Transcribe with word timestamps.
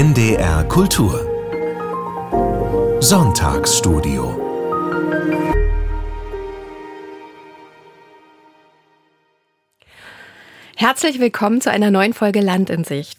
NDR 0.00 0.64
Kultur 0.64 1.12
Sonntagsstudio 3.00 4.40
Herzlich 10.74 11.20
willkommen 11.20 11.60
zu 11.60 11.70
einer 11.70 11.90
neuen 11.90 12.14
Folge 12.14 12.40
Land 12.40 12.70
in 12.70 12.84
Sicht. 12.84 13.18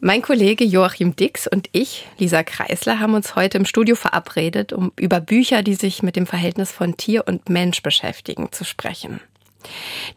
Mein 0.00 0.20
Kollege 0.20 0.64
Joachim 0.64 1.16
Dix 1.16 1.46
und 1.46 1.70
ich, 1.72 2.06
Lisa 2.18 2.42
Kreisler, 2.42 3.00
haben 3.00 3.14
uns 3.14 3.34
heute 3.34 3.56
im 3.56 3.64
Studio 3.64 3.96
verabredet, 3.96 4.74
um 4.74 4.92
über 4.96 5.20
Bücher, 5.20 5.62
die 5.62 5.76
sich 5.76 6.02
mit 6.02 6.14
dem 6.14 6.26
Verhältnis 6.26 6.72
von 6.72 6.98
Tier 6.98 7.26
und 7.26 7.48
Mensch 7.48 7.82
beschäftigen, 7.82 8.52
zu 8.52 8.66
sprechen. 8.66 9.20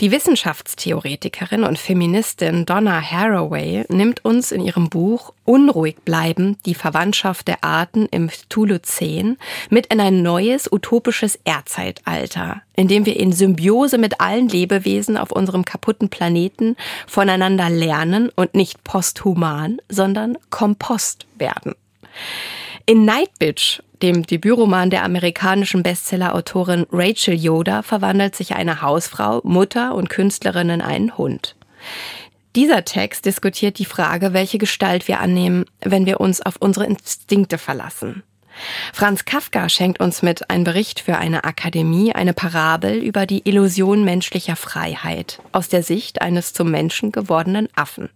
Die 0.02 0.12
Wissenschaftstheoretikerin 0.12 1.64
und 1.64 1.78
Feministin 1.78 2.66
Donna 2.66 3.02
Haraway 3.02 3.86
nimmt 3.90 4.24
uns 4.24 4.52
in 4.52 4.62
ihrem 4.62 4.90
Buch 4.90 5.34
Unruhig 5.46 5.98
bleiben, 6.06 6.58
die 6.66 6.76
Verwandtschaft 6.76 7.48
der 7.48 7.64
Arten 7.64 8.08
im 8.12 8.30
Thuluzän 8.50 9.38
mit 9.70 9.88
in 9.88 10.00
ein 10.00 10.22
neues 10.22 10.72
utopisches 10.72 11.40
Erdzeitalter, 11.44 12.62
in 12.76 12.88
dem 12.88 13.06
wir 13.06 13.20
in 13.20 13.32
Symbiose 13.32 13.98
mit 13.98 14.22
allen 14.22 14.48
Lebewesen 14.48 15.18
auf 15.18 15.32
unserem 15.32 15.66
kaputten 15.66 16.10
Planeten 16.10 16.76
voneinander 17.08 17.70
lernen 17.70 18.30
und 18.36 18.54
nicht 18.54 18.84
posthuman, 18.84 19.82
sondern 19.90 20.38
Kompost 20.50 21.26
werden. 21.38 21.74
In 22.90 23.06
Night 23.06 23.30
Bitch 23.38 23.84
dem 24.02 24.26
Debütroman 24.26 24.90
der 24.90 25.04
amerikanischen 25.04 25.84
Bestsellerautorin 25.84 26.88
Rachel 26.92 27.36
Yoda 27.36 27.84
verwandelt 27.84 28.36
sich 28.36 28.56
eine 28.56 28.82
Hausfrau, 28.82 29.42
Mutter 29.44 29.94
und 29.94 30.10
Künstlerin 30.10 30.72
in 30.72 30.82
einen 30.82 31.16
Hund. 31.16 31.56
Dieser 32.56 32.86
Text 32.86 33.26
diskutiert 33.26 33.78
die 33.78 33.86
Frage, 33.86 34.34
welche 34.34 34.58
Gestalt 34.58 35.08
wir 35.08 35.20
annehmen, 35.20 35.66
wenn 35.82 36.08
wir 36.08 36.20
uns 36.20 36.42
auf 36.42 36.56
unsere 36.60 36.88
Instinkte 36.88 37.60
verlassen. 37.60 38.24
Franz 38.92 39.24
Kafka 39.24 39.70
schenkt 39.70 40.00
uns 40.00 40.24
mit 40.24 40.50
einem 40.50 40.64
Bericht 40.64 41.00
für 41.00 41.20
eine 41.20 41.44
Akademie 41.44 42.16
eine 42.16 42.34
Parabel 42.34 42.98
über 42.98 43.28
die 43.28 43.48
Illusion 43.48 44.04
menschlicher 44.04 44.56
Freiheit 44.56 45.40
aus 45.52 45.70
der 45.70 45.84
Sicht 45.84 46.24
eines 46.24 46.54
zum 46.54 46.72
Menschen 46.72 47.12
gewordenen 47.12 47.70
Affen. 47.76 48.10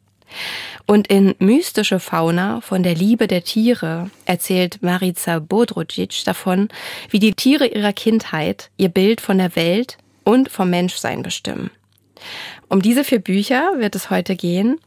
Und 0.86 1.08
in 1.08 1.36
Mystische 1.40 2.00
Fauna 2.00 2.62
von 2.62 2.84
der 2.84 2.96
Liebe 2.96 3.28
der 3.28 3.44
Tiere 3.44 4.10
erzählt 4.26 4.82
Marica 4.82 5.40
Bodrucic 5.40 6.24
davon, 6.26 6.70
wie 7.10 7.20
die 7.20 7.34
Tiere 7.34 7.68
ihrer 7.68 7.94
Kindheit 7.94 8.70
ihr 8.78 8.90
Bild 8.90 9.22
von 9.22 9.38
der 9.38 9.56
Welt 9.56 9.98
und 10.24 10.50
vom 10.50 10.70
Menschsein 10.70 11.24
bestimmen. 11.24 11.72
Um 12.70 12.82
diese 12.82 13.04
vier 13.04 13.20
Bücher 13.20 13.74
wird 13.78 13.96
es 13.96 14.10
heute 14.10 14.36
gehen. 14.36 14.80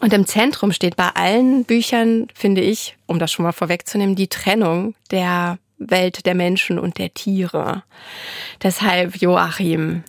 Und 0.00 0.12
im 0.12 0.26
Zentrum 0.26 0.72
steht 0.72 0.96
bei 0.96 1.08
allen 1.14 1.64
Büchern, 1.64 2.28
finde 2.34 2.60
ich, 2.60 2.96
um 3.06 3.18
das 3.18 3.32
schon 3.32 3.44
mal 3.44 3.52
vorwegzunehmen, 3.52 4.14
die 4.14 4.28
Trennung 4.28 4.94
der 5.10 5.58
Welt 5.78 6.26
der 6.26 6.34
Menschen 6.34 6.78
und 6.78 6.98
der 6.98 7.12
Tiere. 7.14 7.82
Deshalb, 8.62 9.16
Joachim, 9.16 10.04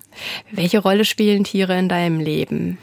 welche 0.51 0.79
Rolle 0.79 1.05
spielen 1.05 1.43
Tiere 1.43 1.77
in 1.77 1.89
deinem 1.89 2.19
Leben? 2.19 2.77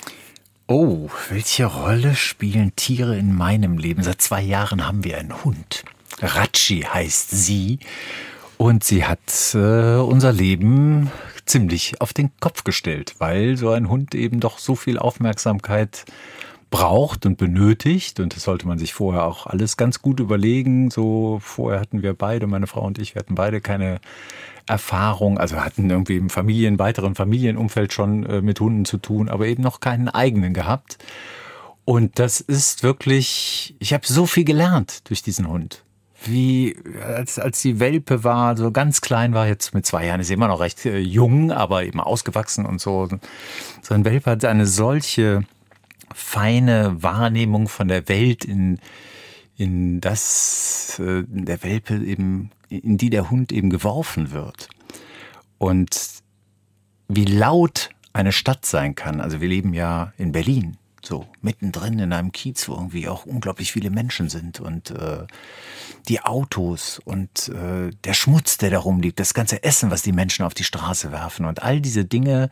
Oh, 0.67 1.11
welche 1.29 1.67
Rolle 1.67 2.15
spielen 2.15 2.73
Tiere 2.75 3.19
in 3.19 3.35
meinem 3.35 3.77
Leben? 3.77 4.03
Seit 4.03 4.23
zwei 4.23 4.41
Jahren 4.41 4.87
haben 4.87 5.05
wir 5.05 5.19
einen 5.19 5.45
Hund. 5.45 5.85
Ratschi 6.23 6.81
heißt 6.81 7.31
sie. 7.33 7.81
Und 8.57 8.83
sie 8.83 9.05
hat 9.05 9.19
äh, 9.53 9.97
unser 9.97 10.33
Leben 10.33 11.11
ziemlich 11.45 12.01
auf 12.01 12.15
den 12.15 12.31
Kopf 12.41 12.65
gestellt, 12.65 13.15
weil 13.19 13.59
so 13.59 13.73
ein 13.73 13.91
Hund 13.91 14.15
eben 14.15 14.41
doch 14.41 14.59
so 14.59 14.75
viel 14.75 14.99
Aufmerksamkeit 14.99 16.07
braucht 16.71 17.27
und 17.27 17.37
benötigt. 17.37 18.19
Und 18.19 18.35
das 18.35 18.45
sollte 18.45 18.67
man 18.67 18.79
sich 18.79 18.95
vorher 18.95 19.27
auch 19.27 19.47
alles 19.47 19.77
ganz 19.77 20.01
gut 20.01 20.19
überlegen. 20.19 20.91
So 20.91 21.41
vorher 21.43 21.79
hatten 21.79 22.03
wir 22.03 22.15
beide, 22.15 22.47
meine 22.47 22.69
Frau 22.69 22.87
und 22.87 22.99
ich, 22.99 23.15
wir 23.15 23.21
hatten 23.21 23.35
beide 23.35 23.61
keine 23.61 24.01
Erfahrung, 24.67 25.39
also 25.39 25.57
hatten 25.57 25.91
irgendwie 25.91 26.17
im 26.17 26.31
Familien, 26.31 26.79
weiteren 26.79 27.15
Familienumfeld 27.15 27.93
schon 27.93 28.25
äh, 28.27 28.41
mit 28.41 28.61
Hunden 28.61 28.85
zu 28.85 28.99
tun, 28.99 29.29
aber 29.29 29.47
eben 29.47 29.63
noch 29.63 29.81
keinen 29.81 30.09
eigenen 30.09 30.55
gehabt. 30.55 30.99
Und 31.85 32.19
das 32.19 32.41
ist 32.41 32.83
wirklich, 32.83 33.77
ich 33.79 33.93
habe 33.93 34.07
so 34.07 34.27
viel 34.27 34.45
gelernt 34.45 35.09
durch 35.09 35.23
diesen 35.23 35.49
Hund. 35.49 35.85
Wie 36.25 36.77
als, 37.03 37.39
als 37.39 37.61
die 37.61 37.79
Welpe 37.81 38.25
war, 38.25 38.57
so 38.57 38.71
ganz 38.71 39.03
klein 39.03 39.35
war, 39.35 39.47
jetzt 39.47 39.75
mit 39.75 39.85
zwei 39.85 40.07
Jahren 40.07 40.21
ist 40.21 40.31
immer 40.31 40.49
noch 40.49 40.61
recht 40.61 40.87
äh, 40.87 40.99
jung, 40.99 41.53
aber 41.53 41.85
eben 41.85 42.01
ausgewachsen 42.01 42.65
und 42.65 42.81
so. 42.81 43.09
So 43.83 43.95
ein 43.95 44.07
Welpe 44.07 44.31
hat 44.31 44.45
eine 44.47 44.67
solche 44.67 45.43
feine 46.15 47.03
Wahrnehmung 47.03 47.69
von 47.69 47.89
der 47.89 48.09
Welt 48.09 48.47
in, 48.47 48.79
in 49.57 50.01
das 50.01 50.99
äh, 50.99 51.25
der 51.27 51.63
Welpe 51.63 51.97
eben 51.97 52.51
in 52.79 52.99
die 52.99 53.11
der 53.11 53.31
Hund 53.31 53.53
eben 53.53 53.71
geworfen 53.71 54.33
wird. 54.33 54.69
Und 55.59 56.23
wie 57.09 57.25
laut 57.25 57.91
eine 58.13 58.33
Stadt 58.33 58.65
sein 58.65 58.95
kann. 58.95 59.21
Also 59.21 59.41
wir 59.41 59.49
leben 59.49 59.75
ja 59.75 60.13
in 60.17 60.33
Berlin, 60.33 60.77
so 61.03 61.27
mittendrin 61.43 61.99
in 61.99 62.13
einem 62.13 62.33
Kiez, 62.33 62.69
wo 62.69 62.75
irgendwie 62.75 63.09
auch 63.09 63.27
unglaublich 63.27 63.73
viele 63.73 63.91
Menschen 63.91 64.29
sind 64.29 64.61
und 64.61 64.91
äh, 64.91 65.27
die 66.09 66.21
Autos 66.21 67.01
und 67.05 67.49
äh, 67.49 67.91
der 68.05 68.15
Schmutz, 68.15 68.57
der 68.57 68.71
da 68.71 68.79
rumliegt, 68.79 69.21
das 69.21 69.35
ganze 69.35 69.63
Essen, 69.63 69.91
was 69.91 70.03
die 70.03 70.13
Menschen 70.13 70.45
auf 70.45 70.55
die 70.55 70.65
Straße 70.65 71.13
werfen 71.13 71.45
und 71.45 71.63
all 71.63 71.81
diese 71.81 72.05
Dinge, 72.05 72.51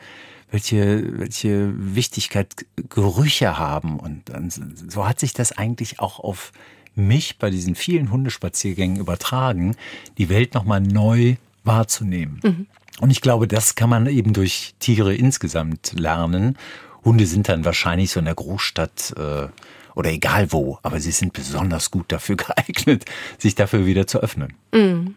welche, 0.50 1.18
welche 1.18 1.72
Wichtigkeit 1.94 2.66
Gerüche 2.88 3.58
haben. 3.58 3.98
Und 3.98 4.28
dann, 4.28 4.50
so 4.50 5.08
hat 5.08 5.20
sich 5.20 5.32
das 5.32 5.52
eigentlich 5.52 6.00
auch 6.00 6.18
auf 6.18 6.52
mich 6.94 7.38
bei 7.38 7.50
diesen 7.50 7.74
vielen 7.74 8.10
Hundespaziergängen 8.10 8.98
übertragen, 8.98 9.76
die 10.18 10.28
Welt 10.28 10.54
nochmal 10.54 10.80
neu 10.80 11.36
wahrzunehmen. 11.64 12.40
Mhm. 12.42 12.66
Und 13.00 13.10
ich 13.10 13.20
glaube, 13.20 13.48
das 13.48 13.74
kann 13.74 13.90
man 13.90 14.06
eben 14.06 14.32
durch 14.32 14.74
Tiere 14.78 15.14
insgesamt 15.14 15.92
lernen. 15.96 16.58
Hunde 17.04 17.26
sind 17.26 17.48
dann 17.48 17.64
wahrscheinlich 17.64 18.10
so 18.10 18.20
in 18.20 18.26
der 18.26 18.34
Großstadt 18.34 19.14
äh, 19.16 19.48
oder 19.94 20.10
egal 20.10 20.52
wo, 20.52 20.78
aber 20.82 21.00
sie 21.00 21.10
sind 21.10 21.32
besonders 21.32 21.90
gut 21.90 22.12
dafür 22.12 22.36
geeignet, 22.36 23.04
sich 23.38 23.54
dafür 23.54 23.86
wieder 23.86 24.06
zu 24.06 24.20
öffnen. 24.20 24.54
Mhm. 24.72 25.16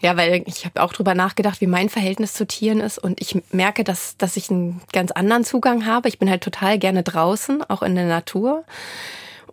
Ja, 0.00 0.16
weil 0.16 0.44
ich 0.46 0.64
habe 0.64 0.80
auch 0.80 0.92
drüber 0.92 1.14
nachgedacht, 1.14 1.60
wie 1.60 1.66
mein 1.66 1.88
Verhältnis 1.88 2.32
zu 2.32 2.46
Tieren 2.46 2.80
ist 2.80 2.98
und 2.98 3.20
ich 3.20 3.42
merke, 3.50 3.82
dass, 3.82 4.16
dass 4.16 4.36
ich 4.36 4.48
einen 4.48 4.80
ganz 4.92 5.10
anderen 5.10 5.44
Zugang 5.44 5.86
habe. 5.86 6.08
Ich 6.08 6.20
bin 6.20 6.30
halt 6.30 6.42
total 6.42 6.78
gerne 6.78 7.02
draußen, 7.02 7.64
auch 7.68 7.82
in 7.82 7.96
der 7.96 8.06
Natur 8.06 8.64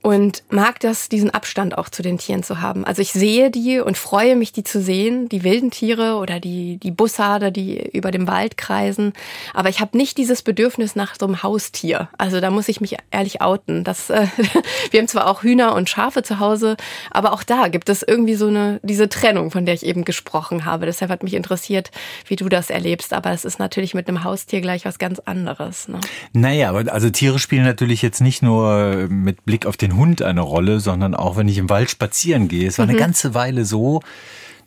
und 0.06 0.44
mag 0.52 0.80
das, 0.82 1.10
diesen 1.10 1.32
Abstand 1.32 1.80
auch 1.80 1.90
zu 1.90 2.04
den 2.04 2.20
Tieren 2.20 2.44
zu 2.44 2.62
haben. 2.62 2.86
Also 2.86 3.02
ich 3.02 3.12
sehe 3.12 3.50
die 3.50 3.80
und 3.80 3.98
freue 3.98 4.36
mich, 4.36 4.52
die 4.52 4.64
zu 4.64 4.80
sehen, 4.80 5.28
die 5.30 5.44
wilden 5.44 5.72
Tiere 5.72 6.18
oder 6.18 6.40
die, 6.40 6.78
die 6.78 6.92
Bussarde, 6.92 7.52
die 7.52 7.90
über 7.90 8.12
dem 8.12 8.28
Wald 8.28 8.56
kreisen. 8.56 9.14
Aber 9.56 9.70
ich 9.70 9.80
habe 9.80 9.98
nicht 9.98 10.20
dieses 10.20 10.44
Bedürfnis 10.44 10.96
nach 10.96 11.16
so 11.20 11.26
einem 11.26 11.42
Haustier. 11.42 12.08
Also 12.20 12.40
da 12.40 12.52
muss 12.52 12.68
ich 12.68 12.82
mich 12.82 12.98
ehrlich 13.10 13.42
outen. 13.42 13.84
Das, 13.84 14.12
äh, 14.12 14.28
wir 14.92 15.00
haben 15.00 15.08
zwar 15.08 15.26
auch 15.26 15.42
Hühner 15.42 15.74
und 15.74 15.90
Schafe 15.90 16.22
zu 16.22 16.38
Hause, 16.38 16.78
aber 17.10 17.34
auch 17.34 17.42
da 17.42 17.68
gibt 17.68 17.90
es 17.90 18.04
irgendwie 18.04 18.36
so 18.36 18.46
eine, 18.46 18.80
diese 18.84 19.10
Trennung, 19.10 19.50
von 19.50 19.66
der 19.66 19.74
ich 19.74 19.84
eben 19.84 20.06
gesprochen 20.06 20.66
habe. 20.66 20.86
Deshalb 20.86 21.10
hat 21.10 21.24
mich 21.24 21.34
interessiert, 21.34 21.90
wie 22.28 22.36
du 22.36 22.48
das 22.48 22.70
erlebst. 22.70 23.12
Aber 23.12 23.32
es 23.32 23.44
ist 23.44 23.58
natürlich 23.58 23.96
mit 23.96 24.08
einem 24.08 24.24
Haustier 24.24 24.62
gleich 24.62 24.86
was 24.86 25.00
ganz 25.00 25.18
anderes. 25.18 25.88
Ne? 25.88 26.00
Naja, 26.32 26.76
also 26.76 27.10
Tiere 27.10 27.40
spielen 27.40 27.64
natürlich 27.64 28.04
jetzt 28.04 28.22
nicht 28.22 28.44
nur 28.44 29.08
mit 29.10 29.46
Blick 29.46 29.66
auf 29.66 29.78
den 29.78 29.95
Hund 29.98 30.22
eine 30.22 30.42
Rolle, 30.42 30.80
sondern 30.80 31.16
auch 31.16 31.38
wenn 31.38 31.48
ich 31.48 31.58
im 31.58 31.70
Wald 31.70 31.90
spazieren 31.90 32.48
gehe. 32.48 32.68
Es 32.68 32.78
war 32.78 32.86
mhm. 32.86 32.92
eine 32.92 33.00
ganze 33.00 33.34
Weile 33.34 33.66
so, 33.66 34.02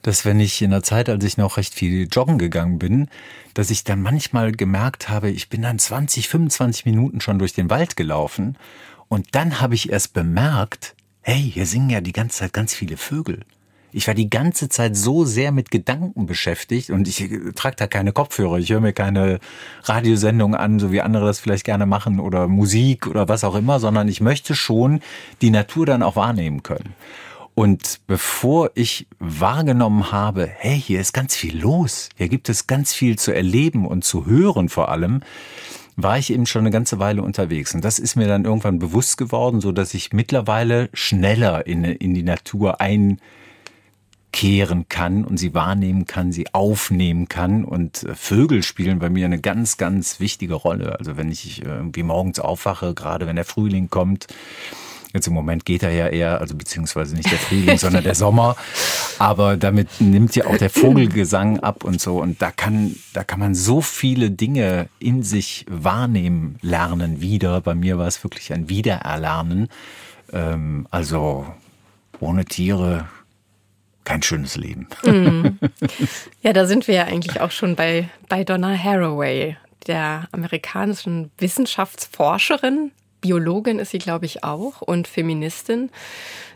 dass 0.02 0.24
wenn 0.24 0.40
ich 0.40 0.62
in 0.62 0.70
der 0.70 0.82
Zeit, 0.82 1.08
als 1.08 1.24
ich 1.24 1.36
noch 1.36 1.56
recht 1.56 1.74
viel 1.74 2.08
joggen 2.10 2.38
gegangen 2.38 2.78
bin, 2.78 3.08
dass 3.54 3.70
ich 3.70 3.84
dann 3.84 4.02
manchmal 4.02 4.52
gemerkt 4.52 5.08
habe, 5.08 5.30
ich 5.30 5.48
bin 5.48 5.62
dann 5.62 5.78
20, 5.78 6.28
25 6.28 6.86
Minuten 6.86 7.20
schon 7.20 7.38
durch 7.38 7.52
den 7.52 7.70
Wald 7.70 7.96
gelaufen 7.96 8.56
und 9.08 9.28
dann 9.32 9.60
habe 9.60 9.74
ich 9.74 9.90
erst 9.90 10.12
bemerkt, 10.12 10.94
hey, 11.22 11.50
hier 11.52 11.66
singen 11.66 11.90
ja 11.90 12.00
die 12.00 12.12
ganze 12.12 12.38
Zeit 12.38 12.52
ganz 12.52 12.74
viele 12.74 12.96
Vögel. 12.96 13.40
Ich 13.92 14.06
war 14.06 14.14
die 14.14 14.28
ganze 14.28 14.68
Zeit 14.68 14.96
so 14.96 15.24
sehr 15.24 15.50
mit 15.50 15.70
Gedanken 15.70 16.26
beschäftigt 16.26 16.90
und 16.90 17.08
ich 17.08 17.28
trage 17.54 17.76
da 17.76 17.86
keine 17.86 18.12
Kopfhörer, 18.12 18.58
ich 18.58 18.70
höre 18.70 18.80
mir 18.80 18.92
keine 18.92 19.38
Radiosendung 19.84 20.54
an, 20.54 20.78
so 20.78 20.92
wie 20.92 21.00
andere 21.00 21.26
das 21.26 21.40
vielleicht 21.40 21.64
gerne 21.64 21.86
machen 21.86 22.20
oder 22.20 22.48
Musik 22.48 23.06
oder 23.06 23.28
was 23.28 23.44
auch 23.44 23.54
immer, 23.54 23.80
sondern 23.80 24.08
ich 24.08 24.20
möchte 24.20 24.54
schon 24.54 25.00
die 25.40 25.50
Natur 25.50 25.86
dann 25.86 26.02
auch 26.02 26.16
wahrnehmen 26.16 26.62
können. 26.62 26.94
Und 27.54 28.02
bevor 28.06 28.70
ich 28.74 29.08
wahrgenommen 29.18 30.12
habe, 30.12 30.46
hey, 30.46 30.80
hier 30.80 31.00
ist 31.00 31.12
ganz 31.12 31.34
viel 31.34 31.58
los, 31.58 32.08
hier 32.16 32.28
gibt 32.28 32.48
es 32.48 32.68
ganz 32.68 32.92
viel 32.92 33.18
zu 33.18 33.34
erleben 33.34 33.84
und 33.84 34.04
zu 34.04 34.26
hören 34.26 34.68
vor 34.68 34.90
allem, 34.90 35.22
war 35.96 36.18
ich 36.18 36.32
eben 36.32 36.46
schon 36.46 36.60
eine 36.60 36.70
ganze 36.70 37.00
Weile 37.00 37.22
unterwegs. 37.22 37.74
Und 37.74 37.84
das 37.84 37.98
ist 37.98 38.14
mir 38.14 38.28
dann 38.28 38.44
irgendwann 38.44 38.78
bewusst 38.78 39.16
geworden, 39.18 39.60
so 39.60 39.72
dass 39.72 39.94
ich 39.94 40.12
mittlerweile 40.12 40.88
schneller 40.92 41.66
in, 41.66 41.82
in 41.82 42.14
die 42.14 42.22
Natur 42.22 42.80
ein 42.80 43.20
kehren 44.32 44.88
kann 44.88 45.24
und 45.24 45.38
sie 45.38 45.54
wahrnehmen 45.54 46.06
kann, 46.06 46.32
sie 46.32 46.52
aufnehmen 46.52 47.28
kann. 47.28 47.64
Und 47.64 48.04
äh, 48.04 48.14
Vögel 48.14 48.62
spielen 48.62 48.98
bei 48.98 49.10
mir 49.10 49.26
eine 49.26 49.40
ganz, 49.40 49.76
ganz 49.76 50.20
wichtige 50.20 50.54
Rolle. 50.54 50.98
Also 50.98 51.16
wenn 51.16 51.30
ich 51.30 51.62
äh, 51.64 51.68
irgendwie 51.68 52.02
morgens 52.02 52.38
aufwache, 52.38 52.94
gerade 52.94 53.26
wenn 53.26 53.36
der 53.36 53.44
Frühling 53.44 53.90
kommt, 53.90 54.26
Jetzt 55.14 55.26
im 55.26 55.32
Moment 55.32 55.64
geht 55.64 55.82
er 55.82 55.90
ja 55.90 56.08
eher, 56.08 56.40
also 56.40 56.54
beziehungsweise 56.54 57.16
nicht 57.16 57.30
der 57.30 57.38
Frühling, 57.38 57.78
sondern 57.78 58.04
der 58.04 58.14
Sommer. 58.14 58.56
Aber 59.18 59.56
damit 59.56 60.00
nimmt 60.00 60.36
ja 60.36 60.46
auch 60.46 60.56
der 60.58 60.70
Vogelgesang 60.70 61.60
ab 61.60 61.84
und 61.84 62.00
so. 62.00 62.20
Und 62.20 62.42
da 62.42 62.50
kann, 62.50 62.94
da 63.14 63.24
kann 63.24 63.40
man 63.40 63.54
so 63.54 63.80
viele 63.80 64.30
Dinge 64.30 64.88
in 64.98 65.22
sich 65.22 65.64
wahrnehmen, 65.68 66.58
lernen 66.60 67.20
wieder. 67.20 67.60
Bei 67.60 67.74
mir 67.74 67.98
war 67.98 68.06
es 68.06 68.22
wirklich 68.22 68.52
ein 68.52 68.68
Wiedererlernen. 68.68 69.68
Ähm, 70.32 70.86
also 70.90 71.46
ohne 72.20 72.44
Tiere 72.44 73.08
kein 74.08 74.22
schönes 74.22 74.56
Leben. 74.56 74.88
Mm. 75.04 75.58
Ja, 76.40 76.54
da 76.54 76.66
sind 76.66 76.88
wir 76.88 76.94
ja 76.94 77.04
eigentlich 77.04 77.42
auch 77.42 77.50
schon 77.50 77.76
bei, 77.76 78.08
bei 78.28 78.42
Donna 78.42 78.74
Haraway, 78.74 79.56
der 79.86 80.28
amerikanischen 80.32 81.30
Wissenschaftsforscherin, 81.36 82.92
Biologin 83.20 83.78
ist 83.78 83.90
sie, 83.90 83.98
glaube 83.98 84.24
ich, 84.24 84.44
auch 84.44 84.80
und 84.80 85.08
Feministin. 85.08 85.90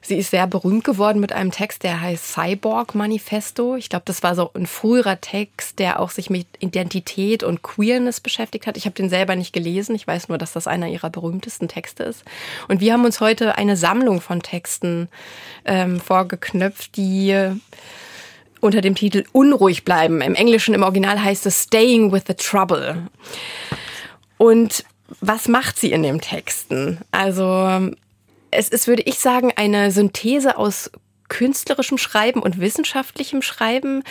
Sie 0.04 0.16
ist 0.16 0.32
sehr 0.32 0.49
berühmt 0.49 0.82
geworden 0.82 1.20
mit 1.20 1.32
einem 1.32 1.52
Text, 1.52 1.84
der 1.84 2.00
heißt 2.00 2.32
Cyborg 2.32 2.96
Manifesto. 2.96 3.76
Ich 3.76 3.88
glaube, 3.88 4.02
das 4.04 4.25
war 4.25 4.34
so 4.34 4.50
ein 4.54 4.66
früherer 4.66 5.20
Text, 5.20 5.78
der 5.78 6.00
auch 6.00 6.10
sich 6.10 6.28
mit 6.28 6.49
Identität 6.58 7.44
und 7.44 7.62
Queerness 7.62 8.20
beschäftigt 8.20 8.66
hat. 8.66 8.76
Ich 8.76 8.84
habe 8.84 8.96
den 8.96 9.08
selber 9.08 9.37
nicht 9.37 9.52
gelesen. 9.52 9.94
Ich 9.94 10.04
weiß 10.04 10.28
nur, 10.28 10.38
dass 10.38 10.52
das 10.52 10.66
einer 10.66 10.88
ihrer 10.88 11.08
berühmtesten 11.08 11.69
Texte 11.69 12.02
ist. 12.02 12.25
Und 12.66 12.81
wir 12.81 12.93
haben 12.93 13.04
uns 13.04 13.20
heute 13.20 13.56
eine 13.56 13.76
Sammlung 13.76 14.20
von 14.20 14.43
Texten 14.43 15.08
ähm, 15.64 16.00
vorgeknöpft, 16.00 16.96
die 16.96 17.52
unter 18.60 18.81
dem 18.81 18.96
Titel 18.96 19.25
Unruhig 19.31 19.84
bleiben. 19.84 20.20
Im 20.20 20.34
Englischen, 20.34 20.75
im 20.75 20.82
Original 20.82 21.22
heißt 21.22 21.46
es 21.46 21.62
Staying 21.62 22.10
with 22.10 22.25
the 22.26 22.34
Trouble. 22.34 23.08
Und 24.37 24.84
was 25.20 25.46
macht 25.46 25.78
sie 25.78 25.93
in 25.93 26.02
den 26.02 26.20
Texten? 26.20 26.99
Also 27.12 27.93
es 28.52 28.69
ist, 28.69 28.87
würde 28.87 29.02
ich 29.02 29.19
sagen, 29.19 29.52
eine 29.56 29.90
Synthese 29.90 30.56
aus 30.56 30.90
künstlerischem 31.28 31.99
Schreiben 31.99 32.40
und 32.40 32.60
wissenschaftlichem 32.60 33.43
Schreiben, 33.43 34.02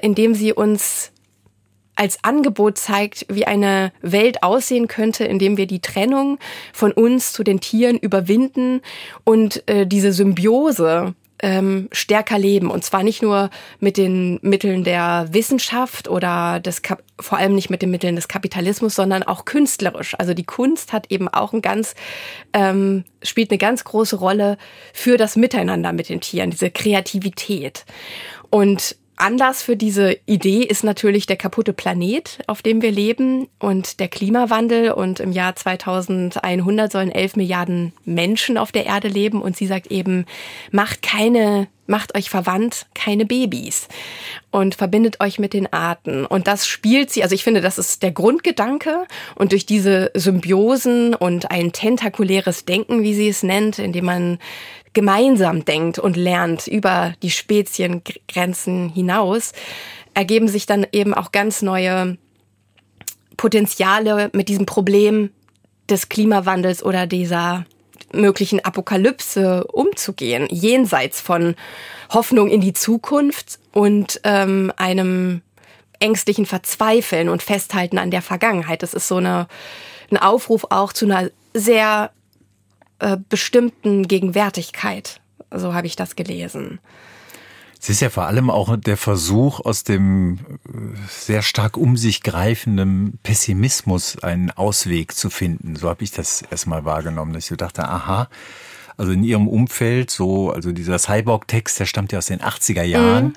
indem 0.00 0.34
sie 0.34 0.52
uns 0.52 1.12
als 1.94 2.22
Angebot 2.22 2.76
zeigt, 2.76 3.24
wie 3.30 3.46
eine 3.46 3.92
Welt 4.02 4.42
aussehen 4.42 4.86
könnte, 4.86 5.24
indem 5.24 5.56
wir 5.56 5.66
die 5.66 5.80
Trennung 5.80 6.38
von 6.74 6.92
uns 6.92 7.32
zu 7.32 7.42
den 7.42 7.60
Tieren 7.60 7.96
überwinden 7.96 8.82
und 9.24 9.66
äh, 9.68 9.86
diese 9.86 10.12
Symbiose 10.12 11.14
ähm, 11.42 11.88
stärker 11.92 12.38
leben. 12.38 12.70
Und 12.70 12.84
zwar 12.84 13.02
nicht 13.02 13.22
nur 13.22 13.50
mit 13.80 13.96
den 13.96 14.38
Mitteln 14.42 14.84
der 14.84 15.28
Wissenschaft 15.30 16.08
oder 16.08 16.60
des 16.60 16.82
Kap 16.82 17.02
vor 17.18 17.38
allem 17.38 17.54
nicht 17.54 17.70
mit 17.70 17.80
den 17.80 17.90
Mitteln 17.90 18.14
des 18.14 18.28
Kapitalismus, 18.28 18.94
sondern 18.94 19.22
auch 19.22 19.46
künstlerisch. 19.46 20.14
Also 20.18 20.34
die 20.34 20.44
Kunst 20.44 20.92
hat 20.92 21.10
eben 21.10 21.28
auch 21.28 21.54
ein 21.54 21.62
ganz, 21.62 21.94
ähm, 22.52 23.04
spielt 23.22 23.50
eine 23.50 23.58
ganz 23.58 23.84
große 23.84 24.16
Rolle 24.16 24.58
für 24.92 25.16
das 25.16 25.34
Miteinander 25.34 25.92
mit 25.92 26.10
den 26.10 26.20
Tieren, 26.20 26.50
diese 26.50 26.70
Kreativität. 26.70 27.86
Und 28.50 28.96
Anlass 29.16 29.62
für 29.62 29.76
diese 29.76 30.18
Idee 30.26 30.62
ist 30.62 30.84
natürlich 30.84 31.26
der 31.26 31.36
kaputte 31.36 31.72
Planet, 31.72 32.38
auf 32.46 32.60
dem 32.60 32.82
wir 32.82 32.90
leben 32.90 33.48
und 33.58 33.98
der 33.98 34.08
Klimawandel. 34.08 34.92
Und 34.92 35.20
im 35.20 35.32
Jahr 35.32 35.56
2100 35.56 36.92
sollen 36.92 37.10
11 37.10 37.36
Milliarden 37.36 37.92
Menschen 38.04 38.58
auf 38.58 38.72
der 38.72 38.84
Erde 38.84 39.08
leben. 39.08 39.40
Und 39.40 39.56
sie 39.56 39.66
sagt 39.66 39.90
eben, 39.90 40.26
macht 40.70 41.02
keine, 41.02 41.68
macht 41.86 42.14
euch 42.14 42.28
verwandt, 42.28 42.86
keine 42.94 43.24
Babys 43.24 43.88
und 44.50 44.74
verbindet 44.74 45.20
euch 45.20 45.38
mit 45.38 45.54
den 45.54 45.72
Arten. 45.72 46.26
Und 46.26 46.46
das 46.46 46.66
spielt 46.66 47.10
sie, 47.10 47.22
also 47.22 47.34
ich 47.34 47.44
finde, 47.44 47.62
das 47.62 47.78
ist 47.78 48.02
der 48.02 48.12
Grundgedanke. 48.12 49.06
Und 49.34 49.52
durch 49.52 49.64
diese 49.64 50.10
Symbiosen 50.14 51.14
und 51.14 51.50
ein 51.50 51.72
tentakuläres 51.72 52.66
Denken, 52.66 53.02
wie 53.02 53.14
sie 53.14 53.28
es 53.28 53.42
nennt, 53.42 53.78
indem 53.78 54.04
man 54.04 54.38
gemeinsam 54.96 55.66
denkt 55.66 55.98
und 55.98 56.16
lernt 56.16 56.66
über 56.66 57.12
die 57.22 57.30
Speziengrenzen 57.30 58.88
hinaus, 58.88 59.52
ergeben 60.14 60.48
sich 60.48 60.64
dann 60.64 60.86
eben 60.90 61.12
auch 61.12 61.32
ganz 61.32 61.60
neue 61.60 62.16
Potenziale 63.36 64.30
mit 64.32 64.48
diesem 64.48 64.64
Problem 64.64 65.32
des 65.90 66.08
Klimawandels 66.08 66.82
oder 66.82 67.06
dieser 67.06 67.66
möglichen 68.10 68.64
Apokalypse 68.64 69.66
umzugehen, 69.66 70.48
jenseits 70.50 71.20
von 71.20 71.56
Hoffnung 72.08 72.48
in 72.48 72.62
die 72.62 72.72
Zukunft 72.72 73.58
und 73.72 74.22
ähm, 74.24 74.72
einem 74.78 75.42
ängstlichen 76.00 76.46
Verzweifeln 76.46 77.28
und 77.28 77.42
Festhalten 77.42 77.98
an 77.98 78.10
der 78.10 78.22
Vergangenheit. 78.22 78.82
Das 78.82 78.94
ist 78.94 79.08
so 79.08 79.16
eine, 79.16 79.46
ein 80.10 80.16
Aufruf 80.16 80.64
auch 80.70 80.94
zu 80.94 81.04
einer 81.04 81.30
sehr 81.52 82.12
äh, 82.98 83.16
bestimmten 83.28 84.08
Gegenwärtigkeit. 84.08 85.20
So 85.50 85.74
habe 85.74 85.86
ich 85.86 85.96
das 85.96 86.16
gelesen. 86.16 86.80
Es 87.80 87.90
ist 87.90 88.00
ja 88.00 88.10
vor 88.10 88.24
allem 88.24 88.50
auch 88.50 88.76
der 88.76 88.96
Versuch, 88.96 89.60
aus 89.60 89.84
dem 89.84 90.38
äh, 90.66 90.78
sehr 91.08 91.42
stark 91.42 91.76
um 91.76 91.96
sich 91.96 92.22
greifenden 92.22 93.18
Pessimismus 93.22 94.18
einen 94.22 94.50
Ausweg 94.50 95.14
zu 95.14 95.30
finden. 95.30 95.76
So 95.76 95.88
habe 95.88 96.02
ich 96.02 96.10
das 96.10 96.42
erstmal 96.50 96.84
wahrgenommen, 96.84 97.32
dass 97.32 97.50
ich 97.50 97.56
dachte, 97.56 97.88
aha, 97.88 98.28
also 98.96 99.12
in 99.12 99.22
ihrem 99.22 99.46
Umfeld, 99.46 100.10
so, 100.10 100.50
also 100.50 100.72
dieser 100.72 100.98
Cyborg-Text, 100.98 101.78
der 101.78 101.86
stammt 101.86 102.12
ja 102.12 102.18
aus 102.18 102.26
den 102.26 102.40
80er 102.40 102.82
Jahren. 102.82 103.24
Mhm. 103.26 103.32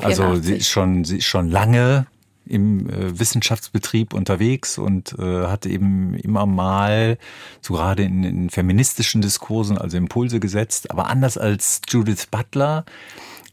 Also 0.00 0.36
sie 0.36 0.54
ist 0.54 0.68
schon, 0.68 1.04
sie 1.04 1.18
ist 1.18 1.26
schon 1.26 1.50
lange 1.50 2.06
im 2.48 2.88
äh, 2.88 3.18
Wissenschaftsbetrieb 3.18 4.14
unterwegs 4.14 4.78
und 4.78 5.14
äh, 5.18 5.46
hat 5.46 5.66
eben 5.66 6.14
immer 6.14 6.46
mal, 6.46 7.18
so 7.60 7.74
gerade 7.74 8.02
in, 8.02 8.24
in 8.24 8.50
feministischen 8.50 9.20
Diskursen, 9.20 9.78
also 9.78 9.96
Impulse 9.96 10.40
gesetzt. 10.40 10.90
Aber 10.90 11.08
anders 11.08 11.38
als 11.38 11.80
Judith 11.88 12.26
Butler, 12.30 12.84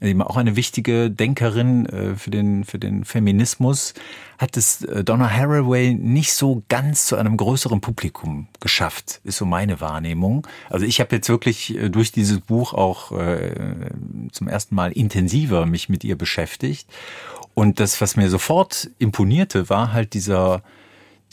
eben 0.01 0.21
auch 0.21 0.37
eine 0.37 0.55
wichtige 0.55 1.09
Denkerin 1.09 1.85
äh, 1.85 2.15
für 2.15 2.29
den 2.29 2.63
für 2.63 2.79
den 2.79 3.05
Feminismus, 3.05 3.93
hat 4.37 4.57
es 4.57 4.83
äh, 4.83 5.03
Donna 5.03 5.29
Haraway 5.29 5.93
nicht 5.93 6.33
so 6.33 6.63
ganz 6.69 7.05
zu 7.05 7.15
einem 7.15 7.37
größeren 7.37 7.81
Publikum 7.81 8.47
geschafft, 8.59 9.21
ist 9.23 9.37
so 9.37 9.45
meine 9.45 9.81
Wahrnehmung. 9.81 10.47
Also 10.69 10.85
ich 10.85 10.99
habe 10.99 11.15
jetzt 11.15 11.29
wirklich 11.29 11.75
äh, 11.75 11.89
durch 11.89 12.11
dieses 12.11 12.41
Buch 12.41 12.73
auch 12.73 13.11
äh, 13.11 13.89
zum 14.31 14.47
ersten 14.47 14.75
Mal 14.75 14.91
intensiver 14.91 15.65
mich 15.65 15.89
mit 15.89 16.03
ihr 16.03 16.17
beschäftigt 16.17 16.87
und 17.55 17.79
das, 17.79 18.01
was 18.01 18.17
mir 18.17 18.29
sofort 18.29 18.91
imponierte, 18.99 19.69
war 19.69 19.93
halt 19.93 20.13
dieser, 20.13 20.61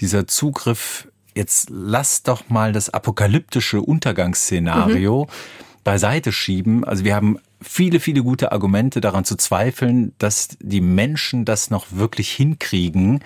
dieser 0.01 0.27
Zugriff, 0.27 1.09
jetzt 1.35 1.69
lass 1.71 2.23
doch 2.23 2.49
mal 2.49 2.73
das 2.73 2.89
apokalyptische 2.89 3.83
Untergangsszenario 3.83 5.25
mhm. 5.25 5.83
beiseite 5.83 6.31
schieben. 6.31 6.85
Also 6.85 7.05
wir 7.05 7.17
haben 7.17 7.39
viele, 7.61 7.99
viele 7.99 8.23
gute 8.23 8.53
Argumente 8.53 9.01
daran 9.01 9.25
zu 9.25 9.37
zweifeln, 9.37 10.15
dass 10.19 10.57
die 10.61 10.81
Menschen 10.81 11.45
das 11.45 11.71
noch 11.71 11.87
wirklich 11.91 12.31
hinkriegen. 12.31 13.21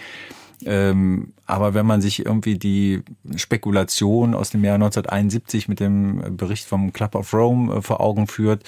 Ähm, 0.64 1.34
aber 1.44 1.74
wenn 1.74 1.84
man 1.84 2.00
sich 2.00 2.24
irgendwie 2.24 2.56
die 2.56 3.02
Spekulation 3.36 4.34
aus 4.34 4.48
dem 4.48 4.64
Jahr 4.64 4.76
1971 4.76 5.68
mit 5.68 5.80
dem 5.80 6.36
Bericht 6.38 6.64
vom 6.64 6.94
Club 6.94 7.14
of 7.14 7.34
Rome 7.34 7.74
äh, 7.74 7.82
vor 7.82 8.00
Augen 8.00 8.26
führt, 8.26 8.64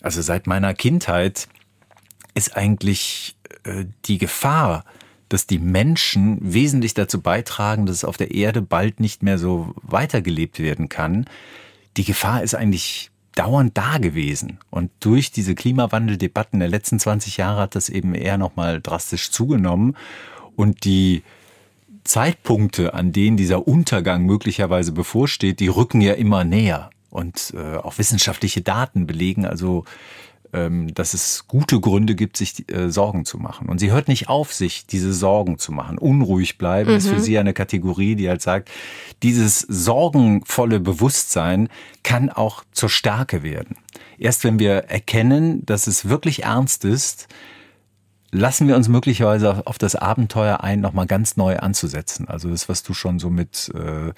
also 0.00 0.22
seit 0.22 0.46
meiner 0.46 0.72
Kindheit 0.72 1.48
ist 2.34 2.56
eigentlich 2.56 3.35
die 4.06 4.18
Gefahr, 4.18 4.84
dass 5.28 5.46
die 5.46 5.58
Menschen 5.58 6.38
wesentlich 6.40 6.94
dazu 6.94 7.20
beitragen, 7.20 7.86
dass 7.86 7.96
es 7.96 8.04
auf 8.04 8.16
der 8.16 8.32
Erde 8.32 8.62
bald 8.62 9.00
nicht 9.00 9.22
mehr 9.22 9.38
so 9.38 9.74
weitergelebt 9.82 10.60
werden 10.60 10.88
kann, 10.88 11.26
die 11.96 12.04
Gefahr 12.04 12.42
ist 12.42 12.54
eigentlich 12.54 13.10
dauernd 13.34 13.76
da 13.76 13.98
gewesen. 13.98 14.58
Und 14.70 14.90
durch 15.00 15.30
diese 15.30 15.54
Klimawandeldebatten 15.54 16.58
der 16.58 16.68
letzten 16.68 16.98
20 16.98 17.36
Jahre 17.36 17.62
hat 17.62 17.74
das 17.74 17.88
eben 17.88 18.14
eher 18.14 18.38
nochmal 18.38 18.80
drastisch 18.80 19.30
zugenommen. 19.30 19.96
Und 20.56 20.84
die 20.84 21.22
Zeitpunkte, 22.04 22.94
an 22.94 23.12
denen 23.12 23.36
dieser 23.36 23.66
Untergang 23.66 24.24
möglicherweise 24.24 24.92
bevorsteht, 24.92 25.60
die 25.60 25.68
rücken 25.68 26.00
ja 26.00 26.14
immer 26.14 26.44
näher. 26.44 26.90
Und 27.10 27.52
äh, 27.56 27.76
auch 27.76 27.98
wissenschaftliche 27.98 28.62
Daten 28.62 29.06
belegen 29.06 29.44
also 29.44 29.84
dass 30.94 31.14
es 31.14 31.46
gute 31.46 31.80
Gründe 31.80 32.14
gibt, 32.14 32.36
sich 32.36 32.70
äh, 32.72 32.90
Sorgen 32.90 33.24
zu 33.24 33.38
machen. 33.38 33.68
Und 33.68 33.78
sie 33.78 33.90
hört 33.90 34.08
nicht 34.08 34.28
auf, 34.28 34.52
sich 34.52 34.86
diese 34.86 35.12
Sorgen 35.12 35.58
zu 35.58 35.72
machen. 35.72 35.98
Unruhig 35.98 36.58
bleiben 36.58 36.90
mhm. 36.90 36.96
ist 36.96 37.08
für 37.08 37.16
mhm. 37.16 37.20
sie 37.20 37.38
eine 37.38 37.52
Kategorie, 37.52 38.16
die 38.16 38.28
halt 38.28 38.42
sagt, 38.42 38.70
dieses 39.22 39.60
sorgenvolle 39.60 40.80
Bewusstsein 40.80 41.68
kann 42.02 42.30
auch 42.30 42.64
zur 42.72 42.88
Stärke 42.88 43.42
werden. 43.42 43.76
Erst 44.18 44.44
wenn 44.44 44.58
wir 44.58 44.84
erkennen, 44.88 45.64
dass 45.66 45.86
es 45.86 46.08
wirklich 46.08 46.44
ernst 46.44 46.84
ist, 46.84 47.28
lassen 48.30 48.68
wir 48.68 48.76
uns 48.76 48.88
möglicherweise 48.88 49.66
auf 49.66 49.78
das 49.78 49.96
Abenteuer 49.96 50.60
ein, 50.62 50.80
nochmal 50.80 51.06
ganz 51.06 51.36
neu 51.36 51.56
anzusetzen. 51.58 52.28
Also 52.28 52.50
das, 52.50 52.68
was 52.68 52.82
du 52.82 52.94
schon 52.94 53.18
so 53.18 53.30
mit 53.30 53.72
äh, 53.74 54.12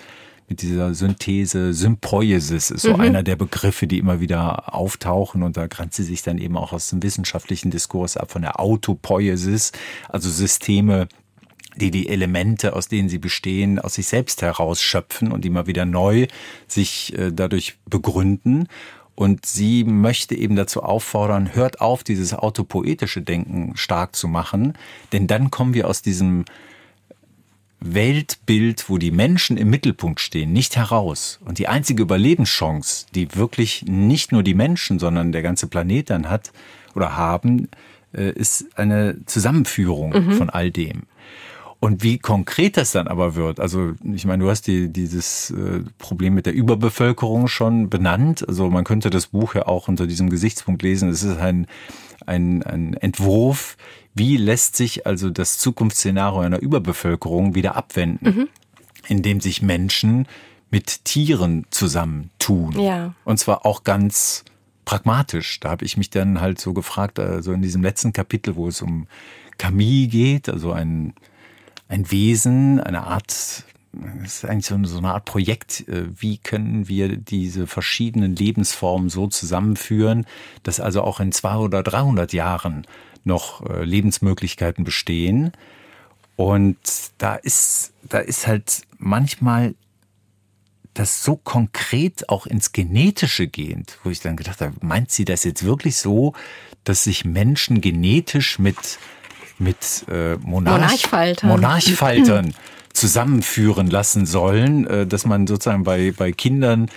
mit 0.49 0.63
dieser 0.63 0.95
Synthese, 0.95 1.75
Sympoiesis 1.75 2.71
ist 2.71 2.83
so 2.83 2.95
mhm. 2.95 3.01
einer 3.01 3.23
der 3.23 3.37
Begriffe, 3.37 3.87
die 3.87 3.99
immer 3.99 4.21
wieder 4.21 4.75
auftauchen 4.75 5.43
und 5.43 5.57
da 5.57 5.67
grenzt 5.67 5.97
sie 5.97 6.05
sich 6.05 6.23
dann 6.23 6.39
eben 6.39 6.57
auch 6.57 6.73
aus 6.73 6.89
dem 6.91 7.03
wissenschaftlichen 7.03 7.71
Diskurs 7.71 8.17
ab 8.17 8.31
von 8.31 8.43
der 8.43 8.59
Autopoiesis, 8.59 9.73
also 10.09 10.31
Systeme, 10.31 11.09
die 11.77 11.91
die 11.91 12.09
Elemente, 12.09 12.75
aus 12.75 12.89
denen 12.89 13.09
sie 13.09 13.19
bestehen, 13.19 13.79
aus 13.79 13.95
sich 13.95 14.09
selbst 14.09 14.43
herausschöpfen 14.43 15.33
und 15.33 15.45
immer 15.45 15.67
wieder 15.67 15.85
neu 15.85 16.27
sich 16.67 17.17
äh, 17.17 17.31
dadurch 17.33 17.79
begründen. 17.87 18.69
Und 19.15 19.47
sie 19.47 19.83
möchte 19.83 20.37
eben 20.37 20.55
dazu 20.55 20.83
auffordern, 20.83 21.55
hört 21.55 21.81
auf, 21.81 22.05
dieses 22.05 22.35
autopoetische 22.35 23.21
Denken 23.21 23.73
stark 23.77 24.15
zu 24.15 24.29
machen, 24.29 24.75
denn 25.13 25.27
dann 25.27 25.51
kommen 25.51 25.75
wir 25.75 25.89
aus 25.89 26.03
diesem 26.03 26.45
Weltbild, 27.81 28.89
wo 28.89 28.99
die 28.99 29.11
Menschen 29.11 29.57
im 29.57 29.71
Mittelpunkt 29.71 30.21
stehen, 30.21 30.53
nicht 30.53 30.77
heraus. 30.77 31.39
Und 31.45 31.59
die 31.59 31.69
einzige 31.69 32.03
Überlebenschance, 32.03 33.07
die 33.15 33.35
wirklich 33.37 33.85
nicht 33.87 34.33
nur 34.33 34.43
die 34.43 34.55
Menschen, 34.55 34.99
sondern 34.99 35.33
der 35.33 35.43
ganze 35.43 35.69
Planet 35.69 36.11
dann 36.11 36.29
hat 36.29 36.53
oder 36.95 37.17
haben, 37.17 37.69
äh, 38.13 38.33
ist 38.33 38.67
eine 38.77 39.19
Zusammenführung 39.27 40.11
mhm. 40.11 40.33
von 40.33 40.51
all 40.51 40.71
dem. 40.71 41.05
Und 41.81 42.03
wie 42.03 42.19
konkret 42.19 42.77
das 42.77 42.91
dann 42.91 43.07
aber 43.07 43.37
wird, 43.37 43.61
also 43.61 43.93
ich 44.13 44.25
meine, 44.25 44.43
du 44.43 44.51
hast 44.51 44.67
die, 44.67 44.93
dieses 44.93 45.51
äh, 45.51 45.83
Problem 45.99 46.35
mit 46.35 46.47
der 46.47 46.53
Überbevölkerung 46.53 47.47
schon 47.47 47.89
benannt. 47.89 48.45
Also 48.49 48.69
man 48.69 48.83
könnte 48.83 49.11
das 49.11 49.29
Buch 49.29 49.55
ja 49.55 49.69
auch 49.69 49.87
unter 49.87 50.09
diesem 50.09 50.29
Gesichtspunkt 50.29 50.83
lesen. 50.83 51.09
Es 51.09 51.23
ist 51.23 51.39
ein, 51.39 51.69
ein, 52.27 52.65
ein 52.65 52.95
Entwurf, 52.95 53.77
wie 54.19 54.37
lässt 54.37 54.77
sich 54.77 55.07
also 55.07 55.31
das 55.31 55.59
Zukunftsszenario 55.59 56.41
einer 56.41 56.61
Überbevölkerung 56.61 57.55
wieder 57.55 57.77
abwenden, 57.77 58.27
mhm. 58.27 58.49
indem 59.09 59.41
sich 59.41 59.63
Menschen 59.63 60.27
mit 60.71 61.05
Tieren 61.05 61.67
zusammentun. 61.71 62.79
Ja. 62.79 63.15
Und 63.25 63.39
zwar 63.39 63.65
auch 63.65 63.85
ganz 63.85 64.45
pragmatisch. 64.85 65.61
Da 65.61 65.71
habe 65.71 65.85
ich 65.85 65.97
mich 65.97 66.11
dann 66.11 66.41
halt 66.41 66.61
so 66.61 66.73
gefragt, 66.73 67.19
also 67.19 67.53
in 67.53 67.63
diesem 67.63 67.83
letzten 67.83 68.13
Kapitel, 68.13 68.57
wo 68.57 68.69
es 68.69 68.83
um 68.83 69.07
Camille 69.59 70.09
geht, 70.09 70.49
also 70.49 70.73
ein, 70.73 71.15
ein 71.89 72.11
Wesen, 72.11 72.81
eine 72.81 73.03
Art, 73.03 73.29
das 73.29 73.65
ist 74.25 74.45
eigentlich 74.45 74.67
so 74.67 74.99
eine, 74.99 75.13
Art 75.13 75.25
Projekt, 75.25 75.87
äh, 75.89 76.05
wie 76.17 76.39
können 76.39 76.89
wir 76.89 77.17
diese 77.17 77.67
verschiedenen 77.67 78.37
Lebensformen 78.37 79.11
so 79.11 79.27
zusammenführen, 79.27 80.27
dass 80.63 80.81
also 80.81 81.03
auch 81.03 81.21
in 81.21 81.33
200 81.33 81.67
oder 81.67 81.83
300 81.83 82.33
Jahren 82.33 82.87
noch 83.25 83.65
äh, 83.69 83.85
Lebensmöglichkeiten 83.85 84.85
bestehen. 84.85 85.53
Und 86.37 86.79
da 87.19 87.35
ist, 87.35 87.93
da 88.03 88.19
ist 88.19 88.47
halt 88.47 88.83
manchmal 88.99 89.75
das 90.95 91.23
so 91.23 91.37
konkret 91.37 92.29
auch 92.29 92.47
ins 92.47 92.73
Genetische 92.73 93.47
gehend, 93.47 93.99
wo 94.03 94.11
ich 94.11 94.21
dann 94.21 94.37
gedacht 94.37 94.61
habe, 94.61 94.75
meint 94.81 95.11
sie 95.11 95.25
das 95.25 95.45
jetzt 95.45 95.65
wirklich 95.65 95.97
so, 95.97 96.35
dass 96.85 97.05
sich 97.05 97.25
Menschen 97.25 97.81
genetisch 97.81 98.59
mit, 98.59 98.99
mit 99.59 100.05
äh, 100.09 100.37
Monarch, 100.37 100.81
Monarchfaltern, 100.81 101.51
Monarchfaltern 101.51 102.55
zusammenführen 102.93 103.89
lassen 103.89 104.27
sollen, 104.27 104.87
äh, 104.87 105.07
dass 105.07 105.25
man 105.25 105.47
sozusagen 105.47 105.85
bei, 105.85 106.13
bei 106.17 106.33
Kindern 106.33 106.91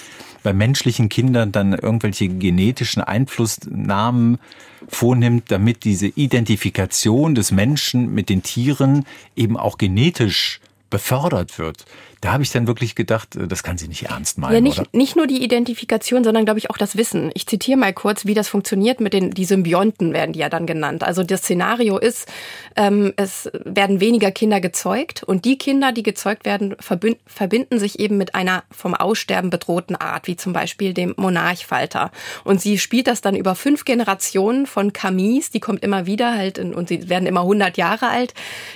bei 0.43 0.53
menschlichen 0.53 1.09
Kindern 1.09 1.51
dann 1.51 1.73
irgendwelche 1.73 2.27
genetischen 2.27 3.01
Einflussnahmen 3.01 4.39
vornimmt, 4.87 5.51
damit 5.51 5.83
diese 5.83 6.07
Identifikation 6.07 7.35
des 7.35 7.51
Menschen 7.51 8.13
mit 8.13 8.29
den 8.29 8.43
Tieren 8.43 9.05
eben 9.35 9.57
auch 9.57 9.77
genetisch 9.77 10.59
befördert 10.89 11.57
wird 11.57 11.85
da 12.21 12.33
habe 12.33 12.43
ich 12.43 12.51
dann 12.51 12.67
wirklich 12.67 12.93
gedacht, 12.95 13.35
äh, 13.35 13.47
das 13.47 13.63
kann 13.63 13.77
sie 13.77 13.87
nicht 13.87 14.03
ernst 14.03 14.37
meinen. 14.37 14.53
Ja, 14.53 14.61
nicht, 14.61 14.79
oder? 14.79 14.87
nicht 14.93 15.15
nur 15.15 15.27
die 15.27 15.43
Identifikation, 15.43 16.23
sondern 16.23 16.45
glaube 16.45 16.59
ich 16.59 16.69
auch 16.69 16.77
das 16.77 16.95
Wissen. 16.95 17.31
Ich 17.33 17.47
zitiere 17.47 17.77
mal 17.77 17.93
kurz, 17.93 18.25
wie 18.25 18.35
das 18.35 18.47
funktioniert 18.47 19.01
mit 19.01 19.13
den 19.13 19.31
die 19.31 19.45
Symbionten 19.45 20.13
werden 20.13 20.33
die 20.33 20.39
ja 20.39 20.49
dann 20.49 20.67
genannt. 20.67 21.03
Also 21.03 21.23
das 21.23 21.41
Szenario 21.41 21.97
ist, 21.97 22.27
ähm, 22.75 23.13
es 23.17 23.49
werden 23.65 23.99
weniger 23.99 24.31
Kinder 24.31 24.61
gezeugt 24.61 25.23
und 25.23 25.45
die 25.45 25.57
Kinder, 25.57 25.91
die 25.91 26.03
gezeugt 26.03 26.45
werden, 26.45 26.75
verbinden 26.79 27.79
sich 27.79 27.99
eben 27.99 28.17
mit 28.17 28.35
einer 28.35 28.63
vom 28.69 28.93
Aussterben 28.93 29.49
bedrohten 29.49 29.95
Art, 29.95 30.27
wie 30.27 30.35
zum 30.35 30.53
Beispiel 30.53 30.93
dem 30.93 31.15
Monarchfalter. 31.17 32.11
Und 32.43 32.61
sie 32.61 32.77
spielt 32.77 33.07
das 33.07 33.21
dann 33.21 33.35
über 33.35 33.55
fünf 33.55 33.83
Generationen 33.83 34.67
von 34.67 34.93
Camis, 34.93 35.49
die 35.49 35.59
kommt 35.59 35.83
immer 35.83 36.05
wieder 36.05 36.35
halt 36.35 36.59
in, 36.59 36.75
und 36.75 36.89
sie 36.89 37.09
werden 37.09 37.25
immer 37.25 37.41
100 37.41 37.77
Jahre 37.77 38.09
alt. 38.09 38.35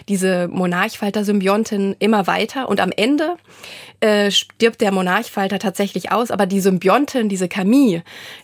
Diese 0.09 0.47
Monarchfalter-Symbiontin 0.47 1.95
immer 1.99 2.25
weiter 2.25 2.67
und 2.69 2.79
am 2.79 2.91
Ende 2.91 3.34
äh, 4.01 4.31
stirbt 4.31 4.81
der 4.81 4.91
Monarchfalter 4.91 5.59
tatsächlich 5.59 6.11
aus, 6.11 6.31
aber 6.31 6.45
die 6.45 6.59
Symbiontin, 6.59 7.29
diese 7.29 7.47
Camille, 7.47 8.03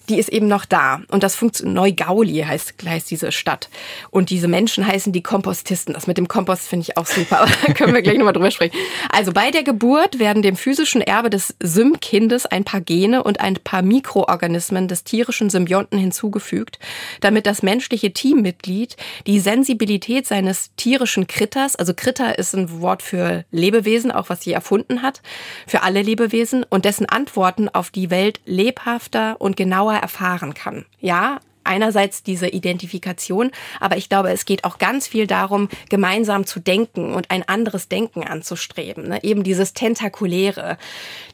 die 0.09 0.17
ist 0.17 0.29
eben 0.29 0.47
noch 0.47 0.65
da. 0.65 1.01
Und 1.11 1.23
das 1.23 1.35
funktioniert, 1.35 1.75
Neugauli 1.75 2.43
heißt, 2.47 2.73
heißt 2.85 3.11
diese 3.11 3.31
Stadt. 3.31 3.69
Und 4.09 4.29
diese 4.29 4.47
Menschen 4.47 4.85
heißen 4.87 5.13
die 5.13 5.21
Kompostisten. 5.21 5.93
Das 5.93 6.07
mit 6.07 6.17
dem 6.17 6.27
Kompost 6.27 6.67
finde 6.67 6.87
ich 6.87 6.97
auch 6.97 7.05
super, 7.05 7.39
aber 7.41 7.51
da 7.65 7.73
können 7.73 7.93
wir 7.93 8.01
gleich 8.01 8.17
nochmal 8.17 8.33
drüber 8.33 8.51
sprechen. 8.51 8.75
Also 9.11 9.31
bei 9.31 9.51
der 9.51 9.63
Geburt 9.63 10.19
werden 10.19 10.41
dem 10.41 10.55
physischen 10.55 11.01
Erbe 11.01 11.29
des 11.29 11.55
Sym-Kindes 11.61 12.45
ein 12.45 12.63
paar 12.63 12.81
Gene 12.81 13.23
und 13.23 13.39
ein 13.39 13.55
paar 13.55 13.81
Mikroorganismen 13.81 14.87
des 14.87 15.03
tierischen 15.03 15.49
Symbionten 15.49 15.99
hinzugefügt, 15.99 16.79
damit 17.19 17.45
das 17.45 17.61
menschliche 17.61 18.13
Teammitglied 18.13 18.97
die 19.27 19.39
Sensibilität 19.39 20.25
seines 20.27 20.71
tierischen 20.75 21.27
Kritters, 21.27 21.75
also 21.75 21.93
Kritter 21.93 22.39
ist 22.39 22.55
ein 22.55 22.81
Wort 22.81 23.03
für 23.03 23.45
Lebewesen, 23.51 24.11
auch 24.11 24.29
was 24.29 24.41
sie 24.41 24.53
erfunden 24.53 24.80
hat, 25.01 25.21
für 25.67 25.83
alle 25.83 26.01
Lebewesen 26.01 26.65
und 26.69 26.85
dessen 26.85 27.07
Antworten 27.07 27.69
auf 27.69 27.89
die 27.89 28.09
Welt 28.09 28.39
lebhafter 28.45 29.39
und 29.39 29.57
genauer 29.57 29.93
erfahren 29.93 30.53
kann. 30.53 30.85
Ja, 30.99 31.39
einerseits 31.63 32.23
diese 32.23 32.47
Identifikation, 32.47 33.51
aber 33.79 33.97
ich 33.97 34.09
glaube, 34.09 34.31
es 34.31 34.45
geht 34.45 34.63
auch 34.63 34.77
ganz 34.77 35.07
viel 35.07 35.27
darum, 35.27 35.69
gemeinsam 35.89 36.45
zu 36.45 36.59
denken 36.59 37.13
und 37.13 37.29
ein 37.31 37.47
anderes 37.47 37.87
Denken 37.87 38.23
anzustreben. 38.23 39.09
Ne? 39.09 39.23
Eben 39.23 39.43
dieses 39.43 39.73
Tentakuläre. 39.73 40.77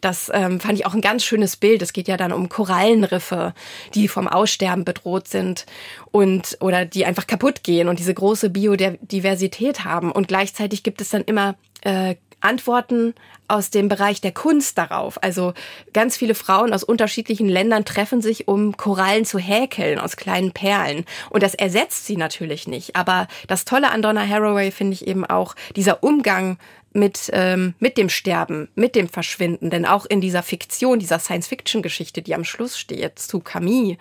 Das 0.01 0.29
ähm, 0.33 0.59
fand 0.59 0.77
ich 0.79 0.85
auch 0.85 0.93
ein 0.93 1.01
ganz 1.01 1.23
schönes 1.23 1.55
Bild. 1.55 1.81
Es 1.81 1.93
geht 1.93 2.07
ja 2.07 2.17
dann 2.17 2.33
um 2.33 2.49
Korallenriffe, 2.49 3.53
die 3.93 4.07
vom 4.07 4.27
Aussterben 4.27 4.85
bedroht 4.85 5.27
sind 5.27 5.65
und 6.11 6.57
oder 6.61 6.85
die 6.85 7.05
einfach 7.05 7.27
kaputt 7.27 7.63
gehen 7.63 7.87
und 7.87 7.99
diese 7.99 8.13
große 8.13 8.49
Biodiversität 8.49 9.85
haben. 9.85 10.11
Und 10.11 10.27
gleichzeitig 10.27 10.83
gibt 10.83 11.01
es 11.01 11.09
dann 11.09 11.23
immer 11.23 11.55
äh, 11.81 12.15
Antworten 12.41 13.13
aus 13.47 13.69
dem 13.69 13.87
Bereich 13.87 14.21
der 14.21 14.31
Kunst 14.31 14.77
darauf. 14.77 15.21
Also 15.23 15.53
ganz 15.93 16.17
viele 16.17 16.35
Frauen 16.35 16.73
aus 16.73 16.83
unterschiedlichen 16.83 17.47
Ländern 17.47 17.85
treffen 17.85 18.21
sich, 18.21 18.47
um 18.47 18.75
Korallen 18.75 19.25
zu 19.25 19.39
häkeln 19.39 19.99
aus 19.99 20.17
kleinen 20.17 20.51
Perlen. 20.51 21.05
Und 21.29 21.43
das 21.43 21.53
ersetzt 21.53 22.05
sie 22.05 22.17
natürlich 22.17 22.67
nicht. 22.67 22.95
Aber 22.95 23.27
das 23.47 23.65
Tolle 23.65 23.91
an 23.91 24.01
Donna 24.01 24.27
Haraway 24.27 24.71
finde 24.71 24.93
ich 24.93 25.07
eben 25.07 25.25
auch 25.25 25.55
dieser 25.75 26.03
Umgang 26.03 26.57
mit, 26.93 27.29
ähm, 27.33 27.75
mit 27.79 27.97
dem 27.97 28.09
Sterben, 28.09 28.69
mit 28.75 28.95
dem 28.95 29.07
Verschwinden. 29.07 29.69
Denn 29.69 29.85
auch 29.85 30.05
in 30.05 30.19
dieser 30.19 30.43
Fiktion, 30.43 30.99
dieser 30.99 31.19
Science-Fiction-Geschichte, 31.19 32.21
die 32.21 32.35
am 32.35 32.43
Schluss 32.43 32.77
steht, 32.77 33.19
zu 33.19 33.39
Camille, 33.39 33.97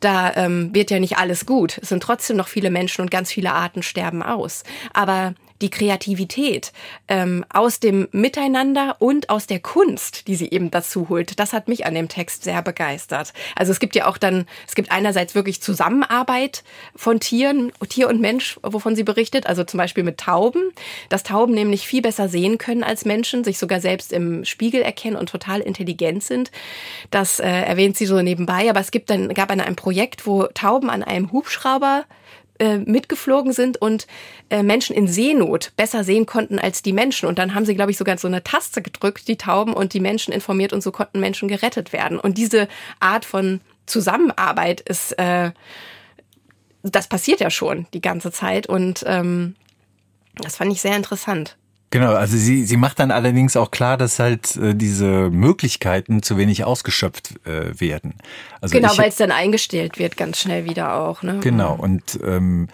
da 0.00 0.34
ähm, 0.34 0.74
wird 0.74 0.90
ja 0.90 0.98
nicht 0.98 1.16
alles 1.16 1.46
gut. 1.46 1.78
Es 1.80 1.88
sind 1.88 2.02
trotzdem 2.02 2.36
noch 2.36 2.48
viele 2.48 2.70
Menschen 2.70 3.00
und 3.00 3.10
ganz 3.10 3.32
viele 3.32 3.52
Arten 3.52 3.82
sterben 3.82 4.22
aus. 4.22 4.64
Aber 4.92 5.34
die 5.62 5.70
Kreativität 5.70 6.72
ähm, 7.08 7.44
aus 7.48 7.80
dem 7.80 8.08
Miteinander 8.12 8.96
und 8.98 9.30
aus 9.30 9.46
der 9.46 9.60
Kunst, 9.60 10.26
die 10.26 10.34
sie 10.34 10.50
eben 10.50 10.70
dazu 10.70 11.08
holt. 11.08 11.38
Das 11.38 11.52
hat 11.52 11.68
mich 11.68 11.86
an 11.86 11.94
dem 11.94 12.08
Text 12.08 12.44
sehr 12.44 12.60
begeistert. 12.62 13.32
Also 13.56 13.72
es 13.72 13.80
gibt 13.80 13.94
ja 13.94 14.06
auch 14.06 14.18
dann, 14.18 14.46
es 14.66 14.74
gibt 14.74 14.90
einerseits 14.90 15.34
wirklich 15.34 15.62
Zusammenarbeit 15.62 16.64
von 16.94 17.20
Tieren, 17.20 17.72
Tier 17.88 18.08
und 18.08 18.20
Mensch, 18.20 18.58
wovon 18.62 18.96
sie 18.96 19.04
berichtet, 19.04 19.46
also 19.46 19.64
zum 19.64 19.78
Beispiel 19.78 20.04
mit 20.04 20.18
Tauben, 20.18 20.72
dass 21.08 21.22
Tauben 21.22 21.54
nämlich 21.54 21.86
viel 21.86 22.02
besser 22.02 22.28
sehen 22.28 22.58
können 22.58 22.82
als 22.82 23.04
Menschen, 23.04 23.44
sich 23.44 23.58
sogar 23.58 23.80
selbst 23.80 24.12
im 24.12 24.44
Spiegel 24.44 24.82
erkennen 24.82 25.16
und 25.16 25.28
total 25.28 25.60
intelligent 25.60 26.22
sind. 26.22 26.50
Das 27.10 27.38
äh, 27.38 27.48
erwähnt 27.48 27.96
sie 27.96 28.06
so 28.06 28.20
nebenbei, 28.20 28.68
aber 28.68 28.80
es 28.80 28.90
gibt 28.90 29.10
dann, 29.10 29.32
gab 29.32 29.50
ein, 29.50 29.60
ein 29.60 29.76
Projekt, 29.76 30.26
wo 30.26 30.44
Tauben 30.44 30.90
an 30.90 31.02
einem 31.02 31.32
Hubschrauber 31.32 32.04
äh, 32.62 32.78
mitgeflogen 32.78 33.52
sind 33.52 33.76
und 33.82 34.06
äh, 34.48 34.62
Menschen 34.62 34.94
in 34.94 35.08
Seenot 35.08 35.72
besser 35.76 36.04
sehen 36.04 36.26
konnten 36.26 36.60
als 36.60 36.80
die 36.80 36.92
Menschen. 36.92 37.28
Und 37.28 37.40
dann 37.40 37.56
haben 37.56 37.66
sie, 37.66 37.74
glaube 37.74 37.90
ich, 37.90 37.96
sogar 37.96 38.16
so 38.18 38.28
eine 38.28 38.44
Taste 38.44 38.82
gedrückt, 38.82 39.26
die 39.26 39.36
Tauben, 39.36 39.74
und 39.74 39.94
die 39.94 40.00
Menschen 40.00 40.32
informiert 40.32 40.72
und 40.72 40.80
so 40.80 40.92
konnten 40.92 41.18
Menschen 41.18 41.48
gerettet 41.48 41.92
werden. 41.92 42.20
Und 42.20 42.38
diese 42.38 42.68
Art 43.00 43.24
von 43.24 43.60
Zusammenarbeit 43.86 44.80
ist, 44.80 45.18
äh, 45.18 45.50
das 46.84 47.08
passiert 47.08 47.40
ja 47.40 47.50
schon 47.50 47.86
die 47.94 48.00
ganze 48.00 48.30
Zeit 48.30 48.68
und 48.68 49.02
ähm, 49.08 49.56
das 50.36 50.56
fand 50.56 50.70
ich 50.70 50.80
sehr 50.80 50.96
interessant. 50.96 51.56
Genau, 51.92 52.14
also 52.14 52.38
sie, 52.38 52.64
sie 52.64 52.78
macht 52.78 53.00
dann 53.00 53.10
allerdings 53.10 53.54
auch 53.54 53.70
klar, 53.70 53.98
dass 53.98 54.18
halt 54.18 54.56
äh, 54.56 54.74
diese 54.74 55.28
Möglichkeiten 55.28 56.22
zu 56.22 56.38
wenig 56.38 56.64
ausgeschöpft 56.64 57.34
äh, 57.46 57.78
werden. 57.78 58.14
Also 58.62 58.74
genau, 58.74 58.96
weil 58.96 59.10
es 59.10 59.16
dann 59.16 59.30
eingestellt 59.30 59.98
wird, 59.98 60.16
ganz 60.16 60.38
schnell 60.40 60.64
wieder 60.64 60.94
auch. 60.94 61.22
Ne? 61.22 61.40
Genau, 61.40 61.74
und 61.74 62.18
ähm, 62.24 62.68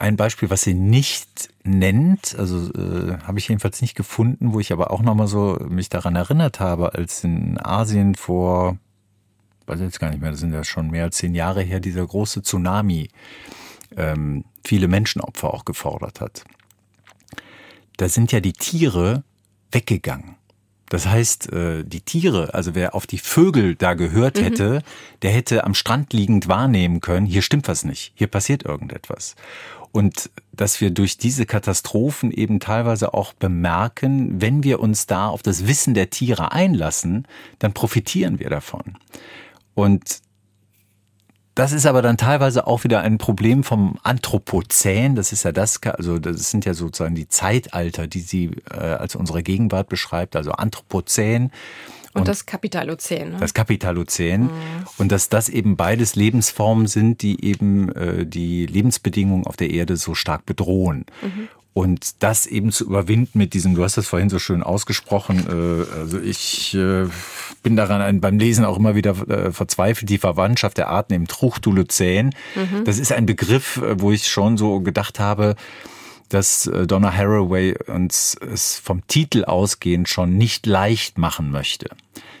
ein 0.00 0.16
Beispiel, 0.16 0.50
was 0.50 0.62
sie 0.62 0.74
nicht 0.74 1.50
nennt, 1.62 2.34
also 2.36 2.72
äh, 2.72 3.18
habe 3.22 3.38
ich 3.38 3.46
jedenfalls 3.46 3.80
nicht 3.80 3.94
gefunden, 3.94 4.52
wo 4.52 4.58
ich 4.58 4.72
aber 4.72 4.90
auch 4.90 5.02
nochmal 5.02 5.28
so 5.28 5.64
mich 5.68 5.88
daran 5.88 6.16
erinnert 6.16 6.58
habe, 6.58 6.94
als 6.94 7.22
in 7.22 7.64
Asien 7.64 8.16
vor, 8.16 8.76
weiß 9.66 9.78
jetzt 9.78 10.00
gar 10.00 10.10
nicht 10.10 10.20
mehr, 10.20 10.32
das 10.32 10.40
sind 10.40 10.52
ja 10.52 10.64
schon 10.64 10.90
mehr 10.90 11.04
als 11.04 11.18
zehn 11.18 11.36
Jahre 11.36 11.62
her, 11.62 11.78
dieser 11.78 12.04
große 12.04 12.42
Tsunami 12.42 13.08
ähm, 13.96 14.44
viele 14.64 14.88
Menschenopfer 14.88 15.54
auch 15.54 15.64
gefordert 15.64 16.20
hat 16.20 16.42
da 17.98 18.08
sind 18.08 18.32
ja 18.32 18.40
die 18.40 18.54
Tiere 18.54 19.22
weggegangen. 19.70 20.36
Das 20.88 21.06
heißt, 21.06 21.52
äh, 21.52 21.84
die 21.84 22.00
Tiere, 22.00 22.54
also 22.54 22.74
wer 22.74 22.94
auf 22.94 23.06
die 23.06 23.18
Vögel 23.18 23.74
da 23.74 23.92
gehört 23.92 24.40
hätte, 24.40 24.82
der 25.20 25.30
hätte 25.30 25.64
am 25.64 25.74
Strand 25.74 26.14
liegend 26.14 26.48
wahrnehmen 26.48 27.02
können, 27.02 27.26
hier 27.26 27.42
stimmt 27.42 27.68
was 27.68 27.84
nicht, 27.84 28.12
hier 28.14 28.28
passiert 28.28 28.64
irgendetwas. 28.64 29.34
Und 29.92 30.30
dass 30.52 30.80
wir 30.80 30.90
durch 30.90 31.18
diese 31.18 31.44
Katastrophen 31.44 32.30
eben 32.30 32.60
teilweise 32.60 33.14
auch 33.14 33.32
bemerken, 33.32 34.40
wenn 34.40 34.62
wir 34.62 34.80
uns 34.80 35.06
da 35.06 35.28
auf 35.28 35.42
das 35.42 35.66
Wissen 35.66 35.94
der 35.94 36.10
Tiere 36.10 36.52
einlassen, 36.52 37.26
dann 37.58 37.72
profitieren 37.72 38.38
wir 38.38 38.48
davon. 38.48 38.96
Und 39.74 40.20
das 41.58 41.72
ist 41.72 41.86
aber 41.86 42.02
dann 42.02 42.16
teilweise 42.16 42.68
auch 42.68 42.84
wieder 42.84 43.00
ein 43.00 43.18
Problem 43.18 43.64
vom 43.64 43.98
Anthropozän. 44.04 45.16
Das 45.16 45.32
ist 45.32 45.42
ja 45.42 45.50
das, 45.50 45.82
also 45.82 46.20
das 46.20 46.52
sind 46.52 46.64
ja 46.64 46.72
sozusagen 46.72 47.16
die 47.16 47.26
Zeitalter, 47.26 48.06
die 48.06 48.20
sie 48.20 48.50
äh, 48.70 48.76
als 48.76 49.16
unsere 49.16 49.42
Gegenwart 49.42 49.88
beschreibt, 49.88 50.36
also 50.36 50.52
Anthropozän. 50.52 51.50
Und, 52.12 52.20
und 52.20 52.28
das 52.28 52.46
Kapitalozän. 52.46 53.32
Ne? 53.32 53.36
Das 53.40 53.54
Kapitalozän. 53.54 54.42
Mhm. 54.42 54.50
Und 54.98 55.10
dass 55.10 55.30
das 55.30 55.48
eben 55.48 55.76
beides 55.76 56.14
Lebensformen 56.14 56.86
sind, 56.86 57.22
die 57.22 57.44
eben 57.44 57.90
äh, 57.92 58.24
die 58.24 58.64
Lebensbedingungen 58.66 59.44
auf 59.44 59.56
der 59.56 59.70
Erde 59.70 59.96
so 59.96 60.14
stark 60.14 60.46
bedrohen. 60.46 61.06
Mhm. 61.22 61.48
Und 61.74 62.22
das 62.24 62.46
eben 62.46 62.72
zu 62.72 62.84
überwinden 62.84 63.38
mit 63.38 63.54
diesem, 63.54 63.76
du 63.76 63.84
hast 63.84 63.96
das 63.96 64.08
vorhin 64.08 64.28
so 64.28 64.40
schön 64.40 64.64
ausgesprochen, 64.64 65.46
äh, 65.48 66.00
also 66.00 66.18
ich 66.18 66.74
äh, 66.74 67.06
bin 67.62 67.76
daran 67.76 68.20
beim 68.20 68.38
Lesen 68.38 68.64
auch 68.64 68.78
immer 68.78 68.96
wieder 68.96 69.10
äh, 69.28 69.52
verzweifelt, 69.52 70.10
die 70.10 70.18
Verwandtschaft 70.18 70.76
der 70.76 70.88
Arten 70.88 71.14
im 71.14 71.28
Truchtulozän. 71.28 72.34
Mhm. 72.56 72.84
Das 72.84 72.98
ist 72.98 73.12
ein 73.12 73.26
Begriff, 73.26 73.80
wo 73.98 74.10
ich 74.10 74.26
schon 74.26 74.56
so 74.56 74.80
gedacht 74.80 75.20
habe, 75.20 75.54
dass 76.30 76.70
Donna 76.86 77.10
Haraway 77.10 77.74
uns 77.86 78.34
es 78.34 78.78
vom 78.78 79.06
Titel 79.06 79.44
ausgehend 79.44 80.08
schon 80.08 80.36
nicht 80.36 80.66
leicht 80.66 81.16
machen 81.16 81.50
möchte. 81.50 81.88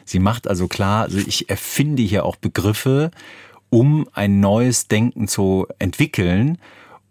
Sie 0.04 0.18
macht 0.18 0.48
also 0.48 0.68
klar, 0.68 1.04
also 1.04 1.18
ich 1.18 1.48
erfinde 1.48 2.02
hier 2.02 2.26
auch 2.26 2.36
Begriffe, 2.36 3.10
um 3.70 4.08
ein 4.12 4.40
neues 4.40 4.88
Denken 4.88 5.28
zu 5.28 5.66
entwickeln 5.78 6.58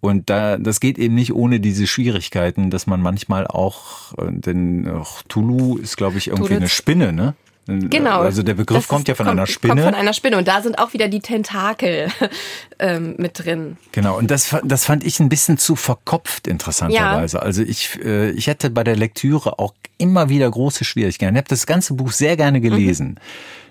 und 0.07 0.29
da, 0.29 0.57
das 0.57 0.79
geht 0.79 0.97
eben 0.97 1.15
nicht 1.15 1.33
ohne 1.33 1.59
diese 1.59 1.87
Schwierigkeiten, 1.87 2.69
dass 2.69 2.87
man 2.87 3.01
manchmal 3.01 3.47
auch, 3.47 4.13
äh, 4.17 4.31
denn 4.31 4.89
auch 4.89 5.21
Tulu 5.23 5.77
ist, 5.77 5.97
glaube 5.97 6.17
ich, 6.17 6.27
irgendwie 6.29 6.55
eine 6.55 6.69
Spinne, 6.69 7.13
ne? 7.13 7.35
Genau. 7.67 8.21
Also 8.21 8.43
der 8.43 8.53
Begriff 8.53 8.79
das 8.79 8.87
kommt 8.87 9.09
ja 9.09 9.15
von 9.15 9.25
kommt, 9.25 9.39
einer 9.39 9.47
Spinne. 9.47 9.73
Kommt 9.73 9.83
von 9.83 9.93
einer 9.93 10.13
Spinne 10.13 10.37
und 10.37 10.47
da 10.47 10.61
sind 10.61 10.79
auch 10.79 10.93
wieder 10.93 11.09
die 11.09 11.19
Tentakel 11.19 12.07
ähm, 12.79 13.15
mit 13.17 13.43
drin. 13.43 13.75
Genau. 13.91 14.17
Und 14.17 14.31
das, 14.31 14.55
das 14.63 14.85
fand 14.85 15.05
ich 15.05 15.19
ein 15.19 15.27
bisschen 15.27 15.57
zu 15.57 15.75
verkopft 15.75 16.47
interessanterweise. 16.47 17.37
Ja. 17.37 17.43
Also 17.43 17.63
ich, 17.63 17.99
äh, 18.01 18.31
ich 18.31 18.47
hätte 18.47 18.69
bei 18.69 18.85
der 18.85 18.95
Lektüre 18.95 19.59
auch 19.59 19.73
immer 19.97 20.29
wieder 20.29 20.49
große 20.49 20.85
Schwierigkeiten. 20.85 21.35
Ich 21.35 21.39
habe 21.39 21.49
das 21.49 21.65
ganze 21.65 21.93
Buch 21.95 22.13
sehr 22.13 22.37
gerne 22.37 22.61
gelesen. 22.61 23.19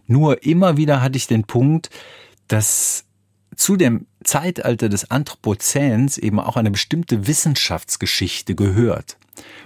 Mhm. 0.06 0.14
Nur 0.14 0.44
immer 0.44 0.76
wieder 0.76 1.00
hatte 1.00 1.16
ich 1.16 1.26
den 1.26 1.44
Punkt, 1.44 1.88
dass 2.48 3.04
zu 3.56 3.76
dem 3.76 4.06
Zeitalter 4.26 4.88
des 4.88 5.10
Anthropozäns 5.10 6.18
eben 6.18 6.40
auch 6.40 6.56
eine 6.56 6.70
bestimmte 6.70 7.26
Wissenschaftsgeschichte 7.26 8.54
gehört. 8.54 9.16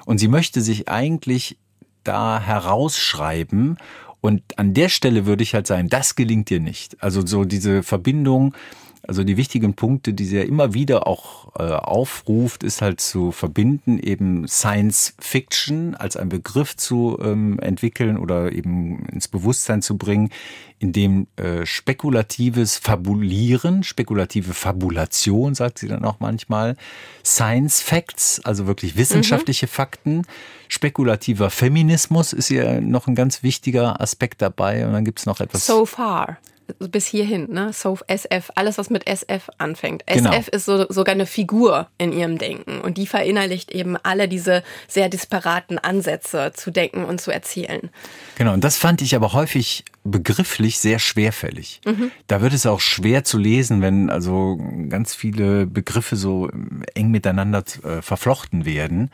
Und 0.06 0.18
sie 0.18 0.28
möchte 0.28 0.60
sich 0.60 0.88
eigentlich 0.88 1.58
da 2.04 2.40
herausschreiben 2.40 3.76
und 4.20 4.58
an 4.58 4.74
der 4.74 4.88
Stelle 4.88 5.26
würde 5.26 5.42
ich 5.42 5.54
halt 5.54 5.66
sagen, 5.66 5.88
das 5.88 6.14
gelingt 6.14 6.50
dir 6.50 6.60
nicht. 6.60 7.02
Also 7.02 7.26
so 7.26 7.44
diese 7.44 7.82
Verbindung 7.82 8.54
also 9.02 9.24
die 9.24 9.36
wichtigen 9.36 9.74
Punkte, 9.74 10.12
die 10.12 10.24
sie 10.24 10.36
ja 10.36 10.42
immer 10.42 10.74
wieder 10.74 11.06
auch 11.06 11.56
äh, 11.58 11.62
aufruft, 11.62 12.62
ist 12.62 12.82
halt 12.82 13.00
zu 13.00 13.32
verbinden, 13.32 13.98
eben 13.98 14.46
Science 14.46 15.14
Fiction 15.18 15.94
als 15.94 16.16
ein 16.16 16.28
Begriff 16.28 16.76
zu 16.76 17.18
ähm, 17.22 17.58
entwickeln 17.60 18.18
oder 18.18 18.52
eben 18.52 19.06
ins 19.06 19.28
Bewusstsein 19.28 19.80
zu 19.80 19.96
bringen, 19.96 20.30
in 20.78 20.92
dem 20.92 21.26
äh, 21.36 21.64
spekulatives 21.64 22.76
Fabulieren, 22.76 23.82
spekulative 23.84 24.54
Fabulation, 24.54 25.54
sagt 25.54 25.78
sie 25.78 25.88
dann 25.88 26.04
auch 26.04 26.20
manchmal, 26.20 26.76
Science 27.24 27.80
Facts, 27.80 28.40
also 28.44 28.66
wirklich 28.66 28.96
wissenschaftliche 28.96 29.66
mhm. 29.66 29.70
Fakten, 29.70 30.22
spekulativer 30.68 31.50
Feminismus 31.50 32.32
ist 32.32 32.50
ja 32.50 32.80
noch 32.80 33.06
ein 33.06 33.14
ganz 33.14 33.42
wichtiger 33.42 34.00
Aspekt 34.00 34.42
dabei 34.42 34.86
und 34.86 34.92
dann 34.92 35.04
gibt's 35.04 35.26
noch 35.26 35.40
etwas. 35.40 35.66
So 35.66 35.86
far 35.86 36.38
bis 36.78 37.06
hierhin, 37.06 37.50
ne? 37.50 37.72
So 37.72 37.98
SF, 38.06 38.50
alles 38.54 38.78
was 38.78 38.90
mit 38.90 39.06
SF 39.06 39.50
anfängt. 39.58 40.06
Genau. 40.06 40.32
SF 40.32 40.48
ist 40.48 40.64
so, 40.64 40.86
sogar 40.88 41.14
eine 41.14 41.26
Figur 41.26 41.88
in 41.98 42.12
ihrem 42.12 42.38
Denken 42.38 42.80
und 42.80 42.98
die 42.98 43.06
verinnerlicht 43.06 43.70
eben 43.70 43.96
alle 43.96 44.28
diese 44.28 44.62
sehr 44.88 45.08
disparaten 45.08 45.78
Ansätze 45.78 46.52
zu 46.54 46.70
denken 46.70 47.04
und 47.04 47.20
zu 47.20 47.30
erzählen. 47.30 47.90
Genau, 48.36 48.52
und 48.52 48.64
das 48.64 48.76
fand 48.76 49.02
ich 49.02 49.14
aber 49.14 49.32
häufig 49.32 49.84
begrifflich 50.04 50.78
sehr 50.78 50.98
schwerfällig. 50.98 51.80
Mhm. 51.84 52.10
Da 52.26 52.40
wird 52.40 52.54
es 52.54 52.66
auch 52.66 52.80
schwer 52.80 53.24
zu 53.24 53.38
lesen, 53.38 53.82
wenn 53.82 54.10
also 54.10 54.58
ganz 54.88 55.14
viele 55.14 55.66
Begriffe 55.66 56.16
so 56.16 56.48
eng 56.94 57.10
miteinander 57.10 57.64
äh, 57.84 58.00
verflochten 58.02 58.64
werden 58.64 59.10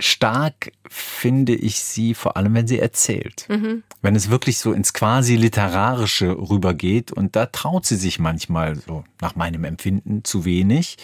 stark 0.00 0.72
finde 0.88 1.54
ich 1.54 1.80
sie 1.80 2.14
vor 2.14 2.36
allem, 2.36 2.54
wenn 2.54 2.68
sie 2.68 2.78
erzählt. 2.78 3.46
Mhm. 3.48 3.82
Wenn 4.00 4.14
es 4.14 4.30
wirklich 4.30 4.58
so 4.58 4.72
ins 4.72 4.92
quasi 4.92 5.36
literarische 5.36 6.30
rübergeht 6.30 7.12
und 7.12 7.36
da 7.36 7.46
traut 7.46 7.84
sie 7.84 7.96
sich 7.96 8.18
manchmal 8.18 8.76
so 8.76 9.04
nach 9.20 9.36
meinem 9.36 9.64
Empfinden 9.64 10.24
zu 10.24 10.44
wenig. 10.44 10.96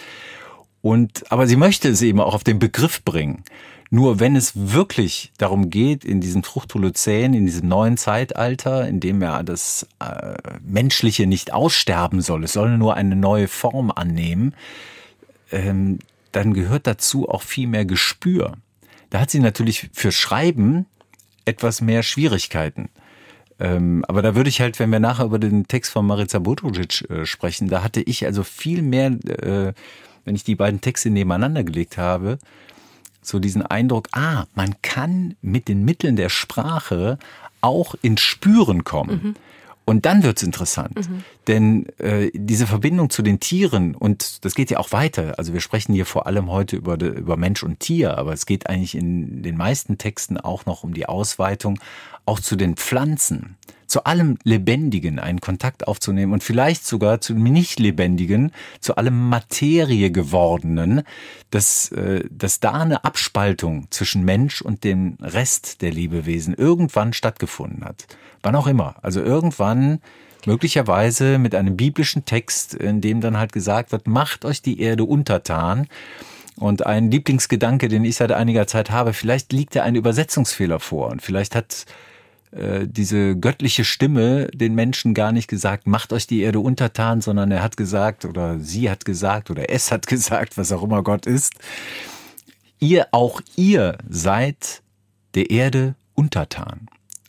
Und, 0.81 1.31
aber 1.31 1.47
sie 1.47 1.55
möchte 1.55 1.89
es 1.89 2.01
eben 2.01 2.19
auch 2.19 2.35
auf 2.35 2.43
den 2.43 2.59
Begriff 2.59 3.03
bringen. 3.03 3.43
Nur 3.89 4.19
wenn 4.19 4.35
es 4.35 4.53
wirklich 4.55 5.31
darum 5.37 5.69
geht, 5.69 6.03
in 6.03 6.21
diesem 6.21 6.41
Truchtolozän, 6.41 7.33
in 7.33 7.45
diesem 7.45 7.67
neuen 7.67 7.97
Zeitalter, 7.97 8.87
in 8.87 8.99
dem 8.99 9.21
ja 9.21 9.43
das 9.43 9.87
äh, 9.99 10.35
Menschliche 10.63 11.27
nicht 11.27 11.53
aussterben 11.53 12.21
soll, 12.21 12.43
es 12.43 12.53
soll 12.53 12.77
nur 12.77 12.95
eine 12.95 13.15
neue 13.15 13.47
Form 13.47 13.91
annehmen, 13.91 14.55
ähm, 15.51 15.99
dann 16.31 16.53
gehört 16.53 16.87
dazu 16.87 17.29
auch 17.29 17.41
viel 17.41 17.67
mehr 17.67 17.85
Gespür. 17.85 18.57
Da 19.15 19.21
hat 19.21 19.31
sie 19.31 19.39
natürlich 19.39 19.89
für 19.93 20.11
Schreiben 20.11 20.87
etwas 21.45 21.79
mehr 21.79 22.03
Schwierigkeiten. 22.03 22.89
Ähm, 23.61 24.03
aber 24.09 24.21
da 24.21 24.35
würde 24.35 24.49
ich 24.49 24.59
halt, 24.59 24.77
wenn 24.77 24.89
wir 24.89 24.99
nachher 24.99 25.23
über 25.23 25.39
den 25.39 25.69
Text 25.69 25.93
von 25.93 26.05
Marica 26.05 26.37
Botocic 26.39 27.09
äh, 27.09 27.25
sprechen, 27.25 27.69
da 27.69 27.81
hatte 27.81 28.01
ich 28.01 28.25
also 28.25 28.43
viel 28.43 28.81
mehr, 28.81 29.11
äh, 29.11 29.71
wenn 30.25 30.35
ich 30.35 30.43
die 30.43 30.55
beiden 30.55 30.81
Texte 30.81 31.11
nebeneinander 31.11 31.63
gelegt 31.63 31.97
habe, 31.97 32.39
so 33.21 33.39
diesen 33.39 33.61
Eindruck, 33.61 34.09
ah, 34.11 34.47
man 34.53 34.75
kann 34.81 35.37
mit 35.41 35.69
den 35.69 35.85
Mitteln 35.85 36.17
der 36.17 36.27
Sprache 36.27 37.17
auch 37.61 37.95
ins 38.01 38.19
Spüren 38.19 38.83
kommen. 38.83 39.21
Mhm. 39.23 39.35
Und 39.85 40.07
dann 40.07 40.23
wird's 40.23 40.41
interessant. 40.41 40.95
Mhm. 40.95 41.23
Denn 41.47 41.85
äh, 41.99 42.31
diese 42.33 42.65
Verbindung 42.65 43.11
zu 43.11 43.21
den 43.21 43.39
Tieren, 43.39 43.93
und 43.93 44.43
das 44.43 44.55
geht 44.55 44.71
ja 44.71 44.79
auch 44.79 44.91
weiter, 44.91 45.35
also 45.37 45.53
wir 45.53 45.61
sprechen 45.61 45.93
hier 45.93 46.07
vor 46.07 46.25
allem 46.25 46.49
heute 46.49 46.75
über, 46.75 46.99
über 46.99 47.37
Mensch 47.37 47.61
und 47.63 47.79
Tier, 47.79 48.17
aber 48.17 48.33
es 48.33 48.47
geht 48.47 48.67
eigentlich 48.67 48.95
in 48.95 49.43
den 49.43 49.55
meisten 49.55 49.99
Texten 49.99 50.37
auch 50.37 50.65
noch 50.65 50.83
um 50.83 50.95
die 50.95 51.05
Ausweitung, 51.05 51.79
auch 52.25 52.39
zu 52.39 52.55
den 52.55 52.75
Pflanzen, 52.75 53.57
zu 53.85 54.03
allem 54.05 54.37
Lebendigen 54.43 55.19
einen 55.19 55.39
Kontakt 55.39 55.87
aufzunehmen 55.87 56.33
und 56.33 56.43
vielleicht 56.43 56.85
sogar 56.85 57.21
zu 57.21 57.33
dem 57.33 57.43
Nicht-Lebendigen, 57.43 58.51
zu 58.79 58.95
allem 58.95 59.29
Materie 59.29 60.09
gewordenen, 60.09 61.03
dass, 61.51 61.91
äh, 61.91 62.23
dass 62.31 62.59
da 62.59 62.73
eine 62.73 63.03
Abspaltung 63.03 63.87
zwischen 63.91 64.25
Mensch 64.25 64.61
und 64.61 64.83
dem 64.83 65.17
Rest 65.21 65.83
der 65.83 65.91
Lebewesen 65.91 66.55
irgendwann 66.55 67.13
stattgefunden 67.13 67.85
hat. 67.85 68.07
Wann 68.45 68.55
auch 68.55 68.67
immer. 68.67 68.93
Also 69.01 69.21
irgendwann 69.21 70.01
möglicherweise 70.45 71.39
mit 71.39 71.55
einem 71.55 71.75
biblischen 71.75 72.25
Text, 72.25 72.75
in 72.75 73.01
dem 73.01 73.19
dann 73.19 73.39
halt 73.39 73.51
gesagt 73.51 73.91
wird, 73.91 74.05
macht 74.05 74.45
euch 74.45 74.61
die 74.61 74.79
Erde 74.81 75.03
untertan. 75.03 75.87
Und 76.55 76.85
ein 76.85 77.09
Lieblingsgedanke, 77.09 77.87
den 77.87 78.05
ich 78.05 78.17
seit 78.17 78.31
einiger 78.31 78.67
Zeit 78.67 78.91
habe, 78.91 79.13
vielleicht 79.13 79.51
liegt 79.51 79.75
da 79.75 79.81
ein 79.81 79.95
Übersetzungsfehler 79.95 80.79
vor 80.79 81.09
und 81.09 81.23
vielleicht 81.23 81.55
hat 81.55 81.87
äh, 82.51 82.85
diese 82.87 83.35
göttliche 83.35 83.83
Stimme 83.83 84.47
den 84.53 84.75
Menschen 84.75 85.15
gar 85.15 85.31
nicht 85.31 85.47
gesagt, 85.47 85.87
macht 85.87 86.13
euch 86.13 86.27
die 86.27 86.41
Erde 86.41 86.59
untertan, 86.59 87.21
sondern 87.21 87.49
er 87.49 87.63
hat 87.63 87.77
gesagt 87.77 88.25
oder 88.25 88.59
sie 88.59 88.91
hat 88.91 89.05
gesagt 89.05 89.49
oder 89.49 89.71
es 89.71 89.91
hat 89.91 90.05
gesagt, 90.15 90.55
was 90.55 90.71
auch 90.71 90.83
immer 90.83 91.01
Gott 91.01 91.25
ist, 91.25 91.53
ihr 92.79 93.07
auch 93.09 93.41
ihr 93.55 93.97
seid 94.07 94.83
der 95.33 95.49
Erde 95.49 95.95
untertan. 96.13 96.87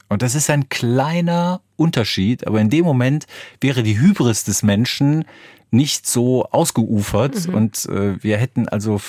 Und 0.09 0.23
das 0.23 0.35
ist 0.35 0.51
ein 0.51 0.69
kleiner 0.69 1.61
Unterschied, 1.77 2.47
aber 2.47 2.61
in 2.61 2.71
dem 2.71 2.85
Moment 2.85 3.27
wäre 3.61 3.83
die 3.83 3.99
Hybris 3.99 4.45
des 4.45 4.63
Menschen 4.63 5.25
nicht 5.71 6.07
so 6.07 6.45
ausgeufert 6.45 7.49
mhm. 7.49 7.55
und 7.55 7.87
äh, 7.87 8.23
wir 8.23 8.37
hätten 8.37 8.69
also 8.69 9.01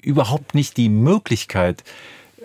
überhaupt 0.00 0.54
nicht 0.54 0.76
die 0.76 0.88
Möglichkeit, 0.88 1.82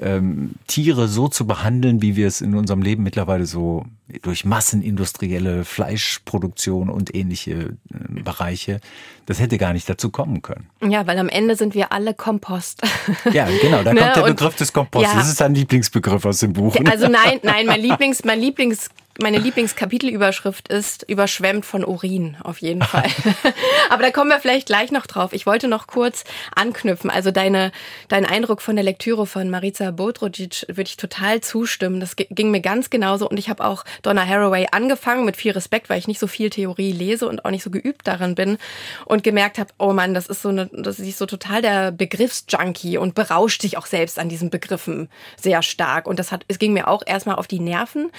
ähm, 0.02 0.56
Tiere 0.68 1.08
so 1.08 1.28
zu 1.28 1.46
behandeln, 1.46 2.02
wie 2.02 2.16
wir 2.16 2.28
es 2.28 2.42
in 2.42 2.56
unserem 2.56 2.82
Leben 2.82 3.04
mittlerweile 3.04 3.46
so 3.46 3.86
durch 4.22 4.46
massenindustrielle 4.46 5.66
Fleischproduktion 5.66 6.90
und 6.90 7.14
ähnliche 7.16 7.52
äh, 7.52 8.22
Bereiche, 8.24 8.80
das 9.26 9.40
hätte 9.40 9.58
gar 9.58 9.74
nicht 9.74 9.88
dazu 9.90 10.10
kommen 10.10 10.42
können. 10.42 10.68
Ja, 10.88 11.06
weil 11.06 11.18
am 11.20 11.30
Ende 11.30 11.56
sind 11.56 11.76
wir 11.76 11.92
alle 11.92 12.14
Kompost. 12.14 12.82
Ja, 13.32 13.48
genau, 13.62 13.84
da 13.84 13.94
ne? 13.94 14.02
kommt 14.02 14.16
der 14.16 14.22
Begriff 14.24 14.56
des 14.56 14.74
Kompost. 14.74 15.06
Ja. 15.06 15.14
Das 15.14 15.30
ist 15.30 15.42
ein 15.42 15.54
Lieblingsbegriff 15.54 16.26
aus 16.26 16.40
dem 16.40 16.54
Buch. 16.54 16.76
Also 16.90 17.08
nein, 17.08 17.40
nein, 17.44 17.66
mein 17.66 17.82
Lieblings, 17.82 18.24
mein 18.24 18.40
Lieblings 18.40 18.90
meine 19.22 19.38
Lieblingskapitelüberschrift 19.38 20.68
ist 20.70 21.04
überschwemmt 21.08 21.66
von 21.66 21.84
Urin, 21.84 22.38
auf 22.44 22.60
jeden 22.60 22.82
Fall. 22.82 23.10
Aber 23.90 24.02
da 24.02 24.12
kommen 24.12 24.30
wir 24.30 24.40
vielleicht 24.40 24.68
gleich 24.68 24.92
noch 24.92 25.06
drauf. 25.06 25.34
Ich 25.34 25.46
wollte 25.46 25.68
noch 25.68 25.88
kurz 25.88 26.24
anknüpfen. 26.56 27.10
Also 27.10 27.32
deine, 27.32 27.72
dein 28.08 28.26
Eindruck 28.26 28.62
von 28.62 28.76
der 28.76 28.84
Lektüre 28.84 29.26
von 29.26 29.50
Marica 29.50 29.92
Bodrogic 29.92 30.66
würde 30.68 30.84
ich 30.84 30.98
total 30.98 31.42
zustimmen. 31.42 32.00
Das 32.00 32.16
ging 32.16 32.52
mir 32.52 32.62
ganz 32.62 32.90
genauso. 32.90 33.30
Und 33.30 33.38
ich 33.38 33.50
habe 33.50 33.66
auch 33.66 33.84
Donna 34.02 34.26
Haraway 34.26 34.68
angefangen 34.72 35.26
mit 35.26 35.38
viel 35.38 35.52
Respekt, 35.52 35.90
weil 35.90 36.00
ich 36.00 36.08
nicht 36.08 36.20
so 36.20 36.28
viel 36.28 36.50
Theorie 36.50 36.92
lese 36.92 37.28
und 37.28 37.46
auch 37.46 37.52
nicht 37.52 37.64
so 37.64 37.70
geübt 37.70 38.08
darin 38.08 38.36
bin 38.36 38.58
und 39.06 39.24
gemerkt 39.24 39.60
habe, 39.60 39.72
oh 39.78 39.94
Mann, 39.94 40.14
das 40.14 40.28
ist 40.28 40.42
so 40.42 40.50
eine, 40.50 40.70
das 40.72 41.00
ist 41.00 41.18
so 41.18 41.26
total 41.26 41.62
der 41.62 41.92
Begriffsjunkie 41.92 42.98
und 42.98 43.16
berauscht 43.16 43.62
sich 43.62 43.78
auch 43.78 43.86
selbst 43.86 44.18
an 44.18 44.30
diesen 44.30 44.50
Begriffen 44.50 45.10
sehr 45.36 45.62
stark. 45.62 46.08
Und 46.08 46.20
das 46.20 46.32
hat, 46.32 46.46
es 46.48 46.60
ging 46.60 46.74
mir 46.74 46.88
auch 46.88 47.04
erstmal 47.06 47.36
auf 47.36 47.48
die 47.48 47.60
Nerven 47.60 48.12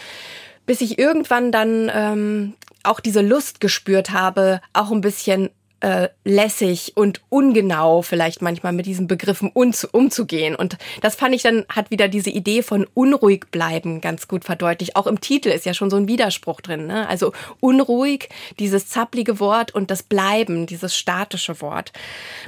bis 0.71 0.83
ich 0.83 1.01
irgendwann 1.01 1.51
dann 1.51 1.91
ähm, 1.93 2.55
auch 2.85 3.01
diese 3.01 3.23
Lust 3.23 3.61
gespürt 3.61 4.13
habe, 4.13 4.61
auch 4.73 4.93
ein 4.93 5.01
bisschen 5.01 5.51
äh, 5.81 6.09
lässig 6.25 6.93
und 6.95 7.21
ungenau 7.29 8.03
vielleicht 8.03 8.43
manchmal 8.43 8.73
mit 8.73 8.87
diesen 8.87 9.07
Begriffen 9.07 9.51
umzugehen. 9.51 10.55
Und 10.55 10.77
das 11.01 11.15
fand 11.15 11.35
ich 11.35 11.43
dann, 11.43 11.65
hat 11.69 11.91
wieder 11.91 12.09
diese 12.09 12.31
Idee 12.31 12.63
von 12.63 12.87
unruhig 12.95 13.47
bleiben 13.51 14.01
ganz 14.01 14.29
gut 14.29 14.45
verdeutlicht. 14.45 14.97
Auch 14.97 15.07
im 15.07 15.21
Titel 15.21 15.49
ist 15.49 15.67
ja 15.67 15.75
schon 15.75 15.91
so 15.91 15.97
ein 15.97 16.09
Widerspruch 16.09 16.61
drin. 16.61 16.87
Ne? 16.87 17.09
Also 17.09 17.33
unruhig, 17.61 18.29
dieses 18.59 18.89
zapplige 18.89 19.41
Wort 19.41 19.75
und 19.75 19.91
das 19.91 20.03
Bleiben, 20.03 20.67
dieses 20.67 20.97
statische 20.97 21.61
Wort. 21.61 21.93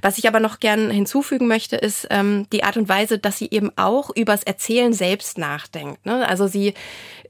Was 0.02 0.18
ich 0.18 0.28
aber 0.28 0.40
noch 0.40 0.60
gern 0.60 0.90
hinzufügen 0.90 1.46
möchte, 1.46 1.76
ist 1.76 2.06
ähm, 2.10 2.46
die 2.52 2.64
Art 2.64 2.76
und 2.76 2.88
Weise, 2.88 3.18
dass 3.18 3.38
sie 3.38 3.48
eben 3.50 3.70
auch 3.76 4.10
übers 4.14 4.42
Erzählen 4.42 4.92
selbst 4.92 5.38
nachdenkt. 5.38 6.04
Ne? 6.04 6.28
Also 6.28 6.46
sie 6.46 6.74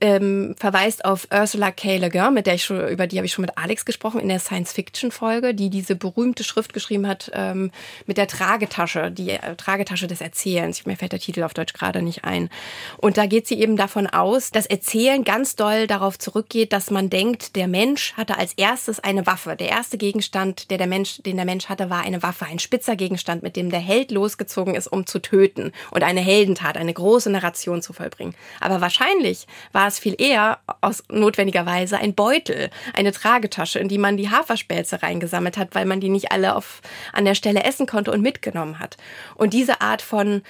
ähm, 0.02 0.56
verweist 0.58 1.04
auf 1.04 1.28
Ursula 1.32 1.70
K. 1.70 1.96
Le 1.98 2.10
Guin, 2.10 2.34
mit 2.34 2.46
der 2.46 2.54
ich 2.54 2.64
schon, 2.64 2.88
über 2.88 3.06
die 3.06 3.18
habe 3.18 3.26
ich 3.26 3.32
schon 3.32 3.42
mit 3.42 3.56
Alex 3.56 3.84
gesprochen 3.84 4.20
in 4.20 4.28
der 4.28 4.40
Science-Fiction-Folge, 4.40 5.54
die 5.54 5.70
diese 5.70 5.91
berühmte 5.94 6.44
Schrift 6.44 6.72
geschrieben 6.72 7.07
hat 7.07 7.31
ähm, 7.35 7.70
mit 8.07 8.16
der 8.16 8.26
Tragetasche, 8.26 9.11
die 9.11 9.31
äh, 9.31 9.57
Tragetasche 9.57 10.07
des 10.07 10.20
Erzählens. 10.20 10.87
Mir 10.87 10.96
fällt 10.96 11.12
der 11.12 11.20
Titel 11.20 11.42
auf 11.42 11.55
Deutsch 11.55 11.72
gerade 11.72 12.02
nicht 12.02 12.24
ein. 12.24 12.48
Und 12.98 13.16
da 13.16 13.26
geht 13.26 13.46
sie 13.46 13.61
eben 13.61 13.76
davon 13.76 14.07
aus, 14.07 14.50
dass 14.50 14.66
Erzählen 14.66 15.24
ganz 15.24 15.57
doll 15.57 15.87
darauf 15.87 16.18
zurückgeht, 16.18 16.72
dass 16.72 16.90
man 16.90 17.11
denkt, 17.11 17.57
der 17.57 17.68
Mensch 17.68 18.14
hatte 18.14 18.38
als 18.38 18.52
erstes 18.55 19.00
eine 19.00 19.26
Waffe. 19.26 19.57
Der 19.57 19.68
erste 19.68 19.98
Gegenstand, 19.98 20.70
der 20.70 20.78
der 20.78 20.87
Mensch, 20.87 21.22
den 21.22 21.37
der 21.37 21.44
Mensch 21.44 21.68
hatte, 21.68 21.90
war 21.90 22.02
eine 22.02 22.22
Waffe, 22.22 22.46
ein 22.46 22.59
spitzer 22.59 22.96
Gegenstand, 22.96 23.42
mit 23.42 23.57
dem 23.57 23.70
der 23.70 23.81
Held 23.81 24.11
losgezogen 24.11 24.74
ist, 24.74 24.87
um 24.87 25.07
zu 25.07 25.20
töten 25.20 25.72
und 25.90 26.02
eine 26.02 26.20
Heldentat, 26.20 26.76
eine 26.76 26.92
große 26.92 27.31
Narration 27.31 27.83
zu 27.83 27.92
vollbringen. 27.92 28.35
Aber 28.61 28.81
wahrscheinlich 28.81 29.46
war 29.72 29.88
es 29.88 29.98
viel 29.98 30.14
eher 30.18 30.59
aus 30.81 31.02
notwendigerweise 31.09 31.98
ein 31.98 32.14
Beutel, 32.14 32.70
eine 32.94 33.12
Tragetasche, 33.12 33.78
in 33.78 33.88
die 33.88 33.98
man 33.98 34.16
die 34.16 34.31
Haferspelze 34.31 35.02
reingesammelt 35.02 35.57
hat, 35.57 35.74
weil 35.74 35.82
man 35.88 36.01
die 36.01 36.09
nicht 36.09 36.33
alle 36.33 36.57
auf, 36.57 36.81
an 37.12 37.25
der 37.25 37.35
Stelle 37.35 37.64
essen 37.64 37.87
konnte 37.87 38.12
und 38.12 38.23
mitgenommen 38.23 38.79
hat. 38.79 38.97
Und 39.35 39.53
diese 39.53 39.81
Art 39.81 40.03
von, 40.03 40.42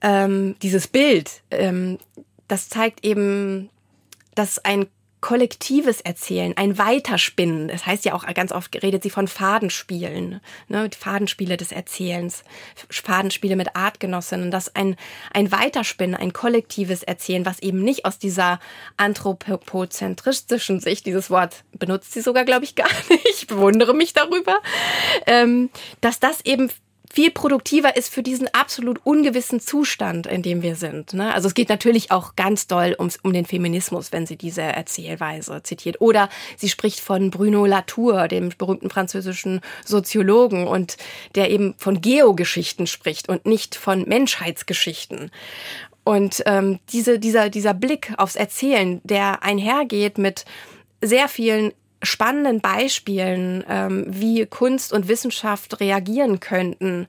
ähm, 0.00 0.56
dieses 0.62 0.88
Bild, 0.88 1.42
ähm, 1.50 1.98
das 2.48 2.68
zeigt 2.68 3.04
eben, 3.04 3.70
dass 4.34 4.64
ein 4.64 4.86
kollektives 5.24 6.02
Erzählen, 6.02 6.52
ein 6.58 6.76
Weiterspinnen. 6.76 7.68
Das 7.68 7.86
heißt 7.86 8.04
ja 8.04 8.12
auch 8.12 8.26
ganz 8.34 8.52
oft 8.52 8.82
redet 8.82 9.02
sie 9.02 9.08
von 9.08 9.26
Fadenspielen, 9.26 10.42
ne, 10.68 10.90
Fadenspiele 10.94 11.56
des 11.56 11.72
Erzählens, 11.72 12.44
Fadenspiele 12.90 13.56
mit 13.56 13.74
Artgenossinnen, 13.74 14.50
dass 14.50 14.76
ein, 14.76 14.96
ein 15.32 15.50
Weiterspinnen, 15.50 16.14
ein 16.14 16.34
kollektives 16.34 17.02
Erzählen, 17.02 17.46
was 17.46 17.60
eben 17.60 17.82
nicht 17.82 18.04
aus 18.04 18.18
dieser 18.18 18.60
anthropozentristischen 18.98 20.80
Sicht, 20.80 21.06
dieses 21.06 21.30
Wort 21.30 21.64
benutzt 21.72 22.12
sie 22.12 22.20
sogar, 22.20 22.44
glaube 22.44 22.66
ich, 22.66 22.74
gar 22.74 22.90
nicht, 23.08 23.26
ich 23.26 23.46
bewundere 23.46 23.94
mich 23.94 24.12
darüber, 24.12 24.60
ähm, 25.26 25.70
dass 26.02 26.20
das 26.20 26.42
eben 26.44 26.68
viel 27.14 27.30
produktiver 27.30 27.96
ist 27.96 28.12
für 28.12 28.24
diesen 28.24 28.52
absolut 28.52 29.00
ungewissen 29.04 29.60
Zustand, 29.60 30.26
in 30.26 30.42
dem 30.42 30.62
wir 30.62 30.74
sind. 30.74 31.12
Ne? 31.12 31.32
Also 31.32 31.46
es 31.46 31.54
geht 31.54 31.68
natürlich 31.68 32.10
auch 32.10 32.34
ganz 32.34 32.66
doll 32.66 32.96
ums, 32.98 33.20
um 33.22 33.32
den 33.32 33.46
Feminismus, 33.46 34.10
wenn 34.10 34.26
sie 34.26 34.34
diese 34.34 34.62
Erzählweise 34.62 35.62
zitiert. 35.62 36.00
Oder 36.00 36.28
sie 36.56 36.68
spricht 36.68 36.98
von 36.98 37.30
Bruno 37.30 37.66
Latour, 37.66 38.26
dem 38.26 38.48
berühmten 38.58 38.90
französischen 38.90 39.60
Soziologen, 39.84 40.66
und 40.66 40.96
der 41.36 41.50
eben 41.50 41.74
von 41.78 42.00
Geogeschichten 42.00 42.88
spricht 42.88 43.28
und 43.28 43.46
nicht 43.46 43.76
von 43.76 44.08
Menschheitsgeschichten. 44.08 45.30
Und 46.02 46.42
ähm, 46.46 46.80
diese, 46.90 47.20
dieser, 47.20 47.48
dieser 47.48 47.74
Blick 47.74 48.12
aufs 48.18 48.34
Erzählen, 48.34 49.00
der 49.04 49.44
einhergeht 49.44 50.18
mit 50.18 50.46
sehr 51.00 51.28
vielen 51.28 51.72
spannenden 52.04 52.60
Beispielen, 52.60 53.64
ähm, 53.68 54.04
wie 54.08 54.46
Kunst 54.46 54.92
und 54.92 55.08
Wissenschaft 55.08 55.80
reagieren 55.80 56.40
könnten, 56.40 57.06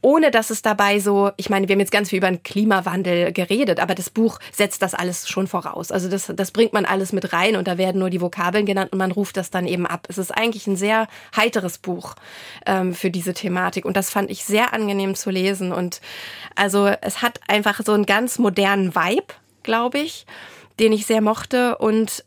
ohne 0.00 0.30
dass 0.30 0.50
es 0.50 0.62
dabei 0.62 1.00
so, 1.00 1.30
ich 1.36 1.50
meine, 1.50 1.68
wir 1.68 1.74
haben 1.74 1.80
jetzt 1.80 1.92
ganz 1.92 2.10
viel 2.10 2.18
über 2.18 2.30
den 2.30 2.42
Klimawandel 2.42 3.32
geredet, 3.32 3.80
aber 3.80 3.94
das 3.94 4.10
Buch 4.10 4.38
setzt 4.52 4.82
das 4.82 4.94
alles 4.94 5.28
schon 5.28 5.46
voraus. 5.46 5.90
Also 5.90 6.08
das, 6.08 6.32
das 6.34 6.50
bringt 6.50 6.72
man 6.72 6.84
alles 6.84 7.12
mit 7.12 7.32
rein 7.32 7.56
und 7.56 7.68
da 7.68 7.78
werden 7.78 7.98
nur 7.98 8.10
die 8.10 8.20
Vokabeln 8.20 8.66
genannt 8.66 8.92
und 8.92 8.98
man 8.98 9.12
ruft 9.12 9.36
das 9.36 9.50
dann 9.50 9.66
eben 9.66 9.86
ab. 9.86 10.06
Es 10.08 10.18
ist 10.18 10.30
eigentlich 10.30 10.66
ein 10.66 10.76
sehr 10.76 11.08
heiteres 11.36 11.78
Buch 11.78 12.14
ähm, 12.66 12.94
für 12.94 13.10
diese 13.10 13.34
Thematik 13.34 13.84
und 13.84 13.96
das 13.96 14.10
fand 14.10 14.30
ich 14.30 14.44
sehr 14.44 14.72
angenehm 14.72 15.14
zu 15.14 15.30
lesen 15.30 15.72
und 15.72 16.00
also 16.54 16.86
es 17.00 17.22
hat 17.22 17.40
einfach 17.48 17.80
so 17.84 17.92
einen 17.92 18.06
ganz 18.06 18.38
modernen 18.38 18.94
Vibe, 18.94 19.34
glaube 19.62 19.98
ich 19.98 20.26
den 20.80 20.92
ich 20.92 21.06
sehr 21.06 21.20
mochte 21.20 21.78
und 21.78 22.24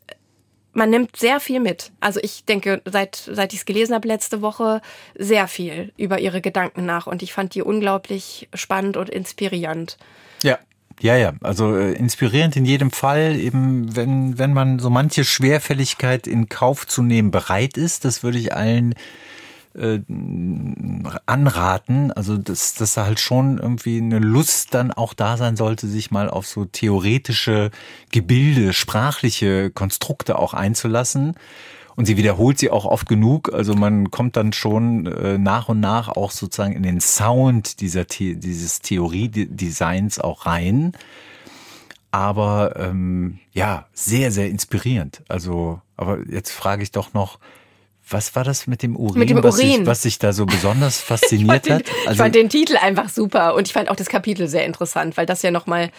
man 0.76 0.90
nimmt 0.90 1.16
sehr 1.16 1.40
viel 1.40 1.58
mit. 1.58 1.90
Also 2.00 2.20
ich 2.22 2.44
denke, 2.44 2.82
seit, 2.84 3.16
seit 3.16 3.52
ich 3.52 3.60
es 3.60 3.64
gelesen 3.64 3.94
habe 3.94 4.06
letzte 4.06 4.42
Woche, 4.42 4.82
sehr 5.18 5.48
viel 5.48 5.92
über 5.96 6.20
ihre 6.20 6.40
Gedanken 6.40 6.84
nach 6.84 7.06
und 7.06 7.22
ich 7.22 7.32
fand 7.32 7.54
die 7.54 7.62
unglaublich 7.62 8.48
spannend 8.54 8.96
und 8.96 9.08
inspirierend. 9.08 9.96
Ja. 10.42 10.58
Ja, 10.98 11.14
ja, 11.14 11.34
also 11.42 11.76
äh, 11.76 11.92
inspirierend 11.92 12.56
in 12.56 12.64
jedem 12.64 12.90
Fall, 12.90 13.36
eben 13.36 13.94
wenn, 13.94 14.38
wenn 14.38 14.54
man 14.54 14.78
so 14.78 14.88
manche 14.88 15.24
Schwerfälligkeit 15.24 16.26
in 16.26 16.48
Kauf 16.48 16.86
zu 16.86 17.02
nehmen 17.02 17.30
bereit 17.30 17.76
ist, 17.76 18.06
das 18.06 18.22
würde 18.22 18.38
ich 18.38 18.54
allen 18.54 18.94
äh, 19.76 20.00
anraten. 21.26 22.12
Also 22.12 22.36
dass, 22.36 22.74
dass 22.74 22.94
da 22.94 23.04
halt 23.06 23.20
schon 23.20 23.58
irgendwie 23.58 23.98
eine 23.98 24.18
Lust 24.18 24.74
dann 24.74 24.90
auch 24.90 25.14
da 25.14 25.36
sein 25.36 25.56
sollte, 25.56 25.86
sich 25.86 26.10
mal 26.10 26.28
auf 26.30 26.46
so 26.46 26.64
theoretische 26.64 27.70
Gebilde, 28.10 28.72
sprachliche 28.72 29.70
Konstrukte 29.70 30.38
auch 30.38 30.54
einzulassen. 30.54 31.34
Und 31.96 32.04
sie 32.04 32.18
wiederholt 32.18 32.58
sie 32.58 32.70
auch 32.70 32.84
oft 32.84 33.08
genug. 33.08 33.52
Also 33.54 33.74
man 33.74 34.10
kommt 34.10 34.36
dann 34.36 34.52
schon 34.52 35.06
äh, 35.06 35.38
nach 35.38 35.70
und 35.70 35.80
nach 35.80 36.08
auch 36.08 36.30
sozusagen 36.30 36.74
in 36.74 36.82
den 36.82 37.00
Sound 37.00 37.80
dieser 37.80 38.04
The 38.10 38.38
dieses 38.38 38.80
Theoriedesigns 38.80 40.18
auch 40.18 40.44
rein. 40.44 40.92
Aber 42.10 42.76
ähm, 42.76 43.40
ja, 43.52 43.86
sehr, 43.92 44.30
sehr 44.30 44.48
inspirierend. 44.48 45.22
Also, 45.28 45.80
aber 45.96 46.18
jetzt 46.28 46.50
frage 46.50 46.82
ich 46.82 46.90
doch 46.90 47.14
noch, 47.14 47.38
was 48.08 48.36
war 48.36 48.44
das 48.44 48.66
mit 48.66 48.82
dem 48.82 48.96
Urin, 48.96 49.18
mit 49.18 49.30
dem 49.30 49.42
was, 49.42 49.56
Urin. 49.56 49.78
Sich, 49.78 49.86
was 49.86 50.02
sich 50.02 50.18
da 50.18 50.32
so 50.32 50.46
besonders 50.46 51.00
fasziniert 51.00 51.66
ich 51.66 51.72
hat? 51.72 51.88
Den, 51.88 51.94
also 52.00 52.10
ich 52.12 52.16
fand 52.18 52.34
den 52.34 52.48
Titel 52.48 52.76
einfach 52.76 53.08
super 53.08 53.54
und 53.54 53.66
ich 53.66 53.72
fand 53.72 53.90
auch 53.90 53.96
das 53.96 54.08
Kapitel 54.08 54.48
sehr 54.48 54.64
interessant, 54.64 55.16
weil 55.16 55.26
das 55.26 55.42
ja 55.42 55.50
nochmal, 55.50 55.90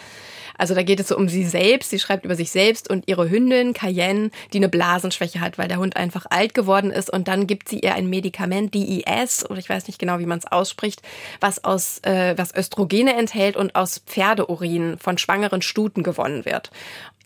also 0.56 0.74
da 0.74 0.82
geht 0.82 1.00
es 1.00 1.08
so 1.08 1.18
um 1.18 1.28
sie 1.28 1.44
selbst, 1.44 1.90
sie 1.90 1.98
schreibt 1.98 2.24
über 2.24 2.34
sich 2.34 2.50
selbst 2.50 2.88
und 2.88 3.06
ihre 3.08 3.28
Hündin 3.28 3.74
Cayenne, 3.74 4.30
die 4.54 4.58
eine 4.58 4.70
Blasenschwäche 4.70 5.40
hat, 5.40 5.58
weil 5.58 5.68
der 5.68 5.78
Hund 5.78 5.96
einfach 5.96 6.24
alt 6.30 6.54
geworden 6.54 6.90
ist 6.90 7.10
und 7.10 7.28
dann 7.28 7.46
gibt 7.46 7.68
sie 7.68 7.80
ihr 7.80 7.94
ein 7.94 8.08
Medikament, 8.08 8.74
DIS, 8.74 9.44
oder 9.48 9.58
ich 9.58 9.68
weiß 9.68 9.86
nicht 9.86 9.98
genau, 9.98 10.18
wie 10.18 10.26
man 10.26 10.38
es 10.38 10.46
ausspricht, 10.46 11.02
was 11.40 11.62
aus, 11.62 11.98
äh, 12.04 12.34
was 12.38 12.54
Östrogene 12.54 13.16
enthält 13.16 13.56
und 13.56 13.74
aus 13.74 13.98
Pferdeurin 14.06 14.96
von 14.98 15.18
schwangeren 15.18 15.60
Stuten 15.60 16.02
gewonnen 16.02 16.46
wird. 16.46 16.70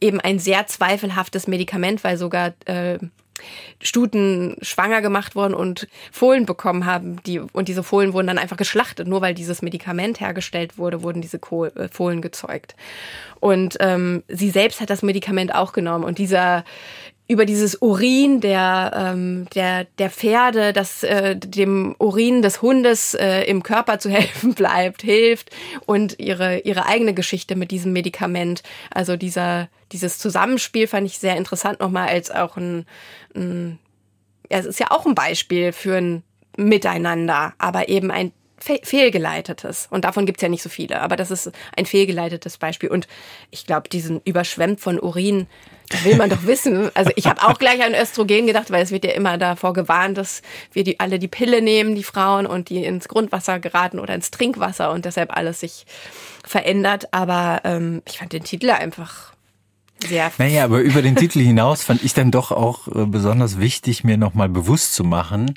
Eben 0.00 0.18
ein 0.20 0.40
sehr 0.40 0.66
zweifelhaftes 0.66 1.46
Medikament, 1.46 2.02
weil 2.02 2.16
sogar 2.16 2.54
äh, 2.64 2.98
Stuten 3.80 4.56
schwanger 4.62 5.02
gemacht 5.02 5.34
worden 5.34 5.54
und 5.54 5.88
Fohlen 6.10 6.46
bekommen 6.46 6.86
haben, 6.86 7.22
die, 7.24 7.40
und 7.40 7.68
diese 7.68 7.82
Fohlen 7.82 8.12
wurden 8.12 8.26
dann 8.26 8.38
einfach 8.38 8.56
geschlachtet. 8.56 9.08
Nur 9.08 9.20
weil 9.20 9.34
dieses 9.34 9.62
Medikament 9.62 10.20
hergestellt 10.20 10.78
wurde, 10.78 11.02
wurden 11.02 11.20
diese 11.20 11.38
äh, 11.38 11.88
Fohlen 11.88 12.22
gezeugt. 12.22 12.74
Und 13.40 13.76
ähm, 13.80 14.22
sie 14.28 14.50
selbst 14.50 14.80
hat 14.80 14.90
das 14.90 15.02
Medikament 15.02 15.54
auch 15.54 15.72
genommen. 15.72 16.04
Und 16.04 16.18
dieser 16.18 16.64
über 17.28 17.46
dieses 17.46 17.80
Urin 17.80 18.40
der, 18.40 18.92
ähm, 18.94 19.46
der, 19.54 19.84
der 19.98 20.10
Pferde, 20.10 20.72
das 20.72 21.02
äh, 21.02 21.36
dem 21.36 21.94
Urin 21.98 22.42
des 22.42 22.60
Hundes 22.62 23.14
äh, 23.14 23.42
im 23.44 23.62
Körper 23.62 23.98
zu 23.98 24.10
helfen 24.10 24.54
bleibt, 24.54 25.02
hilft 25.02 25.50
und 25.86 26.18
ihre, 26.18 26.60
ihre 26.60 26.86
eigene 26.86 27.14
Geschichte 27.14 27.56
mit 27.56 27.70
diesem 27.70 27.92
Medikament. 27.92 28.62
Also 28.90 29.16
dieser, 29.16 29.68
dieses 29.92 30.18
Zusammenspiel 30.18 30.86
fand 30.86 31.06
ich 31.06 31.18
sehr 31.18 31.36
interessant 31.36 31.80
nochmal 31.80 32.08
als 32.08 32.30
auch 32.30 32.56
ein, 32.56 32.86
ein 33.34 33.78
ja, 34.50 34.58
es 34.58 34.66
ist 34.66 34.80
ja 34.80 34.90
auch 34.90 35.06
ein 35.06 35.14
Beispiel 35.14 35.72
für 35.72 35.96
ein 35.96 36.22
Miteinander, 36.58 37.54
aber 37.56 37.88
eben 37.88 38.10
ein 38.10 38.32
fehlgeleitetes. 38.62 39.88
Und 39.90 40.04
davon 40.04 40.26
gibt's 40.26 40.42
ja 40.42 40.48
nicht 40.48 40.62
so 40.62 40.68
viele, 40.68 41.00
aber 41.00 41.16
das 41.16 41.30
ist 41.30 41.50
ein 41.76 41.86
fehlgeleitetes 41.86 42.58
Beispiel. 42.58 42.88
Und 42.88 43.08
ich 43.50 43.66
glaube, 43.66 43.88
diesen 43.88 44.20
überschwemmt 44.24 44.80
von 44.80 44.98
Urin, 45.00 45.46
da 45.88 46.04
will 46.04 46.16
man 46.16 46.30
doch 46.30 46.46
wissen. 46.46 46.90
Also 46.94 47.10
ich 47.16 47.26
habe 47.26 47.42
auch 47.42 47.58
gleich 47.58 47.82
an 47.82 47.94
Östrogen 47.94 48.46
gedacht, 48.46 48.70
weil 48.70 48.82
es 48.82 48.90
wird 48.90 49.04
ja 49.04 49.12
immer 49.12 49.36
davor 49.38 49.72
gewarnt, 49.72 50.16
dass 50.16 50.42
wir 50.72 50.84
die 50.84 51.00
alle 51.00 51.18
die 51.18 51.28
Pille 51.28 51.60
nehmen, 51.60 51.94
die 51.94 52.02
Frauen, 52.02 52.46
und 52.46 52.68
die 52.70 52.84
ins 52.84 53.08
Grundwasser 53.08 53.58
geraten 53.60 53.98
oder 53.98 54.14
ins 54.14 54.30
Trinkwasser 54.30 54.90
und 54.92 55.04
deshalb 55.04 55.36
alles 55.36 55.60
sich 55.60 55.86
verändert. 56.44 57.12
Aber 57.12 57.60
ähm, 57.64 58.02
ich 58.08 58.18
fand 58.18 58.32
den 58.32 58.44
Titel 58.44 58.70
einfach 58.70 59.32
sehr. 60.06 60.32
Naja, 60.38 60.64
aber 60.64 60.80
über 60.80 61.02
den 61.02 61.16
Titel 61.16 61.40
hinaus 61.40 61.82
fand 61.82 62.02
ich 62.02 62.14
dann 62.14 62.30
doch 62.30 62.52
auch 62.52 62.88
äh, 62.88 63.06
besonders 63.06 63.58
wichtig, 63.60 64.04
mir 64.04 64.16
nochmal 64.16 64.48
bewusst 64.48 64.94
zu 64.94 65.04
machen, 65.04 65.54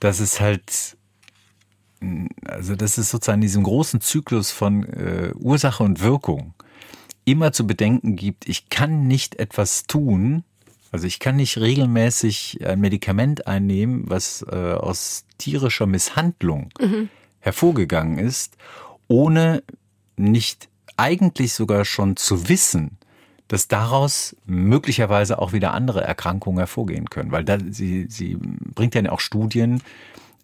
dass 0.00 0.20
es 0.20 0.40
halt 0.40 0.96
also 2.44 2.76
das 2.76 2.98
ist 2.98 3.10
sozusagen 3.10 3.38
in 3.38 3.42
diesem 3.42 3.62
großen 3.62 4.00
Zyklus 4.00 4.50
von 4.50 4.84
äh, 4.84 5.32
Ursache 5.38 5.82
und 5.82 6.00
Wirkung 6.00 6.54
immer 7.24 7.52
zu 7.52 7.66
bedenken 7.66 8.16
gibt, 8.16 8.48
ich 8.48 8.68
kann 8.68 9.06
nicht 9.06 9.36
etwas 9.36 9.84
tun, 9.84 10.44
also 10.90 11.06
ich 11.06 11.20
kann 11.20 11.36
nicht 11.36 11.58
regelmäßig 11.58 12.66
ein 12.66 12.80
Medikament 12.80 13.46
einnehmen, 13.46 14.04
was 14.06 14.44
äh, 14.50 14.54
aus 14.54 15.24
tierischer 15.38 15.86
Misshandlung 15.86 16.70
mhm. 16.80 17.08
hervorgegangen 17.40 18.18
ist, 18.18 18.56
ohne 19.08 19.62
nicht 20.16 20.68
eigentlich 20.96 21.54
sogar 21.54 21.84
schon 21.84 22.16
zu 22.16 22.48
wissen, 22.48 22.98
dass 23.48 23.68
daraus 23.68 24.36
möglicherweise 24.46 25.38
auch 25.38 25.52
wieder 25.52 25.74
andere 25.74 26.02
Erkrankungen 26.02 26.58
hervorgehen 26.58 27.08
können. 27.10 27.32
Weil 27.32 27.44
da, 27.44 27.58
sie, 27.70 28.06
sie 28.08 28.36
bringt 28.38 28.94
ja 28.94 29.10
auch 29.10 29.20
Studien, 29.20 29.82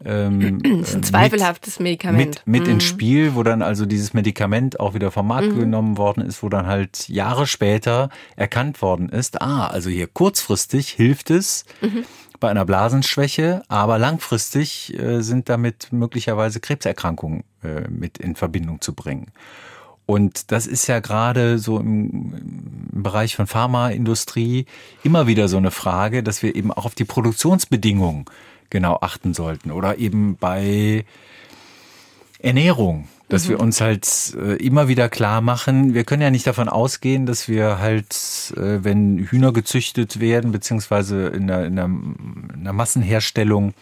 ähm, 0.05 0.63
das 0.81 0.91
ist 0.91 0.97
ein 0.97 1.03
zweifelhaftes 1.03 1.79
mit, 1.79 1.85
Medikament. 1.85 2.19
Mit, 2.19 2.47
mit 2.47 2.67
mhm. 2.67 2.75
ins 2.75 2.85
Spiel, 2.85 3.35
wo 3.35 3.43
dann 3.43 3.63
also 3.63 3.87
dieses 3.87 4.15
Medikament 4.15 4.81
auch 4.81 4.95
wieder 4.95 5.11
vom 5.11 5.27
Markt 5.27 5.53
mhm. 5.53 5.61
genommen 5.61 5.99
worden 5.99 6.25
ist, 6.25 6.43
wo 6.43 6.49
dann 6.49 6.67
halt 6.67 7.09
Jahre 7.09 7.47
später 7.47 8.11
erkannt 8.37 8.81
worden 8.83 9.09
ist, 9.09 9.41
ah, 9.43 9.67
also 9.67 9.91
hier 9.91 10.07
kurzfristig 10.07 10.91
hilft 10.91 11.31
es 11.31 11.65
mhm. 11.81 12.05
bei 12.41 12.51
einer 12.51 12.65
Blasenschwäche, 12.65 13.63
aber 13.69 13.99
langfristig 13.99 14.99
äh, 14.99 15.21
sind 15.21 15.49
damit 15.49 15.89
möglicherweise 15.93 16.61
Krebserkrankungen 16.61 17.45
äh, 17.63 17.89
mit 17.89 18.19
in 18.19 18.37
Verbindung 18.37 18.81
zu 18.81 18.95
bringen. 18.95 19.33
Und 20.07 20.53
das 20.53 20.67
ist 20.67 20.87
ja 20.87 21.01
gerade 21.01 21.59
so 21.59 21.79
im, 21.79 22.33
im, 22.95 23.03
Bereich 23.03 23.37
von 23.37 23.47
Pharmaindustrie 23.47 24.65
immer 25.03 25.27
wieder 25.27 25.49
so 25.49 25.59
eine 25.59 25.71
Frage, 25.71 26.23
dass 26.23 26.43
wir 26.43 26.57
eben 26.57 26.73
auch 26.73 26.87
auf 26.87 26.95
die 26.95 27.05
Produktionsbedingungen 27.05 28.25
genau 28.71 28.99
achten 29.01 29.35
sollten. 29.35 29.71
Oder 29.71 29.99
eben 29.99 30.37
bei 30.37 31.05
Ernährung, 32.41 33.09
dass 33.29 33.45
mhm. 33.45 33.49
wir 33.51 33.61
uns 33.61 33.81
halt 33.81 34.37
äh, 34.37 34.57
immer 34.57 34.89
wieder 34.89 35.09
klar 35.09 35.41
machen, 35.41 35.95
wir 35.95 36.05
können 36.05 36.23
ja 36.23 36.31
nicht 36.31 36.47
davon 36.47 36.69
ausgehen, 36.69 37.27
dass 37.27 37.49
wir 37.49 37.79
halt, 37.79 38.53
äh, 38.57 38.85
wenn 38.85 39.19
Hühner 39.19 39.53
gezüchtet 39.53 40.21
werden, 40.21 40.53
beziehungsweise 40.53 41.29
in 41.29 41.47
der, 41.47 41.67
in 41.67 41.77
der, 41.77 41.85
in 41.87 42.65
der 42.65 42.73
Massenherstellung 42.73 43.75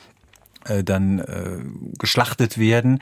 äh, 0.64 0.82
dann 0.82 1.22
geschlachtet 1.98 2.58
werden 2.58 3.00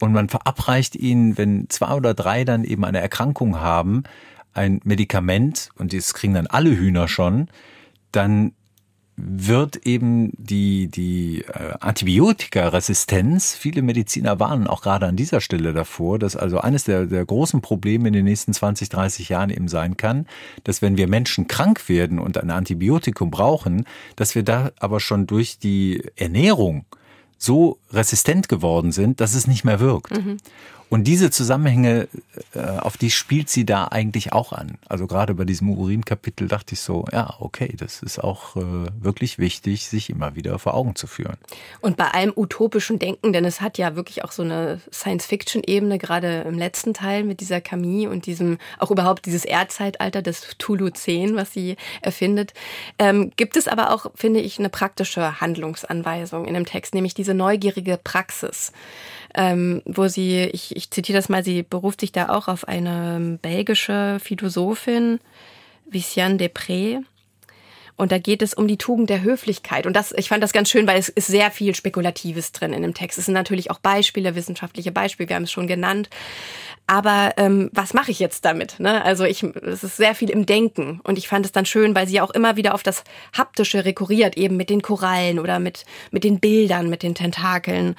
und 0.00 0.12
man 0.12 0.28
verabreicht 0.28 0.96
ihnen, 0.96 1.38
wenn 1.38 1.68
zwei 1.70 1.94
oder 1.94 2.14
drei 2.14 2.44
dann 2.44 2.64
eben 2.64 2.84
eine 2.84 3.00
Erkrankung 3.00 3.60
haben, 3.60 4.04
ein 4.52 4.80
Medikament, 4.84 5.70
und 5.76 5.92
das 5.92 6.14
kriegen 6.14 6.34
dann 6.34 6.46
alle 6.46 6.76
Hühner 6.76 7.08
schon, 7.08 7.48
dann 8.12 8.52
wird 9.16 9.86
eben 9.86 10.32
die, 10.36 10.88
die 10.88 11.42
äh, 11.42 11.74
Antibiotikaresistenz, 11.80 13.54
viele 13.54 13.82
Mediziner 13.82 14.40
warnen 14.40 14.66
auch 14.66 14.82
gerade 14.82 15.06
an 15.06 15.16
dieser 15.16 15.40
Stelle 15.40 15.72
davor, 15.72 16.18
dass 16.18 16.34
also 16.34 16.58
eines 16.58 16.84
der, 16.84 17.06
der 17.06 17.24
großen 17.24 17.60
Probleme 17.60 18.08
in 18.08 18.14
den 18.14 18.24
nächsten 18.24 18.52
20, 18.52 18.88
30 18.88 19.28
Jahren 19.28 19.50
eben 19.50 19.68
sein 19.68 19.96
kann, 19.96 20.26
dass 20.64 20.82
wenn 20.82 20.96
wir 20.96 21.06
Menschen 21.06 21.46
krank 21.46 21.88
werden 21.88 22.18
und 22.18 22.38
ein 22.38 22.50
Antibiotikum 22.50 23.30
brauchen, 23.30 23.86
dass 24.16 24.34
wir 24.34 24.42
da 24.42 24.72
aber 24.80 24.98
schon 24.98 25.26
durch 25.26 25.58
die 25.58 26.02
Ernährung 26.16 26.84
so 27.38 27.78
resistent 27.92 28.48
geworden 28.48 28.90
sind, 28.90 29.20
dass 29.20 29.34
es 29.34 29.46
nicht 29.46 29.64
mehr 29.64 29.78
wirkt. 29.78 30.16
Mhm. 30.16 30.38
Und 30.94 31.08
diese 31.08 31.32
Zusammenhänge, 31.32 32.06
äh, 32.54 32.60
auf 32.60 32.96
die 32.96 33.10
spielt 33.10 33.48
sie 33.48 33.66
da 33.66 33.88
eigentlich 33.88 34.32
auch 34.32 34.52
an. 34.52 34.78
Also 34.88 35.08
gerade 35.08 35.34
bei 35.34 35.44
diesem 35.44 35.68
Urinkapitel 35.70 36.46
dachte 36.46 36.74
ich 36.74 36.82
so, 36.82 37.04
ja, 37.10 37.34
okay, 37.40 37.74
das 37.76 38.00
ist 38.00 38.22
auch 38.22 38.54
äh, 38.54 38.60
wirklich 39.00 39.40
wichtig, 39.40 39.88
sich 39.88 40.08
immer 40.08 40.36
wieder 40.36 40.56
vor 40.60 40.74
Augen 40.74 40.94
zu 40.94 41.08
führen. 41.08 41.36
Und 41.80 41.96
bei 41.96 42.06
allem 42.12 42.32
utopischen 42.36 43.00
Denken, 43.00 43.32
denn 43.32 43.44
es 43.44 43.60
hat 43.60 43.76
ja 43.76 43.96
wirklich 43.96 44.22
auch 44.22 44.30
so 44.30 44.44
eine 44.44 44.80
Science-Fiction-Ebene, 44.92 45.98
gerade 45.98 46.42
im 46.42 46.56
letzten 46.56 46.94
Teil 46.94 47.24
mit 47.24 47.40
dieser 47.40 47.60
Camille 47.60 48.08
und 48.08 48.26
diesem, 48.26 48.58
auch 48.78 48.92
überhaupt 48.92 49.26
dieses 49.26 49.44
Erdzeitalter 49.44 50.22
des 50.22 50.42
Tulu-10, 50.58 51.34
was 51.34 51.52
sie 51.52 51.74
erfindet, 52.02 52.54
ähm, 53.00 53.32
gibt 53.34 53.56
es 53.56 53.66
aber 53.66 53.92
auch, 53.92 54.12
finde 54.14 54.38
ich, 54.38 54.60
eine 54.60 54.68
praktische 54.68 55.40
Handlungsanweisung 55.40 56.44
in 56.44 56.54
dem 56.54 56.66
Text, 56.66 56.94
nämlich 56.94 57.14
diese 57.14 57.34
neugierige 57.34 57.98
Praxis 57.98 58.70
ähm, 59.34 59.82
wo 59.84 60.08
sie, 60.08 60.44
ich, 60.52 60.76
ich 60.76 60.90
zitiere 60.90 61.18
das 61.18 61.28
mal, 61.28 61.44
sie 61.44 61.62
beruft 61.62 62.00
sich 62.00 62.12
da 62.12 62.28
auch 62.28 62.48
auf 62.48 62.66
eine 62.68 63.38
belgische 63.42 64.18
Philosophin, 64.20 65.20
Viviane 65.86 66.36
Després, 66.36 67.02
und 67.96 68.12
da 68.12 68.18
geht 68.18 68.42
es 68.42 68.54
um 68.54 68.66
die 68.66 68.76
Tugend 68.76 69.08
der 69.08 69.22
Höflichkeit. 69.22 69.86
Und 69.86 69.94
das, 69.94 70.12
ich 70.12 70.28
fand 70.28 70.42
das 70.42 70.52
ganz 70.52 70.68
schön, 70.68 70.86
weil 70.86 70.98
es 70.98 71.08
ist 71.08 71.28
sehr 71.28 71.50
viel 71.50 71.74
Spekulatives 71.74 72.52
drin 72.52 72.72
in 72.72 72.82
dem 72.82 72.94
Text. 72.94 73.18
Es 73.18 73.26
sind 73.26 73.34
natürlich 73.34 73.70
auch 73.70 73.78
Beispiele, 73.78 74.34
wissenschaftliche 74.34 74.92
Beispiele, 74.92 75.28
wir 75.28 75.36
haben 75.36 75.44
es 75.44 75.52
schon 75.52 75.66
genannt. 75.66 76.10
Aber 76.86 77.32
ähm, 77.38 77.70
was 77.72 77.94
mache 77.94 78.10
ich 78.10 78.18
jetzt 78.18 78.44
damit? 78.44 78.78
Ne? 78.78 79.02
Also 79.02 79.24
ich, 79.24 79.42
es 79.42 79.84
ist 79.84 79.96
sehr 79.96 80.14
viel 80.14 80.28
im 80.28 80.44
Denken 80.44 81.00
und 81.02 81.16
ich 81.16 81.28
fand 81.28 81.46
es 81.46 81.52
dann 81.52 81.64
schön, 81.64 81.94
weil 81.94 82.06
sie 82.06 82.20
auch 82.20 82.30
immer 82.30 82.56
wieder 82.56 82.74
auf 82.74 82.82
das 82.82 83.04
haptische 83.32 83.86
rekurriert, 83.86 84.36
eben 84.36 84.58
mit 84.58 84.68
den 84.68 84.82
Korallen 84.82 85.38
oder 85.38 85.58
mit 85.58 85.86
mit 86.10 86.24
den 86.24 86.40
Bildern, 86.40 86.90
mit 86.90 87.02
den 87.02 87.14
Tentakeln, 87.14 87.96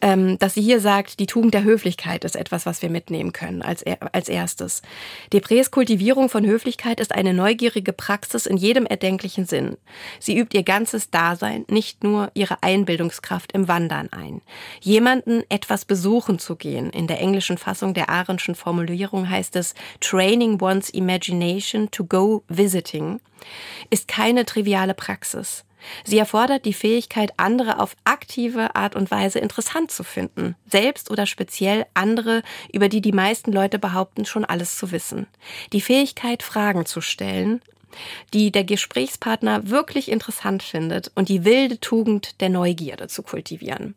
ähm, 0.00 0.38
dass 0.38 0.54
sie 0.54 0.62
hier 0.62 0.80
sagt, 0.80 1.18
die 1.18 1.26
Tugend 1.26 1.52
der 1.52 1.64
Höflichkeit 1.64 2.24
ist 2.24 2.36
etwas, 2.36 2.64
was 2.64 2.80
wir 2.80 2.90
mitnehmen 2.90 3.32
können 3.32 3.60
als 3.60 3.84
als 4.12 4.28
erstes. 4.28 4.82
Deprés 5.32 5.72
Kultivierung 5.72 6.28
von 6.28 6.46
Höflichkeit 6.46 7.00
ist 7.00 7.12
eine 7.12 7.34
neugierige 7.34 7.92
Praxis 7.92 8.46
in 8.46 8.56
jedem 8.56 8.86
erdenklichen 8.86 9.37
Sinn. 9.46 9.76
Sie 10.20 10.38
übt 10.38 10.56
ihr 10.56 10.62
ganzes 10.62 11.10
Dasein, 11.10 11.64
nicht 11.68 12.04
nur 12.04 12.30
ihre 12.34 12.62
Einbildungskraft 12.62 13.52
im 13.52 13.68
Wandern 13.68 14.08
ein. 14.12 14.42
Jemanden 14.80 15.42
etwas 15.48 15.84
besuchen 15.84 16.38
zu 16.38 16.56
gehen, 16.56 16.90
in 16.90 17.06
der 17.06 17.20
englischen 17.20 17.58
Fassung 17.58 17.94
der 17.94 18.08
arenschen 18.08 18.54
Formulierung 18.54 19.28
heißt 19.28 19.56
es 19.56 19.74
Training 20.00 20.60
one's 20.60 20.90
imagination 20.90 21.90
to 21.90 22.04
go 22.04 22.42
visiting, 22.48 23.20
ist 23.90 24.08
keine 24.08 24.44
triviale 24.44 24.94
Praxis. 24.94 25.64
Sie 26.04 26.18
erfordert 26.18 26.64
die 26.64 26.72
Fähigkeit, 26.72 27.32
andere 27.36 27.78
auf 27.78 27.96
aktive 28.04 28.74
Art 28.74 28.96
und 28.96 29.10
Weise 29.10 29.38
interessant 29.38 29.90
zu 29.90 30.02
finden, 30.02 30.56
selbst 30.66 31.10
oder 31.10 31.26
speziell 31.26 31.86
andere, 31.94 32.42
über 32.72 32.88
die 32.88 33.00
die 33.00 33.12
meisten 33.12 33.52
Leute 33.52 33.78
behaupten, 33.78 34.24
schon 34.24 34.44
alles 34.44 34.76
zu 34.76 34.90
wissen. 34.90 35.26
Die 35.72 35.80
Fähigkeit, 35.80 36.42
Fragen 36.42 36.86
zu 36.86 37.00
stellen, 37.00 37.60
die 38.34 38.50
der 38.50 38.64
Gesprächspartner 38.64 39.68
wirklich 39.70 40.10
interessant 40.10 40.62
findet 40.62 41.10
und 41.14 41.28
die 41.28 41.44
wilde 41.44 41.80
Tugend 41.80 42.40
der 42.40 42.48
Neugierde 42.48 43.08
zu 43.08 43.22
kultivieren. 43.22 43.94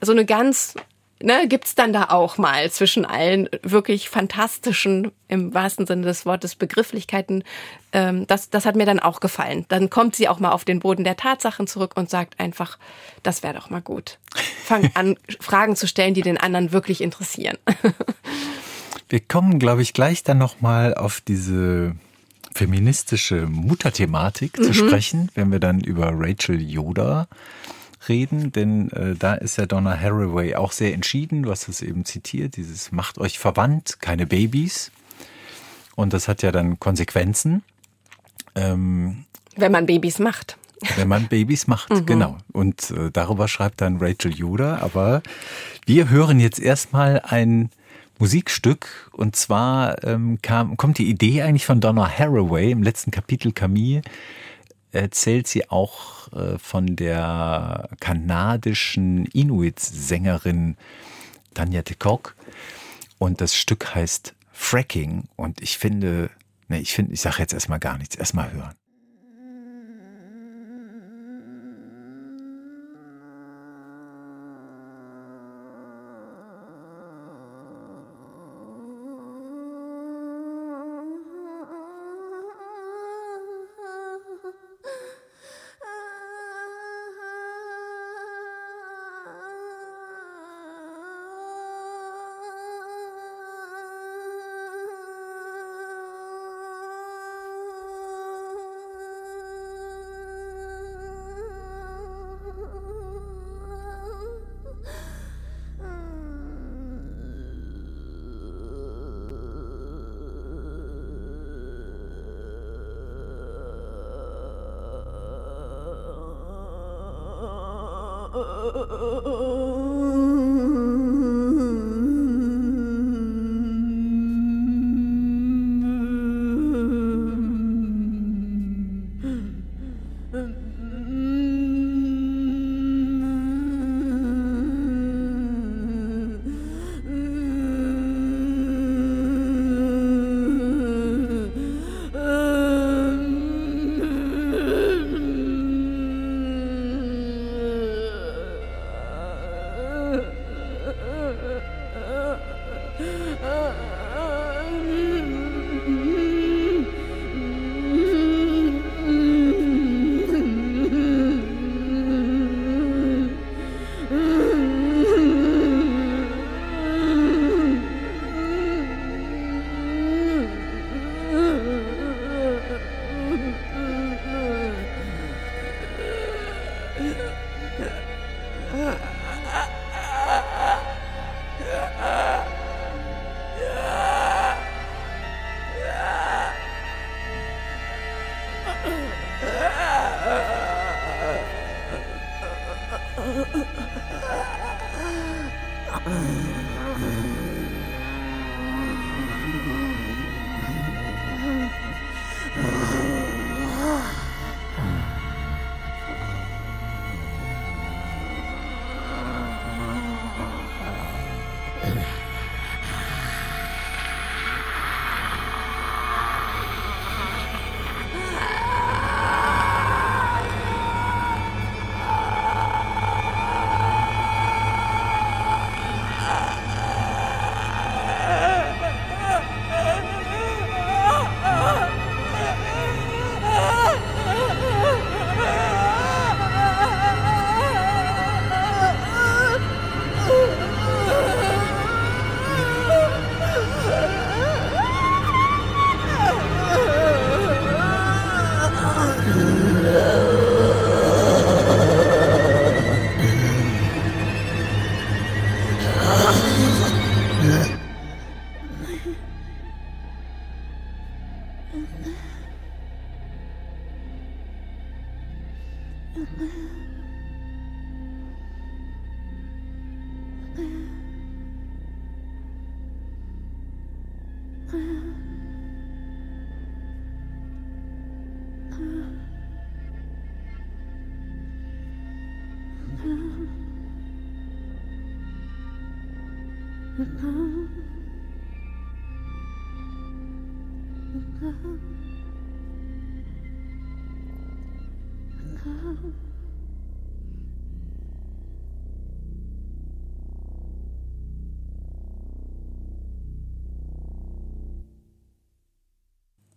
So 0.00 0.12
eine 0.12 0.24
ganz 0.24 0.74
ne, 1.22 1.48
gibt's 1.48 1.74
dann 1.74 1.92
da 1.92 2.04
auch 2.10 2.38
mal 2.38 2.70
zwischen 2.70 3.04
allen 3.04 3.48
wirklich 3.62 4.08
fantastischen, 4.08 5.12
im 5.28 5.54
wahrsten 5.54 5.86
Sinne 5.86 6.02
des 6.02 6.26
Wortes, 6.26 6.54
Begrifflichkeiten. 6.54 7.44
Ähm, 7.92 8.26
das, 8.26 8.50
das 8.50 8.66
hat 8.66 8.76
mir 8.76 8.86
dann 8.86 9.00
auch 9.00 9.20
gefallen. 9.20 9.64
Dann 9.68 9.90
kommt 9.90 10.16
sie 10.16 10.28
auch 10.28 10.38
mal 10.38 10.52
auf 10.52 10.64
den 10.64 10.80
Boden 10.80 11.04
der 11.04 11.16
Tatsachen 11.16 11.66
zurück 11.66 11.92
und 11.96 12.10
sagt 12.10 12.38
einfach, 12.40 12.78
das 13.22 13.42
wäre 13.42 13.54
doch 13.54 13.70
mal 13.70 13.82
gut. 13.82 14.18
Fang 14.64 14.90
an, 14.94 15.16
Fragen 15.40 15.76
zu 15.76 15.86
stellen, 15.86 16.14
die 16.14 16.22
den 16.22 16.38
anderen 16.38 16.72
wirklich 16.72 17.00
interessieren. 17.00 17.58
Wir 19.08 19.20
kommen, 19.20 19.60
glaube 19.60 19.82
ich, 19.82 19.92
gleich 19.92 20.24
dann 20.24 20.38
nochmal 20.38 20.94
auf 20.94 21.20
diese 21.20 21.94
feministische 22.56 23.46
Mutterthematik 23.46 24.58
mhm. 24.58 24.62
zu 24.64 24.72
sprechen, 24.72 25.30
wenn 25.34 25.52
wir 25.52 25.60
dann 25.60 25.80
über 25.80 26.10
Rachel 26.12 26.60
Yoda 26.60 27.28
reden, 28.08 28.52
denn 28.52 28.90
äh, 28.90 29.14
da 29.14 29.34
ist 29.34 29.58
ja 29.58 29.66
Donna 29.66 29.98
Haraway 29.98 30.54
auch 30.54 30.72
sehr 30.72 30.94
entschieden. 30.94 31.42
Du 31.42 31.50
hast 31.50 31.68
es 31.68 31.82
eben 31.82 32.04
zitiert, 32.04 32.56
dieses 32.56 32.92
macht 32.92 33.18
euch 33.18 33.38
verwandt, 33.38 34.00
keine 34.00 34.26
Babys. 34.26 34.90
Und 35.94 36.12
das 36.12 36.28
hat 36.28 36.42
ja 36.42 36.52
dann 36.52 36.78
Konsequenzen. 36.78 37.62
Ähm, 38.54 39.24
Wenn 39.56 39.72
man 39.72 39.86
Babys 39.86 40.18
macht. 40.18 40.56
Wenn 40.96 41.08
man 41.08 41.26
Babys 41.28 41.66
macht, 41.66 41.90
mhm. 41.90 42.06
genau. 42.06 42.38
Und 42.52 42.90
äh, 42.90 43.10
darüber 43.10 43.48
schreibt 43.48 43.80
dann 43.80 43.96
Rachel 43.98 44.34
Judah. 44.34 44.82
Aber 44.82 45.22
wir 45.86 46.10
hören 46.10 46.38
jetzt 46.38 46.60
erstmal 46.60 47.20
ein 47.20 47.70
Musikstück. 48.18 49.10
Und 49.12 49.36
zwar 49.36 50.04
ähm, 50.04 50.38
kam, 50.42 50.76
kommt 50.76 50.98
die 50.98 51.08
Idee 51.08 51.42
eigentlich 51.42 51.66
von 51.66 51.80
Donna 51.80 52.08
Haraway 52.08 52.70
im 52.70 52.82
letzten 52.82 53.10
Kapitel 53.10 53.52
Camille. 53.52 54.02
Erzählt 54.92 55.46
sie 55.46 55.68
auch 55.68 56.32
äh, 56.32 56.58
von 56.58 56.96
der 56.96 57.88
kanadischen 58.00 59.26
Inuit-Sängerin 59.26 60.76
Tanja 61.54 61.82
Tekok. 61.82 62.36
Und 63.18 63.40
das 63.40 63.54
Stück 63.54 63.94
heißt 63.94 64.34
Fracking. 64.52 65.24
Und 65.36 65.60
ich 65.60 65.78
finde, 65.78 66.30
nee, 66.68 66.78
ich 66.78 66.94
finde, 66.94 67.12
ich 67.12 67.20
sage 67.20 67.36
jetzt 67.38 67.52
erstmal 67.52 67.78
gar 67.78 67.98
nichts. 67.98 68.16
Erstmal 68.16 68.52
hören. 68.52 68.74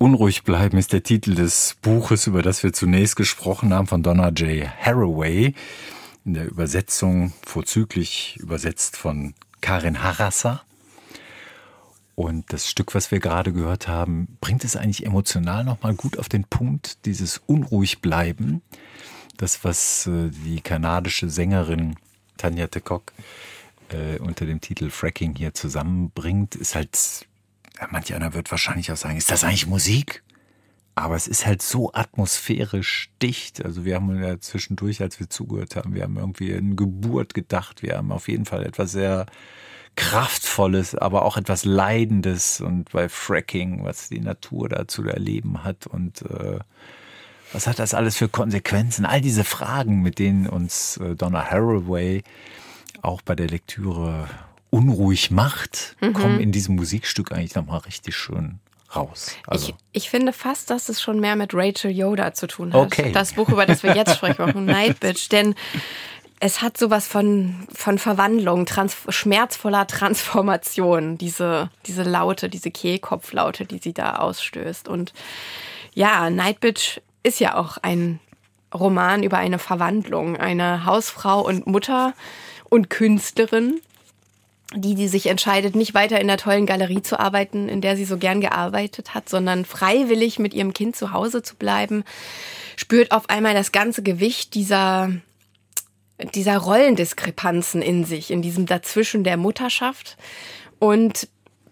Unruhig 0.10 0.42
bleiben 0.42 0.80
ist 0.80 0.92
der 0.92 1.04
Titel 1.04 1.36
des 1.36 1.78
Buches, 1.84 2.26
über 2.26 2.42
das 2.42 2.64
wir 2.64 2.74
zunächst 2.74 3.16
gesprochen 3.16 3.72
haben, 3.72 3.86
von 3.86 4.02
Donna 4.02 4.30
J. 4.30 4.68
Haraway. 4.68 5.54
In 6.26 6.34
der 6.34 6.48
Übersetzung 6.48 7.32
vorzüglich 7.46 8.36
übersetzt 8.42 8.98
von 8.98 9.36
Karin 9.62 10.02
Harasser. 10.02 10.64
Und 12.16 12.52
das 12.52 12.68
Stück, 12.68 12.96
was 12.96 13.12
wir 13.12 13.20
gerade 13.20 13.54
gehört 13.54 13.88
haben, 13.88 14.40
bringt 14.42 14.64
es 14.64 14.76
eigentlich 14.76 15.06
emotional 15.06 15.64
nochmal 15.64 15.94
gut 15.94 16.18
auf 16.18 16.28
den 16.28 16.44
Punkt, 16.44 17.06
dieses 17.06 17.40
unruhig 17.46 18.02
bleiben. 18.02 18.64
Das, 19.38 19.64
was 19.64 20.08
äh, 20.08 20.32
die 20.32 20.62
kanadische 20.62 21.30
Sängerin 21.30 21.98
Tanja 22.36 22.66
Tekok 22.66 23.14
äh, 23.90 24.18
unter 24.18 24.48
dem 24.48 24.60
Titel 24.60 24.90
Fracking 24.90 25.36
hier 25.36 25.54
zusammenbringt, 25.54 26.56
ist 26.56 26.74
halt, 26.74 27.28
manch 27.92 28.14
einer 28.14 28.34
wird 28.34 28.52
wahrscheinlich 28.52 28.92
auch 28.92 28.98
sagen, 28.98 29.18
ist 29.18 29.32
das 29.32 29.44
eigentlich 29.44 29.68
Musik? 29.68 30.24
Aber 30.96 31.16
es 31.16 31.28
ist 31.28 31.46
halt 31.46 31.62
so 31.62 31.94
atmosphärisch 31.94 33.10
dicht. 33.22 33.64
Also 33.64 33.86
wir 33.86 33.96
haben 33.96 34.22
ja 34.22 34.40
zwischendurch, 34.40 35.02
als 35.02 35.20
wir 35.20 35.30
zugehört 35.30 35.76
haben, 35.76 35.96
wir 35.96 36.04
haben 36.04 36.18
irgendwie 36.18 36.52
in 36.52 36.76
Geburt 36.76 37.34
gedacht. 37.34 37.82
Wir 37.84 37.98
haben 37.98 38.12
auf 38.12 38.28
jeden 38.28 38.46
Fall 38.46 38.66
etwas 38.66 38.92
sehr 38.92 39.26
Kraftvolles, 39.96 40.96
aber 40.96 41.24
auch 41.24 41.38
etwas 41.38 41.66
Leidendes 41.66 42.62
und 42.62 42.92
bei 42.92 43.10
Fracking, 43.10 43.84
was 43.84 44.10
die 44.10 44.20
Natur 44.20 44.70
da 44.70 44.88
zu 44.88 45.04
erleben 45.04 45.64
hat 45.64 45.88
und 45.88 46.22
äh, 46.24 46.60
was 47.52 47.66
hat 47.66 47.80
das 47.80 47.94
alles 47.94 48.16
für 48.16 48.30
Konsequenzen? 48.30 49.06
All 49.06 49.22
diese 49.22 49.44
Fragen, 49.44 50.02
mit 50.02 50.20
denen 50.20 50.48
uns 50.48 50.98
äh, 50.98 51.16
Donna 51.16 51.50
Haraway 51.50 52.24
auch 53.02 53.22
bei 53.22 53.36
der 53.36 53.48
Lektüre 53.48 54.28
unruhig 54.70 55.32
macht, 55.32 55.96
mhm. 56.02 56.14
kommen 56.14 56.40
in 56.40 56.52
diesem 56.52 56.76
Musikstück 56.76 57.32
eigentlich 57.32 57.56
nochmal 57.56 57.80
richtig 57.80 58.16
schön 58.16 58.60
raus. 58.96 59.36
Also. 59.48 59.70
Ich, 59.92 60.04
ich 60.04 60.10
finde 60.10 60.34
fast, 60.34 60.70
dass 60.70 60.90
es 60.90 61.02
schon 61.02 61.20
mehr 61.20 61.36
mit 61.36 61.54
Rachel 61.54 61.92
Yoda 61.92 62.34
zu 62.34 62.48
tun 62.48 62.74
hat. 62.74 62.82
Okay. 62.82 63.12
Das 63.12 63.34
Buch, 63.34 63.50
über 63.50 63.66
das 63.66 63.84
wir 63.84 63.96
jetzt 63.96 64.16
sprechen, 64.16 64.66
Night 64.66 65.00
Bitch. 65.02 65.30
Denn 65.32 65.56
es 66.40 66.62
hat 66.62 66.78
sowas 66.78 67.08
von, 67.08 67.68
von 67.74 67.98
Verwandlung, 67.98 68.66
trans 68.66 68.96
schmerzvoller 69.10 69.88
Transformation, 69.88 71.18
diese, 71.18 71.70
diese 71.86 72.04
Laute, 72.04 72.50
diese 72.50 72.72
Kehlkopflaute, 72.72 73.66
die 73.66 73.80
sie 73.80 73.94
da 73.94 74.16
ausstößt. 74.16 74.88
Und 74.88 75.14
ja, 75.94 76.30
Night 76.30 76.60
Bitch 76.62 77.00
ist 77.24 77.40
ja 77.40 77.56
auch 77.56 77.78
ein 77.82 78.20
Roman 78.74 79.24
über 79.24 79.38
eine 79.38 79.60
Verwandlung, 79.60 80.38
eine 80.38 80.86
Hausfrau 80.86 81.42
und 81.42 81.68
Mutter 81.68 82.14
und 82.70 82.90
Künstlerin, 82.90 83.82
die, 84.76 84.96
die 84.96 85.08
sich 85.08 85.28
entscheidet, 85.28 85.76
nicht 85.76 85.94
weiter 85.94 86.22
in 86.22 86.28
der 86.28 86.38
tollen 86.38 86.66
Galerie 86.66 87.02
zu 87.02 87.20
arbeiten, 87.20 87.70
in 87.70 87.82
der 87.82 87.96
sie 87.96 88.06
so 88.06 88.18
gern 88.18 88.40
gearbeitet 88.40 89.14
hat, 89.14 89.28
sondern 89.28 89.66
freiwillig 89.66 90.38
mit 90.38 90.54
ihrem 90.54 90.74
Kind 90.74 90.96
zu 90.96 91.12
Hause 91.12 91.42
zu 91.42 91.56
bleiben, 91.56 92.04
spürt 92.76 93.12
auf 93.12 93.30
einmal 93.30 93.56
das 93.56 93.72
ganze 93.72 94.04
Gewicht 94.04 94.54
dieser, 94.54 95.12
dieser 96.36 96.58
Rollendiskrepanzen 96.58 97.82
in 97.82 98.06
sich, 98.06 98.30
in 98.30 98.42
diesem 98.42 98.68
Dazwischen 98.68 99.24
der 99.24 99.38
Mutterschaft 99.38 100.18
und 100.78 101.28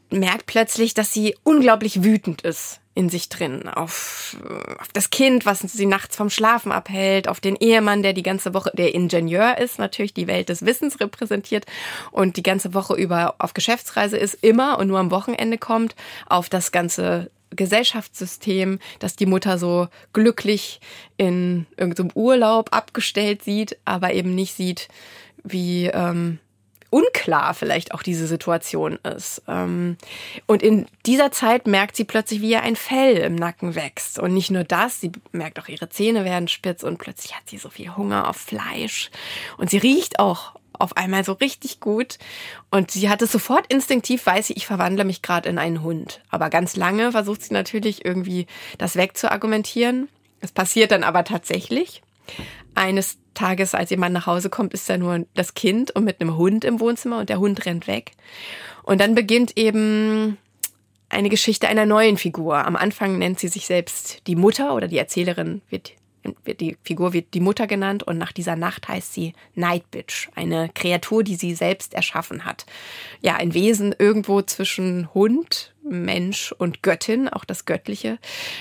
merkt 0.09 0.47
plötzlich, 0.47 0.93
dass 0.93 1.13
sie 1.13 1.35
unglaublich 1.43 2.03
wütend 2.03 2.41
ist 2.41 2.79
in 2.97 3.09
sich 3.09 3.29
drin. 3.29 3.69
Auf, 3.69 4.35
auf 4.79 4.87
das 4.91 5.11
Kind, 5.11 5.45
was 5.45 5.59
sie 5.59 5.85
nachts 5.85 6.15
vom 6.15 6.31
Schlafen 6.31 6.71
abhält, 6.71 7.27
auf 7.27 7.39
den 7.39 7.55
Ehemann, 7.55 8.01
der 8.01 8.13
die 8.13 8.23
ganze 8.23 8.55
Woche, 8.55 8.71
der 8.73 8.95
Ingenieur 8.95 9.59
ist, 9.59 9.77
natürlich 9.77 10.15
die 10.15 10.25
Welt 10.25 10.49
des 10.49 10.65
Wissens 10.65 10.99
repräsentiert 10.99 11.67
und 12.11 12.37
die 12.37 12.43
ganze 12.43 12.73
Woche 12.73 12.95
über 12.95 13.35
auf 13.37 13.53
Geschäftsreise 13.53 14.17
ist, 14.17 14.33
immer 14.41 14.79
und 14.79 14.87
nur 14.87 14.97
am 14.97 15.11
Wochenende 15.11 15.59
kommt, 15.59 15.95
auf 16.25 16.49
das 16.49 16.71
ganze 16.71 17.29
Gesellschaftssystem, 17.51 18.79
dass 18.97 19.15
die 19.15 19.27
Mutter 19.27 19.59
so 19.59 19.89
glücklich 20.11 20.81
in 21.17 21.67
irgendeinem 21.77 22.11
Urlaub 22.15 22.73
abgestellt 22.75 23.43
sieht, 23.43 23.77
aber 23.85 24.13
eben 24.13 24.33
nicht 24.33 24.55
sieht, 24.55 24.87
wie 25.43 25.85
ähm, 25.85 26.39
unklar 26.89 27.53
vielleicht 27.53 27.93
auch 27.93 28.01
diese 28.01 28.27
Situation 28.27 28.97
ist. 29.03 29.41
Ähm, 29.47 29.97
und 30.45 30.63
in 30.63 30.85
dieser 31.05 31.31
Zeit 31.31 31.67
merkt 31.67 31.95
sie 31.95 32.05
plötzlich, 32.05 32.41
wie 32.41 32.51
ihr 32.51 32.63
ein 32.63 32.75
Fell 32.75 33.17
im 33.17 33.35
Nacken 33.35 33.75
wächst. 33.75 34.19
Und 34.19 34.33
nicht 34.33 34.51
nur 34.51 34.63
das, 34.63 35.01
sie 35.01 35.11
merkt 35.31 35.59
auch, 35.59 35.67
ihre 35.67 35.89
Zähne 35.89 36.25
werden 36.25 36.47
spitz 36.47 36.83
und 36.83 36.97
plötzlich 36.97 37.35
hat 37.35 37.49
sie 37.49 37.57
so 37.57 37.69
viel 37.69 37.95
Hunger 37.95 38.29
auf 38.29 38.38
Fleisch. 38.38 39.11
Und 39.57 39.69
sie 39.69 39.77
riecht 39.77 40.19
auch 40.19 40.53
auf 40.79 40.95
einmal 40.95 41.23
so 41.23 41.33
richtig 41.33 41.79
gut. 41.79 42.17
Und 42.69 42.91
sie 42.91 43.09
hat 43.09 43.21
es 43.21 43.31
sofort 43.31 43.67
instinktiv, 43.67 44.25
weiß 44.25 44.47
sie, 44.47 44.53
ich 44.53 44.65
verwandle 44.67 45.05
mich 45.05 45.21
gerade 45.21 45.49
in 45.49 45.57
einen 45.57 45.83
Hund. 45.83 46.21
Aber 46.29 46.49
ganz 46.49 46.75
lange 46.75 47.11
versucht 47.11 47.43
sie 47.43 47.53
natürlich 47.53 48.05
irgendwie 48.05 48.47
das 48.77 48.95
wegzuargumentieren. 48.95 50.09
Es 50.39 50.51
passiert 50.51 50.91
dann 50.91 51.03
aber 51.03 51.23
tatsächlich. 51.23 52.01
Eines 52.75 53.17
Tages, 53.34 53.73
als 53.73 53.89
jemand 53.89 54.13
nach 54.13 54.25
Hause 54.25 54.49
kommt, 54.49 54.73
ist 54.73 54.89
da 54.89 54.97
nur 54.97 55.25
das 55.34 55.53
Kind 55.53 55.91
und 55.91 56.03
mit 56.03 56.21
einem 56.21 56.38
Hund 56.38 56.65
im 56.65 56.80
Wohnzimmer 56.80 57.19
und 57.19 57.30
der 57.30 57.39
Hund 57.39 57.65
rennt 57.65 57.88
weg. 57.88 58.11
Und 58.84 59.01
dann 59.01 59.15
beginnt 59.15 59.57
eben 59.57 60.38
eine 61.09 61.30
Geschichte 61.30 61.67
einer 61.67 61.86
neuen 61.86 62.17
Figur. 62.17 62.65
Am 62.65 62.75
Anfang 62.75 63.17
nennt 63.17 63.39
sie 63.39 63.47
sich 63.47 63.65
selbst 63.65 64.28
die 64.28 64.36
Mutter 64.36 64.75
oder 64.75 64.88
die 64.88 64.97
Erzählerin 64.97 65.61
wird 65.69 65.93
die 66.45 66.78
Figur 66.84 67.13
wird 67.13 67.34
die 67.34 67.39
Mutter 67.39 67.67
genannt 67.67 68.03
und 68.03 68.17
nach 68.17 68.32
dieser 68.32 68.55
Nacht 68.55 68.88
heißt 68.88 69.13
sie 69.13 69.34
Night 69.55 69.89
Bitch, 69.91 70.30
eine 70.36 70.69
Kreatur, 70.73 71.23
die 71.23 71.36
sie 71.36 71.53
selbst 71.53 71.93
erschaffen 71.93 72.45
hat. 72.45 72.65
Ja, 73.21 73.36
ein 73.36 73.53
Wesen 73.53 73.95
irgendwo 73.97 74.41
zwischen 74.41 75.13
Hund, 75.13 75.73
Mensch 75.84 76.51
und 76.51 76.84
Göttin, 76.84 77.30
auch 77.30 77.45
das 77.45 77.65
Göttliche 77.65 78.19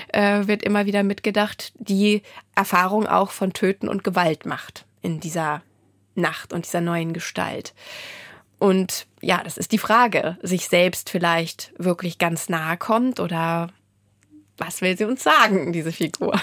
äh, 0.09 0.47
wird 0.47 0.63
immer 0.63 0.85
wieder 0.85 1.03
mitgedacht, 1.03 1.73
die 1.75 2.21
Erfahrung 2.55 3.07
auch 3.07 3.31
von 3.31 3.53
Töten 3.53 3.87
und 3.87 4.03
Gewalt 4.03 4.45
macht 4.45 4.85
in 5.01 5.19
dieser 5.19 5.61
Nacht 6.15 6.53
und 6.53 6.65
dieser 6.65 6.81
neuen 6.81 7.13
Gestalt. 7.13 7.73
Und 8.59 9.05
ja, 9.21 9.41
das 9.43 9.57
ist 9.57 9.71
die 9.71 9.77
Frage, 9.77 10.37
sich 10.41 10.67
selbst 10.67 11.09
vielleicht 11.09 11.73
wirklich 11.77 12.17
ganz 12.17 12.49
nahe 12.49 12.77
kommt 12.77 13.19
oder 13.19 13.69
was 14.57 14.81
will 14.81 14.97
sie 14.97 15.05
uns 15.05 15.23
sagen, 15.23 15.73
diese 15.73 15.91
Figur? 15.91 16.39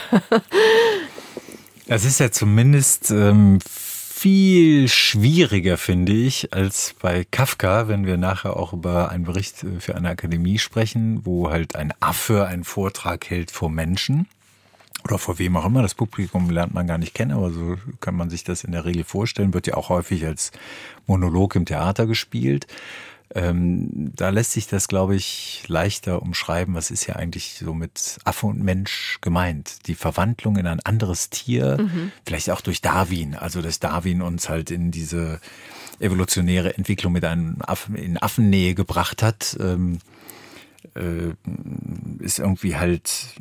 Es 1.87 2.07
ist 2.07 2.19
ja 2.19 2.31
zumindest 2.31 3.11
ähm, 3.11 3.59
viel 4.25 4.89
schwieriger, 4.89 5.77
finde 5.77 6.13
ich, 6.13 6.55
als 6.55 6.95
bei 6.99 7.27
Kafka, 7.31 7.89
wenn 7.89 8.07
wir 8.07 8.17
nachher 8.17 8.57
auch 8.57 8.73
über 8.73 9.11
einen 9.11 9.25
Bericht 9.25 9.63
äh, 9.65 9.81
für 9.81 9.95
eine 9.95 10.09
Akademie 10.09 10.59
sprechen, 10.59 11.27
wo 11.27 11.51
halt 11.51 11.77
ein 11.77 11.93
Affe 12.01 12.47
einen 12.47 12.65
Vortrag 12.65 13.29
hält 13.29 13.51
vor 13.51 13.69
Menschen 13.69 14.27
oder 15.05 15.19
vor 15.19 15.39
wem 15.39 15.59
auch 15.59 15.67
immer. 15.67 15.83
Das 15.83 15.95
Publikum 15.95 16.49
lernt 16.49 16.73
man 16.73 16.87
gar 16.87 16.97
nicht 16.97 17.13
kennen, 17.13 17.33
aber 17.33 17.51
so 17.51 17.77
kann 18.01 18.15
man 18.15 18.31
sich 18.31 18.45
das 18.45 18.65
in 18.65 18.73
der 18.73 18.87
Regel 18.87 19.05
vorstellen. 19.05 19.53
Wird 19.53 19.67
ja 19.67 19.75
auch 19.75 19.91
häufig 19.91 20.25
als 20.25 20.53
Monolog 21.07 21.55
im 21.57 21.67
Theater 21.67 22.07
gespielt. 22.07 22.67
Ähm, 23.37 24.13
da 24.15 24.29
lässt 24.29 24.53
sich 24.53 24.69
das, 24.69 24.87
glaube 24.87 25.17
ich, 25.17 25.65
leichter 25.67 26.23
umschreiben. 26.23 26.75
Was 26.75 26.93
ist 26.93 27.07
ja 27.07 27.17
eigentlich 27.17 27.55
so 27.55 27.75
mit 27.75 28.19
Affe 28.25 28.47
und 28.47 28.63
Mensch 28.63 29.19
gemeint? 29.21 29.89
Die 29.89 29.97
Verwandlung 29.97 30.57
in 30.57 30.69
ein 30.69 30.79
anderes 30.81 31.31
Tier, 31.31 31.79
mhm. 31.81 32.13
vielleicht 32.25 32.51
auch 32.51 32.61
durch 32.61 32.81
Darwin. 32.81 33.35
Also, 33.35 33.61
dass 33.61 33.81
Darwin 33.81 34.23
uns 34.23 34.49
halt 34.49 34.71
in 34.71 34.93
diese 34.93 35.41
evolutionäre 35.99 36.77
Entwicklung 36.77 37.13
mit 37.13 37.25
einem 37.25 37.57
Affen, 37.61 37.97
in 37.97 38.23
Affennähe 38.23 38.75
gebracht 38.75 39.23
hat, 39.23 39.57
ähm, 39.59 39.99
äh, 40.95 41.35
ist 42.23 42.39
irgendwie 42.39 42.77
halt 42.77 43.35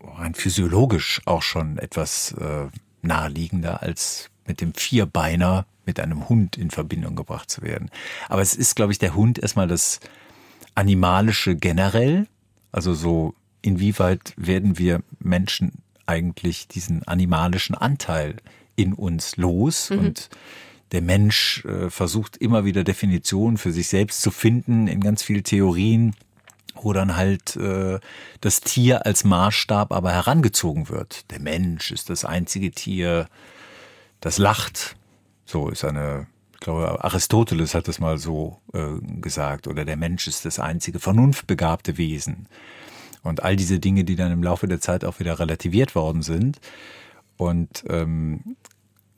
rein 0.00 0.34
physiologisch 0.34 1.22
auch 1.24 1.42
schon 1.42 1.78
etwas 1.78 2.32
äh, 2.32 2.68
naheliegender 3.02 3.82
als 3.82 4.30
mit 4.46 4.60
dem 4.60 4.74
Vierbeiner 4.74 5.66
mit 5.86 6.00
einem 6.00 6.28
Hund 6.28 6.56
in 6.56 6.70
Verbindung 6.70 7.16
gebracht 7.16 7.50
zu 7.50 7.62
werden. 7.62 7.90
Aber 8.28 8.42
es 8.42 8.54
ist, 8.54 8.76
glaube 8.76 8.92
ich, 8.92 8.98
der 8.98 9.14
Hund 9.14 9.38
erstmal 9.38 9.68
das 9.68 10.00
Animalische 10.74 11.56
generell. 11.56 12.26
Also 12.72 12.94
so, 12.94 13.34
inwieweit 13.62 14.34
werden 14.36 14.78
wir 14.78 15.02
Menschen 15.18 15.72
eigentlich 16.06 16.68
diesen 16.68 17.02
animalischen 17.04 17.74
Anteil 17.74 18.36
in 18.76 18.92
uns 18.92 19.36
los 19.36 19.90
mhm. 19.90 19.98
und 19.98 20.30
der 20.92 21.02
Mensch 21.02 21.64
äh, 21.64 21.90
versucht 21.90 22.36
immer 22.36 22.64
wieder 22.64 22.84
Definitionen 22.84 23.56
für 23.56 23.72
sich 23.72 23.88
selbst 23.88 24.20
zu 24.20 24.30
finden 24.30 24.86
in 24.86 25.00
ganz 25.00 25.22
vielen 25.22 25.42
Theorien, 25.42 26.14
wo 26.74 26.92
dann 26.92 27.16
halt 27.16 27.56
äh, 27.56 27.98
das 28.40 28.60
Tier 28.60 29.06
als 29.06 29.24
Maßstab 29.24 29.92
aber 29.92 30.12
herangezogen 30.12 30.88
wird. 30.88 31.30
Der 31.30 31.40
Mensch 31.40 31.90
ist 31.90 32.10
das 32.10 32.24
einzige 32.24 32.70
Tier, 32.70 33.28
das 34.20 34.38
lacht, 34.38 34.96
so 35.54 35.68
ist 35.68 35.84
eine, 35.84 36.26
ich 36.54 36.60
glaube, 36.60 37.04
Aristoteles 37.04 37.76
hat 37.76 37.86
es 37.86 38.00
mal 38.00 38.18
so 38.18 38.58
äh, 38.72 38.94
gesagt, 39.20 39.68
oder 39.68 39.84
der 39.84 39.96
Mensch 39.96 40.26
ist 40.26 40.44
das 40.44 40.58
einzige 40.58 40.98
vernunftbegabte 40.98 41.96
Wesen. 41.96 42.48
Und 43.22 43.44
all 43.44 43.54
diese 43.54 43.78
Dinge, 43.78 44.02
die 44.02 44.16
dann 44.16 44.32
im 44.32 44.42
Laufe 44.42 44.66
der 44.66 44.80
Zeit 44.80 45.04
auch 45.04 45.20
wieder 45.20 45.38
relativiert 45.38 45.94
worden 45.94 46.22
sind. 46.22 46.58
Und 47.36 47.84
ähm, 47.88 48.56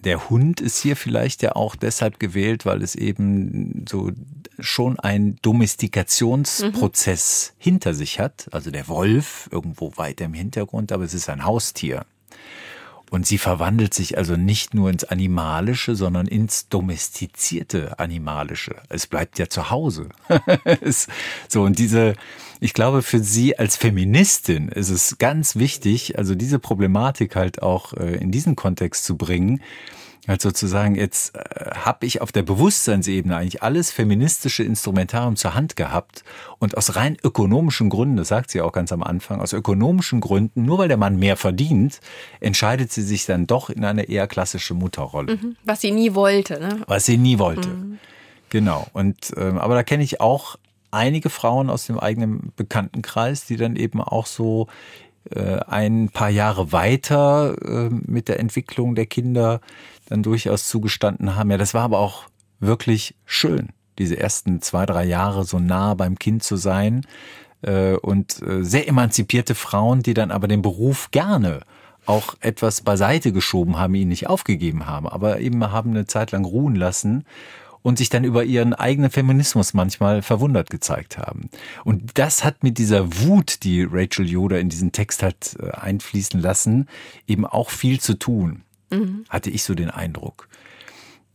der 0.05 0.28
Hund 0.28 0.61
ist 0.61 0.78
hier 0.78 0.95
vielleicht 0.95 1.41
ja 1.41 1.57
auch 1.57 1.74
deshalb 1.74 2.20
gewählt, 2.20 2.66
weil 2.66 2.82
es 2.82 2.95
eben 2.95 3.87
so 3.89 4.12
schon 4.59 5.01
ein 5.01 5.39
Domestikationsprozess 5.41 7.55
mhm. 7.55 7.62
hinter 7.62 7.95
sich 7.95 8.20
hat. 8.20 8.49
Also 8.53 8.70
der 8.70 8.89
Wolf 8.89 9.49
irgendwo 9.51 9.97
weiter 9.97 10.26
im 10.26 10.34
Hintergrund, 10.34 10.93
aber 10.93 11.05
es 11.05 11.14
ist 11.14 11.30
ein 11.30 11.47
Haustier. 11.47 12.05
Und 13.11 13.27
sie 13.27 13.39
verwandelt 13.39 13.95
sich 13.95 14.19
also 14.19 14.37
nicht 14.37 14.75
nur 14.75 14.91
ins 14.91 15.05
Animalische, 15.05 15.95
sondern 15.95 16.27
ins 16.27 16.69
domestizierte 16.69 17.99
Animalische. 18.01 18.77
Es 18.89 19.07
bleibt 19.07 19.39
ja 19.39 19.49
zu 19.49 19.71
Hause. 19.71 20.09
so, 21.49 21.63
und 21.63 21.79
diese, 21.79 22.15
ich 22.59 22.75
glaube, 22.75 23.03
für 23.03 23.21
sie 23.21 23.59
als 23.59 23.77
Feministin 23.77 24.69
ist 24.69 24.91
es 24.91 25.19
ganz 25.19 25.55
wichtig, 25.55 26.19
also 26.19 26.35
diese 26.35 26.59
Problematik 26.59 27.37
halt 27.37 27.63
auch 27.63 27.93
äh, 27.93 28.17
in 28.17 28.33
diesen 28.33 28.57
Kontext 28.57 29.05
zu 29.05 29.17
bringen, 29.17 29.61
Halt 30.29 30.43
sozusagen, 30.43 30.97
jetzt 30.97 31.37
äh, 31.37 31.70
habe 31.85 32.05
ich 32.05 32.20
auf 32.20 32.33
der 32.33 32.43
Bewusstseinsebene 32.43 33.37
eigentlich 33.37 33.62
alles 33.62 33.93
feministische 33.93 34.64
Instrumentarium 34.64 35.37
zur 35.37 35.55
Hand 35.55 35.77
gehabt 35.77 36.24
und 36.59 36.77
aus 36.77 36.97
rein 36.97 37.16
ökonomischen 37.22 37.91
Gründen, 37.91 38.16
das 38.16 38.29
sagt 38.29 38.51
sie 38.51 38.61
auch 38.61 38.72
ganz 38.72 38.91
am 38.91 39.03
Anfang, 39.03 39.41
aus 39.41 39.53
ökonomischen 39.53 40.20
Gründen, 40.20 40.64
nur 40.64 40.79
weil 40.79 40.89
der 40.89 40.97
Mann 40.97 41.16
mehr 41.16 41.37
verdient, 41.37 42.01
entscheidet 42.41 42.91
sie 42.91 43.03
sich 43.03 43.24
dann 43.27 43.47
doch 43.47 43.70
in 43.70 43.85
eine 43.85 44.05
eher 44.05 44.27
klassische 44.27 44.74
Mutterrolle. 44.74 45.37
Mhm. 45.37 45.57
Was 45.64 45.81
sie 45.81 45.93
nie 45.93 46.14
wollte, 46.14 46.59
ne? 46.61 46.81
Was 46.87 47.07
sie 47.07 47.18
nie 47.18 47.39
wollte. 47.39 47.68
Mhm. 47.68 47.99
Genau. 48.51 48.87
Und 48.93 49.33
ähm, 49.37 49.59
aber 49.59 49.74
da 49.74 49.83
kenne 49.83 50.03
ich 50.03 50.20
auch 50.20 50.57
einige 50.91 51.31
Frauen 51.31 51.70
aus 51.70 51.87
dem 51.87 51.99
eigenen 51.99 52.53
Bekanntenkreis, 52.57 53.45
die 53.47 53.57
dann 53.57 53.77
eben 53.77 54.01
auch 54.01 54.27
so 54.27 54.68
äh, 55.31 55.59
ein 55.66 56.09
paar 56.09 56.31
Jahre 56.31 56.72
weiter 56.72 57.57
äh, 57.62 57.91
mit 57.91 58.29
der 58.29 58.41
Entwicklung 58.41 58.95
der 58.95 59.07
Kinder 59.07 59.61
dann 60.07 60.23
durchaus 60.23 60.69
zugestanden 60.69 61.37
haben. 61.37 61.51
Ja, 61.51 61.59
das 61.59 61.75
war 61.75 61.83
aber 61.83 61.99
auch 61.99 62.25
wirklich 62.61 63.15
schön, 63.25 63.71
diese 63.99 64.19
ersten 64.19 64.63
zwei, 64.63 64.87
drei 64.87 65.05
Jahre 65.05 65.45
so 65.45 65.59
nah 65.59 65.95
beim 65.95 66.19
Kind 66.19 66.43
zu 66.43 66.57
sein 66.57 67.07
äh, 67.63 67.95
und 67.95 68.43
äh, 68.43 68.65
sehr 68.65 68.89
emanzipierte 68.89 69.55
Frauen, 69.55 70.03
die 70.03 70.15
dann 70.15 70.31
aber 70.31 70.49
den 70.49 70.63
Beruf 70.63 71.11
gerne 71.11 71.61
auch 72.07 72.35
etwas 72.41 72.83
beiseite 72.83 73.33
geschoben 73.33 73.79
haben, 73.79 73.95
ihn 73.95 74.09
nicht 74.09 74.29
aufgegeben 74.29 74.87
haben, 74.87 75.09
aber 75.09 75.41
eben 75.41 75.73
haben 75.73 75.91
eine 75.91 76.07
Zeit 76.07 76.31
lang 76.31 76.45
ruhen 76.45 76.77
lassen 76.77 77.25
und 77.83 77.99
sich 77.99 78.09
dann 78.09 78.25
über 78.25 78.45
ihren 78.45 78.75
eigenen 78.75 79.11
Feminismus 79.11 79.75
manchmal 79.75 80.23
verwundert 80.23 80.71
gezeigt 80.71 81.19
haben. 81.19 81.51
Und 81.85 82.19
das 82.19 82.45
hat 82.45 82.63
mit 82.63 82.79
dieser 82.79 83.21
Wut, 83.21 83.63
die 83.63 83.87
Rachel 83.89 84.29
Yoder 84.29 84.59
in 84.59 84.69
diesen 84.69 84.93
Text 84.93 85.23
hat 85.23 85.57
äh, 85.61 85.71
einfließen 85.71 86.41
lassen, 86.41 86.89
eben 87.27 87.47
auch 87.47 87.71
viel 87.71 88.01
zu 88.01 88.15
tun. 88.15 88.63
Mhm. 88.91 89.24
Hatte 89.28 89.51
ich 89.51 89.62
so 89.62 89.74
den 89.74 89.91
Eindruck 89.91 90.49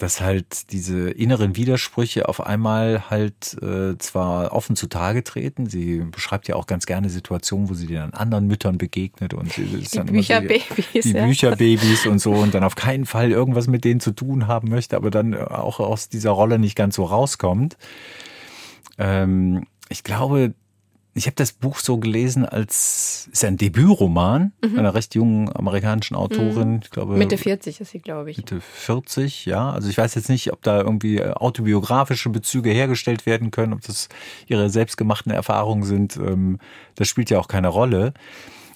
dass 0.01 0.19
halt 0.19 0.71
diese 0.71 1.11
inneren 1.11 1.55
Widersprüche 1.55 2.27
auf 2.27 2.41
einmal 2.41 3.09
halt 3.09 3.55
äh, 3.61 3.97
zwar 3.99 4.51
offen 4.51 4.75
zutage 4.75 5.23
treten. 5.23 5.67
Sie 5.67 5.99
beschreibt 5.99 6.47
ja 6.47 6.55
auch 6.55 6.65
ganz 6.65 6.85
gerne 6.85 7.09
Situationen, 7.09 7.69
wo 7.69 7.75
sie 7.75 7.85
den 7.85 8.13
anderen 8.13 8.47
Müttern 8.47 8.77
begegnet 8.77 9.33
und 9.33 9.53
sie 9.53 9.63
ist 9.63 9.93
die 9.93 9.97
dann 9.97 10.07
Bücherbabys, 10.07 10.63
die, 10.93 11.01
die 11.01 11.11
ja. 11.11 11.25
Bücherbabys 11.25 12.07
und 12.07 12.19
so 12.19 12.33
und 12.33 12.53
dann 12.53 12.63
auf 12.63 12.75
keinen 12.75 13.05
Fall 13.05 13.31
irgendwas 13.31 13.67
mit 13.67 13.85
denen 13.85 13.99
zu 13.99 14.11
tun 14.11 14.47
haben 14.47 14.69
möchte, 14.69 14.95
aber 14.95 15.11
dann 15.11 15.35
auch 15.35 15.79
aus 15.79 16.09
dieser 16.09 16.31
Rolle 16.31 16.57
nicht 16.57 16.75
ganz 16.75 16.95
so 16.95 17.05
rauskommt. 17.05 17.77
Ähm, 18.97 19.67
ich 19.89 20.03
glaube, 20.03 20.55
ich 21.13 21.25
habe 21.25 21.35
das 21.35 21.51
Buch 21.51 21.79
so 21.79 21.97
gelesen 21.97 22.45
als 22.45 23.27
ist 23.31 23.43
ja 23.43 23.49
ein 23.49 23.57
Debütroman 23.57 24.53
mhm. 24.63 24.79
einer 24.79 24.93
recht 24.93 25.13
jungen 25.13 25.53
amerikanischen 25.53 26.15
Autorin. 26.15 26.75
Mhm. 26.75 26.79
Ich 26.83 26.89
glaube 26.89 27.17
Mitte 27.17 27.37
40 27.37 27.81
ist 27.81 27.91
sie, 27.91 27.99
glaube 27.99 28.31
ich. 28.31 28.37
Mitte 28.37 28.61
40, 28.61 29.45
ja. 29.45 29.71
Also 29.71 29.89
ich 29.89 29.97
weiß 29.97 30.15
jetzt 30.15 30.29
nicht, 30.29 30.53
ob 30.53 30.61
da 30.61 30.79
irgendwie 30.79 31.17
äh, 31.17 31.31
autobiografische 31.31 32.29
Bezüge 32.29 32.69
hergestellt 32.69 33.25
werden 33.25 33.51
können, 33.51 33.73
ob 33.73 33.81
das 33.81 34.07
ihre 34.47 34.69
selbstgemachten 34.69 35.33
Erfahrungen 35.33 35.83
sind. 35.83 36.15
Ähm, 36.15 36.59
das 36.95 37.09
spielt 37.09 37.29
ja 37.29 37.39
auch 37.39 37.49
keine 37.49 37.67
Rolle. 37.67 38.13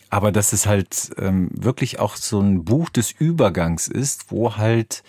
Aber 0.09 0.31
dass 0.31 0.51
es 0.51 0.65
halt 0.65 1.11
ähm, 1.17 1.49
wirklich 1.53 1.99
auch 1.99 2.17
so 2.17 2.39
ein 2.41 2.65
Buch 2.65 2.89
des 2.89 3.11
Übergangs 3.11 3.87
ist, 3.87 4.31
wo 4.31 4.57
halt 4.57 5.03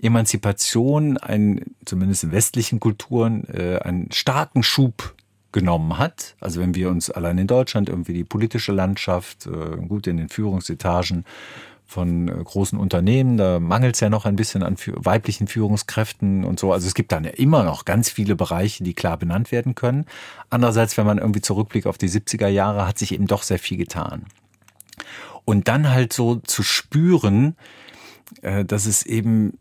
Emanzipation, 0.00 1.18
ein, 1.18 1.64
zumindest 1.84 2.24
in 2.24 2.32
westlichen 2.32 2.80
Kulturen, 2.80 3.44
äh, 3.44 3.78
einen 3.78 4.10
starken 4.12 4.62
Schub 4.62 5.15
genommen 5.56 5.96
hat. 5.96 6.36
Also 6.38 6.60
wenn 6.60 6.74
wir 6.74 6.90
uns 6.90 7.10
allein 7.10 7.38
in 7.38 7.46
Deutschland 7.46 7.88
irgendwie 7.88 8.12
die 8.12 8.24
politische 8.24 8.72
Landschaft, 8.72 9.46
äh, 9.46 9.76
gut 9.88 10.06
in 10.06 10.18
den 10.18 10.28
Führungsetagen 10.28 11.24
von 11.86 12.28
äh, 12.28 12.44
großen 12.44 12.78
Unternehmen, 12.78 13.38
da 13.38 13.58
mangelt 13.58 13.94
es 13.94 14.00
ja 14.00 14.10
noch 14.10 14.26
ein 14.26 14.36
bisschen 14.36 14.62
an 14.62 14.76
weiblichen 14.96 15.46
Führungskräften 15.46 16.44
und 16.44 16.60
so. 16.60 16.74
Also 16.74 16.86
es 16.86 16.92
gibt 16.92 17.10
dann 17.10 17.24
ja 17.24 17.30
immer 17.30 17.64
noch 17.64 17.86
ganz 17.86 18.10
viele 18.10 18.36
Bereiche, 18.36 18.84
die 18.84 18.92
klar 18.92 19.16
benannt 19.16 19.50
werden 19.50 19.74
können. 19.74 20.04
Andererseits, 20.50 20.98
wenn 20.98 21.06
man 21.06 21.16
irgendwie 21.16 21.40
zurückblickt 21.40 21.86
auf 21.86 21.96
die 21.96 22.10
70er 22.10 22.48
Jahre, 22.48 22.86
hat 22.86 22.98
sich 22.98 23.14
eben 23.14 23.26
doch 23.26 23.42
sehr 23.42 23.58
viel 23.58 23.78
getan. 23.78 24.26
Und 25.46 25.68
dann 25.68 25.88
halt 25.88 26.12
so 26.12 26.36
zu 26.36 26.62
spüren, 26.62 27.56
äh, 28.42 28.66
dass 28.66 28.84
es 28.84 29.06
eben 29.06 29.56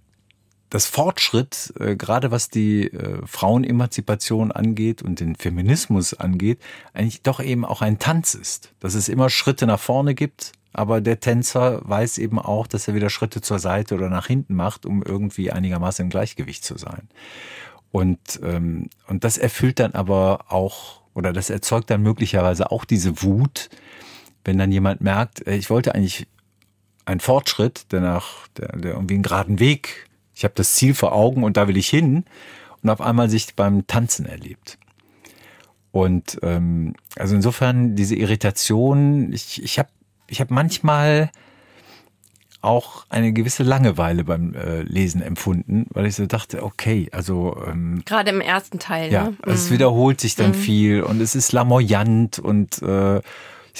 dass 0.76 0.88
Fortschritt, 0.88 1.74
äh, 1.80 1.96
gerade 1.96 2.32
was 2.32 2.50
die 2.50 2.88
äh, 2.88 3.26
Frauenemanzipation 3.26 4.52
angeht 4.52 5.02
und 5.02 5.22
den 5.22 5.38
Feminismus 5.38 6.14
angeht, 6.14 6.60
eigentlich 6.94 7.22
doch 7.22 7.40
eben 7.40 7.64
auch 7.64 7.82
ein 7.82 7.98
Tanz 7.98 8.34
ist. 8.34 8.74
Dass 8.82 8.94
es 8.94 9.08
immer 9.08 9.30
Schritte 9.30 9.68
nach 9.68 9.80
vorne 9.80 10.16
gibt, 10.16 10.52
aber 10.74 11.00
der 11.00 11.22
Tänzer 11.22 11.80
weiß 11.86 12.18
eben 12.18 12.40
auch, 12.40 12.68
dass 12.68 12.90
er 12.90 12.94
wieder 12.94 13.10
Schritte 13.10 13.40
zur 13.40 13.58
Seite 13.58 13.96
oder 13.96 14.10
nach 14.10 14.28
hinten 14.28 14.54
macht, 14.54 14.86
um 14.86 15.02
irgendwie 15.02 15.50
einigermaßen 15.50 16.04
im 16.04 16.10
Gleichgewicht 16.10 16.66
zu 16.66 16.78
sein. 16.78 17.08
Und, 17.94 18.42
ähm, 18.44 18.90
und 19.08 19.24
das 19.24 19.38
erfüllt 19.38 19.80
dann 19.80 19.94
aber 19.94 20.52
auch, 20.52 21.04
oder 21.14 21.32
das 21.32 21.50
erzeugt 21.50 21.90
dann 21.90 22.02
möglicherweise 22.02 22.70
auch 22.70 22.84
diese 22.84 23.22
Wut, 23.24 23.70
wenn 24.44 24.58
dann 24.58 24.74
jemand 24.74 25.00
merkt, 25.00 25.48
äh, 25.48 25.56
ich 25.56 25.70
wollte 25.70 25.96
eigentlich 25.96 26.28
einen 27.06 27.22
Fortschritt, 27.22 27.94
der 27.94 28.02
nach, 28.02 28.50
der, 28.58 28.76
der 28.76 28.92
irgendwie 28.96 29.14
einen 29.14 29.24
geraden 29.24 29.60
Weg 29.60 30.10
ich 30.36 30.44
habe 30.44 30.54
das 30.56 30.76
Ziel 30.76 30.94
vor 30.94 31.14
Augen 31.14 31.44
und 31.44 31.58
da 31.58 31.68
will 31.68 31.78
ich 31.78 31.88
hin 31.88 32.26
und 32.84 32.90
auf 32.90 33.02
einmal 33.02 33.30
sich 33.30 33.56
beim 33.56 33.88
Tanzen 33.88 34.26
erlebt. 34.26 34.78
Und 35.92 36.40
ähm, 36.44 36.94
also 37.16 37.36
insofern 37.36 37.96
diese 37.96 38.16
Irritation, 38.16 39.32
ich, 39.32 39.64
ich 39.64 39.80
habe 39.80 39.90
ich 40.28 40.42
hab 40.42 40.52
manchmal 40.52 41.32
auch 42.62 43.06
eine 43.10 43.32
gewisse 43.32 43.64
Langeweile 43.64 44.24
beim 44.24 44.56
äh, 44.56 44.82
Lesen 44.82 45.22
empfunden, 45.22 45.86
weil 45.92 46.08
ich 46.08 46.16
so 46.16 46.26
dachte, 46.26 46.64
okay, 46.64 47.08
also 47.12 47.56
ähm, 47.66 48.02
gerade 48.06 48.32
im 48.32 48.42
ersten 48.42 48.80
Teil, 48.80 49.12
ja, 49.12 49.30
ne? 49.30 49.38
es 49.46 49.72
wiederholt 49.72 50.20
sich 50.20 50.36
dann 50.36 50.50
mhm. 50.50 50.56
viel 50.56 51.04
und 51.04 51.22
es 51.22 51.36
ist 51.36 51.52
lamoyant 51.54 52.40
und 52.40 52.82
äh, 52.82 53.22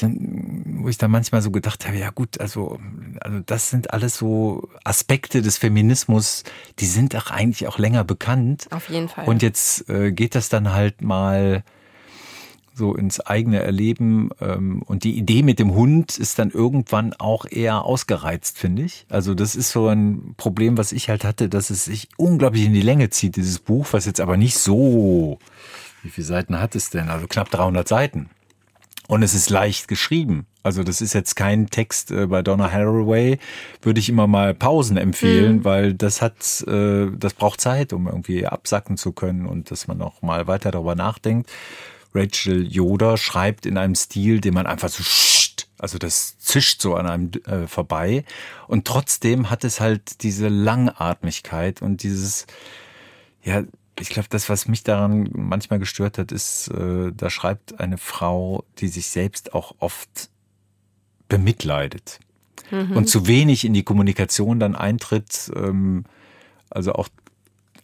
wo 0.04 0.90
ich 0.90 0.98
dann 0.98 1.12
manchmal 1.12 1.42
so 1.42 1.52
gedacht 1.52 1.88
habe, 1.88 1.98
ja 1.98 2.10
gut, 2.10 2.40
also, 2.40 2.80
also 3.22 3.40
das 3.46 3.70
sind 3.70 3.94
alles 3.94 4.18
so 4.18 4.70
Aspekte 4.84 5.42
des 5.42 5.58
Feminismus, 5.58 6.44
die 6.80 6.86
sind 6.86 7.14
doch 7.14 7.32
eigentlich 7.32 7.68
auch 7.68 7.78
länger 7.78 8.04
bekannt. 8.04 8.68
Auf 8.72 8.90
jeden 8.90 9.10
Fall. 9.10 9.26
Und 9.26 9.42
jetzt 9.42 9.90
äh, 9.90 10.12
geht 10.12 10.36
das 10.36 10.50
dann 10.50 10.74
halt 10.74 11.02
mal 11.02 11.64
so 12.76 12.94
ins 12.94 13.20
eigene 13.22 13.62
Erleben. 13.62 14.30
Ähm, 14.42 14.82
und 14.84 15.04
die 15.04 15.18
Idee 15.18 15.44
mit 15.44 15.60
dem 15.60 15.74
Hund 15.74 16.18
ist 16.18 16.38
dann 16.40 16.52
irgendwann 16.52 17.14
auch 17.14 17.46
eher 17.50 17.84
ausgereizt, 17.84 18.58
finde 18.58 18.84
ich. 18.84 19.06
Also 19.10 19.34
das 19.34 19.56
ist 19.56 19.72
so 19.72 19.88
ein 19.88 20.36
Problem, 20.38 20.78
was 20.78 20.92
ich 20.92 21.10
halt 21.10 21.24
hatte, 21.24 21.50
dass 21.50 21.70
es 21.70 21.86
sich 21.86 22.10
unglaublich 22.18 22.66
in 22.66 22.74
die 22.74 22.82
Länge 22.82 23.10
zieht, 23.10 23.38
dieses 23.38 23.60
Buch, 23.60 23.88
was 23.92 24.06
jetzt 24.06 24.20
aber 24.20 24.38
nicht 24.38 24.58
so, 24.58 25.40
wie 26.04 26.10
viele 26.10 26.28
Seiten 26.28 26.60
hat 26.60 26.76
es 26.76 26.90
denn? 26.90 27.10
Also 27.10 27.28
knapp 27.28 27.50
300 27.50 27.88
Seiten. 27.88 28.30
Und 29.08 29.24
es 29.24 29.34
ist 29.34 29.50
leicht 29.50 29.88
geschrieben. 29.88 30.48
Also 30.64 30.84
das 30.84 31.00
ist 31.00 31.14
jetzt 31.14 31.36
kein 31.36 31.68
Text 31.68 32.10
äh, 32.10 32.26
bei 32.26 32.42
Donna 32.42 32.72
Haraway, 32.72 33.38
würde 33.82 34.00
ich 34.00 34.10
immer 34.10 34.26
mal 34.26 34.56
Pausen 34.56 34.98
empfehlen, 34.98 35.58
mhm. 35.58 35.64
weil 35.64 35.94
das 35.94 36.24
hat, 36.24 36.64
äh, 36.68 37.12
das 37.16 37.36
braucht 37.36 37.62
Zeit, 37.62 37.94
um 37.94 38.08
irgendwie 38.08 38.48
absacken 38.48 38.98
zu 38.98 39.12
können 39.12 39.46
und 39.46 39.70
dass 39.70 39.88
man 39.88 40.02
auch 40.02 40.24
mal 40.24 40.48
weiter 40.48 40.72
darüber 40.72 40.96
nachdenkt. 40.96 41.52
Rachel 42.16 42.66
Yoder 42.66 43.18
schreibt 43.18 43.66
in 43.66 43.78
einem 43.78 43.94
Stil, 43.94 44.42
den 44.42 44.54
man 44.54 44.66
einfach 44.66 44.90
so 44.90 45.04
also 45.78 45.98
das 45.98 46.38
zischt 46.40 46.82
so 46.82 46.96
an 46.96 47.06
einem 47.06 47.32
äh, 47.46 47.68
vorbei 47.68 48.24
und 48.68 48.86
trotzdem 48.86 49.50
hat 49.50 49.64
es 49.64 49.82
halt 49.82 50.24
diese 50.24 50.48
Langatmigkeit 50.48 51.82
und 51.82 52.02
dieses 52.02 52.48
ja 53.44 53.64
ich 54.00 54.10
glaube, 54.10 54.28
das, 54.30 54.50
was 54.50 54.68
mich 54.68 54.84
daran 54.84 55.30
manchmal 55.34 55.80
gestört 55.80 56.18
hat, 56.18 56.32
ist, 56.32 56.68
äh, 56.70 57.12
da 57.16 57.30
schreibt 57.30 57.80
eine 57.80 57.98
Frau, 57.98 58.66
die 58.80 58.88
sich 58.88 59.08
selbst 59.08 59.54
auch 59.54 59.76
oft 59.80 60.30
bemitleidet 61.30 62.20
mhm. 62.72 62.98
und 62.98 63.08
zu 63.08 63.28
wenig 63.28 63.66
in 63.66 63.74
die 63.74 63.84
Kommunikation 63.84 64.60
dann 64.60 64.76
eintritt. 64.76 65.52
Ähm, 65.56 66.04
also 66.70 66.94
auch 66.94 67.08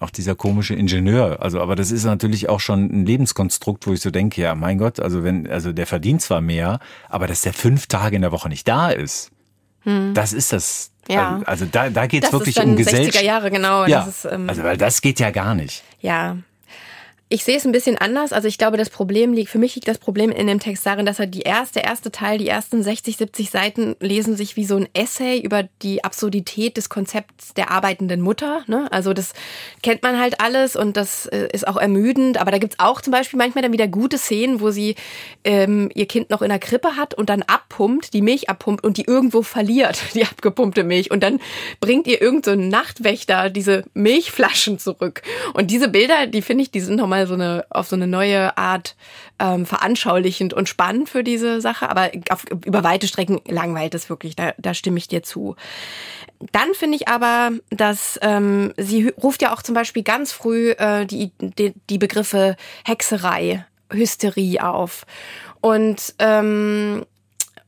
auch 0.02 0.10
dieser 0.10 0.36
komische 0.36 0.74
Ingenieur. 0.74 1.42
Also, 1.42 1.62
aber 1.62 1.76
das 1.76 1.92
ist 1.92 2.06
natürlich 2.06 2.50
auch 2.50 2.60
schon 2.60 2.86
ein 2.86 3.06
Lebenskonstrukt, 3.06 3.86
wo 3.86 3.94
ich 3.94 4.02
so 4.02 4.10
denke, 4.10 4.42
ja, 4.42 4.56
mein 4.56 4.80
Gott, 4.80 5.00
also 5.00 5.24
wenn, 5.24 5.48
also 5.48 5.74
der 5.74 5.86
verdient 5.86 6.24
zwar 6.24 6.42
mehr, 6.42 6.80
aber 7.08 7.28
dass 7.28 7.44
der 7.44 7.54
fünf 7.54 7.86
Tage 7.86 8.16
in 8.16 8.24
der 8.24 8.32
Woche 8.32 8.50
nicht 8.50 8.68
da 8.68 8.90
ist, 8.90 9.32
hm. 9.82 10.14
das 10.14 10.34
ist 10.34 10.54
das. 10.54 10.92
Ja. 11.14 11.42
Also, 11.46 11.66
da, 11.66 11.90
da 11.90 12.08
geht 12.08 12.24
es 12.24 12.32
wirklich 12.32 12.60
um 12.60 12.76
Gesellschaft. 12.76 13.18
60er 13.18 13.24
Jahre, 13.24 13.52
genau. 13.52 13.86
Ja. 13.86 14.04
Ist, 14.04 14.26
ähm, 14.26 14.50
also, 14.50 14.64
weil 14.64 14.78
das 14.78 15.02
geht 15.02 15.20
ja 15.20 15.32
gar 15.32 15.56
nicht. 15.56 15.84
Ja. 16.00 16.38
Ich 17.32 17.46
sehe 17.46 17.56
es 17.56 17.66
ein 17.66 17.72
bisschen 17.72 17.98
anders. 17.98 18.34
Also 18.34 18.50
ich 18.50 18.58
glaube, 18.58 18.76
das 18.76 18.90
Problem 18.90 19.32
liegt, 19.32 19.50
für 19.50 19.58
mich 19.58 19.76
liegt 19.76 19.88
das 19.88 20.00
Problem 20.00 20.32
in 20.32 20.48
dem 20.48 20.60
Text 20.60 20.86
darin, 20.86 21.06
dass 21.06 21.18
er 21.18 21.28
die 21.28 21.44
erste, 21.44 21.80
der 21.80 21.86
erste 21.86 22.12
Teil, 22.12 22.38
die 22.38 22.50
ersten 22.50 22.84
60, 22.84 23.16
70 23.16 23.50
Seiten 23.50 23.96
lesen 24.02 24.36
sich 24.36 24.58
wie 24.58 24.66
so 24.66 24.76
ein 24.76 24.90
Essay 24.94 25.40
über 25.40 25.64
die 25.82 26.04
Absurdität 26.04 26.76
des 26.76 26.90
Konzepts 26.90 27.54
der 27.54 27.72
arbeitenden 27.72 28.20
Mutter. 28.20 28.64
Ne? 28.68 28.92
Also 28.92 29.14
das 29.14 29.32
kennt 29.82 30.04
man 30.04 30.20
halt 30.20 30.42
alles 30.42 30.76
und 30.76 30.98
das 30.98 31.26
äh, 31.28 31.48
ist 31.54 31.66
auch 31.66 31.78
ermüdend. 31.78 32.38
Aber 32.38 32.52
da 32.52 32.58
gibt's 32.58 32.80
auch 32.80 33.00
zum 33.00 33.12
Beispiel 33.12 33.38
manchmal 33.38 33.62
dann 33.62 33.72
wieder 33.72 33.88
gute 33.88 34.18
Szenen, 34.18 34.60
wo 34.60 34.72
sie 34.72 34.96
ähm, 35.46 35.90
ihr 35.96 36.08
Kind 36.08 36.32
noch 36.32 36.42
in 36.42 36.50
der 36.50 36.60
Krippe 36.60 36.98
hat 36.98 37.14
und 37.14 37.30
dann 37.30 37.44
abpumpt, 37.44 38.14
die 38.14 38.22
Milch 38.22 38.50
abpumpt 38.50 38.84
und 38.84 38.98
die 38.98 39.06
irgendwo 39.06 39.42
verliert, 39.42 40.02
die 40.16 40.26
abgepumpte 40.26 40.84
Milch. 40.84 41.12
Und 41.12 41.24
dann 41.24 41.40
bringt 41.80 42.08
ihr 42.08 42.22
irgend 42.22 42.44
so 42.44 42.56
Nachtwächter 42.56 43.50
diese 43.50 43.86
Milchflaschen 43.94 44.80
zurück. 44.80 45.22
Und 45.54 45.72
diese 45.72 45.88
Bilder, 45.88 46.28
die 46.28 46.42
finde 46.42 46.64
ich, 46.64 46.72
die 46.72 46.82
sind 46.82 47.00
nochmal 47.22 47.28
so 47.28 47.34
eine, 47.34 47.66
auf 47.70 47.88
so 47.88 47.96
eine 47.96 48.08
neue 48.08 48.58
Art 48.58 48.96
ähm, 49.40 49.66
veranschaulichend 49.66 50.54
und 50.54 50.70
spannend 50.70 51.10
für 51.10 51.24
diese 51.24 51.62
Sache. 51.62 51.90
Aber 51.90 52.12
auf, 52.30 52.46
über 52.66 52.84
weite 52.84 53.08
Strecken 53.08 53.42
langweilt 53.48 53.94
es 53.96 54.10
wirklich, 54.10 54.36
da, 54.36 54.54
da 54.58 54.74
stimme 54.74 54.98
ich 54.98 55.08
dir 55.08 55.24
zu. 55.24 55.56
Dann 56.52 56.74
finde 56.74 56.98
ich 56.98 57.08
aber, 57.08 57.52
dass 57.70 58.20
ähm, 58.22 58.74
sie 58.78 59.10
ruft 59.22 59.42
ja 59.42 59.54
auch 59.54 59.62
zum 59.62 59.76
Beispiel 59.76 60.04
ganz 60.04 60.32
früh 60.32 60.72
äh, 60.72 61.06
die, 61.06 61.32
die, 61.40 61.74
die 61.90 61.98
Begriffe 61.98 62.56
Hexerei, 62.86 63.66
Hysterie 63.92 64.60
auf. 64.60 65.06
Und 65.62 66.16
ähm, 66.20 67.06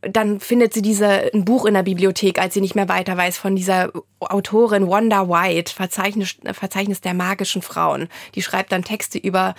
dann 0.10 0.40
findet 0.40 0.74
sie 0.74 0.82
diese 0.82 1.32
ein 1.34 1.46
Buch 1.46 1.66
in 1.66 1.74
der 1.74 1.84
Bibliothek, 1.84 2.40
als 2.40 2.54
sie 2.54 2.62
nicht 2.62 2.76
mehr 2.76 2.90
weiter 2.90 3.18
weiß, 3.18 3.38
von 3.38 3.56
dieser 3.56 3.92
Autorin 4.20 4.90
Wanda 4.90 5.28
White, 5.28 5.74
Verzeichnis, 5.74 6.36
Verzeichnis 6.52 7.02
der 7.02 7.14
magischen 7.14 7.62
Frauen. 7.62 8.08
Die 8.36 8.42
schreibt 8.42 8.72
dann 8.72 8.84
Texte 8.84 9.18
über 9.18 9.56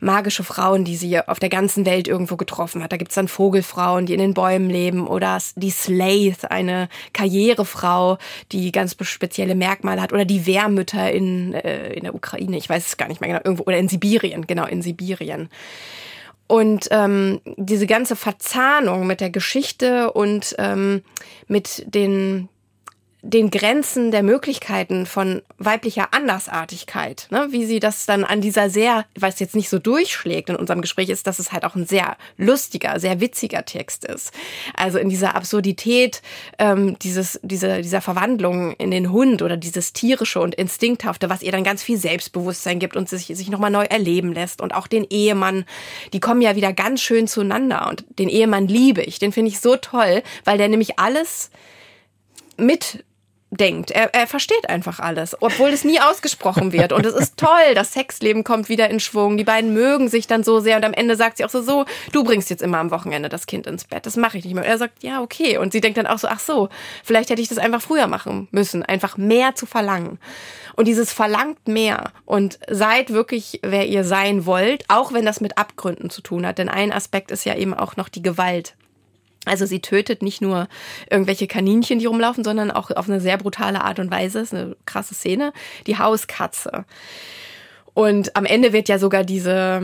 magische 0.00 0.44
Frauen, 0.44 0.84
die 0.84 0.96
sie 0.96 1.18
auf 1.20 1.38
der 1.38 1.48
ganzen 1.48 1.86
Welt 1.86 2.08
irgendwo 2.08 2.36
getroffen 2.36 2.82
hat. 2.82 2.92
Da 2.92 2.96
gibt's 2.96 3.14
dann 3.14 3.28
Vogelfrauen, 3.28 4.06
die 4.06 4.14
in 4.14 4.20
den 4.20 4.34
Bäumen 4.34 4.70
leben 4.70 5.06
oder 5.06 5.38
die 5.56 5.70
Slaith, 5.70 6.44
eine 6.50 6.88
Karrierefrau, 7.12 8.18
die 8.52 8.72
ganz 8.72 8.96
spezielle 9.00 9.54
Merkmale 9.54 10.00
hat 10.00 10.12
oder 10.12 10.24
die 10.24 10.46
Wehrmütter 10.46 11.10
in, 11.10 11.54
äh, 11.54 11.92
in 11.92 12.04
der 12.04 12.14
Ukraine, 12.14 12.56
ich 12.56 12.68
weiß 12.68 12.86
es 12.86 12.96
gar 12.96 13.08
nicht 13.08 13.20
mehr 13.20 13.28
genau, 13.28 13.40
irgendwo 13.44 13.64
oder 13.64 13.78
in 13.78 13.88
Sibirien, 13.88 14.46
genau, 14.46 14.66
in 14.66 14.82
Sibirien. 14.82 15.48
Und 16.46 16.88
ähm, 16.90 17.40
diese 17.56 17.86
ganze 17.86 18.16
Verzahnung 18.16 19.06
mit 19.06 19.20
der 19.20 19.30
Geschichte 19.30 20.12
und 20.12 20.54
ähm, 20.58 21.02
mit 21.48 21.84
den 21.86 22.48
den 23.26 23.50
Grenzen 23.50 24.10
der 24.10 24.22
Möglichkeiten 24.22 25.06
von 25.06 25.40
weiblicher 25.56 26.12
Andersartigkeit, 26.12 27.26
ne? 27.30 27.48
wie 27.50 27.64
sie 27.64 27.80
das 27.80 28.04
dann 28.04 28.22
an 28.22 28.42
dieser 28.42 28.68
sehr, 28.68 29.06
was 29.18 29.40
jetzt 29.40 29.56
nicht 29.56 29.70
so 29.70 29.78
durchschlägt 29.78 30.50
in 30.50 30.56
unserem 30.56 30.82
Gespräch, 30.82 31.08
ist, 31.08 31.26
dass 31.26 31.38
es 31.38 31.50
halt 31.50 31.64
auch 31.64 31.74
ein 31.74 31.86
sehr 31.86 32.18
lustiger, 32.36 33.00
sehr 33.00 33.20
witziger 33.20 33.64
Text 33.64 34.04
ist. 34.04 34.30
Also 34.76 34.98
in 34.98 35.08
dieser 35.08 35.34
Absurdität 35.34 36.20
ähm, 36.58 36.98
dieses, 36.98 37.40
dieser, 37.42 37.80
dieser 37.80 38.02
Verwandlung 38.02 38.72
in 38.72 38.90
den 38.90 39.10
Hund 39.10 39.40
oder 39.40 39.56
dieses 39.56 39.94
tierische 39.94 40.40
und 40.40 40.54
instinkthafte, 40.54 41.30
was 41.30 41.42
ihr 41.42 41.52
dann 41.52 41.64
ganz 41.64 41.82
viel 41.82 41.96
Selbstbewusstsein 41.96 42.78
gibt 42.78 42.94
und 42.94 43.08
sich, 43.08 43.26
sich 43.26 43.48
nochmal 43.48 43.70
neu 43.70 43.84
erleben 43.84 44.34
lässt. 44.34 44.60
Und 44.60 44.74
auch 44.74 44.86
den 44.86 45.06
Ehemann, 45.08 45.64
die 46.12 46.20
kommen 46.20 46.42
ja 46.42 46.56
wieder 46.56 46.74
ganz 46.74 47.00
schön 47.00 47.26
zueinander. 47.26 47.88
Und 47.88 48.04
den 48.18 48.28
Ehemann 48.28 48.68
liebe 48.68 49.02
ich, 49.02 49.18
den 49.18 49.32
finde 49.32 49.50
ich 49.50 49.60
so 49.60 49.76
toll, 49.76 50.22
weil 50.44 50.58
der 50.58 50.68
nämlich 50.68 50.98
alles 50.98 51.50
mit 52.58 53.02
denkt. 53.56 53.90
Er, 53.90 54.14
er 54.14 54.26
versteht 54.26 54.68
einfach 54.68 55.00
alles, 55.00 55.36
obwohl 55.40 55.70
es 55.70 55.84
nie 55.84 56.00
ausgesprochen 56.00 56.72
wird. 56.72 56.92
Und 56.92 57.06
es 57.06 57.14
ist 57.14 57.36
toll, 57.36 57.74
das 57.74 57.92
Sexleben 57.92 58.44
kommt 58.44 58.68
wieder 58.68 58.90
in 58.90 59.00
Schwung. 59.00 59.36
Die 59.36 59.44
beiden 59.44 59.72
mögen 59.72 60.08
sich 60.08 60.26
dann 60.26 60.44
so 60.44 60.60
sehr 60.60 60.76
und 60.76 60.84
am 60.84 60.92
Ende 60.92 61.16
sagt 61.16 61.38
sie 61.38 61.44
auch 61.44 61.50
so, 61.50 61.62
so, 61.62 61.84
du 62.12 62.24
bringst 62.24 62.50
jetzt 62.50 62.62
immer 62.62 62.78
am 62.78 62.90
Wochenende 62.90 63.28
das 63.28 63.46
Kind 63.46 63.66
ins 63.66 63.84
Bett. 63.84 64.06
Das 64.06 64.16
mache 64.16 64.38
ich 64.38 64.44
nicht 64.44 64.54
mehr. 64.54 64.64
Und 64.64 64.70
er 64.70 64.78
sagt, 64.78 65.02
ja, 65.02 65.20
okay. 65.20 65.58
Und 65.58 65.72
sie 65.72 65.80
denkt 65.80 65.98
dann 65.98 66.06
auch 66.06 66.18
so, 66.18 66.28
ach 66.28 66.40
so, 66.40 66.68
vielleicht 67.02 67.30
hätte 67.30 67.42
ich 67.42 67.48
das 67.48 67.58
einfach 67.58 67.82
früher 67.82 68.06
machen 68.06 68.48
müssen, 68.50 68.82
einfach 68.82 69.16
mehr 69.16 69.54
zu 69.54 69.66
verlangen. 69.66 70.18
Und 70.76 70.88
dieses 70.88 71.12
verlangt 71.12 71.68
mehr 71.68 72.10
und 72.24 72.58
seid 72.68 73.10
wirklich, 73.10 73.60
wer 73.62 73.86
ihr 73.86 74.04
sein 74.04 74.46
wollt, 74.46 74.84
auch 74.88 75.12
wenn 75.12 75.24
das 75.24 75.40
mit 75.40 75.56
Abgründen 75.56 76.10
zu 76.10 76.20
tun 76.20 76.46
hat. 76.46 76.58
Denn 76.58 76.68
ein 76.68 76.92
Aspekt 76.92 77.30
ist 77.30 77.44
ja 77.44 77.54
eben 77.54 77.74
auch 77.74 77.96
noch 77.96 78.08
die 78.08 78.22
Gewalt 78.22 78.74
also 79.44 79.66
sie 79.66 79.80
tötet 79.80 80.22
nicht 80.22 80.40
nur 80.40 80.68
irgendwelche 81.10 81.46
Kaninchen, 81.46 81.98
die 81.98 82.06
rumlaufen, 82.06 82.44
sondern 82.44 82.70
auch 82.70 82.90
auf 82.90 83.08
eine 83.08 83.20
sehr 83.20 83.38
brutale 83.38 83.82
Art 83.82 83.98
und 83.98 84.10
Weise. 84.10 84.40
Das 84.40 84.52
ist 84.52 84.54
eine 84.54 84.76
krasse 84.86 85.14
Szene. 85.14 85.52
Die 85.86 85.98
Hauskatze. 85.98 86.84
Und 87.92 88.36
am 88.36 88.44
Ende 88.44 88.72
wird 88.72 88.88
ja 88.88 88.98
sogar 88.98 89.24
diese 89.24 89.82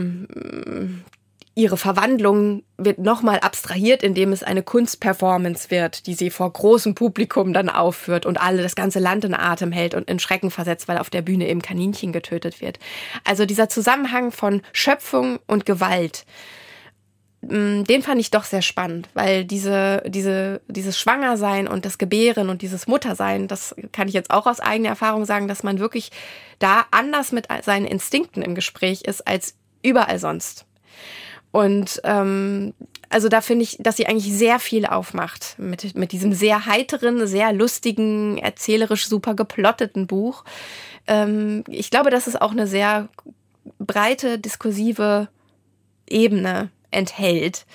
ihre 1.53 1.77
Verwandlung 1.77 2.63
wird 2.77 2.99
nochmal 2.99 3.39
abstrahiert, 3.39 4.03
indem 4.03 4.31
es 4.31 4.41
eine 4.41 4.63
Kunstperformance 4.63 5.69
wird, 5.69 6.07
die 6.07 6.13
sie 6.13 6.29
vor 6.29 6.51
großem 6.51 6.95
Publikum 6.95 7.51
dann 7.51 7.69
aufführt 7.69 8.25
und 8.25 8.39
alle 8.39 8.63
das 8.63 8.75
ganze 8.75 8.99
Land 8.99 9.25
in 9.25 9.33
Atem 9.33 9.71
hält 9.71 9.93
und 9.93 10.09
in 10.09 10.19
Schrecken 10.19 10.49
versetzt, 10.49 10.87
weil 10.87 10.97
auf 10.97 11.09
der 11.09 11.21
Bühne 11.21 11.49
eben 11.49 11.61
Kaninchen 11.61 12.13
getötet 12.13 12.61
wird. 12.61 12.79
Also 13.25 13.45
dieser 13.45 13.67
Zusammenhang 13.67 14.31
von 14.31 14.61
Schöpfung 14.71 15.39
und 15.45 15.65
Gewalt 15.65 16.25
den 17.43 18.03
fand 18.03 18.21
ich 18.21 18.29
doch 18.29 18.43
sehr 18.43 18.61
spannend, 18.61 19.09
weil 19.15 19.45
diese, 19.45 20.03
diese, 20.07 20.61
dieses 20.67 20.99
Schwangersein 20.99 21.67
und 21.67 21.85
das 21.85 21.97
Gebären 21.97 22.49
und 22.49 22.61
dieses 22.61 22.85
Muttersein, 22.85 23.47
das 23.47 23.73
kann 23.91 24.07
ich 24.07 24.13
jetzt 24.13 24.29
auch 24.29 24.45
aus 24.45 24.59
eigener 24.59 24.89
Erfahrung 24.89 25.25
sagen, 25.25 25.47
dass 25.47 25.63
man 25.63 25.79
wirklich 25.79 26.11
da 26.59 26.85
anders 26.91 27.31
mit 27.31 27.47
seinen 27.63 27.87
Instinkten 27.87 28.43
im 28.43 28.53
Gespräch 28.53 29.01
ist 29.01 29.27
als 29.27 29.55
überall 29.81 30.19
sonst. 30.19 30.65
Und 31.49 31.99
ähm, 32.03 32.75
also 33.09 33.27
da 33.27 33.41
finde 33.41 33.63
ich, 33.63 33.77
dass 33.79 33.97
sie 33.97 34.05
eigentlich 34.05 34.31
sehr 34.31 34.59
viel 34.59 34.85
aufmacht 34.85 35.55
mit, 35.57 35.95
mit 35.95 36.11
diesem 36.11 36.33
sehr 36.33 36.67
heiteren, 36.67 37.25
sehr 37.25 37.51
lustigen, 37.53 38.37
erzählerisch 38.37 39.07
super 39.07 39.33
geplotteten 39.33 40.05
Buch. 40.05 40.45
Ähm, 41.07 41.63
ich 41.67 41.89
glaube, 41.89 42.11
das 42.11 42.27
ist 42.27 42.39
auch 42.39 42.51
eine 42.51 42.67
sehr 42.67 43.09
breite, 43.79 44.37
diskursive 44.37 45.27
Ebene 46.07 46.69
enthält 46.91 47.65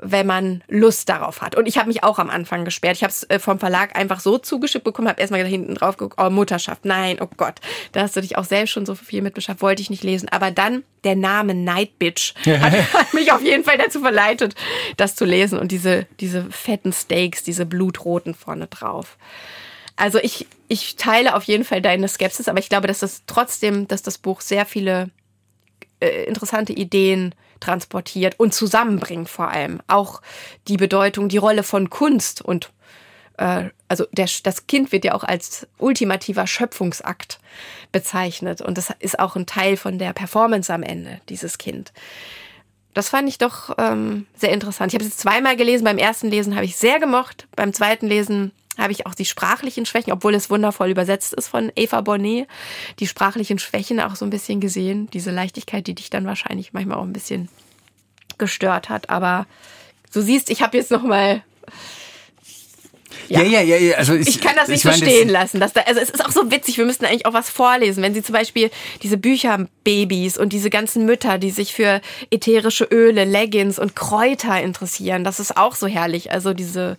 wenn 0.00 0.26
man 0.26 0.62
Lust 0.68 1.08
darauf 1.08 1.42
hat. 1.42 1.56
Und 1.56 1.66
ich 1.66 1.76
habe 1.76 1.88
mich 1.88 2.04
auch 2.04 2.18
am 2.18 2.30
Anfang 2.30 2.64
gesperrt. 2.64 2.96
Ich 2.96 3.02
habe 3.02 3.10
es 3.10 3.24
äh, 3.24 3.38
vom 3.38 3.58
Verlag 3.58 3.96
einfach 3.96 4.20
so 4.20 4.38
zugeschickt 4.38 4.84
bekommen, 4.84 5.08
habe 5.08 5.20
erstmal 5.20 5.44
hinten 5.44 5.74
drauf 5.74 5.96
geguckt, 5.96 6.20
oh, 6.22 6.30
Mutterschaft, 6.30 6.84
nein, 6.84 7.18
oh 7.20 7.28
Gott, 7.36 7.56
da 7.92 8.02
hast 8.02 8.16
du 8.16 8.20
dich 8.20 8.38
auch 8.38 8.44
selbst 8.44 8.70
schon 8.70 8.86
so 8.86 8.94
viel 8.94 9.22
mit 9.22 9.34
beschafft, 9.34 9.60
wollte 9.60 9.82
ich 9.82 9.90
nicht 9.90 10.04
lesen. 10.04 10.28
Aber 10.28 10.52
dann 10.52 10.84
der 11.02 11.16
Name 11.16 11.54
Night 11.54 11.98
Bitch 11.98 12.34
hat, 12.46 12.72
hat 12.92 13.12
mich 13.14 13.32
auf 13.32 13.42
jeden 13.42 13.64
Fall 13.64 13.78
dazu 13.78 14.00
verleitet, 14.00 14.54
das 14.96 15.16
zu 15.16 15.24
lesen 15.24 15.58
und 15.58 15.72
diese, 15.72 16.06
diese 16.20 16.44
fetten 16.50 16.92
Steaks, 16.92 17.42
diese 17.42 17.66
blutroten 17.66 18.34
vorne 18.34 18.68
drauf. 18.68 19.18
Also 19.96 20.20
ich, 20.20 20.46
ich 20.68 20.94
teile 20.94 21.34
auf 21.34 21.42
jeden 21.42 21.64
Fall 21.64 21.82
deine 21.82 22.06
Skepsis, 22.06 22.46
aber 22.46 22.60
ich 22.60 22.68
glaube, 22.68 22.86
dass 22.86 23.00
das 23.00 23.22
trotzdem, 23.26 23.88
dass 23.88 24.02
das 24.02 24.16
Buch 24.16 24.42
sehr 24.42 24.64
viele 24.64 25.10
äh, 25.98 26.24
interessante 26.26 26.72
Ideen 26.72 27.34
transportiert 27.60 28.38
und 28.38 28.54
zusammenbringt 28.54 29.28
vor 29.28 29.48
allem. 29.48 29.80
Auch 29.86 30.22
die 30.68 30.76
Bedeutung, 30.76 31.28
die 31.28 31.38
Rolle 31.38 31.62
von 31.62 31.90
Kunst 31.90 32.42
und 32.42 32.70
äh, 33.38 33.70
also 33.88 34.06
der, 34.12 34.28
das 34.42 34.66
Kind 34.66 34.92
wird 34.92 35.04
ja 35.04 35.14
auch 35.14 35.24
als 35.24 35.66
ultimativer 35.78 36.46
Schöpfungsakt 36.46 37.38
bezeichnet 37.92 38.60
und 38.60 38.76
das 38.76 38.92
ist 38.98 39.18
auch 39.18 39.36
ein 39.36 39.46
Teil 39.46 39.76
von 39.76 39.98
der 39.98 40.12
Performance 40.12 40.72
am 40.72 40.82
Ende, 40.82 41.20
dieses 41.28 41.58
Kind. 41.58 41.92
Das 42.94 43.10
fand 43.10 43.28
ich 43.28 43.38
doch 43.38 43.76
ähm, 43.78 44.26
sehr 44.34 44.50
interessant. 44.50 44.92
Ich 44.92 44.98
habe 44.98 45.08
es 45.08 45.16
zweimal 45.16 45.56
gelesen. 45.56 45.84
Beim 45.84 45.98
ersten 45.98 46.30
Lesen 46.30 46.56
habe 46.56 46.64
ich 46.64 46.76
sehr 46.76 46.98
gemocht. 46.98 47.46
Beim 47.54 47.72
zweiten 47.72 48.08
Lesen 48.08 48.50
habe 48.78 48.92
ich 48.92 49.06
auch 49.06 49.14
die 49.14 49.24
sprachlichen 49.24 49.86
Schwächen, 49.86 50.12
obwohl 50.12 50.34
es 50.34 50.50
wundervoll 50.50 50.90
übersetzt 50.90 51.34
ist 51.34 51.48
von 51.48 51.72
Eva 51.74 52.00
Bonnet, 52.00 52.48
die 52.98 53.06
sprachlichen 53.06 53.58
Schwächen 53.58 54.00
auch 54.00 54.16
so 54.16 54.24
ein 54.24 54.30
bisschen 54.30 54.60
gesehen. 54.60 55.08
Diese 55.12 55.30
Leichtigkeit, 55.30 55.86
die 55.86 55.94
dich 55.94 56.10
dann 56.10 56.26
wahrscheinlich 56.26 56.72
manchmal 56.72 56.98
auch 56.98 57.02
ein 57.02 57.12
bisschen 57.12 57.48
gestört 58.38 58.88
hat. 58.88 59.10
Aber 59.10 59.46
du 60.12 60.20
siehst, 60.20 60.50
ich 60.50 60.62
habe 60.62 60.76
jetzt 60.76 60.90
noch 60.90 61.02
mal 61.02 61.42
ja, 63.28 63.42
ja, 63.42 63.60
ja. 63.60 63.76
ja. 63.76 63.96
Also 63.96 64.14
ich, 64.14 64.28
ich 64.28 64.40
kann 64.40 64.56
das 64.56 64.68
nicht 64.68 64.82
so 64.82 64.92
stehen 64.92 65.28
lassen. 65.28 65.60
Dass 65.60 65.72
da, 65.72 65.82
also 65.82 66.00
es 66.00 66.10
ist 66.10 66.24
auch 66.24 66.30
so 66.30 66.50
witzig, 66.50 66.78
wir 66.78 66.84
müssten 66.84 67.04
eigentlich 67.04 67.26
auch 67.26 67.32
was 67.32 67.50
vorlesen. 67.50 68.02
Wenn 68.02 68.14
Sie 68.14 68.22
zum 68.22 68.34
Beispiel 68.34 68.70
diese 69.02 69.16
Bücher 69.16 69.66
Babys 69.84 70.38
und 70.38 70.52
diese 70.52 70.70
ganzen 70.70 71.04
Mütter, 71.06 71.38
die 71.38 71.50
sich 71.50 71.74
für 71.74 72.00
ätherische 72.30 72.84
Öle, 72.84 73.24
Leggings 73.24 73.78
und 73.78 73.96
Kräuter 73.96 74.60
interessieren, 74.60 75.24
das 75.24 75.40
ist 75.40 75.56
auch 75.56 75.74
so 75.74 75.86
herrlich. 75.86 76.32
Also 76.32 76.54
diese, 76.54 76.96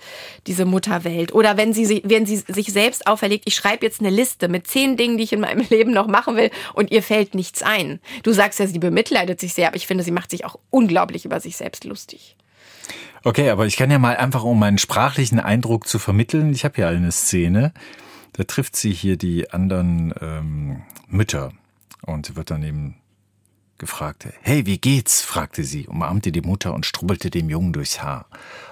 diese 0.47 0.65
Mutterwelt. 0.65 1.33
Oder 1.33 1.57
wenn 1.57 1.73
sie, 1.73 2.01
wenn 2.05 2.25
sie 2.25 2.37
sich 2.47 2.71
selbst 2.71 3.07
auferlegt, 3.07 3.43
ich 3.47 3.55
schreibe 3.55 3.85
jetzt 3.85 3.99
eine 3.99 4.09
Liste 4.09 4.47
mit 4.47 4.67
zehn 4.67 4.97
Dingen, 4.97 5.17
die 5.17 5.23
ich 5.23 5.33
in 5.33 5.39
meinem 5.39 5.65
Leben 5.69 5.91
noch 5.91 6.07
machen 6.07 6.35
will 6.35 6.51
und 6.73 6.91
ihr 6.91 7.03
fällt 7.03 7.35
nichts 7.35 7.63
ein. 7.63 7.99
Du 8.23 8.31
sagst 8.31 8.59
ja, 8.59 8.67
sie 8.67 8.79
bemitleidet 8.79 9.39
sich 9.39 9.53
sehr, 9.53 9.67
aber 9.67 9.77
ich 9.77 9.87
finde, 9.87 10.03
sie 10.03 10.11
macht 10.11 10.31
sich 10.31 10.45
auch 10.45 10.57
unglaublich 10.69 11.25
über 11.25 11.39
sich 11.39 11.57
selbst 11.57 11.83
lustig. 11.83 12.35
Okay, 13.23 13.49
aber 13.49 13.65
ich 13.65 13.75
kann 13.75 13.91
ja 13.91 13.99
mal 13.99 14.15
einfach, 14.15 14.43
um 14.43 14.59
meinen 14.59 14.77
sprachlichen 14.77 15.39
Eindruck 15.39 15.87
zu 15.87 15.99
vermitteln, 15.99 16.53
ich 16.53 16.63
habe 16.63 16.81
ja 16.81 16.89
eine 16.89 17.11
Szene, 17.11 17.73
da 18.33 18.43
trifft 18.43 18.75
sie 18.75 18.91
hier 18.91 19.17
die 19.17 19.51
anderen 19.51 20.13
ähm, 20.21 20.81
Mütter 21.07 21.51
und 22.05 22.35
wird 22.35 22.51
dann 22.51 22.63
eben 22.63 22.95
gefragt. 23.77 24.27
Hey, 24.41 24.65
wie 24.65 24.77
geht's? 24.77 25.21
fragte 25.21 25.63
sie, 25.63 25.87
umarmte 25.87 26.31
die 26.31 26.41
Mutter 26.41 26.73
und 26.73 26.85
strubbelte 26.85 27.29
dem 27.29 27.49
Jungen 27.49 27.73
durchs 27.73 28.01
Haar. 28.01 28.27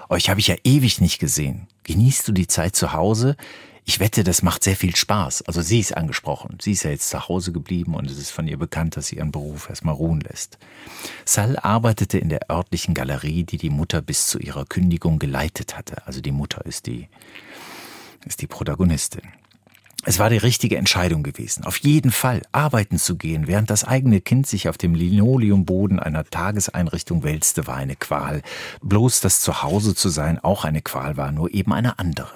Euch 0.08 0.30
habe 0.30 0.40
ich 0.40 0.48
ja 0.48 0.56
ewig 0.64 1.00
nicht 1.00 1.18
gesehen. 1.18 1.66
Genießt 1.84 2.28
du 2.28 2.32
die 2.32 2.46
Zeit 2.46 2.76
zu 2.76 2.92
Hause? 2.92 3.36
Ich 3.88 4.00
wette, 4.00 4.22
das 4.22 4.42
macht 4.42 4.64
sehr 4.64 4.76
viel 4.76 4.94
Spaß. 4.94 5.44
Also 5.46 5.62
sie 5.62 5.80
ist 5.80 5.96
angesprochen. 5.96 6.58
Sie 6.60 6.72
ist 6.72 6.82
ja 6.82 6.90
jetzt 6.90 7.08
zu 7.08 7.26
Hause 7.26 7.52
geblieben 7.52 7.94
und 7.94 8.10
es 8.10 8.18
ist 8.18 8.30
von 8.30 8.46
ihr 8.46 8.58
bekannt, 8.58 8.98
dass 8.98 9.06
sie 9.06 9.16
ihren 9.16 9.32
Beruf 9.32 9.70
erstmal 9.70 9.94
ruhen 9.94 10.20
lässt. 10.20 10.58
Sal 11.24 11.56
arbeitete 11.56 12.18
in 12.18 12.28
der 12.28 12.50
örtlichen 12.50 12.92
Galerie, 12.92 13.44
die 13.44 13.56
die 13.56 13.70
Mutter 13.70 14.02
bis 14.02 14.26
zu 14.26 14.38
ihrer 14.40 14.66
Kündigung 14.66 15.18
geleitet 15.18 15.74
hatte. 15.74 16.06
Also 16.06 16.20
die 16.20 16.32
Mutter 16.32 16.66
ist 16.66 16.84
die, 16.84 17.08
ist 18.26 18.42
die 18.42 18.46
Protagonistin. 18.46 19.22
Es 20.04 20.18
war 20.18 20.28
die 20.28 20.36
richtige 20.36 20.76
Entscheidung 20.76 21.22
gewesen, 21.22 21.64
auf 21.64 21.78
jeden 21.78 22.10
Fall 22.10 22.42
arbeiten 22.52 22.98
zu 22.98 23.16
gehen, 23.16 23.46
während 23.46 23.70
das 23.70 23.84
eigene 23.84 24.20
Kind 24.20 24.46
sich 24.46 24.68
auf 24.68 24.76
dem 24.76 24.94
Linoleumboden 24.94 25.98
einer 25.98 26.24
Tageseinrichtung 26.24 27.22
wälzte, 27.22 27.66
war 27.66 27.76
eine 27.76 27.96
Qual. 27.96 28.42
Bloß 28.82 29.22
das 29.22 29.40
Zuhause 29.40 29.94
zu 29.94 30.10
sein 30.10 30.38
auch 30.38 30.66
eine 30.66 30.82
Qual 30.82 31.16
war, 31.16 31.32
nur 31.32 31.54
eben 31.54 31.72
eine 31.72 31.98
andere. 31.98 32.32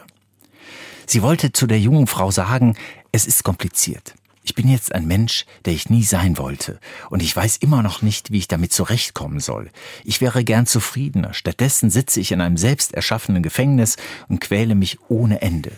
Sie 1.13 1.21
wollte 1.21 1.53
zu 1.53 1.67
der 1.67 1.79
jungen 1.79 2.07
Frau 2.07 2.31
sagen, 2.31 2.75
es 3.13 3.27
ist 3.27 3.45
kompliziert. 3.45 4.15
Ich 4.45 4.55
bin 4.55 4.67
jetzt 4.67 4.95
ein 4.95 5.07
Mensch, 5.07 5.45
der 5.67 5.75
ich 5.75 5.91
nie 5.91 6.05
sein 6.05 6.39
wollte, 6.39 6.81
und 7.11 7.23
ich 7.23 7.37
weiß 7.37 7.59
immer 7.59 7.83
noch 7.83 8.01
nicht, 8.01 8.33
wie 8.33 8.39
ich 8.39 8.49
damit 8.49 8.73
zurechtkommen 8.73 9.39
soll. 9.39 9.71
Ich 10.05 10.23
wäre 10.23 10.43
gern 10.43 10.65
zufriedener, 10.65 11.35
stattdessen 11.35 11.91
sitze 11.91 12.19
ich 12.19 12.33
in 12.33 12.41
einem 12.41 12.57
selbst 12.57 12.95
erschaffenen 12.95 13.43
Gefängnis 13.43 13.99
und 14.29 14.41
quäle 14.41 14.75
mich 14.75 15.01
ohne 15.11 15.43
Ende. 15.43 15.73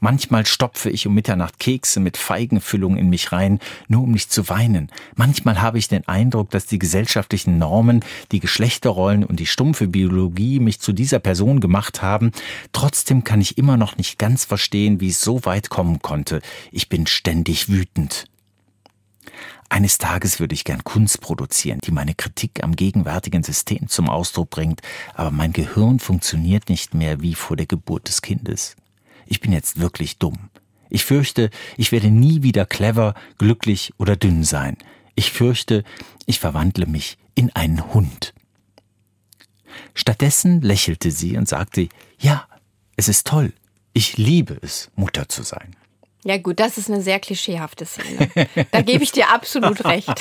Manchmal 0.00 0.46
stopfe 0.46 0.88
ich 0.88 1.06
um 1.06 1.14
Mitternacht 1.14 1.58
Kekse 1.58 2.00
mit 2.00 2.16
Feigenfüllung 2.16 2.96
in 2.96 3.10
mich 3.10 3.32
rein, 3.32 3.60
nur 3.86 4.04
um 4.04 4.12
nicht 4.12 4.32
zu 4.32 4.48
weinen. 4.48 4.90
Manchmal 5.14 5.60
habe 5.60 5.78
ich 5.78 5.88
den 5.88 6.08
Eindruck, 6.08 6.50
dass 6.50 6.64
die 6.64 6.78
gesellschaftlichen 6.78 7.58
Normen, 7.58 8.02
die 8.32 8.40
Geschlechterrollen 8.40 9.24
und 9.24 9.40
die 9.40 9.46
stumpfe 9.46 9.88
Biologie 9.88 10.58
mich 10.58 10.80
zu 10.80 10.92
dieser 10.94 11.18
Person 11.18 11.60
gemacht 11.60 12.00
haben. 12.00 12.32
Trotzdem 12.72 13.24
kann 13.24 13.42
ich 13.42 13.58
immer 13.58 13.76
noch 13.76 13.98
nicht 13.98 14.18
ganz 14.18 14.46
verstehen, 14.46 15.00
wie 15.00 15.10
es 15.10 15.20
so 15.20 15.44
weit 15.44 15.68
kommen 15.68 16.00
konnte. 16.00 16.40
Ich 16.72 16.88
bin 16.88 17.06
ständig 17.06 17.68
wütend. 17.68 18.24
Eines 19.68 19.98
Tages 19.98 20.40
würde 20.40 20.54
ich 20.54 20.64
gern 20.64 20.82
Kunst 20.82 21.20
produzieren, 21.20 21.78
die 21.84 21.92
meine 21.92 22.14
Kritik 22.14 22.64
am 22.64 22.74
gegenwärtigen 22.74 23.42
System 23.44 23.86
zum 23.86 24.08
Ausdruck 24.08 24.50
bringt, 24.50 24.80
aber 25.14 25.30
mein 25.30 25.52
Gehirn 25.52 26.00
funktioniert 26.00 26.68
nicht 26.70 26.94
mehr 26.94 27.20
wie 27.20 27.34
vor 27.34 27.56
der 27.56 27.66
Geburt 27.66 28.08
des 28.08 28.22
Kindes 28.22 28.76
ich 29.30 29.40
bin 29.40 29.52
jetzt 29.52 29.80
wirklich 29.80 30.18
dumm. 30.18 30.50
Ich 30.90 31.04
fürchte, 31.04 31.50
ich 31.76 31.92
werde 31.92 32.10
nie 32.10 32.42
wieder 32.42 32.66
clever, 32.66 33.14
glücklich 33.38 33.94
oder 33.96 34.16
dünn 34.16 34.42
sein. 34.44 34.76
Ich 35.14 35.30
fürchte, 35.30 35.84
ich 36.26 36.40
verwandle 36.40 36.86
mich 36.86 37.16
in 37.36 37.50
einen 37.54 37.94
Hund. 37.94 38.34
Stattdessen 39.94 40.60
lächelte 40.60 41.12
sie 41.12 41.36
und 41.36 41.48
sagte, 41.48 41.88
ja, 42.18 42.46
es 42.96 43.08
ist 43.08 43.26
toll. 43.26 43.52
Ich 43.92 44.18
liebe 44.18 44.58
es, 44.62 44.90
Mutter 44.96 45.28
zu 45.28 45.44
sein. 45.44 45.76
Ja 46.22 46.36
gut, 46.36 46.60
das 46.60 46.76
ist 46.76 46.90
eine 46.90 47.00
sehr 47.00 47.18
klischeehafte 47.18 47.86
Szene. 47.86 48.28
Da 48.72 48.82
gebe 48.82 49.02
ich 49.02 49.10
dir 49.12 49.30
absolut 49.30 49.84
recht. 49.86 50.12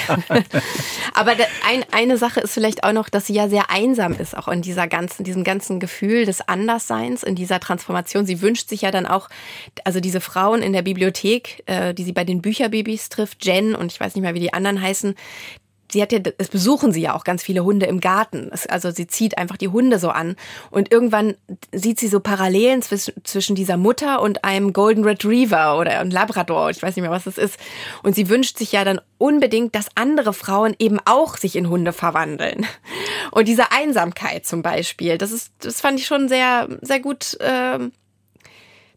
Aber 1.14 1.32
ein, 1.68 1.84
eine 1.91 2.18
Sache 2.18 2.39
ist 2.39 2.54
vielleicht 2.54 2.86
auch 2.86 2.93
noch, 2.93 3.10
dass 3.10 3.28
sie 3.28 3.34
ja 3.34 3.50
sehr 3.50 3.70
einsam 3.70 4.14
ist, 4.14 4.38
auch 4.38 4.47
in 4.47 4.62
dieser 4.62 4.88
ganzen, 4.88 5.26
diesem 5.26 5.43
ganzen 5.43 5.80
Gefühl 5.82 6.26
des 6.26 6.47
Andersseins, 6.47 7.24
in 7.24 7.36
dieser 7.36 7.60
Transformation. 7.60 8.26
Sie 8.26 8.41
wünscht 8.41 8.70
sich 8.70 8.82
ja 8.82 8.91
dann 8.91 9.06
auch, 9.06 9.30
also 9.84 10.00
diese 10.00 10.22
Frauen 10.22 10.62
in 10.62 10.72
der 10.72 10.84
Bibliothek, 10.84 11.64
äh, 11.66 11.93
die 11.93 12.06
sie 12.06 12.14
bei 12.14 12.24
den 12.24 12.41
Bücherbabys 12.41 13.10
trifft, 13.10 13.45
Jen 13.45 13.76
und 13.76 13.91
ich 13.91 14.00
weiß 14.00 14.16
nicht 14.16 14.24
mehr, 14.24 14.34
wie 14.34 14.39
die 14.39 14.54
anderen 14.54 14.82
heißen, 14.82 15.16
sie 15.92 16.02
hat 16.02 16.12
ja, 16.12 16.20
es 16.38 16.50
besuchen 16.50 16.92
sie 16.92 17.02
ja 17.02 17.16
auch 17.16 17.24
ganz 17.24 17.44
viele 17.44 17.64
Hunde 17.64 17.86
im 17.86 18.00
Garten. 18.00 18.52
also 18.70 18.92
sie 18.92 19.08
zieht 19.08 19.38
einfach 19.38 19.58
die 19.58 19.68
Hunde 19.68 20.00
so 20.00 20.10
an. 20.10 20.36
Und 20.70 20.92
irgendwann 20.92 21.36
sieht 21.72 22.00
sie 22.00 22.08
so 22.08 22.20
Parallelen 22.20 22.82
zwischen 22.82 23.56
dieser 23.56 23.78
Mutter 23.78 24.22
und 24.22 24.44
einem 24.44 24.74
Golden 24.74 25.04
Retriever 25.04 25.78
oder 25.78 26.00
einem 26.00 26.12
Labrador. 26.12 26.70
Ich 26.70 26.82
weiß 26.82 26.96
nicht 26.96 27.04
mehr, 27.04 27.12
was 27.12 27.24
das 27.24 27.38
ist. 27.38 27.58
Und 28.04 28.16
sie 28.16 28.30
wünscht 28.30 28.58
sich 28.58 28.72
ja 28.72 28.84
dann 28.84 29.02
unbedingt, 29.18 29.76
dass 29.76 29.88
andere 29.96 30.34
Frauen 30.34 30.76
eben 30.80 31.00
auch 31.06 31.38
sich 31.38 31.56
in 31.56 31.70
Hunde 31.70 31.94
verwandeln. 31.94 32.66
Und 33.32 33.48
diese 33.48 33.72
Einsamkeit 33.72 34.46
zum 34.46 34.62
Beispiel, 34.62 35.18
das 35.18 35.32
ist, 35.32 35.52
das 35.60 35.82
fand 35.82 36.00
ich 36.00 36.06
schon 36.06 36.30
sehr, 36.30 36.68
sehr 36.82 37.00
gut. 37.00 37.40
Äh, 37.40 37.90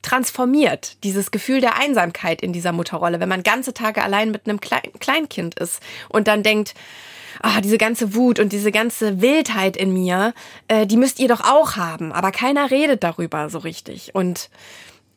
transformiert, 0.02 0.96
dieses 1.04 1.30
Gefühl 1.30 1.60
der 1.60 1.76
Einsamkeit 1.76 2.42
in 2.42 2.52
dieser 2.52 2.72
Mutterrolle, 2.72 3.20
wenn 3.20 3.28
man 3.28 3.42
ganze 3.42 3.72
Tage 3.72 4.02
allein 4.02 4.30
mit 4.30 4.48
einem 4.48 4.60
Klein 4.60 4.82
Kleinkind 4.98 5.58
ist 5.58 5.80
und 6.08 6.28
dann 6.28 6.42
denkt, 6.42 6.74
ah, 7.40 7.60
diese 7.60 7.78
ganze 7.78 8.14
Wut 8.14 8.38
und 8.38 8.52
diese 8.52 8.72
ganze 8.72 9.20
Wildheit 9.20 9.76
in 9.76 9.92
mir, 9.92 10.34
äh, 10.68 10.86
die 10.86 10.96
müsst 10.96 11.18
ihr 11.20 11.28
doch 11.28 11.40
auch 11.40 11.76
haben, 11.76 12.12
aber 12.12 12.32
keiner 12.32 12.70
redet 12.70 13.02
darüber 13.02 13.48
so 13.48 13.58
richtig. 13.58 14.14
Und 14.14 14.50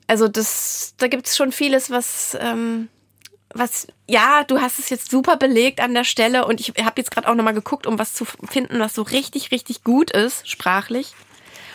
also 0.08 0.28
das, 0.28 0.94
da 0.98 1.08
gibt's 1.08 1.36
schon 1.36 1.52
vieles, 1.52 1.90
was, 1.90 2.38
ähm, 2.40 2.90
was, 3.54 3.88
ja, 4.08 4.44
du 4.44 4.60
hast 4.62 4.80
es 4.80 4.90
jetzt 4.90 5.10
super 5.10 5.38
belegt 5.38 5.80
an 5.80 5.94
der 5.94 6.04
Stelle 6.04 6.46
und 6.46 6.60
ich 6.60 6.74
habe 6.84 7.02
jetzt 7.02 7.12
gerade 7.12 7.28
auch 7.28 7.36
nochmal 7.36 7.54
geguckt, 7.54 7.88
um 7.88 7.98
was 7.98 8.14
zu 8.14 8.26
finden, 8.26 8.80
was 8.80 8.94
so 8.94 9.02
richtig, 9.02 9.52
richtig 9.52 9.84
gut 9.84 10.12
ist, 10.12 10.48
sprachlich. 10.50 11.14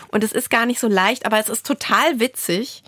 Und 0.09 0.23
es 0.23 0.33
ist 0.33 0.49
gar 0.49 0.65
nicht 0.65 0.79
so 0.79 0.87
leicht, 0.87 1.25
aber 1.25 1.39
es 1.39 1.49
ist 1.49 1.65
total 1.65 2.19
witzig. 2.19 2.83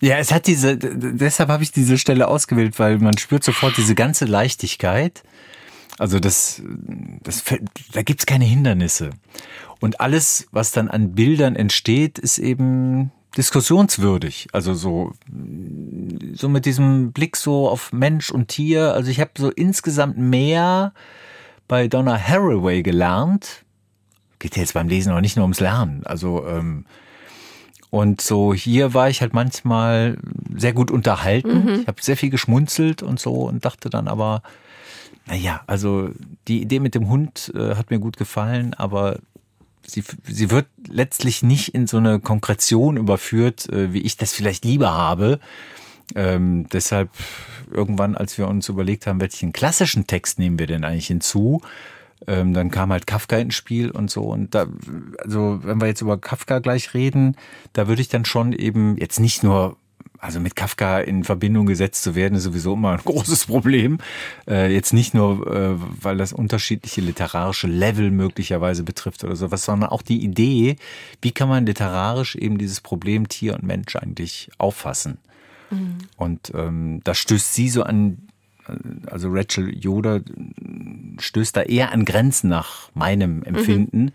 Ja, 0.00 0.18
es 0.18 0.32
hat 0.32 0.46
diese, 0.46 0.76
deshalb 0.76 1.48
habe 1.48 1.62
ich 1.62 1.72
diese 1.72 1.98
Stelle 1.98 2.28
ausgewählt, 2.28 2.78
weil 2.78 2.98
man 2.98 3.16
spürt 3.16 3.44
sofort 3.44 3.76
diese 3.76 3.94
ganze 3.94 4.24
Leichtigkeit. 4.24 5.22
Also 5.98 6.18
das, 6.18 6.62
das 7.22 7.44
da 7.92 8.02
gibt's 8.02 8.26
keine 8.26 8.44
Hindernisse. 8.44 9.10
Und 9.80 10.00
alles, 10.00 10.46
was 10.50 10.72
dann 10.72 10.88
an 10.88 11.12
Bildern 11.12 11.56
entsteht, 11.56 12.18
ist 12.18 12.38
eben 12.38 13.12
diskussionswürdig. 13.36 14.48
Also 14.52 14.74
so, 14.74 15.12
so 16.34 16.48
mit 16.48 16.66
diesem 16.66 17.12
Blick 17.12 17.36
so 17.36 17.68
auf 17.68 17.92
Mensch 17.92 18.30
und 18.30 18.48
Tier. 18.48 18.94
Also 18.94 19.10
ich 19.10 19.20
habe 19.20 19.32
so 19.36 19.50
insgesamt 19.50 20.18
mehr 20.18 20.92
bei 21.68 21.88
Donna 21.88 22.18
Haraway 22.18 22.82
gelernt. 22.82 23.64
Geht 24.38 24.56
ja 24.56 24.62
jetzt 24.62 24.74
beim 24.74 24.88
Lesen 24.88 25.12
auch 25.12 25.20
nicht 25.20 25.36
nur 25.36 25.44
ums 25.44 25.60
Lernen. 25.60 26.04
Also 26.04 26.46
ähm, 26.46 26.86
und 27.94 28.20
so 28.20 28.52
hier 28.52 28.92
war 28.92 29.08
ich 29.08 29.20
halt 29.20 29.34
manchmal 29.34 30.18
sehr 30.52 30.72
gut 30.72 30.90
unterhalten. 30.90 31.64
Mhm. 31.64 31.80
Ich 31.82 31.86
habe 31.86 32.02
sehr 32.02 32.16
viel 32.16 32.28
geschmunzelt 32.28 33.04
und 33.04 33.20
so 33.20 33.44
und 33.44 33.64
dachte 33.64 33.88
dann 33.88 34.08
aber, 34.08 34.42
naja, 35.26 35.62
also 35.68 36.10
die 36.48 36.60
Idee 36.60 36.80
mit 36.80 36.96
dem 36.96 37.08
Hund 37.08 37.52
äh, 37.54 37.76
hat 37.76 37.90
mir 37.90 38.00
gut 38.00 38.16
gefallen, 38.16 38.74
aber 38.74 39.20
sie, 39.86 40.02
sie 40.26 40.50
wird 40.50 40.66
letztlich 40.88 41.44
nicht 41.44 41.68
in 41.68 41.86
so 41.86 41.98
eine 41.98 42.18
Konkretion 42.18 42.96
überführt, 42.96 43.68
äh, 43.68 43.92
wie 43.92 44.00
ich 44.02 44.16
das 44.16 44.32
vielleicht 44.32 44.64
lieber 44.64 44.92
habe. 44.92 45.38
Ähm, 46.16 46.66
deshalb 46.72 47.10
irgendwann, 47.70 48.16
als 48.16 48.36
wir 48.38 48.48
uns 48.48 48.68
überlegt 48.68 49.06
haben, 49.06 49.20
welchen 49.20 49.52
klassischen 49.52 50.08
Text 50.08 50.40
nehmen 50.40 50.58
wir 50.58 50.66
denn 50.66 50.82
eigentlich 50.82 51.06
hinzu, 51.06 51.62
ähm, 52.26 52.54
dann 52.54 52.70
kam 52.70 52.92
halt 52.92 53.06
Kafka 53.06 53.36
ins 53.36 53.54
Spiel 53.54 53.90
und 53.90 54.10
so. 54.10 54.22
Und 54.22 54.54
da, 54.54 54.66
also 55.18 55.60
wenn 55.62 55.80
wir 55.80 55.88
jetzt 55.88 56.00
über 56.00 56.18
Kafka 56.18 56.58
gleich 56.58 56.94
reden, 56.94 57.36
da 57.72 57.88
würde 57.88 58.02
ich 58.02 58.08
dann 58.08 58.24
schon 58.24 58.52
eben 58.52 58.96
jetzt 58.96 59.20
nicht 59.20 59.42
nur 59.42 59.76
also 60.24 60.40
mit 60.40 60.56
Kafka 60.56 61.00
in 61.00 61.22
Verbindung 61.22 61.66
gesetzt 61.66 62.02
zu 62.02 62.14
werden, 62.14 62.36
ist 62.36 62.44
sowieso 62.44 62.72
immer 62.72 62.92
ein 62.92 62.98
großes 63.04 63.44
Problem. 63.44 63.98
Äh, 64.48 64.72
jetzt 64.72 64.94
nicht 64.94 65.12
nur, 65.12 65.46
äh, 65.46 65.74
weil 66.00 66.16
das 66.16 66.32
unterschiedliche 66.32 67.02
literarische 67.02 67.66
Level 67.66 68.10
möglicherweise 68.10 68.84
betrifft 68.84 69.22
oder 69.22 69.36
sowas, 69.36 69.66
sondern 69.66 69.90
auch 69.90 70.00
die 70.00 70.24
Idee, 70.24 70.76
wie 71.20 71.32
kann 71.32 71.50
man 71.50 71.66
literarisch 71.66 72.36
eben 72.36 72.56
dieses 72.56 72.80
Problem 72.80 73.28
Tier 73.28 73.54
und 73.54 73.64
Mensch 73.64 73.96
eigentlich 73.96 74.50
auffassen. 74.56 75.18
Mhm. 75.70 75.98
Und 76.16 76.52
ähm, 76.54 77.00
da 77.04 77.14
stößt 77.14 77.52
sie 77.52 77.68
so 77.68 77.82
an 77.82 78.16
also 79.10 79.28
Rachel 79.30 79.76
Yoda 79.76 80.20
stößt 81.18 81.56
da 81.56 81.62
eher 81.62 81.92
an 81.92 82.04
Grenzen 82.04 82.48
nach 82.48 82.90
meinem 82.94 83.42
Empfinden, 83.42 84.04
mhm. 84.04 84.12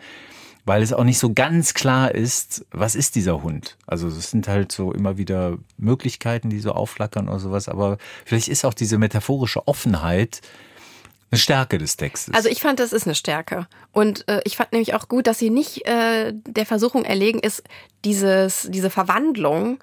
weil 0.66 0.82
es 0.82 0.94
auch 0.94 1.04
nicht 1.04 1.20
so 1.20 1.34
ganz 1.34 1.74
klar 1.74 2.14
ist, 2.14 2.66
was 2.72 2.96
ist 2.96 3.16
dieser 3.16 3.44
Hund. 3.44 3.78
Also 3.88 4.08
es 4.08 4.32
sind 4.32 4.48
halt 4.48 4.72
so 4.72 4.92
immer 4.92 5.18
wieder 5.18 5.58
Möglichkeiten, 5.78 6.50
die 6.50 6.60
so 6.60 6.72
aufflackern 6.72 7.30
oder 7.30 7.40
sowas, 7.40 7.70
aber 7.70 7.98
vielleicht 8.26 8.48
ist 8.48 8.66
auch 8.66 8.74
diese 8.74 8.98
metaphorische 8.98 9.68
Offenheit 9.68 10.42
eine 11.32 11.40
Stärke 11.40 11.78
des 11.78 11.96
Textes. 11.96 12.34
Also 12.34 12.50
ich 12.50 12.60
fand, 12.62 12.80
das 12.80 12.92
ist 12.92 13.06
eine 13.06 13.16
Stärke. 13.16 13.68
Und 13.92 14.28
äh, 14.28 14.42
ich 14.46 14.58
fand 14.58 14.72
nämlich 14.72 14.96
auch 14.96 15.08
gut, 15.08 15.28
dass 15.28 15.38
sie 15.38 15.52
nicht 15.52 15.86
äh, 15.86 16.34
der 16.34 16.66
Versuchung 16.66 17.06
erlegen 17.06 17.40
ist, 17.40 17.64
dieses, 18.04 18.68
diese 18.72 18.90
Verwandlung 18.90 19.80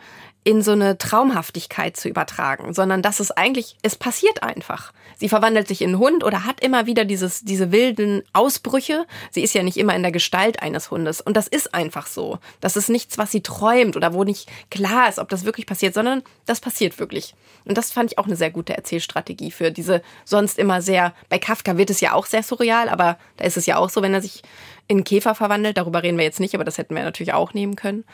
in 0.47 0.63
so 0.63 0.71
eine 0.71 0.97
Traumhaftigkeit 0.97 1.97
zu 1.97 2.09
übertragen, 2.09 2.73
sondern 2.73 3.03
dass 3.03 3.19
es 3.19 3.33
eigentlich, 3.33 3.75
es 3.83 3.97
passiert 3.97 4.45
einfach. 4.45 4.93
Sie 5.17 5.29
verwandelt 5.29 5.67
sich 5.67 5.83
in 5.83 5.89
einen 5.89 5.99
Hund 5.99 6.23
oder 6.23 6.45
hat 6.45 6.61
immer 6.61 6.87
wieder 6.87 7.05
dieses, 7.05 7.43
diese 7.43 7.73
wilden 7.73 8.23
Ausbrüche. 8.33 9.07
Sie 9.33 9.43
ist 9.43 9.55
ja 9.55 9.65
nicht 9.65 9.77
immer 9.77 9.97
in 9.97 10.05
der 10.05 10.13
Gestalt 10.13 10.63
eines 10.63 10.93
Hundes. 10.93 11.21
Und 11.21 11.37
das 11.37 11.49
ist 11.49 11.75
einfach 11.75 12.07
so. 12.07 12.39
Das 12.61 12.77
ist 12.77 12.89
nichts, 12.89 13.19
was 13.19 13.33
sie 13.33 13.41
träumt 13.41 13.97
oder 13.97 14.15
wo 14.15 14.23
nicht 14.23 14.49
klar 14.71 15.09
ist, 15.09 15.19
ob 15.19 15.29
das 15.31 15.45
wirklich 15.45 15.67
passiert, 15.67 15.95
sondern 15.95 16.23
das 16.45 16.61
passiert 16.61 17.01
wirklich. 17.01 17.35
Und 17.65 17.77
das 17.77 17.91
fand 17.91 18.13
ich 18.13 18.19
auch 18.19 18.27
eine 18.27 18.37
sehr 18.37 18.53
gute 18.53 18.77
Erzählstrategie 18.77 19.51
für 19.51 19.73
diese 19.73 20.01
sonst 20.25 20.61
immer 20.61 20.81
sehr, 20.81 21.13
bei 21.29 21.41
Kafka 21.41 21.77
wird 21.77 21.91
es 21.91 22.01
ja 22.01 22.13
auch 22.13 22.27
sehr 22.27 22.45
surreal, 22.45 22.89
aber 22.89 23.19
da 23.37 23.47
ist 23.47 23.57
es 23.57 23.67
ja 23.67 23.79
auch 23.79 23.91
so, 23.91 24.01
wenn 24.01 24.15
er 24.15 24.23
sich 24.23 24.45
in 24.87 25.03
Käfer 25.03 25.35
verwandelt. 25.35 25.77
Darüber 25.77 26.05
reden 26.05 26.19
wir 26.19 26.25
jetzt 26.25 26.39
nicht, 26.39 26.55
aber 26.55 26.63
das 26.63 26.79
hätten 26.79 26.95
wir 26.95 27.03
natürlich 27.03 27.35
auch 27.35 27.53
nehmen 27.53 27.75
können. 27.75 28.05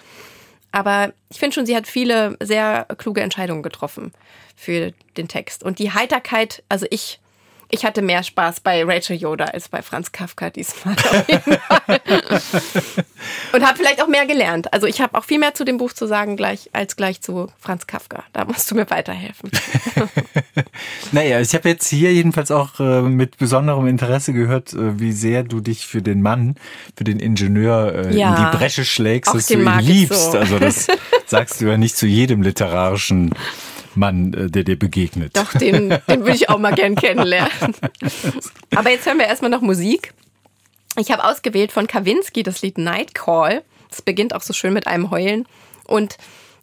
Aber 0.73 1.13
ich 1.31 1.39
finde 1.39 1.55
schon, 1.55 1.67
sie 1.67 1.77
hat 1.77 1.87
viele 1.87 2.37
sehr 2.41 2.87
kluge 2.97 3.21
Entscheidungen 3.21 3.63
getroffen 3.63 4.13
für 4.57 4.93
den 5.17 5.29
Text. 5.29 5.63
Und 5.63 5.79
die 5.79 5.93
Heiterkeit, 5.93 6.63
also 6.69 6.87
ich 6.91 7.21
ich 7.73 7.85
hatte 7.87 8.03
mehr 8.03 8.23
Spaß 8.23 8.61
bei 8.61 8.85
Rachel 8.85 9.17
Yoda 9.17 9.47
als 9.47 9.71
bei 9.71 9.81
Franz 9.81 10.13
Kafka 10.13 10.51
diesmal. 10.51 10.95
Und 13.53 13.67
habe 13.67 13.79
vielleicht 13.79 14.03
auch 14.03 14.09
mehr 14.09 14.27
gelernt. 14.27 14.71
Also 14.75 14.87
ich 14.87 15.01
habe 15.01 15.17
auch 15.17 15.25
viel 15.25 15.39
mehr 15.39 15.55
zu 15.55 15.65
dem 15.65 15.79
Buch 15.79 15.95
zu 15.95 16.07
sagen 16.07 16.37
gleich 16.37 16.69
als 16.75 16.97
gleich 16.97 17.23
zu 17.23 17.51
Franz 17.59 17.87
Kafka. 17.87 18.25
Da 18.35 18.45
musst 18.45 18.71
du 18.71 18.75
mir 18.75 18.91
weiterhelfen. 18.91 19.51
naja, 21.13 21.41
ich 21.41 21.55
habe 21.55 21.71
jetzt 21.71 21.89
hier 21.89 22.13
jedenfalls 22.13 22.51
auch 22.51 22.79
äh, 22.79 23.01
mit 23.01 23.39
besonderem 23.39 23.87
Interesse 23.87 24.35
gehört, 24.35 24.75
äh, 24.75 25.01
wie 25.01 25.13
sehr 25.13 25.43
du 25.43 25.61
dich 25.61 25.87
für 25.87 26.03
den 26.03 26.21
Mann, 26.21 26.57
für 26.95 27.05
den 27.05 27.21
Ingenieur 27.21 27.95
äh, 27.95 28.15
ja, 28.15 28.37
in 28.37 28.45
die 28.45 28.57
Bresche 28.59 28.85
schlägst, 28.85 29.35
dass 29.35 29.47
du 29.47 29.55
ihn 29.55 29.79
liebst. 29.79 30.33
So. 30.33 30.39
Also 30.39 30.59
das 30.59 30.89
sagst 31.27 31.63
du 31.63 31.67
ja 31.69 31.79
nicht 31.79 31.97
zu 31.97 32.07
jedem 32.07 32.43
literarischen 32.43 33.31
Mann, 33.95 34.33
äh, 34.35 34.51
der 34.51 34.65
dir 34.65 34.79
begegnet. 34.79 35.37
Doch, 35.37 35.53
den, 35.53 35.91
den 36.09 36.21
würde 36.21 36.35
ich 36.35 36.49
auch 36.49 36.59
mal 36.59 36.75
gern 36.75 36.95
kennenlernen. 36.95 37.75
Aber 38.75 38.91
jetzt 38.91 39.07
hören 39.07 39.19
wir 39.19 39.27
erstmal 39.27 39.51
noch 39.51 39.61
Musik. 39.61 40.15
Ich 40.97 41.11
habe 41.11 41.25
ausgewählt 41.25 41.73
von 41.73 41.87
Kawinski 41.87 42.43
das 42.43 42.63
Lied 42.63 42.79
Night 42.79 43.15
Call. 43.15 43.63
Es 43.91 44.03
beginnt 44.03 44.35
auch 44.35 44.43
so 44.43 44.53
schön 44.53 44.73
mit 44.73 44.87
einem 44.87 45.11
Heulen. 45.11 45.47
Und 45.87 46.17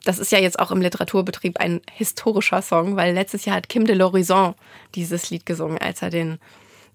das 0.03 0.19
ist 0.19 0.31
ja 0.31 0.39
jetzt 0.39 0.59
auch 0.59 0.71
im 0.71 0.81
Literaturbetrieb 0.81 1.59
ein 1.59 1.81
historischer 1.91 2.61
Song, 2.61 2.95
weil 2.95 3.13
letztes 3.13 3.45
Jahr 3.45 3.57
hat 3.57 3.69
Kim 3.69 3.85
de 3.85 3.95
l'Horizon 3.95 4.53
dieses 4.95 5.29
Lied 5.29 5.45
gesungen, 5.45 5.77
als 5.77 6.01
er 6.01 6.09
den 6.09 6.39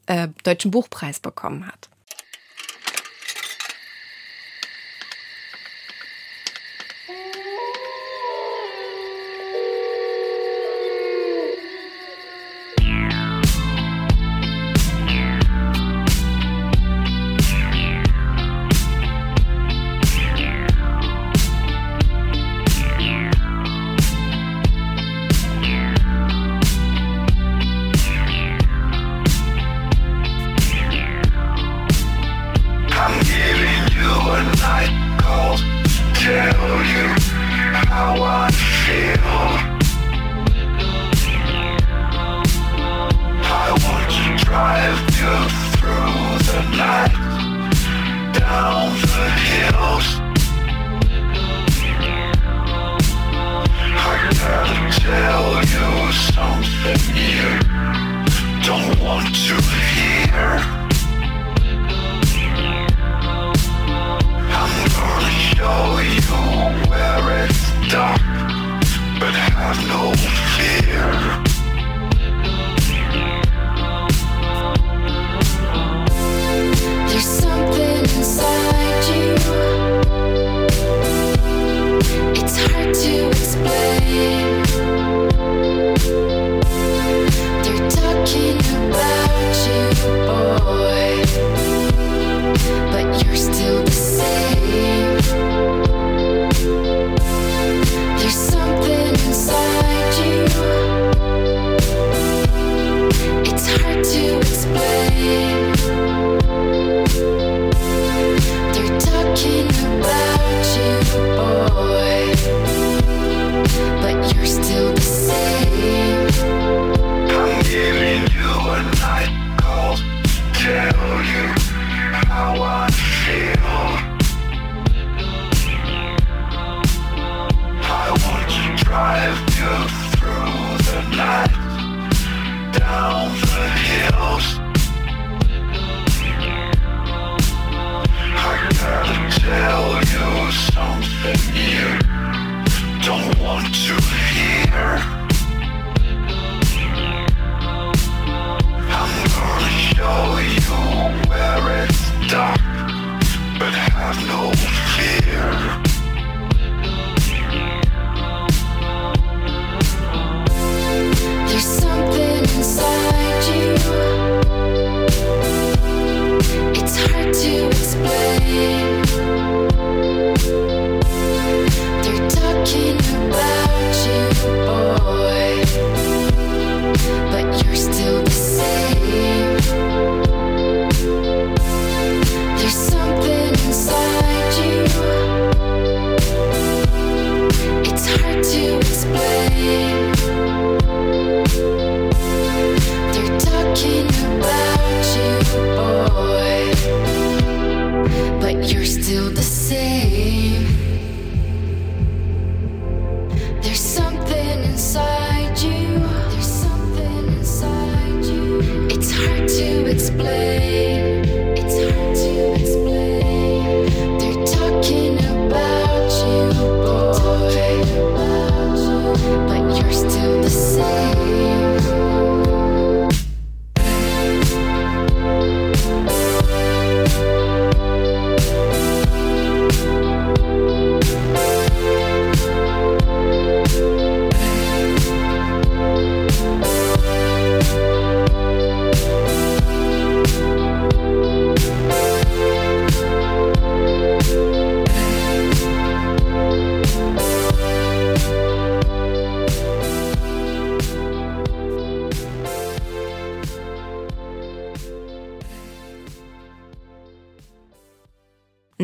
äh, 0.06 0.28
Deutschen 0.42 0.70
Buchpreis 0.70 1.20
bekommen 1.20 1.66
hat. 1.66 1.88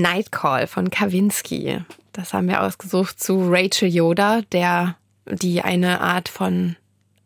Nightcall 0.00 0.66
von 0.66 0.90
Kawinski. 0.90 1.78
Das 2.12 2.32
haben 2.32 2.48
wir 2.48 2.62
ausgesucht 2.62 3.20
zu 3.20 3.48
Rachel 3.48 3.88
Yoda, 3.88 4.42
der 4.52 4.96
die 5.26 5.62
eine 5.62 6.00
Art 6.00 6.28
von 6.28 6.76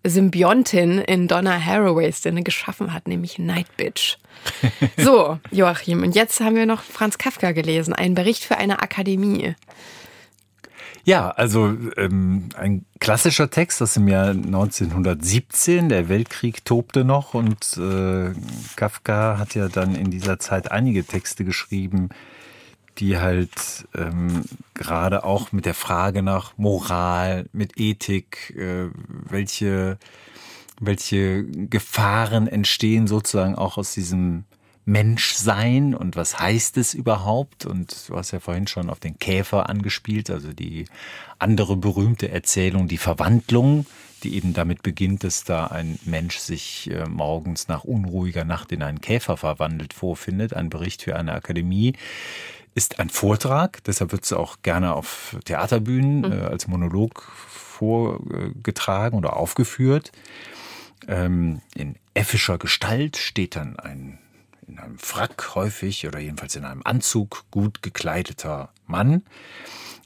Symbiontin 0.04 0.98
in 0.98 1.28
Donna 1.28 1.58
Haraways 1.58 2.22
Sinne 2.22 2.42
geschaffen 2.42 2.92
hat, 2.92 3.08
nämlich 3.08 3.38
Night 3.38 3.76
Bitch. 3.76 4.18
So, 4.98 5.38
Joachim, 5.50 6.02
und 6.02 6.14
jetzt 6.14 6.40
haben 6.40 6.56
wir 6.56 6.66
noch 6.66 6.82
Franz 6.82 7.16
Kafka 7.16 7.52
gelesen, 7.52 7.94
einen 7.94 8.14
Bericht 8.14 8.44
für 8.44 8.58
eine 8.58 8.82
Akademie. 8.82 9.54
Ja, 11.04 11.30
also 11.30 11.76
ähm, 11.98 12.48
ein 12.56 12.86
klassischer 12.98 13.50
Text 13.50 13.82
aus 13.82 13.94
dem 13.94 14.08
Jahr 14.08 14.30
1917. 14.30 15.90
Der 15.90 16.08
Weltkrieg 16.08 16.64
tobte 16.64 17.04
noch 17.04 17.34
und 17.34 17.76
äh, 17.76 18.32
Kafka 18.76 19.36
hat 19.38 19.54
ja 19.54 19.68
dann 19.68 19.94
in 19.94 20.10
dieser 20.10 20.38
Zeit 20.38 20.70
einige 20.70 21.04
Texte 21.04 21.44
geschrieben, 21.44 22.08
die 22.98 23.18
halt 23.18 23.88
ähm, 23.94 24.44
gerade 24.74 25.24
auch 25.24 25.52
mit 25.52 25.66
der 25.66 25.74
Frage 25.74 26.22
nach 26.22 26.56
Moral, 26.56 27.46
mit 27.52 27.78
Ethik, 27.78 28.54
äh, 28.56 28.90
welche, 29.08 29.98
welche 30.80 31.44
Gefahren 31.44 32.46
entstehen 32.46 33.06
sozusagen 33.06 33.56
auch 33.56 33.78
aus 33.78 33.94
diesem 33.94 34.44
Menschsein 34.86 35.94
und 35.94 36.14
was 36.14 36.38
heißt 36.38 36.76
es 36.76 36.94
überhaupt? 36.94 37.64
Und 37.64 38.08
du 38.08 38.16
hast 38.16 38.32
ja 38.32 38.40
vorhin 38.40 38.66
schon 38.66 38.90
auf 38.90 39.00
den 39.00 39.18
Käfer 39.18 39.68
angespielt, 39.68 40.30
also 40.30 40.52
die 40.52 40.84
andere 41.38 41.76
berühmte 41.76 42.30
Erzählung, 42.30 42.86
die 42.86 42.98
Verwandlung, 42.98 43.86
die 44.22 44.36
eben 44.36 44.52
damit 44.52 44.82
beginnt, 44.82 45.24
dass 45.24 45.44
da 45.44 45.66
ein 45.66 45.98
Mensch 46.04 46.38
sich 46.38 46.90
äh, 46.90 47.06
morgens 47.06 47.68
nach 47.68 47.84
unruhiger 47.84 48.44
Nacht 48.44 48.72
in 48.72 48.82
einen 48.82 49.00
Käfer 49.00 49.36
verwandelt 49.36 49.94
vorfindet. 49.94 50.54
Ein 50.54 50.70
Bericht 50.70 51.02
für 51.02 51.16
eine 51.16 51.32
Akademie 51.32 51.94
ist 52.74 52.98
ein 52.98 53.10
Vortrag, 53.10 53.82
deshalb 53.84 54.12
wird 54.12 54.24
es 54.24 54.32
auch 54.32 54.58
gerne 54.62 54.94
auf 54.94 55.36
Theaterbühnen 55.44 56.18
mhm. 56.20 56.32
äh, 56.32 56.40
als 56.40 56.66
Monolog 56.66 57.22
vorgetragen 57.22 59.16
oder 59.16 59.36
aufgeführt. 59.36 60.12
Ähm, 61.06 61.60
in 61.74 61.96
effischer 62.14 62.58
Gestalt 62.58 63.16
steht 63.16 63.56
dann 63.56 63.78
ein 63.78 64.18
in 64.66 64.78
einem 64.78 64.98
Frack 64.98 65.54
häufig 65.54 66.06
oder 66.06 66.18
jedenfalls 66.18 66.56
in 66.56 66.64
einem 66.64 66.80
Anzug 66.84 67.44
gut 67.50 67.82
gekleideter 67.82 68.70
Mann, 68.86 69.22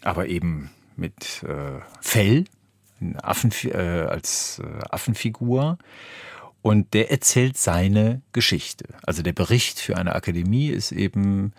aber 0.03 0.27
eben 0.27 0.71
mit 0.97 1.45
äh, 1.45 1.81
Fell 2.01 2.45
Affen, 3.23 3.53
äh, 3.65 4.07
als 4.09 4.59
äh, 4.59 4.85
Affenfigur. 4.91 5.79
Und 6.61 6.93
der 6.93 7.11
erzählt 7.11 7.57
seine 7.57 8.21
Geschichte. 8.33 8.87
Also 9.05 9.23
der 9.23 9.33
Bericht 9.33 9.79
für 9.79 9.97
eine 9.97 10.15
Akademie 10.15 10.69
ist 10.69 10.91
eben 10.91 11.53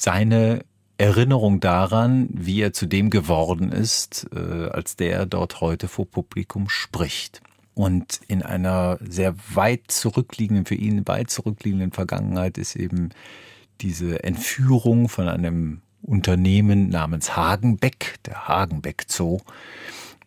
seine 0.00 0.64
Erinnerung 0.98 1.60
daran, 1.60 2.28
wie 2.32 2.60
er 2.60 2.72
zu 2.72 2.86
dem 2.86 3.10
geworden 3.10 3.72
ist, 3.72 4.28
äh, 4.34 4.68
als 4.68 4.96
der 4.96 5.26
dort 5.26 5.60
heute 5.60 5.88
vor 5.88 6.06
Publikum 6.06 6.68
spricht. 6.68 7.40
Und 7.74 8.20
in 8.28 8.42
einer 8.42 8.98
sehr 9.00 9.34
weit 9.54 9.84
zurückliegenden, 9.88 10.66
für 10.66 10.74
ihn 10.74 11.06
weit 11.08 11.30
zurückliegenden 11.30 11.92
Vergangenheit 11.92 12.58
ist 12.58 12.76
eben 12.76 13.10
diese 13.80 14.22
Entführung 14.22 15.08
von 15.08 15.28
einem 15.28 15.80
Unternehmen 16.02 16.88
namens 16.88 17.36
Hagenbeck, 17.36 18.16
der 18.26 18.46
Hagenbeck 18.46 19.04
Zoo. 19.08 19.38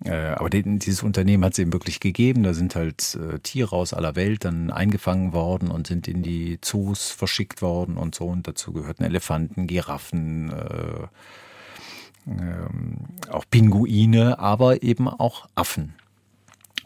Äh, 0.03 0.11
aber 0.11 0.49
dieses 0.49 1.03
Unternehmen 1.03 1.45
hat 1.45 1.53
es 1.53 1.59
eben 1.59 1.73
wirklich 1.73 1.99
gegeben. 1.99 2.43
Da 2.43 2.53
sind 2.53 2.75
halt 2.75 3.15
äh, 3.15 3.39
Tiere 3.39 3.75
aus 3.75 3.93
aller 3.93 4.15
Welt 4.15 4.43
dann 4.45 4.71
eingefangen 4.71 5.33
worden 5.33 5.69
und 5.69 5.87
sind 5.87 6.07
in 6.07 6.21
die 6.21 6.59
Zoos 6.61 7.11
verschickt 7.11 7.61
worden 7.61 7.97
und 7.97 8.15
so. 8.15 8.25
Und 8.25 8.47
dazu 8.47 8.73
gehörten 8.73 9.03
Elefanten, 9.03 9.67
Giraffen, 9.67 10.51
äh, 10.51 11.07
ähm, 12.27 12.97
auch 13.31 13.45
Pinguine, 13.49 14.39
aber 14.39 14.83
eben 14.83 15.07
auch 15.07 15.47
Affen. 15.55 15.93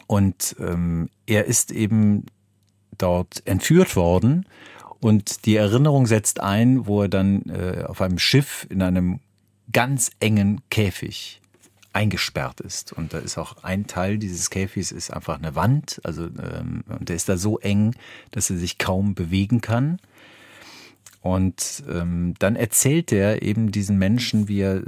Und 0.06 0.56
ähm, 0.60 1.08
er 1.26 1.46
ist 1.46 1.72
eben 1.72 2.26
dort 2.98 3.46
entführt 3.46 3.96
worden 3.96 4.44
und 5.00 5.46
die 5.46 5.56
Erinnerung 5.56 6.06
setzt 6.06 6.40
ein, 6.40 6.86
wo 6.86 7.02
er 7.02 7.08
dann 7.08 7.42
äh, 7.48 7.84
auf 7.86 8.00
einem 8.02 8.18
Schiff 8.18 8.66
in 8.70 8.82
einem 8.82 9.20
ganz 9.72 10.10
engen 10.20 10.60
Käfig 10.68 11.39
eingesperrt 11.92 12.60
ist. 12.60 12.92
Und 12.92 13.12
da 13.12 13.18
ist 13.18 13.38
auch 13.38 13.64
ein 13.64 13.86
Teil 13.86 14.18
dieses 14.18 14.50
Käfigs 14.50 14.92
ist 14.92 15.12
einfach 15.12 15.38
eine 15.38 15.54
Wand, 15.54 16.00
also 16.04 16.24
ähm, 16.24 16.84
und 16.88 17.08
der 17.08 17.16
ist 17.16 17.28
da 17.28 17.36
so 17.36 17.58
eng, 17.58 17.94
dass 18.30 18.50
er 18.50 18.56
sich 18.56 18.78
kaum 18.78 19.14
bewegen 19.14 19.60
kann. 19.60 19.98
Und 21.20 21.82
ähm, 21.88 22.34
dann 22.38 22.56
erzählt 22.56 23.12
er 23.12 23.42
eben 23.42 23.72
diesen 23.72 23.98
Menschen, 23.98 24.48
wie 24.48 24.60
er 24.60 24.82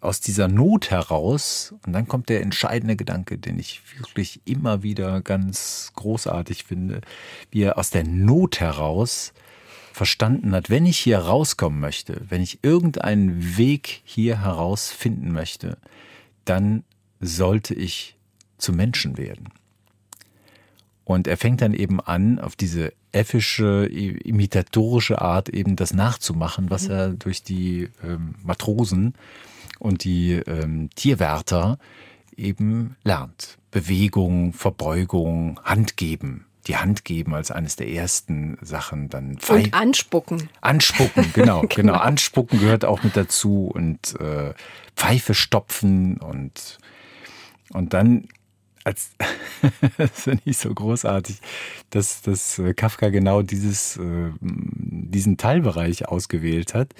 aus 0.00 0.20
dieser 0.20 0.48
Not 0.48 0.90
heraus, 0.90 1.74
und 1.86 1.92
dann 1.92 2.08
kommt 2.08 2.28
der 2.28 2.42
entscheidende 2.42 2.96
Gedanke, 2.96 3.38
den 3.38 3.58
ich 3.58 3.80
wirklich 3.96 4.40
immer 4.44 4.82
wieder 4.82 5.20
ganz 5.20 5.92
großartig 5.94 6.64
finde, 6.64 7.02
wie 7.52 7.62
er 7.62 7.78
aus 7.78 7.90
der 7.90 8.04
Not 8.04 8.58
heraus 8.58 9.32
verstanden 9.92 10.52
hat, 10.54 10.70
wenn 10.70 10.86
ich 10.86 10.98
hier 10.98 11.18
rauskommen 11.18 11.78
möchte, 11.78 12.22
wenn 12.28 12.42
ich 12.42 12.58
irgendeinen 12.62 13.56
Weg 13.56 14.00
hier 14.04 14.40
herausfinden 14.40 15.30
möchte, 15.32 15.78
dann 16.44 16.84
sollte 17.20 17.74
ich 17.74 18.16
zu 18.58 18.72
Menschen 18.72 19.16
werden. 19.16 19.48
Und 21.04 21.26
er 21.26 21.36
fängt 21.36 21.60
dann 21.60 21.74
eben 21.74 22.00
an, 22.00 22.38
auf 22.38 22.56
diese 22.56 22.92
effische, 23.10 23.86
imitatorische 23.86 25.20
Art 25.20 25.48
eben 25.48 25.76
das 25.76 25.92
nachzumachen, 25.92 26.70
was 26.70 26.86
er 26.86 27.10
durch 27.10 27.42
die 27.42 27.88
ähm, 28.02 28.36
Matrosen 28.42 29.14
und 29.78 30.04
die 30.04 30.34
ähm, 30.34 30.90
Tierwärter 30.94 31.78
eben 32.36 32.96
lernt. 33.04 33.58
Bewegung, 33.70 34.52
Verbeugung, 34.52 35.60
Hand 35.64 35.96
geben. 35.96 36.46
Die 36.66 36.76
Hand 36.76 37.04
geben 37.04 37.34
als 37.34 37.50
eines 37.50 37.76
der 37.76 37.88
ersten 37.88 38.56
Sachen, 38.60 39.08
dann 39.08 39.36
Pfeif 39.38 39.66
und 39.66 39.74
anspucken. 39.74 40.48
Anspucken, 40.60 41.30
genau, 41.34 41.62
genau, 41.62 41.74
genau. 41.74 41.94
Anspucken 41.94 42.60
gehört 42.60 42.84
auch 42.84 43.02
mit 43.02 43.16
dazu 43.16 43.70
und 43.72 44.18
äh, 44.20 44.54
Pfeife 44.96 45.34
stopfen 45.34 46.18
und 46.18 46.78
und 47.72 47.94
dann 47.94 48.28
als 48.84 49.12
das 49.96 50.22
finde 50.22 50.42
ich 50.44 50.58
so 50.58 50.72
großartig, 50.72 51.40
dass, 51.90 52.22
dass 52.22 52.58
äh, 52.58 52.74
Kafka 52.74 53.10
genau 53.10 53.42
dieses, 53.42 53.96
äh, 53.96 54.30
diesen 54.40 55.36
Teilbereich 55.36 56.08
ausgewählt 56.08 56.74
hat. 56.74 56.94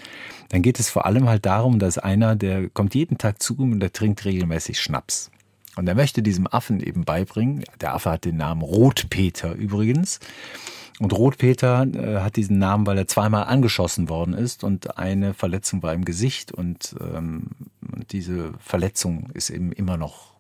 Dann 0.50 0.62
geht 0.62 0.78
es 0.78 0.90
vor 0.90 1.06
allem 1.06 1.28
halt 1.28 1.46
darum, 1.46 1.78
dass 1.78 1.98
einer, 1.98 2.36
der 2.36 2.68
kommt 2.68 2.94
jeden 2.94 3.18
Tag 3.18 3.42
zu 3.42 3.54
ihm 3.54 3.72
und 3.72 3.80
der 3.80 3.92
trinkt 3.92 4.24
regelmäßig 4.24 4.80
Schnaps. 4.80 5.30
Und 5.76 5.88
er 5.88 5.94
möchte 5.94 6.22
diesem 6.22 6.46
Affen 6.46 6.80
eben 6.80 7.04
beibringen, 7.04 7.64
der 7.80 7.94
Affe 7.94 8.10
hat 8.10 8.24
den 8.24 8.36
Namen 8.36 8.62
Rotpeter 8.62 9.54
übrigens. 9.54 10.20
Und 10.98 11.12
Rotpeter 11.12 11.86
äh, 11.86 12.20
hat 12.20 12.36
diesen 12.36 12.58
Namen, 12.58 12.86
weil 12.86 12.98
er 12.98 13.08
zweimal 13.08 13.44
angeschossen 13.44 14.08
worden 14.08 14.34
ist 14.34 14.62
und 14.62 14.98
eine 14.98 15.34
Verletzung 15.34 15.82
war 15.82 15.94
im 15.94 16.04
Gesicht 16.04 16.52
und 16.52 16.94
ähm, 17.00 17.48
diese 18.10 18.52
Verletzung 18.58 19.30
ist 19.32 19.50
eben 19.50 19.72
immer 19.72 19.96
noch 19.96 20.32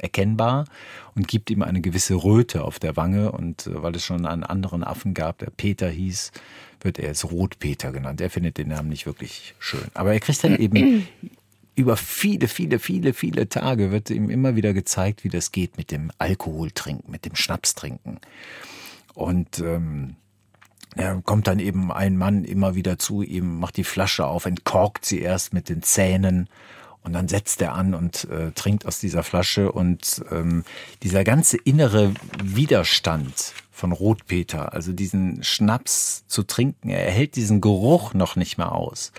erkennbar 0.00 0.64
und 1.14 1.28
gibt 1.28 1.50
ihm 1.50 1.62
eine 1.62 1.80
gewisse 1.80 2.14
Röte 2.14 2.64
auf 2.64 2.78
der 2.78 2.96
Wange. 2.96 3.32
Und 3.32 3.66
äh, 3.66 3.82
weil 3.82 3.94
es 3.96 4.04
schon 4.04 4.26
einen 4.26 4.44
anderen 4.44 4.84
Affen 4.84 5.14
gab, 5.14 5.38
der 5.38 5.50
Peter 5.50 5.88
hieß, 5.88 6.32
wird 6.80 6.98
er 6.98 7.08
jetzt 7.08 7.30
Rotpeter 7.30 7.92
genannt. 7.92 8.20
Er 8.20 8.30
findet 8.30 8.58
den 8.58 8.68
Namen 8.68 8.88
nicht 8.88 9.06
wirklich 9.06 9.54
schön. 9.58 9.88
Aber 9.94 10.12
er 10.12 10.20
kriegt 10.20 10.42
dann 10.44 10.56
eben 10.56 11.06
über 11.78 11.96
viele, 11.96 12.48
viele, 12.48 12.80
viele, 12.80 13.14
viele 13.14 13.48
Tage 13.48 13.92
wird 13.92 14.10
ihm 14.10 14.30
immer 14.30 14.56
wieder 14.56 14.74
gezeigt, 14.74 15.22
wie 15.22 15.28
das 15.28 15.52
geht 15.52 15.78
mit 15.78 15.92
dem 15.92 16.10
Alkoholtrinken, 16.18 17.10
mit 17.10 17.24
dem 17.24 17.36
Schnapstrinken. 17.36 18.18
Und 19.14 19.60
ähm, 19.60 20.16
ja, 20.96 21.20
kommt 21.22 21.46
dann 21.46 21.60
eben 21.60 21.92
ein 21.92 22.16
Mann 22.16 22.44
immer 22.44 22.74
wieder 22.74 22.98
zu 22.98 23.22
ihm, 23.22 23.60
macht 23.60 23.76
die 23.76 23.84
Flasche 23.84 24.26
auf, 24.26 24.44
entkorkt 24.44 25.04
sie 25.04 25.20
erst 25.20 25.54
mit 25.54 25.68
den 25.68 25.82
Zähnen 25.82 26.48
und 27.02 27.12
dann 27.12 27.28
setzt 27.28 27.62
er 27.62 27.74
an 27.74 27.94
und 27.94 28.24
äh, 28.24 28.50
trinkt 28.52 28.84
aus 28.84 28.98
dieser 28.98 29.22
Flasche. 29.22 29.70
Und 29.70 30.22
ähm, 30.32 30.64
dieser 31.02 31.22
ganze 31.22 31.56
innere 31.56 32.12
Widerstand 32.42 33.54
von 33.70 33.92
Rotpeter, 33.92 34.72
also 34.72 34.92
diesen 34.92 35.44
Schnaps 35.44 36.26
zu 36.26 36.42
trinken, 36.42 36.90
er 36.90 37.10
hält 37.10 37.36
diesen 37.36 37.60
Geruch 37.60 38.14
noch 38.14 38.34
nicht 38.34 38.58
mehr 38.58 38.72
aus. 38.72 39.12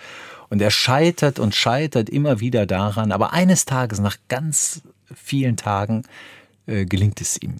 Und 0.49 0.61
er 0.61 0.71
scheitert 0.71 1.39
und 1.39 1.53
scheitert 1.53 2.09
immer 2.09 2.39
wieder 2.39 2.65
daran. 2.65 3.11
Aber 3.11 3.33
eines 3.33 3.65
Tages, 3.65 3.99
nach 3.99 4.17
ganz 4.27 4.81
vielen 5.13 5.57
Tagen, 5.57 6.03
äh, 6.65 6.85
gelingt 6.85 7.21
es 7.21 7.41
ihm. 7.41 7.57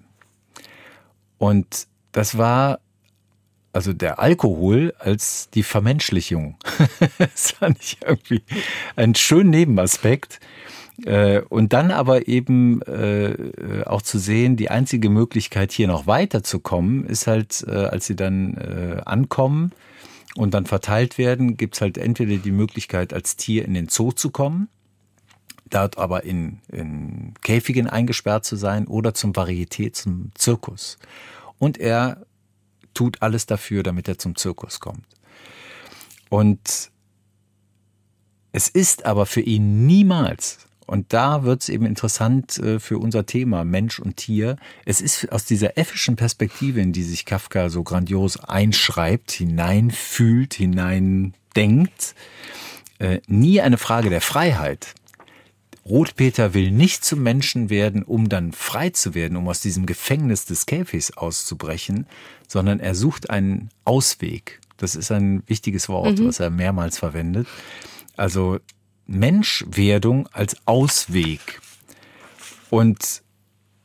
Und 1.37 1.87
das 2.11 2.37
war 2.37 2.79
also 3.71 3.93
der 3.93 4.19
Alkohol 4.19 4.93
als 4.97 5.49
die 5.53 5.63
Vermenschlichung. 5.63 6.57
das 7.17 7.51
fand 7.51 7.77
ich 7.79 7.97
irgendwie 8.03 8.41
einen 8.95 9.15
schönen 9.15 9.51
Nebenaspekt. 9.51 10.39
Äh, 11.05 11.41
und 11.41 11.71
dann 11.73 11.91
aber 11.91 12.27
eben 12.27 12.81
äh, 12.81 13.83
auch 13.85 14.01
zu 14.01 14.19
sehen, 14.19 14.57
die 14.57 14.69
einzige 14.69 15.09
Möglichkeit 15.09 15.71
hier 15.71 15.87
noch 15.87 16.07
weiterzukommen, 16.07 17.05
ist 17.05 17.27
halt, 17.27 17.63
äh, 17.67 17.71
als 17.71 18.07
sie 18.07 18.15
dann 18.15 18.57
ankommen 19.05 19.71
und 20.39 20.53
dann 20.53 20.65
verteilt 20.65 21.17
werden, 21.17 21.57
gibt's 21.57 21.81
halt 21.81 21.97
entweder 21.97 22.37
die 22.37 22.53
Möglichkeit, 22.53 23.13
als 23.13 23.35
Tier 23.35 23.65
in 23.65 23.73
den 23.73 23.89
Zoo 23.89 24.13
zu 24.13 24.29
kommen, 24.29 24.69
dort 25.69 25.97
aber 25.97 26.23
in, 26.23 26.61
in 26.71 27.33
Käfigen 27.41 27.87
eingesperrt 27.87 28.45
zu 28.45 28.55
sein 28.55 28.87
oder 28.87 29.13
zum 29.13 29.33
Varieté, 29.33 29.91
zum 29.91 30.31
Zirkus. 30.35 30.97
Und 31.57 31.77
er 31.77 32.25
tut 32.93 33.21
alles 33.21 33.47
dafür, 33.47 33.83
damit 33.83 34.07
er 34.07 34.17
zum 34.17 34.37
Zirkus 34.37 34.79
kommt. 34.79 35.03
Und 36.29 36.89
es 38.53 38.69
ist 38.69 39.05
aber 39.05 39.25
für 39.25 39.41
ihn 39.41 39.85
niemals, 39.85 40.68
und 40.89 41.13
da 41.13 41.43
wird 41.43 41.61
es 41.61 41.69
eben 41.69 41.85
interessant 41.85 42.57
äh, 42.57 42.79
für 42.79 42.97
unser 42.97 43.27
Thema 43.27 43.63
Mensch 43.63 43.99
und 43.99 44.17
Tier, 44.17 44.55
es 44.85 45.01
ist 45.01 45.31
aus 45.31 45.45
dieser 45.45 45.77
effischen 45.77 46.15
Perspektive, 46.15 46.81
in 46.81 46.93
die 46.93 47.03
sich 47.03 47.25
Kafka 47.25 47.69
so 47.69 47.83
grandios 47.83 48.37
einschreibt, 48.43 49.29
hineinfühlt, 49.29 50.55
hineindenkt, 50.55 52.15
äh, 52.97 53.19
nie 53.27 53.61
eine 53.61 53.77
Frage 53.77 54.09
der 54.09 54.21
Freiheit. 54.21 54.95
Rotpeter 55.85 56.55
will 56.55 56.71
nicht 56.71 57.05
zum 57.05 57.21
Menschen 57.21 57.69
werden, 57.69 58.01
um 58.01 58.27
dann 58.27 58.51
frei 58.51 58.89
zu 58.89 59.13
werden, 59.13 59.37
um 59.37 59.47
aus 59.47 59.61
diesem 59.61 59.85
Gefängnis 59.85 60.45
des 60.45 60.65
Käfigs 60.65 61.11
auszubrechen, 61.15 62.07
sondern 62.47 62.79
er 62.79 62.95
sucht 62.95 63.29
einen 63.29 63.69
Ausweg. 63.85 64.59
Das 64.77 64.95
ist 64.95 65.11
ein 65.11 65.43
wichtiges 65.45 65.87
Wort, 65.87 66.17
mhm. 66.17 66.29
was 66.29 66.39
er 66.39 66.49
mehrmals 66.49 66.97
verwendet. 66.97 67.47
Also 68.17 68.59
Menschwerdung 69.09 70.27
als 70.31 70.55
Ausweg. 70.65 71.61
Und 72.69 73.23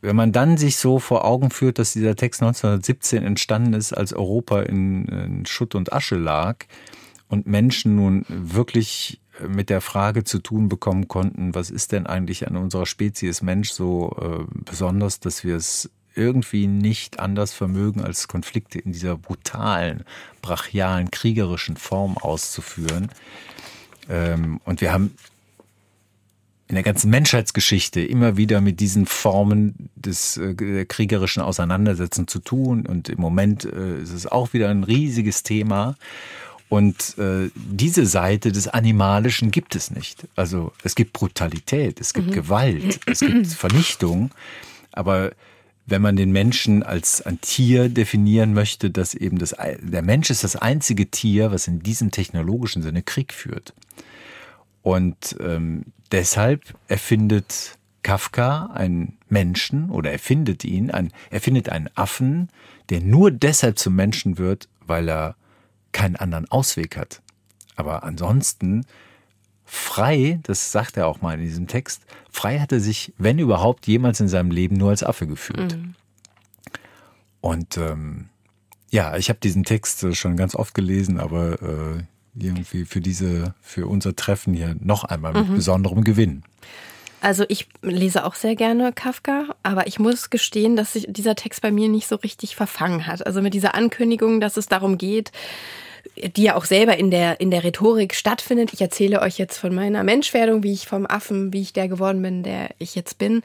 wenn 0.01 0.16
man 0.16 0.33
dann 0.33 0.59
sich 0.59 0.77
so 0.77 0.99
vor 0.99 1.25
Augen 1.25 1.51
führt, 1.51 1.79
dass 1.79 1.95
dieser 1.95 2.14
Text 2.14 2.43
1917 2.43 3.22
entstanden 3.22 3.72
ist, 3.72 3.95
als 3.95 4.12
Europa 4.12 4.61
in, 4.61 5.07
in 5.07 5.47
Schutt 5.47 5.75
und 5.75 5.93
Asche 5.93 6.16
lag 6.16 6.66
und 7.29 7.47
Menschen 7.47 7.97
nun 7.97 8.27
wirklich 8.29 9.20
mit 9.49 9.70
der 9.70 9.81
Frage 9.81 10.22
zu 10.25 10.39
tun 10.39 10.68
bekommen 10.68 11.09
konnten, 11.09 11.55
was 11.55 11.70
ist 11.70 11.93
denn 11.93 12.07
eigentlich 12.07 12.47
an 12.47 12.57
unserer 12.57 12.87
Spezies 12.87 13.43
Mensch 13.43 13.70
so 13.70 14.14
äh, 14.20 14.45
besonders, 14.64 15.20
dass 15.20 15.43
wir 15.43 15.57
es 15.57 15.91
irgendwie 16.14 16.66
nicht 16.66 17.18
anders 17.18 17.53
vermögen, 17.53 18.03
als 18.03 18.29
Konflikte 18.29 18.79
in 18.79 18.93
dieser 18.93 19.16
brutalen, 19.16 20.05
brachialen, 20.43 21.11
kriegerischen 21.11 21.77
Form 21.77 22.16
auszuführen. 22.18 23.09
Ähm, 24.09 24.61
und 24.64 24.80
wir 24.80 24.92
haben 24.92 25.14
in 26.66 26.76
der 26.76 26.82
ganzen 26.82 27.11
Menschheitsgeschichte 27.11 28.00
immer 28.00 28.36
wieder 28.36 28.61
mit 28.61 28.80
diesen 28.80 29.07
Formen 29.07 29.90
des 29.96 30.38
äh, 30.38 30.84
kriegerischen 30.86 31.42
Auseinandersetzens 31.42 32.30
zu 32.32 32.38
tun. 32.38 32.86
Und 32.86 33.09
im 33.11 33.20
Moment 33.20 33.64
äh, 33.64 34.00
ist 34.00 34.12
es 34.12 34.26
auch 34.26 34.52
wieder 34.55 34.70
ein 34.70 34.82
riesiges 34.82 35.42
Thema. 35.42 35.96
Und 36.70 37.18
äh, 37.18 37.50
diese 37.55 38.07
Seite 38.07 38.50
des 38.50 38.68
Animalischen 38.68 39.50
gibt 39.50 39.76
es 39.76 39.90
nicht. 39.90 40.26
Also 40.36 40.72
es 40.82 40.94
gibt 40.94 41.12
Brutalität, 41.12 42.00
es 42.00 42.14
gibt 42.14 42.28
mhm. 42.28 42.32
Gewalt, 42.32 43.00
es 43.07 43.20
gibt 43.20 43.46
Vernichtung. 43.48 44.30
Aber 44.90 45.32
wenn 45.87 46.03
man 46.03 46.16
den 46.16 46.32
Menschen 46.32 46.82
als 46.82 47.20
ein 47.22 47.41
Tier 47.41 47.89
definieren 47.89 48.55
möchte, 48.55 48.91
dass 48.91 49.14
eben 49.14 49.39
das, 49.39 49.55
der 49.80 50.03
Mensch 50.03 50.30
ist 50.30 50.45
das 50.45 50.57
einzige 50.57 51.11
Tier, 51.11 51.53
was 51.53 51.66
in 51.66 51.80
diesem 51.80 52.11
technologischen 52.11 52.82
Sinne 52.82 53.03
Krieg 53.03 53.32
führt. 53.32 53.74
Und 54.82 55.37
ähm, 55.41 55.85
deshalb 56.12 56.74
erfindet 56.89 57.78
Kafka 58.03 58.66
einen 58.74 59.18
Menschen 59.28 59.91
oder 59.91 60.12
erfindet 60.12 60.64
ihn, 60.64 60.91
ein, 60.91 61.11
er 61.30 61.41
findet 61.41 61.68
einen 61.68 61.89
Affen, 61.95 62.49
der 62.91 63.01
nur 63.01 63.30
deshalb 63.30 63.78
zum 63.78 63.95
Menschen 63.95 64.39
wird, 64.39 64.68
weil 64.87 65.09
er 65.09 65.37
keinen 65.93 66.16
anderen 66.16 66.51
Ausweg 66.51 66.97
hat. 66.97 67.22
Aber 67.76 68.05
ansonsten 68.05 68.85
frei, 69.64 70.40
das 70.42 70.72
sagt 70.72 70.96
er 70.96 71.06
auch 71.06 71.20
mal 71.20 71.34
in 71.34 71.40
diesem 71.40 71.66
Text, 71.66 72.02
frei 72.30 72.58
hat 72.60 72.72
er 72.72 72.80
sich, 72.80 73.12
wenn 73.18 73.38
überhaupt, 73.38 73.86
jemals 73.86 74.20
in 74.20 74.28
seinem 74.28 74.50
Leben 74.50 74.76
nur 74.76 74.90
als 74.90 75.02
Affe 75.02 75.26
gefühlt. 75.26 75.76
Mhm. 75.76 75.94
Und 77.40 77.76
ähm, 77.76 78.28
ja, 78.90 79.16
ich 79.16 79.28
habe 79.28 79.40
diesen 79.40 79.64
Text 79.64 80.16
schon 80.16 80.36
ganz 80.36 80.54
oft 80.54 80.74
gelesen, 80.74 81.20
aber 81.20 81.60
äh, 81.62 82.02
irgendwie 82.38 82.84
für 82.84 83.00
diese, 83.00 83.54
für 83.60 83.86
unser 83.86 84.16
Treffen 84.16 84.54
hier 84.54 84.76
noch 84.80 85.04
einmal 85.04 85.32
mit 85.32 85.48
mhm. 85.48 85.54
besonderem 85.56 86.04
Gewinn. 86.04 86.42
Also 87.20 87.44
ich 87.48 87.68
lese 87.80 88.24
auch 88.24 88.34
sehr 88.34 88.54
gerne 88.54 88.92
Kafka, 88.92 89.46
aber 89.62 89.86
ich 89.86 89.98
muss 89.98 90.28
gestehen, 90.28 90.76
dass 90.76 90.92
sich 90.92 91.06
dieser 91.08 91.34
Text 91.34 91.62
bei 91.62 91.70
mir 91.70 91.88
nicht 91.88 92.06
so 92.06 92.16
richtig 92.16 92.54
verfangen 92.54 93.06
hat. 93.06 93.26
Also 93.26 93.40
mit 93.40 93.54
dieser 93.54 93.74
Ankündigung, 93.74 94.40
dass 94.40 94.58
es 94.58 94.66
darum 94.66 94.98
geht, 94.98 95.32
die 96.16 96.44
ja 96.44 96.56
auch 96.56 96.64
selber 96.64 96.96
in 96.96 97.10
der, 97.10 97.40
in 97.40 97.50
der 97.50 97.64
Rhetorik 97.64 98.14
stattfindet. 98.14 98.72
Ich 98.72 98.80
erzähle 98.80 99.20
euch 99.20 99.38
jetzt 99.38 99.58
von 99.58 99.74
meiner 99.74 100.02
Menschwerdung, 100.04 100.62
wie 100.62 100.72
ich 100.72 100.86
vom 100.86 101.06
Affen, 101.06 101.52
wie 101.52 101.62
ich 101.62 101.72
der 101.72 101.88
geworden 101.88 102.22
bin, 102.22 102.42
der 102.42 102.70
ich 102.78 102.94
jetzt 102.94 103.18
bin. 103.18 103.42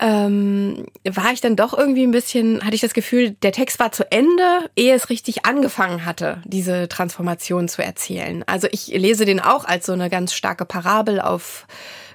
Ähm, 0.00 0.86
war 1.04 1.32
ich 1.32 1.40
dann 1.40 1.54
doch 1.54 1.76
irgendwie 1.76 2.02
ein 2.02 2.10
bisschen, 2.10 2.64
hatte 2.64 2.74
ich 2.74 2.80
das 2.80 2.94
Gefühl, 2.94 3.30
der 3.42 3.52
Text 3.52 3.78
war 3.78 3.92
zu 3.92 4.10
Ende, 4.10 4.68
ehe 4.74 4.92
es 4.92 5.08
richtig 5.08 5.46
angefangen 5.46 6.04
hatte, 6.04 6.42
diese 6.44 6.88
Transformation 6.88 7.68
zu 7.68 7.82
erzählen. 7.82 8.42
Also 8.46 8.66
ich 8.72 8.88
lese 8.88 9.24
den 9.24 9.38
auch 9.38 9.64
als 9.64 9.86
so 9.86 9.92
eine 9.92 10.10
ganz 10.10 10.34
starke 10.34 10.64
Parabel 10.64 11.20
auf 11.20 11.68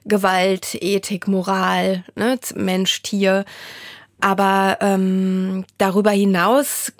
Gewalt, 0.04 0.76
Ethik, 0.82 1.28
Moral, 1.30 2.04
ne, 2.16 2.38
Mensch, 2.56 3.02
Tier. 3.02 3.46
Aber 4.20 4.78
ähm, 4.82 5.64
darüber 5.78 6.12
hinaus 6.12 6.92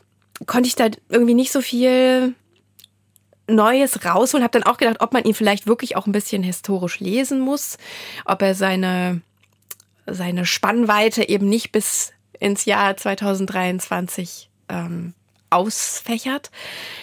konnte 0.46 0.68
ich 0.68 0.76
da 0.76 0.90
irgendwie 1.10 1.34
nicht 1.34 1.52
so 1.52 1.62
viel 1.62 2.34
Neues 3.48 4.06
rausholen. 4.06 4.44
Habe 4.44 4.60
dann 4.60 4.72
auch 4.72 4.78
gedacht, 4.78 5.02
ob 5.02 5.14
man 5.14 5.24
ihn 5.24 5.34
vielleicht 5.34 5.68
wirklich 5.68 5.96
auch 5.96 6.06
ein 6.06 6.12
bisschen 6.12 6.44
historisch 6.44 7.00
lesen 7.00 7.40
muss, 7.40 7.78
ob 8.26 8.42
er 8.42 8.56
seine 8.56 9.22
seine 10.12 10.46
Spannweite 10.46 11.28
eben 11.28 11.48
nicht 11.48 11.72
bis 11.72 12.14
ins 12.40 12.66
Jahr 12.66 12.96
2023 12.98 14.50
ähm, 14.70 15.14
ausfächert. 15.50 16.52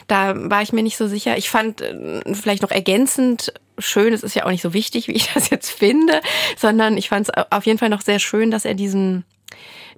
Da 0.07 0.35
war 0.51 0.63
ich 0.63 0.73
mir 0.73 0.83
nicht 0.83 0.97
so 0.97 1.09
sicher. 1.09 1.37
Ich 1.37 1.51
fand 1.51 1.81
äh, 1.81 2.35
vielleicht 2.35 2.63
noch 2.63 2.71
ergänzend 2.71 3.53
schön, 3.79 4.15
es 4.15 4.23
ist 4.23 4.35
ja 4.35 4.47
auch 4.47 4.51
nicht 4.51 4.63
so 4.63 4.73
wichtig, 4.73 5.09
wie 5.09 5.13
ich 5.13 5.31
das 5.35 5.51
jetzt 5.51 5.71
finde, 5.71 6.21
sondern 6.57 6.97
ich 6.97 7.09
fand 7.09 7.29
es 7.29 7.47
auf 7.51 7.67
jeden 7.67 7.79
Fall 7.79 7.91
noch 7.91 8.01
sehr 8.01 8.19
schön, 8.19 8.51
dass 8.51 8.65
er 8.65 8.75
diesen, 8.75 9.25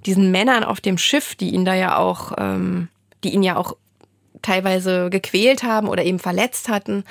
diesen 0.05 0.31
Männern 0.31 0.63
auf 0.63 0.81
dem 0.81 0.97
Schiff, 0.97 1.35
die 1.35 1.51
ihn 1.51 1.65
da 1.65 1.73
ja 1.73 1.97
auch 1.97 2.33
ähm, 2.37 2.89
die 3.23 3.33
ihn 3.33 3.43
ja 3.43 3.57
auch 3.57 3.75
teilweise 4.41 5.09
gequält 5.09 5.63
haben 5.63 5.87
oder 5.87 6.03
eben 6.03 6.19
verletzt 6.19 6.69
hatten, 6.69 7.03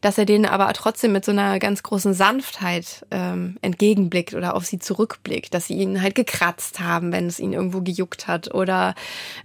dass 0.00 0.16
er 0.18 0.24
denen 0.24 0.46
aber 0.46 0.72
trotzdem 0.72 1.12
mit 1.12 1.24
so 1.24 1.32
einer 1.32 1.58
ganz 1.58 1.82
großen 1.82 2.14
Sanftheit 2.14 3.04
ähm, 3.10 3.58
entgegenblickt 3.60 4.34
oder 4.34 4.54
auf 4.54 4.64
sie 4.64 4.78
zurückblickt, 4.78 5.52
dass 5.52 5.66
sie 5.66 5.74
ihn 5.74 6.00
halt 6.00 6.14
gekratzt 6.14 6.80
haben, 6.80 7.12
wenn 7.12 7.26
es 7.26 7.38
ihn 7.38 7.52
irgendwo 7.52 7.82
gejuckt 7.82 8.26
hat 8.26 8.54
oder 8.54 8.94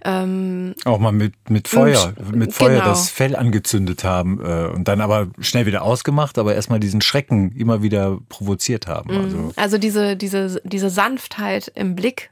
ähm, 0.04 0.74
auch 0.84 0.98
mal 0.98 1.12
mit 1.12 1.34
mit 1.48 1.68
Feuer, 1.68 2.14
mit 2.32 2.52
Feuer 2.52 2.80
genau. 2.80 2.84
das 2.86 3.10
Fell 3.10 3.36
angezündet 3.36 4.04
haben 4.04 4.40
äh, 4.42 4.68
und 4.68 4.88
dann 4.88 5.00
aber 5.00 5.28
schnell 5.40 5.66
wieder 5.66 5.82
ausgemacht, 5.82 6.38
aber 6.38 6.54
erstmal 6.54 6.80
diesen 6.80 7.00
Schrecken 7.02 7.52
immer 7.52 7.82
wieder 7.82 8.18
provoziert 8.28 8.86
haben. 8.86 9.12
Mhm. 9.12 9.24
Also, 9.24 9.52
also 9.56 9.78
diese 9.78 10.16
diese 10.16 10.60
diese 10.64 10.90
Sanftheit 10.90 11.70
im 11.74 11.94
Blick 11.94 12.30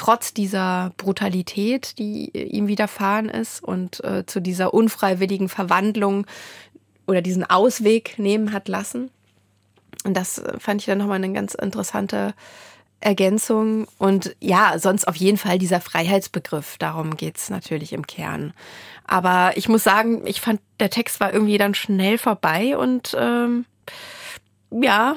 trotz 0.00 0.32
dieser 0.32 0.94
Brutalität, 0.96 1.98
die 1.98 2.30
ihm 2.30 2.68
widerfahren 2.68 3.28
ist 3.28 3.62
und 3.62 4.02
äh, 4.02 4.24
zu 4.24 4.40
dieser 4.40 4.72
unfreiwilligen 4.72 5.50
Verwandlung 5.50 6.26
oder 7.06 7.20
diesen 7.20 7.44
Ausweg 7.44 8.18
nehmen 8.18 8.54
hat 8.54 8.66
lassen. 8.68 9.10
Und 10.04 10.16
das 10.16 10.38
äh, 10.38 10.58
fand 10.58 10.80
ich 10.80 10.86
dann 10.86 10.96
nochmal 10.96 11.16
eine 11.16 11.30
ganz 11.34 11.52
interessante 11.52 12.32
Ergänzung. 13.00 13.88
Und 13.98 14.34
ja, 14.40 14.78
sonst 14.78 15.06
auf 15.06 15.16
jeden 15.16 15.36
Fall 15.36 15.58
dieser 15.58 15.82
Freiheitsbegriff. 15.82 16.78
Darum 16.78 17.18
geht's 17.18 17.50
natürlich 17.50 17.92
im 17.92 18.06
Kern. 18.06 18.54
Aber 19.04 19.52
ich 19.56 19.68
muss 19.68 19.84
sagen, 19.84 20.26
ich 20.26 20.40
fand, 20.40 20.62
der 20.78 20.88
Text 20.88 21.20
war 21.20 21.30
irgendwie 21.30 21.58
dann 21.58 21.74
schnell 21.74 22.16
vorbei 22.16 22.78
und 22.78 23.14
ähm, 23.20 23.66
ja, 24.70 25.16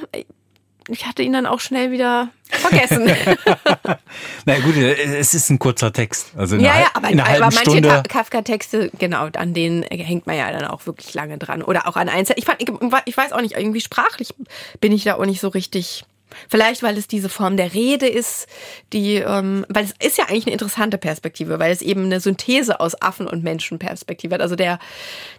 ich 0.87 1.05
hatte 1.05 1.21
ihn 1.21 1.33
dann 1.33 1.45
auch 1.45 1.59
schnell 1.59 1.91
wieder 1.91 2.29
vergessen. 2.49 3.05
Na 4.45 4.59
gut, 4.59 4.75
es 4.75 5.33
ist 5.33 5.49
ein 5.49 5.59
kurzer 5.59 5.91
Text. 5.93 6.31
Also 6.35 6.55
ja, 6.55 6.79
ja, 6.79 6.87
aber, 6.93 7.07
aber 7.07 7.49
manche 7.51 8.03
Kafka-Texte, 8.07 8.91
genau, 8.97 9.27
an 9.33 9.53
denen 9.53 9.83
hängt 9.83 10.27
man 10.27 10.37
ja 10.37 10.51
dann 10.51 10.65
auch 10.65 10.85
wirklich 10.85 11.13
lange 11.13 11.37
dran. 11.37 11.61
Oder 11.61 11.87
auch 11.87 11.95
an 11.95 12.09
Einzel. 12.09 12.35
Ich, 12.37 12.45
fand, 12.45 12.61
ich, 12.61 12.69
ich 13.05 13.17
weiß 13.17 13.31
auch 13.31 13.41
nicht, 13.41 13.55
irgendwie 13.55 13.81
sprachlich 13.81 14.33
bin 14.79 14.91
ich 14.91 15.03
da 15.03 15.15
auch 15.15 15.25
nicht 15.25 15.41
so 15.41 15.47
richtig. 15.47 16.05
Vielleicht, 16.49 16.81
weil 16.81 16.97
es 16.97 17.07
diese 17.07 17.29
Form 17.29 17.57
der 17.57 17.75
Rede 17.75 18.07
ist, 18.07 18.47
die, 18.91 19.17
ähm, 19.17 19.67
weil 19.69 19.85
es 19.85 19.93
ist 19.99 20.17
ja 20.17 20.25
eigentlich 20.25 20.47
eine 20.47 20.53
interessante 20.53 20.97
Perspektive, 20.97 21.59
weil 21.59 21.71
es 21.71 21.83
eben 21.83 22.05
eine 22.05 22.19
Synthese 22.19 22.79
aus 22.79 22.99
Affen- 22.99 23.27
und 23.27 23.43
Menschenperspektive 23.43 24.33
hat. 24.33 24.41
Also 24.41 24.55
der, 24.55 24.79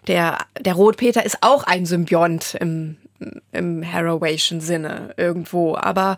der, 0.07 0.37
der 0.57 0.73
Rotpeter 0.73 1.25
ist 1.25 1.39
auch 1.41 1.63
ein 1.63 1.85
Symbiont 1.85 2.55
im, 2.61 2.95
im 3.51 3.83
Haraway'schen 3.83 4.61
Sinne 4.61 5.13
irgendwo. 5.17 5.75
Aber 5.75 6.17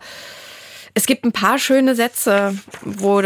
es 0.94 1.06
gibt 1.06 1.26
ein 1.26 1.32
paar 1.32 1.60
schöne 1.60 1.96
Sätze, 1.96 2.56
wo, 2.84 3.22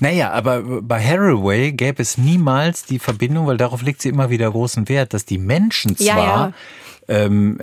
Naja, 0.00 0.30
aber 0.32 0.82
bei 0.82 1.00
Haraway 1.04 1.72
gäbe 1.72 2.02
es 2.02 2.18
niemals 2.18 2.84
die 2.84 2.98
Verbindung, 2.98 3.46
weil 3.46 3.56
darauf 3.56 3.82
legt 3.82 4.02
sie 4.02 4.08
immer 4.08 4.30
wieder 4.30 4.50
großen 4.50 4.88
Wert, 4.88 5.14
dass 5.14 5.24
die 5.24 5.38
Menschen 5.38 5.96
zwar 5.96 6.06
Ja, 6.06 6.16
ja. 6.16 6.52
Ähm, 7.08 7.58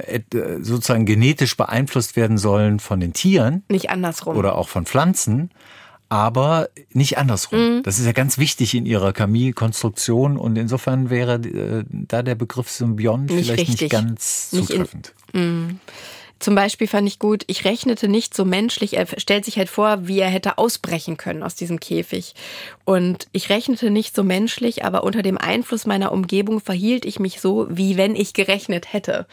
sozusagen 0.62 1.06
genetisch 1.06 1.56
beeinflusst 1.56 2.18
werden 2.18 2.38
sollen 2.38 2.80
von 2.80 3.00
den 3.00 3.14
Tieren 3.14 3.64
Nicht 3.70 3.90
andersrum. 3.90 4.36
oder 4.36 4.56
auch 4.56 4.68
von 4.68 4.86
Pflanzen, 4.86 5.50
aber 6.10 6.70
nicht 6.92 7.18
andersrum. 7.18 7.78
Mhm. 7.78 7.84
Das 7.84 8.00
ist 8.00 8.06
ja 8.06 8.12
ganz 8.12 8.38
wichtig 8.38 8.74
in 8.76 8.86
ihrer 8.86 9.14
Chemiekonstruktion 9.14 10.38
und 10.38 10.58
insofern 10.58 11.10
wäre 11.10 11.36
äh, 11.36 11.84
da 11.90 12.24
der 12.24 12.36
Begriff 12.36 12.70
Symbiont 12.70 13.30
Nicht 13.30 13.46
vielleicht 13.46 13.70
richtig. 13.70 13.82
nicht 13.82 13.92
ganz 13.92 14.50
Nicht 14.52 14.62
in- 14.62 14.68
zutreffend. 14.78 15.14
Zum 16.40 16.56
Beispiel 16.56 16.88
fand 16.88 17.08
ich 17.08 17.20
gut, 17.20 17.44
ich 17.48 17.66
rechnete 17.66 18.08
nicht 18.08 18.34
so 18.34 18.46
menschlich. 18.46 18.96
Er 18.96 19.08
stellt 19.20 19.44
sich 19.44 19.58
halt 19.58 19.70
vor, 19.70 20.08
wie 20.08 20.20
er 20.20 20.30
hätte 20.30 20.58
ausbrechen 20.58 21.18
können 21.18 21.44
aus 21.44 21.56
diesem 21.56 21.80
Käfig. 21.82 22.34
Und 22.86 23.28
ich 23.34 23.50
rechnete 23.50 23.90
nicht 23.90 24.16
so 24.16 24.24
menschlich, 24.24 24.86
aber 24.86 25.04
unter 25.04 25.22
dem 25.22 25.38
Einfluss 25.38 25.86
meiner 25.86 26.14
Umgebung 26.14 26.62
verhielt 26.62 27.06
ich 27.06 27.20
mich 27.20 27.42
so, 27.42 27.68
wie 27.70 27.98
wenn 27.98 28.16
ich 28.16 28.34
gerechnet 28.34 28.94
hätte. 28.94 29.28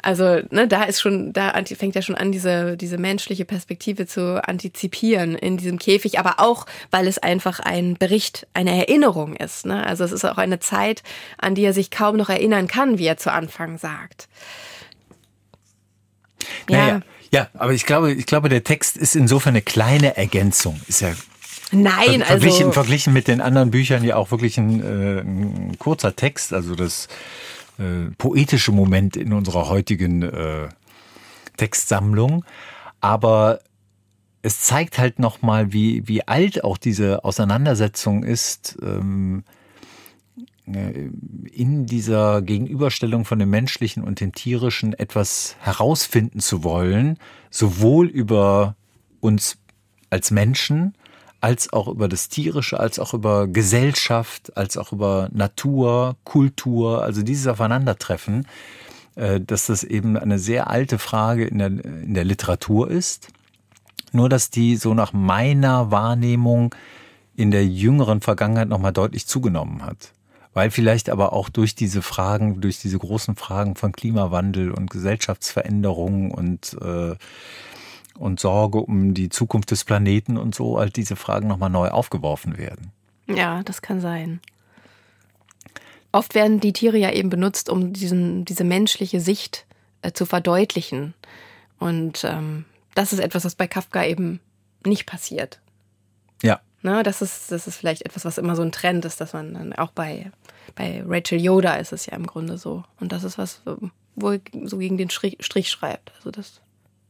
Also, 0.00 0.40
ne, 0.50 0.68
da 0.68 0.84
ist 0.84 1.00
schon, 1.00 1.32
da 1.32 1.52
fängt 1.76 1.96
er 1.96 2.02
schon 2.02 2.14
an, 2.14 2.30
diese, 2.30 2.76
diese 2.76 2.98
menschliche 2.98 3.44
Perspektive 3.44 4.06
zu 4.06 4.42
antizipieren 4.46 5.34
in 5.34 5.56
diesem 5.56 5.78
Käfig, 5.78 6.20
aber 6.20 6.38
auch, 6.38 6.66
weil 6.92 7.08
es 7.08 7.18
einfach 7.18 7.58
ein 7.58 7.96
Bericht, 7.98 8.46
eine 8.54 8.78
Erinnerung 8.78 9.34
ist. 9.34 9.66
Ne? 9.66 9.84
Also 9.84 10.04
es 10.04 10.12
ist 10.12 10.24
auch 10.24 10.38
eine 10.38 10.60
Zeit, 10.60 11.02
an 11.36 11.56
die 11.56 11.64
er 11.64 11.72
sich 11.72 11.90
kaum 11.90 12.16
noch 12.16 12.28
erinnern 12.28 12.68
kann, 12.68 12.98
wie 12.98 13.06
er 13.06 13.16
zu 13.16 13.32
Anfang 13.32 13.76
sagt. 13.76 14.28
Naja, 16.68 17.00
ja, 17.30 17.48
aber 17.54 17.72
ich 17.72 17.84
glaube, 17.84 18.12
ich 18.12 18.26
glaube, 18.26 18.48
der 18.48 18.64
Text 18.64 18.96
ist 18.96 19.14
insofern 19.14 19.50
eine 19.50 19.62
kleine 19.62 20.16
Ergänzung. 20.16 20.80
Ist 20.88 21.00
ja 21.00 21.12
Nein, 21.70 22.20
Ver- 22.20 22.26
verglichen, 22.26 22.66
also 22.66 22.72
verglichen 22.72 23.12
mit 23.12 23.28
den 23.28 23.40
anderen 23.40 23.70
Büchern 23.70 24.02
ja 24.02 24.16
auch 24.16 24.30
wirklich 24.30 24.56
ein, 24.58 24.82
äh, 24.82 25.20
ein 25.20 25.76
kurzer 25.78 26.16
Text, 26.16 26.54
also 26.54 26.74
das 26.74 27.08
äh, 27.78 28.10
poetische 28.16 28.72
Moment 28.72 29.16
in 29.16 29.32
unserer 29.34 29.68
heutigen 29.68 30.22
äh, 30.22 30.68
Textsammlung. 31.58 32.44
Aber 33.00 33.60
es 34.40 34.62
zeigt 34.62 34.98
halt 34.98 35.18
nochmal, 35.18 35.72
wie, 35.72 36.08
wie 36.08 36.26
alt 36.26 36.64
auch 36.64 36.78
diese 36.78 37.24
Auseinandersetzung 37.24 38.22
ist, 38.24 38.78
ähm, 38.82 39.44
äh, 39.46 39.57
in 40.74 41.86
dieser 41.86 42.42
Gegenüberstellung 42.42 43.24
von 43.24 43.38
dem 43.38 43.50
Menschlichen 43.50 44.02
und 44.02 44.20
dem 44.20 44.32
Tierischen 44.32 44.92
etwas 44.92 45.56
herausfinden 45.60 46.40
zu 46.40 46.64
wollen, 46.64 47.18
sowohl 47.50 48.06
über 48.06 48.76
uns 49.20 49.58
als 50.10 50.30
Menschen, 50.30 50.94
als 51.40 51.72
auch 51.72 51.88
über 51.88 52.08
das 52.08 52.28
Tierische, 52.28 52.80
als 52.80 52.98
auch 52.98 53.14
über 53.14 53.46
Gesellschaft, 53.46 54.56
als 54.56 54.76
auch 54.76 54.92
über 54.92 55.28
Natur, 55.32 56.16
Kultur, 56.24 57.02
also 57.02 57.22
dieses 57.22 57.46
Aufeinandertreffen, 57.46 58.46
äh, 59.14 59.40
dass 59.40 59.66
das 59.66 59.84
eben 59.84 60.16
eine 60.16 60.38
sehr 60.38 60.68
alte 60.68 60.98
Frage 60.98 61.46
in 61.46 61.58
der, 61.58 61.68
in 61.68 62.14
der 62.14 62.24
Literatur 62.24 62.90
ist. 62.90 63.28
Nur, 64.12 64.28
dass 64.28 64.50
die 64.50 64.76
so 64.76 64.94
nach 64.94 65.12
meiner 65.12 65.90
Wahrnehmung 65.90 66.74
in 67.36 67.50
der 67.50 67.66
jüngeren 67.66 68.20
Vergangenheit 68.20 68.68
nochmal 68.68 68.92
deutlich 68.92 69.26
zugenommen 69.26 69.84
hat. 69.84 70.12
Weil 70.58 70.72
vielleicht 70.72 71.08
aber 71.08 71.34
auch 71.34 71.50
durch 71.50 71.76
diese 71.76 72.02
Fragen, 72.02 72.60
durch 72.60 72.80
diese 72.80 72.98
großen 72.98 73.36
Fragen 73.36 73.76
von 73.76 73.92
Klimawandel 73.92 74.72
und 74.72 74.90
Gesellschaftsveränderung 74.90 76.32
und, 76.32 76.76
äh, 76.80 77.14
und 78.18 78.40
Sorge 78.40 78.80
um 78.80 79.14
die 79.14 79.28
Zukunft 79.28 79.70
des 79.70 79.84
Planeten 79.84 80.36
und 80.36 80.56
so, 80.56 80.80
halt 80.80 80.96
diese 80.96 81.14
Fragen 81.14 81.46
nochmal 81.46 81.70
neu 81.70 81.90
aufgeworfen 81.90 82.58
werden. 82.58 82.90
Ja, 83.28 83.62
das 83.62 83.82
kann 83.82 84.00
sein. 84.00 84.40
Oft 86.10 86.34
werden 86.34 86.58
die 86.58 86.72
Tiere 86.72 86.98
ja 86.98 87.12
eben 87.12 87.30
benutzt, 87.30 87.70
um 87.70 87.92
diesen, 87.92 88.44
diese 88.44 88.64
menschliche 88.64 89.20
Sicht 89.20 89.64
äh, 90.02 90.10
zu 90.10 90.26
verdeutlichen. 90.26 91.14
Und 91.78 92.24
ähm, 92.24 92.64
das 92.96 93.12
ist 93.12 93.20
etwas, 93.20 93.44
was 93.44 93.54
bei 93.54 93.68
Kafka 93.68 94.04
eben 94.04 94.40
nicht 94.84 95.06
passiert. 95.06 95.60
Ja, 96.42 96.58
Ne, 96.82 97.02
das, 97.02 97.22
ist, 97.22 97.50
das 97.50 97.66
ist 97.66 97.76
vielleicht 97.76 98.02
etwas, 98.02 98.24
was 98.24 98.38
immer 98.38 98.54
so 98.54 98.62
ein 98.62 98.70
Trend 98.70 99.04
ist, 99.04 99.20
dass 99.20 99.32
man 99.32 99.54
dann 99.54 99.72
auch 99.72 99.90
bei, 99.90 100.30
bei 100.76 101.02
Rachel 101.06 101.40
Yoda 101.40 101.74
ist 101.74 101.92
es 101.92 102.06
ja 102.06 102.14
im 102.14 102.26
Grunde 102.26 102.56
so. 102.56 102.84
Und 103.00 103.10
das 103.10 103.24
ist 103.24 103.36
was, 103.36 103.62
wo 104.14 104.30
er 104.30 104.40
so 104.64 104.78
gegen 104.78 104.96
den 104.96 105.10
Strich, 105.10 105.38
Strich 105.40 105.70
schreibt. 105.70 106.12
Also 106.16 106.30
das, 106.30 106.60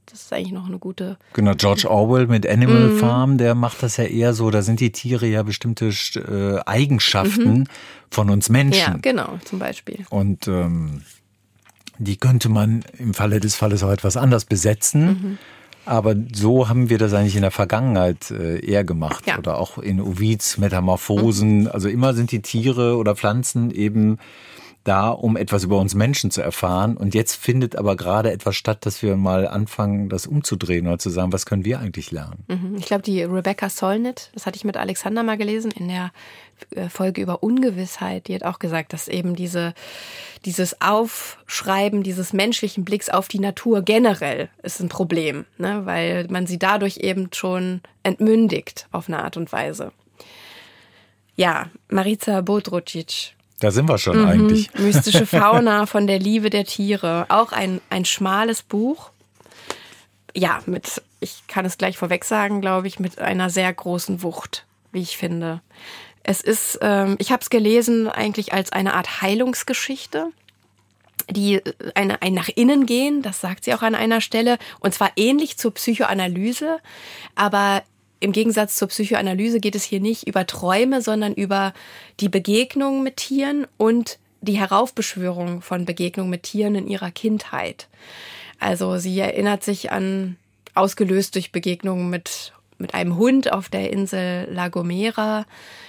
das 0.06 0.22
ist 0.22 0.32
eigentlich 0.32 0.52
noch 0.52 0.66
eine 0.66 0.78
gute. 0.78 1.18
Genau, 1.34 1.52
George 1.54 1.86
Orwell 1.90 2.26
mit 2.26 2.48
Animal 2.48 2.92
Farm, 2.92 3.36
der 3.36 3.54
macht 3.54 3.82
das 3.82 3.98
ja 3.98 4.04
eher 4.04 4.32
so, 4.32 4.50
da 4.50 4.62
sind 4.62 4.80
die 4.80 4.90
Tiere 4.90 5.26
ja 5.26 5.42
bestimmte 5.42 5.88
äh, 5.88 6.60
Eigenschaften 6.64 7.68
von 8.10 8.30
uns 8.30 8.48
Menschen. 8.48 8.94
Ja, 8.94 8.96
genau, 9.02 9.38
zum 9.44 9.58
Beispiel. 9.58 10.06
Und 10.08 10.48
ähm, 10.48 11.02
die 11.98 12.16
könnte 12.16 12.48
man 12.48 12.84
im 12.96 13.12
Falle 13.12 13.40
des 13.40 13.54
Falles 13.54 13.82
auch 13.82 13.90
etwas 13.90 14.16
anders 14.16 14.46
besetzen. 14.46 15.06
Mhm. 15.06 15.38
Aber 15.88 16.14
so 16.34 16.68
haben 16.68 16.90
wir 16.90 16.98
das 16.98 17.14
eigentlich 17.14 17.36
in 17.36 17.40
der 17.40 17.50
Vergangenheit 17.50 18.30
äh, 18.30 18.58
eher 18.58 18.84
gemacht. 18.84 19.26
Ja. 19.26 19.34
Mhm. 19.34 19.38
Oder 19.38 19.58
auch 19.58 19.78
in 19.78 20.02
Ovids 20.02 20.58
Metamorphosen. 20.58 21.66
Also 21.66 21.88
immer 21.88 22.12
sind 22.12 22.30
die 22.30 22.42
Tiere 22.42 22.98
oder 22.98 23.16
Pflanzen 23.16 23.70
eben 23.70 24.18
da, 24.88 25.10
um 25.10 25.36
etwas 25.36 25.64
über 25.64 25.78
uns 25.78 25.94
Menschen 25.94 26.30
zu 26.30 26.40
erfahren. 26.40 26.96
Und 26.96 27.14
jetzt 27.14 27.34
findet 27.34 27.76
aber 27.76 27.94
gerade 27.94 28.32
etwas 28.32 28.56
statt, 28.56 28.86
dass 28.86 29.02
wir 29.02 29.16
mal 29.16 29.46
anfangen, 29.46 30.08
das 30.08 30.26
umzudrehen 30.26 30.86
oder 30.86 30.98
zu 30.98 31.10
sagen, 31.10 31.32
was 31.32 31.46
können 31.46 31.64
wir 31.64 31.78
eigentlich 31.78 32.10
lernen? 32.10 32.44
Mhm. 32.48 32.76
Ich 32.78 32.86
glaube, 32.86 33.02
die 33.02 33.22
Rebecca 33.22 33.68
Solnit, 33.68 34.30
das 34.34 34.46
hatte 34.46 34.56
ich 34.56 34.64
mit 34.64 34.76
Alexander 34.76 35.22
mal 35.22 35.36
gelesen 35.36 35.70
in 35.70 35.88
der 35.88 36.10
äh, 36.70 36.88
Folge 36.88 37.20
über 37.20 37.42
Ungewissheit, 37.42 38.28
die 38.28 38.34
hat 38.34 38.42
auch 38.42 38.58
gesagt, 38.58 38.92
dass 38.92 39.08
eben 39.08 39.36
diese, 39.36 39.74
dieses 40.44 40.80
Aufschreiben 40.80 42.02
dieses 42.02 42.32
menschlichen 42.32 42.84
Blicks 42.84 43.10
auf 43.10 43.28
die 43.28 43.40
Natur 43.40 43.82
generell 43.82 44.48
ist 44.62 44.80
ein 44.80 44.88
Problem, 44.88 45.44
ne? 45.58 45.82
weil 45.84 46.26
man 46.28 46.46
sie 46.46 46.58
dadurch 46.58 46.98
eben 46.98 47.28
schon 47.32 47.82
entmündigt 48.02 48.88
auf 48.90 49.08
eine 49.08 49.22
Art 49.22 49.36
und 49.36 49.52
Weise. 49.52 49.92
Ja, 51.36 51.70
Marica 51.88 52.40
Bodrucic, 52.40 53.36
Da 53.60 53.70
sind 53.70 53.88
wir 53.88 53.98
schon 53.98 54.24
eigentlich. 54.24 54.72
Mystische 54.74 55.26
Fauna 55.26 55.86
von 55.86 56.06
der 56.06 56.18
Liebe 56.18 56.50
der 56.50 56.64
Tiere. 56.64 57.26
Auch 57.28 57.52
ein, 57.52 57.80
ein 57.90 58.04
schmales 58.04 58.62
Buch. 58.62 59.10
Ja, 60.34 60.60
mit, 60.66 61.02
ich 61.20 61.42
kann 61.48 61.64
es 61.64 61.78
gleich 61.78 61.98
vorweg 61.98 62.24
sagen, 62.24 62.60
glaube 62.60 62.86
ich, 62.86 63.00
mit 63.00 63.18
einer 63.18 63.50
sehr 63.50 63.72
großen 63.72 64.22
Wucht, 64.22 64.66
wie 64.92 65.02
ich 65.02 65.16
finde. 65.16 65.60
Es 66.22 66.40
ist, 66.40 66.78
ähm, 66.82 67.16
ich 67.18 67.32
habe 67.32 67.42
es 67.42 67.50
gelesen 67.50 68.08
eigentlich 68.08 68.52
als 68.52 68.70
eine 68.70 68.94
Art 68.94 69.22
Heilungsgeschichte 69.22 70.30
die 71.30 71.56
äh, 71.56 71.72
eine, 71.94 72.22
ein 72.22 72.34
nach 72.34 72.48
innen 72.48 72.86
gehen, 72.86 73.22
das 73.22 73.40
sagt 73.40 73.64
sie 73.64 73.74
auch 73.74 73.82
an 73.82 73.94
einer 73.94 74.20
Stelle, 74.20 74.58
und 74.80 74.94
zwar 74.94 75.10
ähnlich 75.16 75.58
zur 75.58 75.74
Psychoanalyse, 75.74 76.78
aber 77.34 77.82
im 78.20 78.32
Gegensatz 78.32 78.76
zur 78.76 78.88
Psychoanalyse 78.88 79.60
geht 79.60 79.74
es 79.74 79.84
hier 79.84 80.00
nicht 80.00 80.26
über 80.26 80.46
Träume, 80.46 81.02
sondern 81.02 81.34
über 81.34 81.72
die 82.20 82.28
Begegnung 82.28 83.02
mit 83.02 83.16
Tieren 83.16 83.66
und 83.76 84.18
die 84.40 84.58
Heraufbeschwörung 84.58 85.62
von 85.62 85.84
Begegnungen 85.84 86.30
mit 86.30 86.44
Tieren 86.44 86.74
in 86.74 86.86
ihrer 86.88 87.10
Kindheit. 87.10 87.88
Also 88.58 88.98
sie 88.98 89.18
erinnert 89.18 89.62
sich 89.62 89.92
an, 89.92 90.36
ausgelöst 90.74 91.34
durch 91.34 91.52
Begegnungen 91.52 92.10
mit, 92.10 92.52
mit 92.78 92.94
einem 92.94 93.16
Hund 93.16 93.52
auf 93.52 93.68
der 93.68 93.92
Insel 93.92 94.48
La 94.50 94.68
Gomera, 94.68 95.46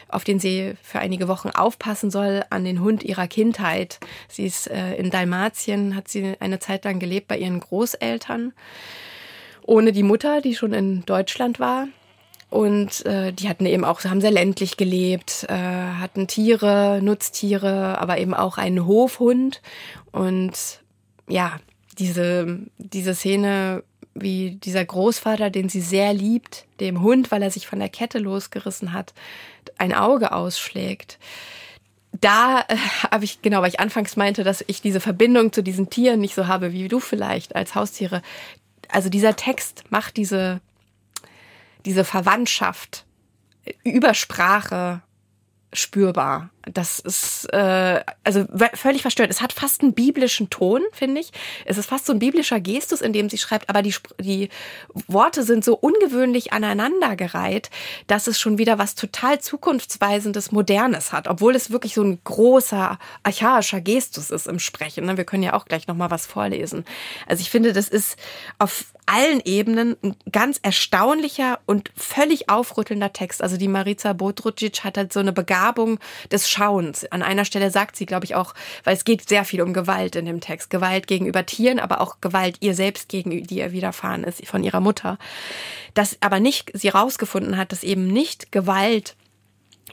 auf 0.08 0.24
den 0.24 0.40
sie 0.40 0.74
für 0.82 1.00
einige 1.00 1.28
Wochen 1.28 1.50
aufpassen 1.50 2.10
soll, 2.12 2.44
an 2.50 2.64
den 2.64 2.82
Hund 2.82 3.04
ihrer 3.04 3.28
Kindheit. 3.28 4.00
Sie 4.28 4.46
ist 4.46 4.68
äh, 4.68 4.96
in 4.96 5.12
Dalmatien, 5.12 5.96
hat 5.96 6.08
sie 6.08 6.36
eine 6.40 6.60
Zeit 6.60 6.86
lang 6.86 7.00
gelebt 7.00 7.28
bei 7.28 7.38
ihren 7.38 7.60
Großeltern, 7.60 8.54
ohne 9.64 9.92
die 9.92 10.04
Mutter, 10.04 10.42
die 10.42 10.56
schon 10.56 10.74
in 10.74 11.06
Deutschland 11.06 11.60
war. 11.60 11.88
Und 12.50 13.06
äh, 13.06 13.32
die 13.32 13.48
hatten 13.48 13.66
eben 13.66 13.86
auch, 13.86 14.04
haben 14.04 14.22
sehr 14.22 14.32
ländlich 14.32 14.76
gelebt, 14.76 15.46
äh, 15.50 15.54
hatten 15.54 16.28
Tiere, 16.28 17.00
Nutztiere, 17.02 18.00
aber 18.00 18.18
eben 18.18 18.34
auch 18.34 18.58
einen 18.58 18.88
Hofhund. 18.88 19.62
Und 20.12 20.82
ja, 21.28 21.60
diese, 22.00 22.60
diese 22.80 23.14
Szene, 23.14 23.84
wie 24.16 24.52
dieser 24.52 24.84
Großvater, 24.84 25.52
den 25.52 25.70
sie 25.70 25.82
sehr 25.82 26.14
liebt, 26.14 26.66
dem 26.80 27.02
Hund, 27.02 27.30
weil 27.30 27.44
er 27.44 27.52
sich 27.52 27.68
von 27.68 27.80
der 27.80 27.90
Kette 27.90 28.18
losgerissen 28.18 28.94
hat, 28.94 29.14
ein 29.78 29.94
Auge 29.94 30.32
ausschlägt. 30.32 31.20
Da 32.20 32.62
äh, 32.68 32.76
habe 33.12 33.26
ich, 33.26 33.44
genau, 33.44 33.62
weil 33.62 33.70
ich 33.70 33.80
anfangs 33.80 34.16
meinte, 34.16 34.44
dass 34.44 34.64
ich 34.66 34.82
diese 34.82 35.00
Verbindung 35.00 35.54
zu 35.54 35.62
diesen 35.62 35.92
Tieren 35.92 36.20
nicht 36.20 36.34
so 36.34 36.48
habe 36.48 36.74
wie 36.74 36.88
du 36.88 37.00
vielleicht 37.00 37.56
als 37.56 37.76
Haustiere. 37.76 38.24
Also 38.90 39.10
dieser 39.10 39.36
Text 39.36 39.84
macht 39.92 40.18
diese, 40.18 40.62
diese 41.86 42.04
Verwandtschaft 42.04 43.06
über 43.84 44.14
Sprache 44.14 45.02
spürbar. 45.74 46.50
Das 46.74 47.00
ist 47.00 47.46
äh, 47.54 48.04
also 48.24 48.46
völlig 48.74 49.02
verstört. 49.02 49.30
Es 49.30 49.42
hat 49.42 49.54
fast 49.54 49.82
einen 49.82 49.94
biblischen 49.94 50.50
Ton, 50.50 50.82
finde 50.92 51.22
ich. 51.22 51.32
Es 51.66 51.78
ist 51.78 51.88
fast 51.88 52.06
so 52.06 52.14
ein 52.14 52.20
biblischer 52.20 52.60
Gestus, 52.60 53.02
in 53.02 53.14
dem 53.14 53.30
sie 53.30 53.38
schreibt, 53.38 53.70
aber 53.70 53.82
die, 53.82 53.94
die 54.20 54.50
Worte 55.08 55.44
sind 55.44 55.64
so 55.64 55.76
ungewöhnlich 55.76 56.54
aneinandergereiht, 56.54 57.70
dass 58.08 58.28
es 58.28 58.40
schon 58.40 58.58
wieder 58.58 58.78
was 58.78 58.96
total 58.96 59.40
zukunftsweisendes, 59.40 60.52
modernes 60.52 61.12
hat, 61.12 61.28
obwohl 61.28 61.56
es 61.56 61.72
wirklich 61.72 61.94
so 61.94 62.04
ein 62.04 62.20
großer 62.24 62.98
archaischer 63.24 63.82
Gestus 63.82 64.32
ist 64.32 64.48
im 64.48 64.60
Sprechen. 64.60 65.06
Ne? 65.06 65.18
Wir 65.18 65.26
können 65.26 65.44
ja 65.44 65.54
auch 65.54 65.66
gleich 65.66 65.88
noch 65.88 65.96
mal 65.96 66.12
was 66.12 66.26
vorlesen. 66.26 66.86
Also 67.28 67.42
ich 67.42 67.50
finde, 67.50 67.74
das 67.74 67.88
ist 67.88 68.18
auf 68.58 68.86
allen 69.10 69.42
Ebenen 69.44 69.96
ein 70.04 70.16
ganz 70.32 70.60
erstaunlicher 70.62 71.60
und 71.66 71.92
völlig 71.96 72.50
aufrüttelnder 72.50 73.12
Text. 73.12 73.42
Also 73.42 73.58
die 73.58 73.68
Marica 73.68 74.14
Bodrucic 74.14 74.84
hat 74.84 74.98
halt 75.00 75.12
so 75.12 75.20
eine 75.20 75.34
Begabung 75.34 76.00
des 76.32 76.48
Schauens. 76.60 77.06
An 77.06 77.22
einer 77.22 77.46
Stelle 77.46 77.72
sagt 77.72 77.96
sie, 77.96 78.06
glaube 78.06 78.26
ich, 78.26 78.36
auch, 78.36 78.54
weil 78.84 78.96
es 78.96 79.06
geht 79.06 79.28
sehr 79.28 79.46
viel 79.46 79.62
um 79.62 79.74
Gewalt 79.74 80.16
in 80.16 80.26
dem 80.26 80.42
Text. 80.42 80.70
Gewalt 80.70 81.08
gegenüber 81.08 81.46
Tieren, 81.46 81.80
aber 81.80 82.02
auch 82.02 82.20
Gewalt 82.22 82.58
ihr 82.60 82.76
selbst 82.76 83.10
gegenüber, 83.10 83.48
die 83.48 83.60
ihr 83.60 83.72
widerfahren 83.72 84.24
ist 84.24 84.46
von 84.46 84.64
ihrer 84.64 84.82
Mutter. 84.82 85.18
Dass 85.94 86.18
aber 86.22 86.40
nicht 86.40 86.72
sie 86.74 86.90
rausgefunden 86.90 87.58
hat, 87.58 87.72
dass 87.72 87.84
eben 87.84 88.08
nicht 88.08 88.52
Gewalt 88.52 89.16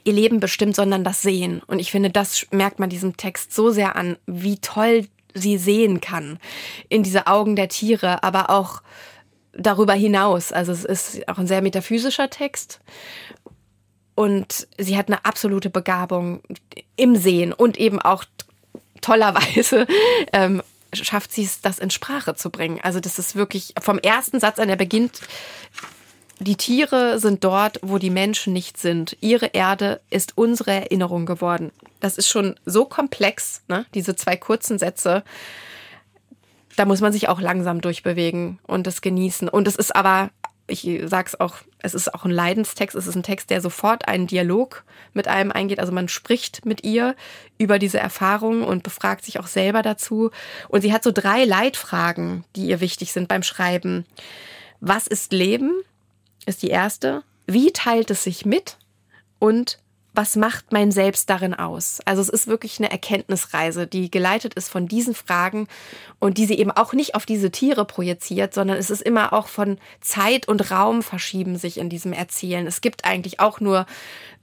ihr 0.03 0.13
Leben 0.13 0.39
bestimmt, 0.39 0.75
sondern 0.75 1.03
das 1.03 1.21
Sehen. 1.21 1.61
Und 1.67 1.79
ich 1.79 1.91
finde, 1.91 2.09
das 2.09 2.45
merkt 2.51 2.79
man 2.79 2.89
diesem 2.89 3.17
Text 3.17 3.53
so 3.53 3.71
sehr 3.71 3.95
an, 3.95 4.17
wie 4.25 4.57
toll 4.57 5.07
sie 5.33 5.57
sehen 5.57 6.01
kann 6.01 6.39
in 6.89 7.03
diese 7.03 7.27
Augen 7.27 7.55
der 7.55 7.69
Tiere, 7.69 8.23
aber 8.23 8.49
auch 8.49 8.81
darüber 9.53 9.93
hinaus. 9.93 10.51
Also 10.51 10.71
es 10.71 10.85
ist 10.85 11.27
auch 11.27 11.37
ein 11.37 11.47
sehr 11.47 11.61
metaphysischer 11.61 12.29
Text. 12.29 12.79
Und 14.17 14.67
sie 14.79 14.97
hat 14.97 15.09
eine 15.09 15.23
absolute 15.25 15.69
Begabung 15.69 16.41
im 16.95 17.15
Sehen 17.15 17.53
und 17.53 17.77
eben 17.77 18.01
auch 18.01 18.23
tollerweise 18.99 19.85
ähm, 20.33 20.63
schafft 20.91 21.31
sie 21.31 21.43
es, 21.43 21.61
das 21.61 21.77
in 21.77 21.91
Sprache 21.91 22.33
zu 22.33 22.49
bringen. 22.49 22.79
Also 22.81 22.99
das 22.99 23.19
ist 23.19 23.35
wirklich 23.35 23.75
vom 23.79 23.99
ersten 23.99 24.39
Satz 24.39 24.57
an, 24.57 24.69
der 24.69 24.75
beginnt, 24.75 25.21
die 26.39 26.55
Tiere 26.55 27.19
sind 27.19 27.43
dort, 27.43 27.77
wo 27.83 27.99
die 27.99 28.09
Menschen 28.09 28.53
nicht 28.53 28.79
sind. 28.79 29.15
Ihre 29.21 29.51
Erde 29.53 30.01
ist 30.09 30.35
unsere 30.35 30.71
Erinnerung 30.71 31.27
geworden. 31.27 31.71
Das 31.99 32.17
ist 32.17 32.27
schon 32.27 32.55
so 32.65 32.85
komplex, 32.85 33.61
ne? 33.67 33.85
diese 33.93 34.15
zwei 34.15 34.35
kurzen 34.35 34.79
Sätze. 34.79 35.23
Da 36.75 36.85
muss 36.85 37.01
man 37.01 37.13
sich 37.13 37.29
auch 37.29 37.39
langsam 37.39 37.81
durchbewegen 37.81 38.57
und 38.65 38.87
das 38.87 39.01
genießen. 39.01 39.47
Und 39.47 39.67
es 39.67 39.75
ist 39.75 39.95
aber, 39.95 40.31
ich 40.67 41.01
sag's 41.05 41.35
auch, 41.35 41.55
es 41.79 41.93
ist 41.93 42.13
auch 42.13 42.25
ein 42.25 42.31
Leidenstext. 42.31 42.95
Es 42.95 43.07
ist 43.07 43.15
ein 43.15 43.23
Text, 43.23 43.49
der 43.49 43.61
sofort 43.61 44.07
einen 44.07 44.27
Dialog 44.27 44.83
mit 45.13 45.27
einem 45.27 45.51
eingeht. 45.51 45.79
Also 45.79 45.93
man 45.93 46.09
spricht 46.09 46.65
mit 46.65 46.83
ihr 46.83 47.15
über 47.57 47.79
diese 47.79 47.99
Erfahrung 47.99 48.63
und 48.63 48.83
befragt 48.83 49.23
sich 49.23 49.39
auch 49.39 49.47
selber 49.47 49.81
dazu. 49.81 50.31
Und 50.67 50.81
sie 50.81 50.91
hat 50.91 51.03
so 51.03 51.11
drei 51.11 51.45
Leitfragen, 51.45 52.43
die 52.55 52.67
ihr 52.67 52.81
wichtig 52.81 53.13
sind 53.13 53.29
beim 53.29 53.43
Schreiben. 53.43 54.05
Was 54.81 55.07
ist 55.07 55.31
Leben? 55.31 55.71
Ist 56.45 56.61
die 56.61 56.69
erste. 56.69 57.23
Wie 57.45 57.71
teilt 57.71 58.11
es 58.11 58.23
sich 58.23 58.45
mit? 58.45 58.77
Und 59.39 59.79
was 60.17 60.35
macht 60.35 60.73
mein 60.73 60.91
Selbst 60.91 61.29
darin 61.29 61.53
aus? 61.53 61.99
Also 62.05 62.23
es 62.23 62.29
ist 62.29 62.47
wirklich 62.47 62.79
eine 62.79 62.89
Erkenntnisreise, 62.89 63.85
die 63.85 64.09
geleitet 64.09 64.55
ist 64.55 64.67
von 64.67 64.87
diesen 64.87 65.13
Fragen 65.13 65.67
und 66.19 66.39
die 66.39 66.47
sie 66.47 66.57
eben 66.57 66.71
auch 66.71 66.93
nicht 66.93 67.13
auf 67.13 67.27
diese 67.27 67.51
Tiere 67.51 67.85
projiziert, 67.85 68.55
sondern 68.55 68.77
es 68.77 68.89
ist 68.89 69.03
immer 69.03 69.31
auch 69.31 69.47
von 69.47 69.77
Zeit 70.01 70.47
und 70.47 70.71
Raum 70.71 71.03
verschieben 71.03 71.55
sich 71.55 71.77
in 71.77 71.89
diesem 71.89 72.13
Erzählen. 72.13 72.65
Es 72.65 72.81
gibt 72.81 73.05
eigentlich 73.05 73.39
auch 73.39 73.59
nur 73.59 73.85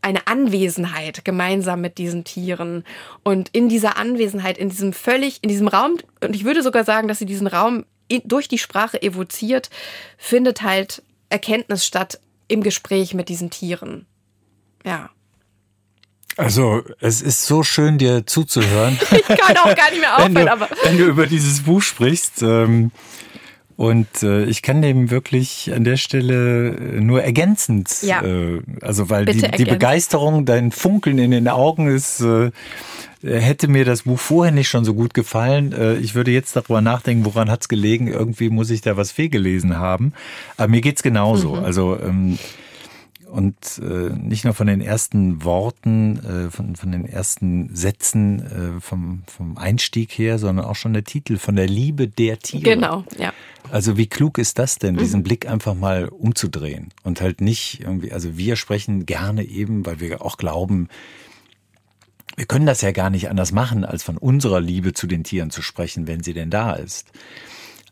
eine 0.01 0.29
Anwesenheit 0.29 1.25
gemeinsam 1.25 1.81
mit 1.81 1.99
diesen 1.99 2.23
Tieren 2.23 2.85
und 3.25 3.49
in 3.49 3.69
dieser 3.69 3.97
Anwesenheit, 3.97 4.59
in 4.59 4.69
diesem 4.69 4.93
völlig, 4.93 5.43
in 5.43 5.49
diesem 5.49 5.67
Raum, 5.67 5.99
und 6.23 6.37
ich 6.37 6.45
würde 6.45 6.63
sogar 6.63 6.85
sagen, 6.85 7.09
dass 7.09 7.19
sie 7.19 7.27
diesen 7.27 7.49
Raum 7.49 7.85
durch 8.25 8.47
die 8.47 8.59
Sprache 8.59 9.03
evoziert, 9.03 9.71
findet 10.19 10.63
halt 10.63 11.03
Erkenntnis 11.31 11.85
statt 11.85 12.21
im 12.47 12.63
Gespräch 12.63 13.13
mit 13.13 13.29
diesen 13.29 13.51
Tieren. 13.51 14.07
Ja. 14.85 15.11
Also, 16.37 16.83
es 17.01 17.23
ist 17.23 17.47
so 17.47 17.63
schön, 17.63 17.99
dir 17.99 18.27
zuzuhören. 18.27 18.99
ich 19.11 19.27
kann 19.27 19.57
auch 19.57 19.75
gar 19.75 19.91
nicht 19.91 20.01
mehr 20.01 20.17
aufhören, 20.17 20.35
wenn 20.35 20.47
du, 20.47 20.53
aber. 20.53 20.69
Wenn 20.83 20.99
du 20.99 21.05
über 21.05 21.27
dieses 21.27 21.63
Buch 21.63 21.83
sprichst. 21.83 22.43
Ähm, 22.43 22.91
und 23.77 24.23
äh, 24.23 24.45
ich 24.45 24.63
kann 24.63 24.83
dem 24.83 25.11
wirklich 25.11 25.73
an 25.75 25.83
der 25.83 25.97
Stelle 25.97 27.01
nur 27.01 27.25
ergänzend, 27.25 27.91
ja. 28.03 28.23
äh, 28.23 28.61
also 28.81 29.11
weil 29.11 29.25
die, 29.25 29.41
die, 29.41 29.65
Begeisterung, 29.65 30.45
dein 30.45 30.71
Funkeln 30.71 31.19
in 31.19 31.33
den 31.33 31.49
Augen 31.49 31.89
ist, 31.89 32.21
äh, 32.21 32.53
hätte 33.25 33.67
mir 33.67 33.85
das 33.85 34.03
Buch 34.03 34.21
vorher 34.21 34.53
nicht 34.53 34.69
schon 34.69 34.85
so 34.85 34.95
gut 34.95 35.13
gefallen. 35.13 35.73
Äh, 35.73 35.97
ich 35.97 36.15
würde 36.15 36.31
jetzt 36.31 36.55
darüber 36.55 36.83
nachdenken, 36.83 37.25
woran 37.25 37.51
hat's 37.51 37.69
gelegen? 37.69 38.07
Irgendwie 38.07 38.49
muss 38.49 38.71
ich 38.71 38.81
da 38.81 38.97
was 38.97 39.11
fehlgelesen 39.11 39.77
haben. 39.77 40.13
Aber 40.57 40.69
mir 40.69 40.81
geht's 40.81 41.03
genauso. 41.03 41.57
Mhm. 41.57 41.65
Also 41.65 41.99
ähm, 42.01 42.39
und 43.35 43.81
äh, 43.83 44.11
nicht 44.11 44.45
nur 44.45 44.55
von 44.55 44.69
den 44.69 44.81
ersten 44.81 45.43
Worten, 45.43 46.19
äh, 46.25 46.51
von, 46.51 46.77
von 46.77 46.93
den 46.93 47.05
ersten 47.05 47.75
Sätzen 47.75 48.77
äh, 48.77 48.81
vom, 48.81 49.25
vom 49.27 49.59
Einstieg 49.59 50.13
her, 50.13 50.39
sondern 50.39 50.65
auch 50.65 50.77
schon 50.77 50.93
der 50.93 51.03
Titel 51.03 51.37
von 51.37 51.57
der 51.57 51.67
Liebe 51.67 52.07
der 52.07 52.39
Tiere. 52.39 52.63
Genau, 52.63 53.05
ja. 53.19 53.33
Also 53.73 53.97
wie 53.97 54.07
klug 54.07 54.39
ist 54.39 54.61
das 54.61 54.77
denn, 54.77 54.97
diesen 54.97 55.21
mhm. 55.21 55.25
Blick 55.25 55.49
einfach 55.49 55.75
mal 55.75 56.09
umzudrehen 56.09 56.91
und 57.03 57.21
halt 57.21 57.41
nicht 57.41 57.81
irgendwie, 57.81 58.13
also 58.13 58.39
wir 58.39 58.55
sprechen 58.55 59.05
gerne 59.05 59.43
eben, 59.43 59.85
weil 59.85 59.99
wir 59.99 60.23
auch 60.23 60.37
glauben, 60.37 60.89
wir 62.37 62.47
können 62.47 62.67
das 62.67 62.83
ja 62.83 62.93
gar 62.93 63.11
nicht 63.11 63.29
anders 63.31 63.51
machen, 63.51 63.85
als 63.85 64.05
von 64.05 64.17
unserer 64.17 64.61
Liebe 64.61 64.93
zu 64.93 65.09
den 65.09 65.25
Tieren 65.25 65.51
zu 65.51 65.61
sprechen, 65.61 66.07
wenn 66.07 66.23
sie 66.23 66.35
denn 66.35 66.51
da 66.51 66.75
ist. 66.75 67.09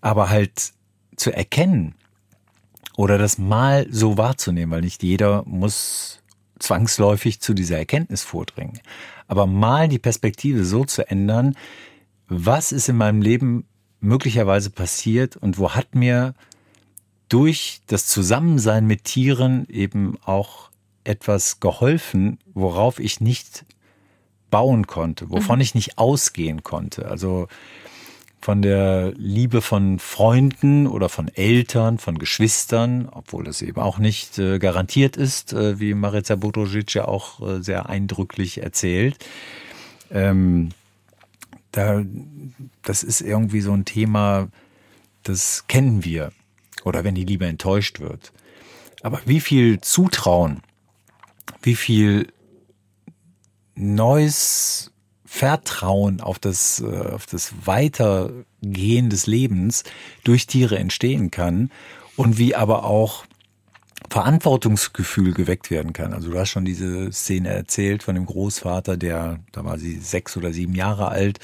Aber 0.00 0.30
halt 0.30 0.72
zu 1.16 1.32
erkennen, 1.32 1.96
oder 2.96 3.18
das 3.18 3.38
mal 3.38 3.86
so 3.90 4.18
wahrzunehmen, 4.18 4.70
weil 4.70 4.82
nicht 4.82 5.02
jeder 5.02 5.44
muss 5.46 6.20
zwangsläufig 6.58 7.40
zu 7.40 7.54
dieser 7.54 7.78
Erkenntnis 7.78 8.22
vordringen. 8.22 8.80
Aber 9.26 9.46
mal 9.46 9.88
die 9.88 9.98
Perspektive 9.98 10.64
so 10.64 10.84
zu 10.84 11.08
ändern, 11.08 11.56
was 12.28 12.72
ist 12.72 12.88
in 12.88 12.96
meinem 12.96 13.22
Leben 13.22 13.66
möglicherweise 14.00 14.70
passiert 14.70 15.36
und 15.36 15.58
wo 15.58 15.70
hat 15.70 15.94
mir 15.94 16.34
durch 17.28 17.80
das 17.86 18.06
Zusammensein 18.06 18.86
mit 18.86 19.04
Tieren 19.04 19.66
eben 19.68 20.18
auch 20.24 20.70
etwas 21.04 21.60
geholfen, 21.60 22.38
worauf 22.52 22.98
ich 22.98 23.20
nicht 23.20 23.64
bauen 24.50 24.86
konnte, 24.86 25.30
wovon 25.30 25.56
mhm. 25.56 25.62
ich 25.62 25.74
nicht 25.74 25.98
ausgehen 25.98 26.62
konnte. 26.62 27.08
Also 27.08 27.48
von 28.42 28.60
der 28.60 29.12
Liebe 29.16 29.62
von 29.62 30.00
Freunden 30.00 30.88
oder 30.88 31.08
von 31.08 31.28
Eltern, 31.28 31.98
von 31.98 32.18
Geschwistern, 32.18 33.08
obwohl 33.08 33.44
das 33.44 33.62
eben 33.62 33.80
auch 33.80 33.98
nicht 33.98 34.36
äh, 34.38 34.58
garantiert 34.58 35.16
ist, 35.16 35.52
äh, 35.52 35.78
wie 35.78 35.94
Marica 35.94 36.34
Budrožić 36.34 36.92
ja 36.96 37.04
auch 37.06 37.40
äh, 37.40 37.62
sehr 37.62 37.88
eindrücklich 37.88 38.60
erzählt. 38.60 39.24
Ähm, 40.10 40.70
da, 41.70 42.02
das 42.82 43.04
ist 43.04 43.20
irgendwie 43.20 43.60
so 43.60 43.72
ein 43.72 43.84
Thema, 43.84 44.48
das 45.22 45.68
kennen 45.68 46.04
wir. 46.04 46.32
Oder 46.82 47.04
wenn 47.04 47.14
die 47.14 47.24
Liebe 47.24 47.46
enttäuscht 47.46 48.00
wird. 48.00 48.32
Aber 49.02 49.20
wie 49.24 49.40
viel 49.40 49.80
Zutrauen, 49.80 50.62
wie 51.62 51.76
viel 51.76 52.26
neues 53.76 54.91
Vertrauen 55.34 56.20
auf 56.20 56.38
das, 56.38 56.80
äh, 56.80 56.84
auf 57.14 57.24
das 57.24 57.54
Weitergehen 57.64 59.08
des 59.08 59.26
Lebens 59.26 59.82
durch 60.24 60.46
Tiere 60.46 60.78
entstehen 60.78 61.30
kann 61.30 61.70
und 62.16 62.36
wie 62.36 62.54
aber 62.54 62.84
auch 62.84 63.24
Verantwortungsgefühl 64.10 65.32
geweckt 65.32 65.70
werden 65.70 65.94
kann. 65.94 66.12
Also 66.12 66.30
du 66.30 66.38
hast 66.38 66.50
schon 66.50 66.66
diese 66.66 67.10
Szene 67.12 67.48
erzählt 67.48 68.02
von 68.02 68.14
dem 68.14 68.26
Großvater, 68.26 68.98
der, 68.98 69.38
da 69.52 69.64
war 69.64 69.78
sie 69.78 69.98
sechs 70.00 70.36
oder 70.36 70.52
sieben 70.52 70.74
Jahre 70.74 71.08
alt, 71.08 71.38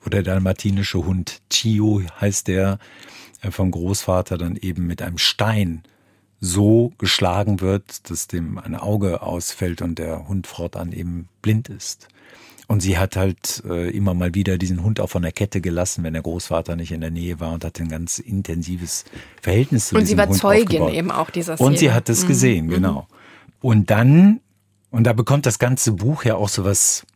wo 0.00 0.10
der 0.10 0.22
dalmatinische 0.22 1.04
Hund 1.04 1.42
Chio 1.50 2.02
heißt 2.20 2.46
der, 2.46 2.78
äh, 3.42 3.50
vom 3.50 3.72
Großvater 3.72 4.38
dann 4.38 4.54
eben 4.54 4.86
mit 4.86 5.02
einem 5.02 5.18
Stein 5.18 5.82
so 6.40 6.92
geschlagen 6.98 7.60
wird, 7.60 8.08
dass 8.08 8.28
dem 8.28 8.58
ein 8.58 8.76
Auge 8.76 9.22
ausfällt 9.22 9.82
und 9.82 9.98
der 9.98 10.28
Hund 10.28 10.46
fortan 10.46 10.92
eben 10.92 11.28
blind 11.42 11.68
ist. 11.68 12.06
Und 12.66 12.80
sie 12.80 12.96
hat 12.98 13.16
halt 13.16 13.62
äh, 13.68 13.90
immer 13.90 14.14
mal 14.14 14.34
wieder 14.34 14.56
diesen 14.56 14.82
Hund 14.82 15.00
auch 15.00 15.10
von 15.10 15.22
der 15.22 15.32
Kette 15.32 15.60
gelassen, 15.60 16.02
wenn 16.02 16.14
der 16.14 16.22
Großvater 16.22 16.76
nicht 16.76 16.92
in 16.92 17.00
der 17.02 17.10
Nähe 17.10 17.38
war 17.40 17.52
und 17.52 17.64
hat 17.64 17.78
ein 17.78 17.88
ganz 17.88 18.18
intensives 18.18 19.04
Verhältnis 19.42 19.88
zu 19.88 19.96
und 19.96 20.02
diesem 20.02 20.18
Hund 20.18 20.30
Und 20.30 20.34
sie 20.34 20.42
war 20.42 20.52
Zeugin 20.52 20.88
eben 20.88 21.10
auch 21.10 21.30
dieser 21.30 21.56
Szene. 21.56 21.68
Und 21.68 21.78
sie 21.78 21.92
hat 21.92 22.08
es 22.08 22.24
mhm. 22.24 22.28
gesehen, 22.28 22.66
mhm. 22.66 22.70
genau. 22.70 23.06
Und 23.60 23.90
dann, 23.90 24.40
und 24.90 25.04
da 25.04 25.12
bekommt 25.12 25.46
das 25.46 25.58
ganze 25.58 25.92
Buch 25.92 26.24
ja 26.24 26.36
auch 26.36 26.48
so 26.48 26.64
was 26.64 27.06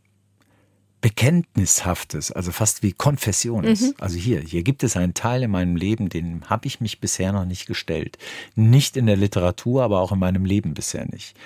Bekenntnishaftes, 1.01 2.33
also 2.33 2.51
fast 2.51 2.83
wie 2.83 2.93
Konfession 2.93 3.65
ist. 3.65 3.83
Mhm. 3.83 3.95
Also 4.01 4.19
hier, 4.19 4.41
hier 4.41 4.65
gibt 4.65 4.83
es 4.83 4.97
einen 4.97 5.15
Teil 5.15 5.45
in 5.45 5.51
meinem 5.51 5.77
Leben, 5.77 6.09
den 6.09 6.43
habe 6.47 6.67
ich 6.67 6.81
mich 6.81 7.01
bisher 7.01 7.33
noch 7.33 7.45
nicht 7.45 7.67
gestellt. 7.67 8.19
Nicht 8.57 8.97
in 8.97 9.07
der 9.07 9.17
Literatur, 9.17 9.85
aber 9.85 10.01
auch 10.01 10.11
in 10.11 10.19
meinem 10.19 10.45
Leben 10.45 10.75
bisher 10.75 11.07
nicht. 11.07 11.37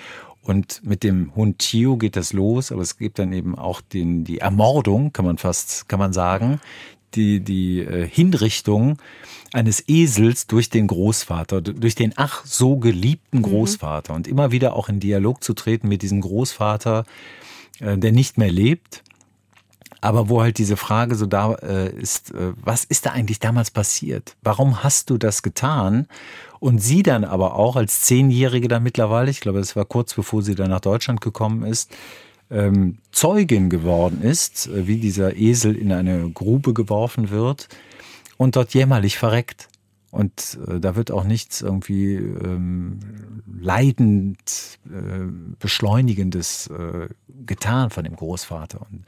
Und 0.43 0.85
mit 0.85 1.05
dem 1.05 1.35
Hund 1.36 1.60
Tio 1.60 1.97
geht 1.97 2.16
das 2.16 2.32
los, 2.32 2.73
aber 2.73 2.82
es 2.82 2.98
gibt 2.98 3.19
dann 3.19 3.32
eben 3.32 3.56
auch 3.56 3.81
den, 3.81 4.24
die 4.24 4.39
Ermordung, 4.39 5.12
kann 5.12 5.24
man 5.24 5.39
fast, 5.39 5.89
kann 5.89 6.01
man 6.01 6.12
sagen, 6.12 6.60
die, 7.14 7.40
die 7.40 7.81
äh, 7.81 8.09
Hinrichtung 8.09 8.98
eines 9.52 9.85
Esels 9.86 10.47
durch 10.47 10.69
den 10.70 10.89
Großvater, 10.89 11.60
durch 11.60 11.94
den 11.94 12.14
ach 12.16 12.44
so 12.44 12.77
geliebten 12.77 13.39
mhm. 13.39 13.43
Großvater. 13.43 14.12
Mhm. 14.12 14.16
Und 14.16 14.28
immer 14.28 14.51
wieder 14.51 14.74
auch 14.74 14.89
in 14.89 14.98
Dialog 14.98 15.44
zu 15.44 15.55
treten 15.55 15.89
mit 15.89 16.02
diesem 16.02 16.20
Großvater, 16.20 17.05
äh, 17.78 17.97
der 17.97 18.10
nicht 18.10 18.36
mehr 18.36 18.51
lebt. 18.51 19.05
Aber 20.01 20.28
wo 20.28 20.43
halt 20.43 20.59
diese 20.59 20.77
Frage 20.77 21.14
so 21.14 21.27
da 21.27 21.55
äh, 21.55 21.94
ist, 21.94 22.35
was 22.35 22.85
ist 22.85 23.06
da 23.06 23.12
eigentlich 23.12 23.39
damals 23.39 23.70
passiert? 23.70 24.35
Warum 24.43 24.82
hast 24.82 25.10
du 25.10 25.16
das 25.16 25.44
getan? 25.44 26.09
Und 26.62 26.78
sie 26.78 27.02
dann 27.02 27.24
aber 27.24 27.56
auch 27.56 27.74
als 27.74 28.02
Zehnjährige 28.02 28.68
dann 28.68 28.84
mittlerweile, 28.84 29.32
ich 29.32 29.40
glaube, 29.40 29.59
das 29.59 29.74
war 29.74 29.84
kurz 29.84 30.14
bevor 30.14 30.43
sie 30.43 30.55
dann 30.55 30.70
nach 30.70 30.78
Deutschland 30.78 31.20
gekommen 31.20 31.64
ist, 31.64 31.90
ähm, 32.52 32.98
Zeugin 33.10 33.68
geworden 33.68 34.22
ist, 34.22 34.68
äh, 34.68 34.86
wie 34.86 34.98
dieser 34.98 35.34
Esel 35.34 35.74
in 35.74 35.90
eine 35.90 36.30
Grube 36.30 36.72
geworfen 36.72 37.30
wird 37.30 37.68
und 38.36 38.55
dort 38.55 38.74
jämmerlich 38.74 39.18
verreckt. 39.18 39.70
Und 40.12 40.56
äh, 40.68 40.78
da 40.78 40.94
wird 40.94 41.10
auch 41.10 41.24
nichts 41.24 41.62
irgendwie 41.62 42.14
ähm, 42.14 43.01
leidend, 43.60 44.78
äh, 44.86 45.26
beschleunigendes 45.59 46.68
äh, 46.68 47.09
getan 47.44 47.90
von 47.90 48.05
dem 48.05 48.14
Großvater. 48.14 48.86
Und, 48.89 49.05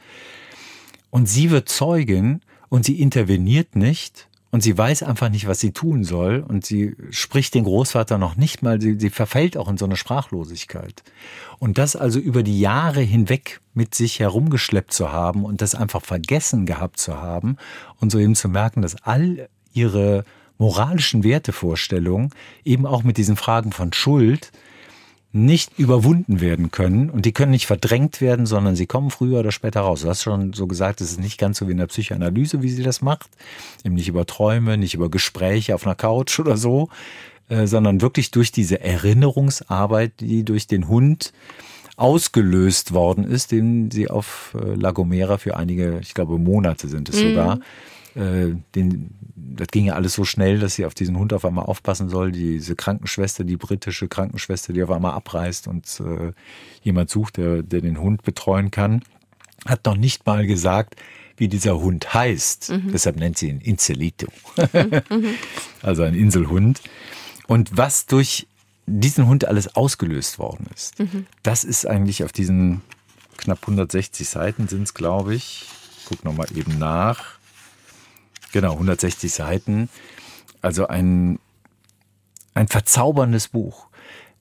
und 1.10 1.28
sie 1.28 1.52
wird 1.52 1.68
Zeugin 1.68 2.40
und 2.68 2.84
sie 2.84 3.00
interveniert 3.00 3.76
nicht 3.76 4.26
und 4.54 4.60
sie 4.60 4.78
weiß 4.78 5.02
einfach 5.02 5.30
nicht, 5.30 5.48
was 5.48 5.58
sie 5.58 5.72
tun 5.72 6.04
soll 6.04 6.44
und 6.46 6.64
sie 6.64 6.94
spricht 7.10 7.54
den 7.54 7.64
Großvater 7.64 8.18
noch 8.18 8.36
nicht 8.36 8.62
mal, 8.62 8.80
sie, 8.80 9.00
sie 9.00 9.10
verfällt 9.10 9.56
auch 9.56 9.68
in 9.68 9.76
so 9.78 9.84
eine 9.84 9.96
Sprachlosigkeit. 9.96 11.02
Und 11.58 11.76
das 11.76 11.96
also 11.96 12.20
über 12.20 12.44
die 12.44 12.60
Jahre 12.60 13.00
hinweg 13.00 13.60
mit 13.72 13.96
sich 13.96 14.20
herumgeschleppt 14.20 14.92
zu 14.92 15.10
haben 15.10 15.44
und 15.44 15.60
das 15.60 15.74
einfach 15.74 16.02
vergessen 16.02 16.66
gehabt 16.66 17.00
zu 17.00 17.20
haben 17.20 17.56
und 17.98 18.12
so 18.12 18.20
eben 18.20 18.36
zu 18.36 18.48
merken, 18.48 18.80
dass 18.80 18.94
all 19.02 19.48
ihre 19.72 20.24
moralischen 20.56 21.24
Wertevorstellungen 21.24 22.30
eben 22.64 22.86
auch 22.86 23.02
mit 23.02 23.16
diesen 23.16 23.34
Fragen 23.34 23.72
von 23.72 23.92
Schuld 23.92 24.52
nicht 25.34 25.80
überwunden 25.80 26.40
werden 26.40 26.70
können 26.70 27.10
und 27.10 27.26
die 27.26 27.32
können 27.32 27.50
nicht 27.50 27.66
verdrängt 27.66 28.20
werden, 28.20 28.46
sondern 28.46 28.76
sie 28.76 28.86
kommen 28.86 29.10
früher 29.10 29.40
oder 29.40 29.50
später 29.50 29.80
raus. 29.80 30.02
Du 30.02 30.08
hast 30.08 30.22
schon 30.22 30.52
so 30.52 30.68
gesagt, 30.68 31.00
es 31.00 31.10
ist 31.10 31.20
nicht 31.20 31.38
ganz 31.38 31.58
so 31.58 31.66
wie 31.66 31.72
in 31.72 31.78
der 31.78 31.88
Psychoanalyse, 31.88 32.62
wie 32.62 32.68
sie 32.68 32.84
das 32.84 33.02
macht. 33.02 33.28
Eben 33.82 33.96
nicht 33.96 34.06
über 34.06 34.26
Träume, 34.26 34.78
nicht 34.78 34.94
über 34.94 35.10
Gespräche 35.10 35.74
auf 35.74 35.84
einer 35.84 35.96
Couch 35.96 36.38
oder 36.38 36.56
so, 36.56 36.88
äh, 37.48 37.66
sondern 37.66 38.00
wirklich 38.00 38.30
durch 38.30 38.52
diese 38.52 38.80
Erinnerungsarbeit, 38.80 40.12
die 40.20 40.44
durch 40.44 40.68
den 40.68 40.86
Hund 40.86 41.32
ausgelöst 41.96 42.92
worden 42.92 43.24
ist, 43.24 43.50
den 43.50 43.90
sie 43.90 44.08
auf 44.08 44.56
äh, 44.56 44.74
La 44.76 44.92
Gomera 44.92 45.38
für 45.38 45.56
einige, 45.56 45.98
ich 46.00 46.14
glaube 46.14 46.38
Monate 46.38 46.86
sind 46.86 47.08
es 47.08 47.16
mhm. 47.16 47.30
sogar, 47.30 47.58
äh, 48.14 48.54
den, 48.74 49.10
das 49.34 49.68
ging 49.68 49.86
ja 49.86 49.94
alles 49.94 50.14
so 50.14 50.24
schnell, 50.24 50.58
dass 50.58 50.74
sie 50.74 50.86
auf 50.86 50.94
diesen 50.94 51.18
Hund 51.18 51.32
auf 51.32 51.44
einmal 51.44 51.66
aufpassen 51.66 52.08
soll. 52.08 52.32
Diese 52.32 52.76
Krankenschwester, 52.76 53.44
die 53.44 53.56
britische 53.56 54.08
Krankenschwester, 54.08 54.72
die 54.72 54.82
auf 54.82 54.90
einmal 54.90 55.12
abreist 55.12 55.68
und 55.68 56.00
äh, 56.00 56.32
jemand 56.82 57.10
sucht, 57.10 57.36
der, 57.36 57.62
der 57.62 57.80
den 57.80 58.00
Hund 58.00 58.22
betreuen 58.22 58.70
kann, 58.70 59.02
hat 59.66 59.84
noch 59.86 59.96
nicht 59.96 60.26
mal 60.26 60.46
gesagt, 60.46 60.96
wie 61.36 61.48
dieser 61.48 61.78
Hund 61.80 62.14
heißt. 62.14 62.70
Mhm. 62.70 62.92
Deshalb 62.92 63.16
nennt 63.16 63.38
sie 63.38 63.48
ihn 63.48 63.60
Inselito. 63.60 64.28
Mhm. 64.72 65.34
also 65.82 66.02
ein 66.02 66.14
Inselhund. 66.14 66.80
Und 67.46 67.76
was 67.76 68.06
durch 68.06 68.46
diesen 68.86 69.26
Hund 69.26 69.46
alles 69.46 69.74
ausgelöst 69.76 70.38
worden 70.38 70.66
ist, 70.74 70.98
mhm. 70.98 71.26
das 71.42 71.64
ist 71.64 71.86
eigentlich 71.86 72.22
auf 72.22 72.32
diesen 72.32 72.82
knapp 73.36 73.58
160 73.62 74.28
Seiten 74.28 74.68
sind 74.68 74.84
es, 74.84 74.94
glaube 74.94 75.34
ich. 75.34 75.66
Guck 76.06 76.24
nochmal 76.24 76.46
eben 76.54 76.78
nach. 76.78 77.33
Genau, 78.54 78.74
160 78.74 79.32
Seiten. 79.32 79.88
Also 80.62 80.86
ein, 80.86 81.40
ein 82.54 82.68
verzauberndes 82.68 83.48
Buch. 83.48 83.88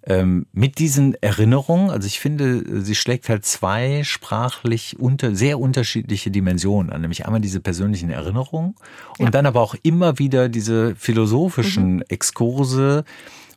Ähm, 0.05 0.45
mit 0.53 0.77
diesen 0.77 1.15
Erinnerungen, 1.23 1.89
also 1.89 2.05
ich 2.05 2.19
finde, 2.19 2.83
sie 2.83 2.93
schlägt 2.93 3.27
halt 3.27 3.43
zwei 3.43 4.03
sprachlich 4.03 4.99
unter, 4.99 5.33
sehr 5.33 5.59
unterschiedliche 5.59 6.29
Dimensionen 6.29 6.91
an, 6.93 7.01
nämlich 7.01 7.25
einmal 7.25 7.41
diese 7.41 7.59
persönlichen 7.59 8.11
Erinnerungen 8.11 8.75
und 9.17 9.25
ja. 9.25 9.31
dann 9.31 9.47
aber 9.47 9.61
auch 9.61 9.75
immer 9.81 10.19
wieder 10.19 10.47
diese 10.47 10.95
philosophischen 10.95 11.95
mhm. 11.95 12.03
Exkurse, 12.09 13.05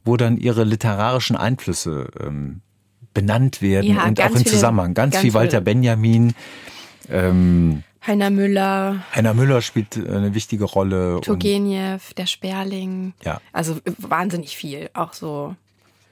wo 0.06 0.16
dann 0.16 0.38
ihre 0.38 0.64
literarischen 0.64 1.36
Einflüsse 1.36 2.08
ähm, 2.18 2.62
benannt 3.12 3.60
werden 3.60 3.96
ja, 3.96 4.06
und 4.06 4.22
auch 4.22 4.34
im 4.34 4.46
Zusammenhang. 4.46 4.94
Ganz, 4.94 5.12
ganz 5.12 5.22
viel 5.22 5.34
Walter 5.34 5.60
Benjamin. 5.60 6.32
Ähm, 7.10 7.82
Heiner 8.06 8.30
Müller. 8.30 9.04
Heiner 9.14 9.34
Müller 9.34 9.62
spielt 9.62 9.96
äh, 9.96 10.08
eine 10.08 10.34
wichtige 10.34 10.64
Rolle. 10.64 11.20
Turgenev, 11.22 12.14
der 12.14 12.26
Sperling. 12.26 13.14
Ja. 13.24 13.40
Also 13.52 13.78
wahnsinnig 13.98 14.56
viel, 14.56 14.90
auch 14.94 15.12
so. 15.12 15.54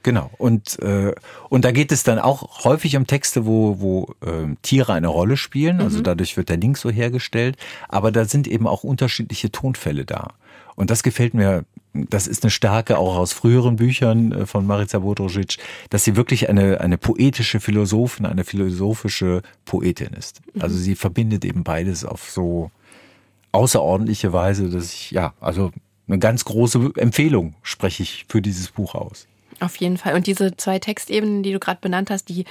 Genau. 0.03 0.31
Und, 0.37 0.79
äh, 0.81 1.15
und 1.49 1.65
da 1.65 1.73
geht 1.73 1.91
es 1.91 2.03
dann 2.03 2.19
auch 2.19 2.65
häufig 2.65 2.97
um 2.97 3.07
Texte, 3.07 3.47
wo, 3.47 3.81
wo 3.81 4.15
äh, 4.21 4.55
Tiere 4.63 4.93
eine 4.93 5.09
Rolle 5.09 5.37
spielen. 5.37 5.81
Also 5.81 5.99
mhm. 5.99 6.05
dadurch 6.05 6.37
wird 6.37 6.51
der 6.51 6.59
Link 6.59 6.77
so 6.77 6.91
hergestellt. 6.91 7.57
Aber 7.89 8.13
da 8.13 8.25
sind 8.27 8.47
eben 8.47 8.67
auch 8.67 8.85
unterschiedliche 8.85 9.51
Tonfälle 9.51 10.05
da. 10.05 10.35
Und 10.77 10.91
das 10.91 11.03
gefällt 11.03 11.35
mir, 11.35 11.65
das 11.95 12.27
ist 12.27 12.43
eine 12.43 12.51
Stärke 12.51 12.99
auch 12.99 13.17
aus 13.17 13.33
früheren 13.33 13.77
Büchern 13.77 14.33
äh, 14.33 14.47
von 14.47 14.67
Marica 14.67 14.99
Bodrožić, 14.99 15.59
dass 15.91 16.05
sie 16.05 16.17
wirklich 16.17 16.49
eine, 16.49 16.81
eine 16.81 16.99
poetische 16.99 17.61
Philosophin, 17.61 18.27
eine 18.27 18.45
philosophische 18.45 19.43
Poetin 19.65 20.13
ist. 20.15 20.41
Mhm. 20.53 20.63
Also 20.63 20.77
sie 20.77 20.97
verbindet 20.97 21.45
eben 21.45 21.63
beides 21.63 22.05
auf 22.05 22.31
so 22.31 22.71
außerordentliche 23.53 24.33
Weise, 24.33 24.69
dass 24.69 24.93
ich, 24.93 25.13
ja, 25.13 25.33
also 25.41 25.71
eine 26.09 26.19
ganz 26.19 26.45
große 26.45 26.93
Empfehlung 26.97 27.55
spreche 27.63 28.03
ich 28.03 28.27
für 28.29 28.43
dieses 28.43 28.69
Buch 28.69 28.95
aus. 28.95 29.27
Auf 29.61 29.77
jeden 29.77 29.97
Fall. 29.97 30.15
Und 30.15 30.27
diese 30.27 30.57
zwei 30.57 30.81
Textebenen, 30.81 31.45
die 31.45 31.53
du 31.53 31.61
gerade 31.61 31.81
benannt 31.81 32.11
hast, 32.11 32.29
die 32.29 32.45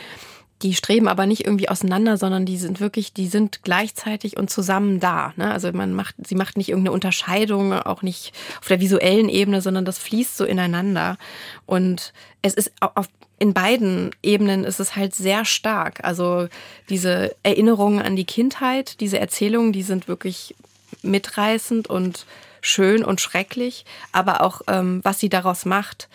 die 0.64 0.74
streben 0.74 1.10
aber 1.10 1.26
nicht 1.26 1.46
irgendwie 1.46 1.68
auseinander, 1.68 2.18
sondern 2.18 2.46
die 2.46 2.58
sind 2.58 2.80
wirklich, 2.80 3.14
die 3.14 3.28
sind 3.28 3.64
gleichzeitig 3.64 4.38
und 4.38 4.50
zusammen 4.50 5.02
da. 5.02 5.34
Ne? 5.36 5.52
Also 5.52 5.72
man 5.74 5.94
macht, 5.94 6.16
sie 6.26 6.36
macht 6.36 6.58
nicht 6.58 6.70
irgendeine 6.70 6.94
Unterscheidung, 6.94 7.74
auch 7.74 8.02
nicht 8.02 8.34
auf 8.62 8.70
der 8.70 8.80
visuellen 8.80 9.28
Ebene, 9.28 9.62
sondern 9.62 9.84
das 9.84 10.00
fließt 10.00 10.38
so 10.38 10.46
ineinander. 10.46 11.18
Und 11.66 12.14
es 12.42 12.54
ist 12.54 12.72
auf, 12.80 13.10
in 13.40 13.54
beiden 13.54 14.12
Ebenen 14.24 14.64
ist 14.64 14.80
es 14.80 14.96
halt 14.96 15.14
sehr 15.14 15.44
stark. 15.44 16.00
Also 16.04 16.48
diese 16.88 17.36
Erinnerungen 17.44 18.02
an 18.02 18.16
die 18.16 18.26
Kindheit, 18.26 19.02
diese 19.02 19.20
Erzählungen, 19.20 19.74
die 19.74 19.84
sind 19.84 20.08
wirklich 20.08 20.56
mitreißend 21.02 21.90
und 21.90 22.26
schön 22.62 23.04
und 23.04 23.20
schrecklich, 23.20 23.84
aber 24.14 24.40
auch 24.40 24.62
ähm, 24.68 25.02
was 25.04 25.20
sie 25.20 25.28
daraus 25.28 25.66
macht 25.66 26.08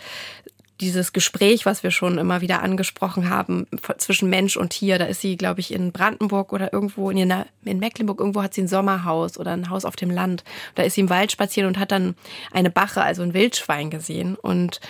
dieses 0.80 1.12
Gespräch, 1.12 1.66
was 1.66 1.82
wir 1.82 1.90
schon 1.90 2.18
immer 2.18 2.40
wieder 2.40 2.62
angesprochen 2.62 3.30
haben, 3.30 3.66
zwischen 3.98 4.30
Mensch 4.30 4.56
und 4.56 4.70
Tier, 4.70 4.98
da 4.98 5.06
ist 5.06 5.20
sie, 5.20 5.36
glaube 5.36 5.60
ich, 5.60 5.72
in 5.72 5.92
Brandenburg 5.92 6.52
oder 6.52 6.72
irgendwo 6.72 7.10
in, 7.10 7.18
in 7.64 7.78
Mecklenburg, 7.78 8.20
irgendwo 8.20 8.42
hat 8.42 8.54
sie 8.54 8.62
ein 8.62 8.68
Sommerhaus 8.68 9.38
oder 9.38 9.52
ein 9.52 9.70
Haus 9.70 9.84
auf 9.84 9.96
dem 9.96 10.10
Land. 10.10 10.44
Da 10.74 10.84
ist 10.84 10.94
sie 10.94 11.00
im 11.00 11.10
Wald 11.10 11.32
spazieren 11.32 11.68
und 11.68 11.78
hat 11.78 11.90
dann 11.90 12.14
eine 12.52 12.70
Bache, 12.70 13.02
also 13.02 13.22
ein 13.22 13.34
Wildschwein 13.34 13.90
gesehen. 13.90 14.36
Und 14.36 14.80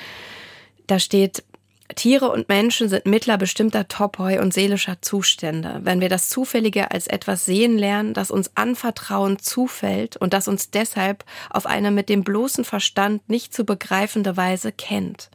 da 0.86 0.98
steht, 0.98 1.42
Tiere 1.94 2.30
und 2.30 2.48
Menschen 2.48 2.88
sind 2.88 3.06
Mittler 3.06 3.38
bestimmter 3.38 3.88
Topoi 3.88 4.38
und 4.40 4.52
seelischer 4.52 5.00
Zustände. 5.00 5.80
Wenn 5.82 6.00
wir 6.00 6.08
das 6.08 6.28
Zufällige 6.28 6.90
als 6.90 7.06
etwas 7.06 7.46
sehen 7.46 7.78
lernen, 7.78 8.14
das 8.14 8.30
uns 8.30 8.50
anvertrauen 8.56 9.38
zufällt 9.38 10.16
und 10.16 10.32
das 10.32 10.48
uns 10.48 10.70
deshalb 10.70 11.24
auf 11.50 11.66
eine 11.66 11.90
mit 11.90 12.08
dem 12.08 12.24
bloßen 12.24 12.64
Verstand 12.64 13.28
nicht 13.28 13.54
zu 13.54 13.64
begreifende 13.64 14.36
Weise 14.36 14.70
kennt. 14.70 15.30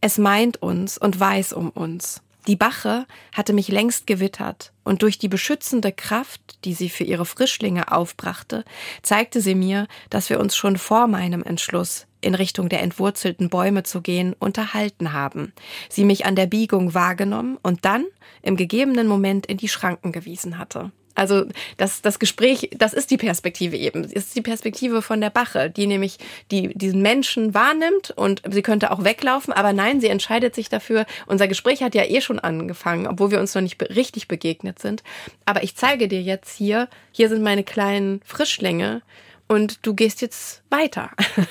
Es 0.00 0.16
meint 0.16 0.62
uns 0.62 0.96
und 0.96 1.20
weiß 1.20 1.52
um 1.52 1.68
uns. 1.68 2.22
Die 2.48 2.56
Bache 2.56 3.06
hatte 3.32 3.52
mich 3.52 3.68
längst 3.68 4.06
gewittert, 4.06 4.72
und 4.82 5.02
durch 5.02 5.18
die 5.18 5.28
beschützende 5.28 5.92
Kraft, 5.92 6.58
die 6.64 6.74
sie 6.74 6.88
für 6.88 7.04
ihre 7.04 7.24
Frischlinge 7.24 7.92
aufbrachte, 7.92 8.64
zeigte 9.02 9.40
sie 9.40 9.54
mir, 9.54 9.86
dass 10.10 10.28
wir 10.28 10.40
uns 10.40 10.56
schon 10.56 10.76
vor 10.76 11.06
meinem 11.06 11.44
Entschluss, 11.44 12.06
in 12.20 12.34
Richtung 12.34 12.68
der 12.68 12.82
entwurzelten 12.82 13.48
Bäume 13.48 13.82
zu 13.82 14.00
gehen, 14.00 14.34
unterhalten 14.38 15.12
haben, 15.12 15.52
sie 15.88 16.04
mich 16.04 16.24
an 16.24 16.36
der 16.36 16.46
Biegung 16.46 16.94
wahrgenommen 16.94 17.58
und 17.62 17.84
dann 17.84 18.06
im 18.42 18.56
gegebenen 18.56 19.06
Moment 19.06 19.46
in 19.46 19.56
die 19.56 19.68
Schranken 19.68 20.12
gewiesen 20.12 20.58
hatte. 20.58 20.92
Also 21.14 21.44
das, 21.76 22.02
das 22.02 22.18
Gespräch, 22.18 22.70
das 22.74 22.94
ist 22.94 23.10
die 23.10 23.16
Perspektive 23.16 23.76
eben. 23.76 24.02
Das 24.02 24.12
ist 24.12 24.34
die 24.34 24.40
Perspektive 24.40 25.02
von 25.02 25.20
der 25.20 25.30
Bache, 25.30 25.70
die 25.70 25.86
nämlich 25.86 26.18
die, 26.50 26.74
diesen 26.74 27.02
Menschen 27.02 27.54
wahrnimmt 27.54 28.10
und 28.10 28.42
sie 28.50 28.62
könnte 28.62 28.90
auch 28.90 29.04
weglaufen, 29.04 29.52
aber 29.52 29.72
nein, 29.72 30.00
sie 30.00 30.08
entscheidet 30.08 30.54
sich 30.54 30.68
dafür. 30.68 31.04
Unser 31.26 31.48
Gespräch 31.48 31.82
hat 31.82 31.94
ja 31.94 32.04
eh 32.04 32.20
schon 32.20 32.38
angefangen, 32.38 33.06
obwohl 33.06 33.30
wir 33.30 33.40
uns 33.40 33.54
noch 33.54 33.62
nicht 33.62 33.80
richtig 33.94 34.28
begegnet 34.28 34.78
sind. 34.78 35.02
Aber 35.44 35.62
ich 35.62 35.76
zeige 35.76 36.08
dir 36.08 36.22
jetzt 36.22 36.56
hier, 36.56 36.88
hier 37.12 37.28
sind 37.28 37.42
meine 37.42 37.64
kleinen 37.64 38.20
Frischlinge 38.24 39.02
und 39.48 39.86
du 39.86 39.94
gehst 39.94 40.22
jetzt 40.22 40.62
weiter. 40.70 41.10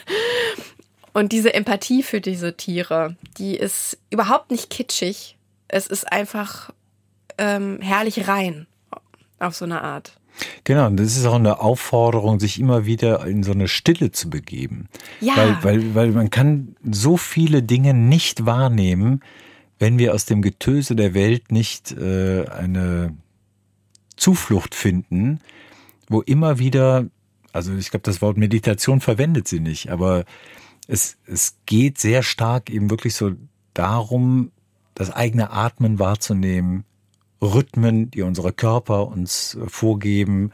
Und 1.13 1.33
diese 1.33 1.53
Empathie 1.53 2.03
für 2.03 2.21
diese 2.21 2.55
Tiere, 2.55 3.17
die 3.37 3.57
ist 3.57 3.97
überhaupt 4.11 4.49
nicht 4.49 4.69
kitschig, 4.69 5.35
es 5.67 5.85
ist 5.87 6.09
einfach 6.09 6.69
ähm, 7.37 7.81
herrlich 7.81 8.29
rein 8.29 8.65
auf 9.41 9.55
so 9.55 9.65
eine 9.65 9.81
Art. 9.81 10.17
Genau, 10.63 10.87
und 10.87 10.97
das 10.97 11.17
ist 11.17 11.25
auch 11.25 11.35
eine 11.35 11.59
Aufforderung, 11.59 12.39
sich 12.39 12.59
immer 12.59 12.85
wieder 12.85 13.25
in 13.25 13.43
so 13.43 13.51
eine 13.51 13.67
Stille 13.67 14.11
zu 14.11 14.29
begeben. 14.29 14.87
Ja. 15.19 15.35
Weil, 15.35 15.63
weil, 15.63 15.95
weil 15.95 16.11
man 16.11 16.29
kann 16.29 16.75
so 16.89 17.17
viele 17.17 17.63
Dinge 17.63 17.93
nicht 17.93 18.45
wahrnehmen, 18.45 19.21
wenn 19.77 19.97
wir 19.97 20.13
aus 20.13 20.25
dem 20.25 20.41
Getöse 20.41 20.95
der 20.95 21.13
Welt 21.13 21.51
nicht 21.51 21.91
äh, 21.91 22.45
eine 22.47 23.15
Zuflucht 24.15 24.75
finden, 24.75 25.39
wo 26.07 26.21
immer 26.21 26.59
wieder, 26.59 27.07
also 27.51 27.73
ich 27.73 27.89
glaube, 27.89 28.03
das 28.03 28.21
Wort 28.21 28.37
Meditation 28.37 29.01
verwendet 29.01 29.47
sie 29.47 29.59
nicht, 29.59 29.89
aber 29.89 30.23
es, 30.87 31.17
es 31.25 31.57
geht 31.65 31.97
sehr 31.97 32.21
stark 32.21 32.69
eben 32.69 32.89
wirklich 32.89 33.15
so 33.15 33.31
darum, 33.73 34.51
das 34.93 35.09
eigene 35.09 35.51
Atmen 35.51 35.99
wahrzunehmen, 35.99 36.83
Rhythmen, 37.41 38.11
die 38.11 38.21
unsere 38.21 38.53
Körper 38.53 39.07
uns 39.07 39.55
äh, 39.55 39.67
vorgeben, 39.67 40.51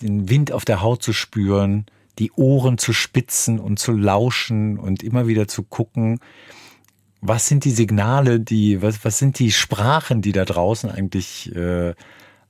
den 0.00 0.28
Wind 0.28 0.52
auf 0.52 0.64
der 0.64 0.82
Haut 0.82 1.02
zu 1.02 1.12
spüren, 1.12 1.86
die 2.18 2.32
Ohren 2.32 2.78
zu 2.78 2.92
spitzen 2.92 3.58
und 3.58 3.78
zu 3.78 3.92
lauschen 3.92 4.78
und 4.78 5.02
immer 5.02 5.26
wieder 5.26 5.48
zu 5.48 5.62
gucken, 5.62 6.20
was 7.20 7.46
sind 7.46 7.64
die 7.64 7.70
Signale, 7.70 8.40
die, 8.40 8.82
was, 8.82 9.04
was 9.04 9.18
sind 9.18 9.38
die 9.38 9.52
Sprachen, 9.52 10.22
die 10.22 10.32
da 10.32 10.44
draußen 10.44 10.90
eigentlich 10.90 11.54
äh, 11.54 11.94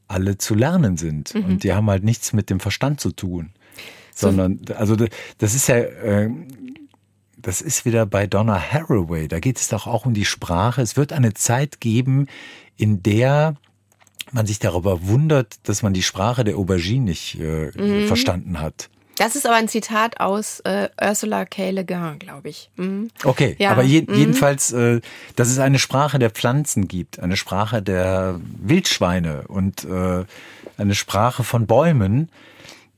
alle 0.08 0.38
zu 0.38 0.54
lernen 0.54 0.96
sind. 0.96 1.34
Mhm. 1.34 1.44
Und 1.44 1.64
die 1.64 1.72
haben 1.72 1.88
halt 1.90 2.04
nichts 2.04 2.32
mit 2.32 2.50
dem 2.50 2.58
Verstand 2.58 3.00
zu 3.00 3.12
tun. 3.12 3.50
Sondern, 4.14 4.60
also 4.76 4.96
das 5.38 5.54
ist 5.54 5.68
ja, 5.68 5.76
äh, 5.76 6.30
das 7.38 7.60
ist 7.60 7.84
wieder 7.84 8.06
bei 8.06 8.26
Donna 8.26 8.60
Haraway. 8.60 9.28
Da 9.28 9.40
geht 9.40 9.58
es 9.58 9.68
doch 9.68 9.86
auch 9.86 10.06
um 10.06 10.14
die 10.14 10.24
Sprache. 10.24 10.80
Es 10.80 10.96
wird 10.96 11.12
eine 11.12 11.34
Zeit 11.34 11.80
geben, 11.80 12.26
in 12.82 13.00
der 13.00 13.54
man 14.32 14.44
sich 14.44 14.58
darüber 14.58 15.06
wundert, 15.06 15.68
dass 15.68 15.84
man 15.84 15.92
die 15.92 16.02
Sprache 16.02 16.42
der 16.42 16.56
Aubergine 16.56 17.04
nicht 17.04 17.38
äh, 17.38 17.70
mhm. 17.76 18.08
verstanden 18.08 18.60
hat. 18.60 18.88
Das 19.18 19.36
ist 19.36 19.46
aber 19.46 19.54
ein 19.54 19.68
Zitat 19.68 20.18
aus 20.18 20.58
äh, 20.60 20.88
Ursula 21.00 21.44
K. 21.44 21.70
Le 21.70 21.84
Guin, 21.84 22.18
glaube 22.18 22.48
ich. 22.48 22.70
Mhm. 22.74 23.08
Okay, 23.22 23.54
ja. 23.60 23.70
aber 23.70 23.84
je, 23.84 24.02
mhm. 24.02 24.14
jedenfalls, 24.14 24.72
äh, 24.72 25.00
dass 25.36 25.48
es 25.48 25.60
eine 25.60 25.78
Sprache 25.78 26.18
der 26.18 26.30
Pflanzen 26.30 26.88
gibt, 26.88 27.20
eine 27.20 27.36
Sprache 27.36 27.82
der 27.82 28.40
Wildschweine 28.60 29.44
und 29.46 29.84
äh, 29.84 30.24
eine 30.76 30.94
Sprache 30.96 31.44
von 31.44 31.68
Bäumen, 31.68 32.30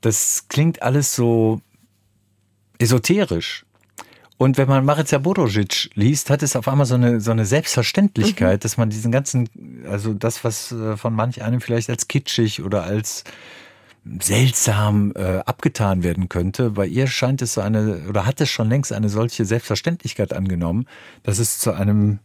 das 0.00 0.46
klingt 0.48 0.80
alles 0.80 1.14
so 1.14 1.60
esoterisch. 2.78 3.66
Und 4.36 4.58
wenn 4.58 4.68
man 4.68 4.84
Marica 4.84 5.18
Borosic 5.18 5.90
liest, 5.94 6.28
hat 6.28 6.42
es 6.42 6.56
auf 6.56 6.66
einmal 6.66 6.86
so 6.86 6.96
eine, 6.96 7.20
so 7.20 7.30
eine 7.30 7.46
Selbstverständlichkeit, 7.46 8.60
mhm. 8.60 8.60
dass 8.60 8.76
man 8.76 8.90
diesen 8.90 9.12
ganzen, 9.12 9.48
also 9.88 10.12
das, 10.12 10.42
was 10.42 10.72
äh, 10.72 10.96
von 10.96 11.14
manch 11.14 11.42
einem 11.42 11.60
vielleicht 11.60 11.88
als 11.88 12.08
kitschig 12.08 12.62
oder 12.62 12.82
als 12.82 13.24
seltsam 14.20 15.12
äh, 15.14 15.38
abgetan 15.38 16.02
werden 16.02 16.28
könnte, 16.28 16.70
bei 16.70 16.86
ihr 16.86 17.06
scheint 17.06 17.42
es 17.42 17.54
so 17.54 17.60
eine, 17.60 18.06
oder 18.08 18.26
hat 18.26 18.40
es 18.40 18.50
schon 18.50 18.68
längst 18.68 18.92
eine 18.92 19.08
solche 19.08 19.44
Selbstverständlichkeit 19.44 20.34
angenommen, 20.34 20.86
dass 21.22 21.38
es 21.38 21.58
zu 21.58 21.72
einem 21.72 22.18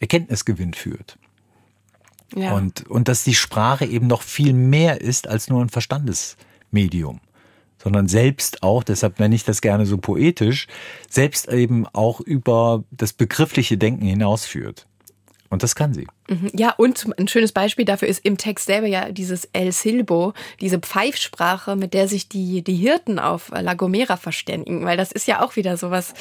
Erkenntnisgewinn 0.00 0.72
führt. 0.72 1.18
Ja. 2.34 2.52
Und, 2.52 2.88
und 2.88 3.08
dass 3.08 3.24
die 3.24 3.34
Sprache 3.34 3.84
eben 3.84 4.06
noch 4.06 4.22
viel 4.22 4.52
mehr 4.52 5.00
ist 5.00 5.26
als 5.26 5.50
nur 5.50 5.62
ein 5.62 5.68
Verstandesmedium 5.68 7.20
sondern 7.82 8.08
selbst 8.08 8.62
auch, 8.62 8.82
deshalb 8.82 9.18
nenne 9.18 9.34
ich 9.34 9.44
das 9.44 9.60
gerne 9.60 9.86
so 9.86 9.98
poetisch, 9.98 10.66
selbst 11.08 11.48
eben 11.48 11.86
auch 11.86 12.20
über 12.20 12.84
das 12.90 13.12
begriffliche 13.12 13.78
Denken 13.78 14.06
hinausführt. 14.06 14.86
Und 15.50 15.64
das 15.64 15.74
kann 15.74 15.92
sie. 15.92 16.06
Mhm. 16.28 16.50
Ja, 16.54 16.72
und 16.76 17.10
ein 17.18 17.26
schönes 17.26 17.50
Beispiel 17.50 17.84
dafür 17.84 18.06
ist 18.06 18.24
im 18.24 18.38
Text 18.38 18.66
selber 18.66 18.86
ja 18.86 19.10
dieses 19.10 19.46
El 19.52 19.72
Silbo, 19.72 20.32
diese 20.60 20.78
Pfeifsprache, 20.78 21.74
mit 21.74 21.92
der 21.92 22.06
sich 22.06 22.28
die, 22.28 22.62
die 22.62 22.76
Hirten 22.76 23.18
auf 23.18 23.48
La 23.48 23.74
Gomera 23.74 24.16
verständigen, 24.16 24.84
weil 24.84 24.96
das 24.96 25.10
ist 25.10 25.26
ja 25.26 25.42
auch 25.42 25.56
wieder 25.56 25.76
sowas, 25.76 26.14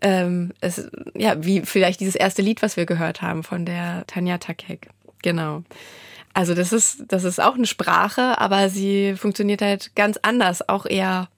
ähm, 0.00 0.52
es, 0.62 0.88
ja, 1.14 1.44
wie 1.44 1.60
vielleicht 1.60 2.00
dieses 2.00 2.14
erste 2.14 2.40
Lied, 2.40 2.62
was 2.62 2.78
wir 2.78 2.86
gehört 2.86 3.20
haben 3.20 3.42
von 3.42 3.66
der 3.66 4.04
Tanja 4.06 4.38
Takek. 4.38 4.88
Genau. 5.22 5.62
Also 6.32 6.54
das 6.54 6.72
ist, 6.72 7.04
das 7.08 7.24
ist 7.24 7.40
auch 7.40 7.54
eine 7.54 7.66
Sprache, 7.66 8.38
aber 8.38 8.68
sie 8.68 9.14
funktioniert 9.16 9.62
halt 9.62 9.94
ganz 9.96 10.18
anders, 10.22 10.68
auch 10.68 10.86
eher 10.86 11.28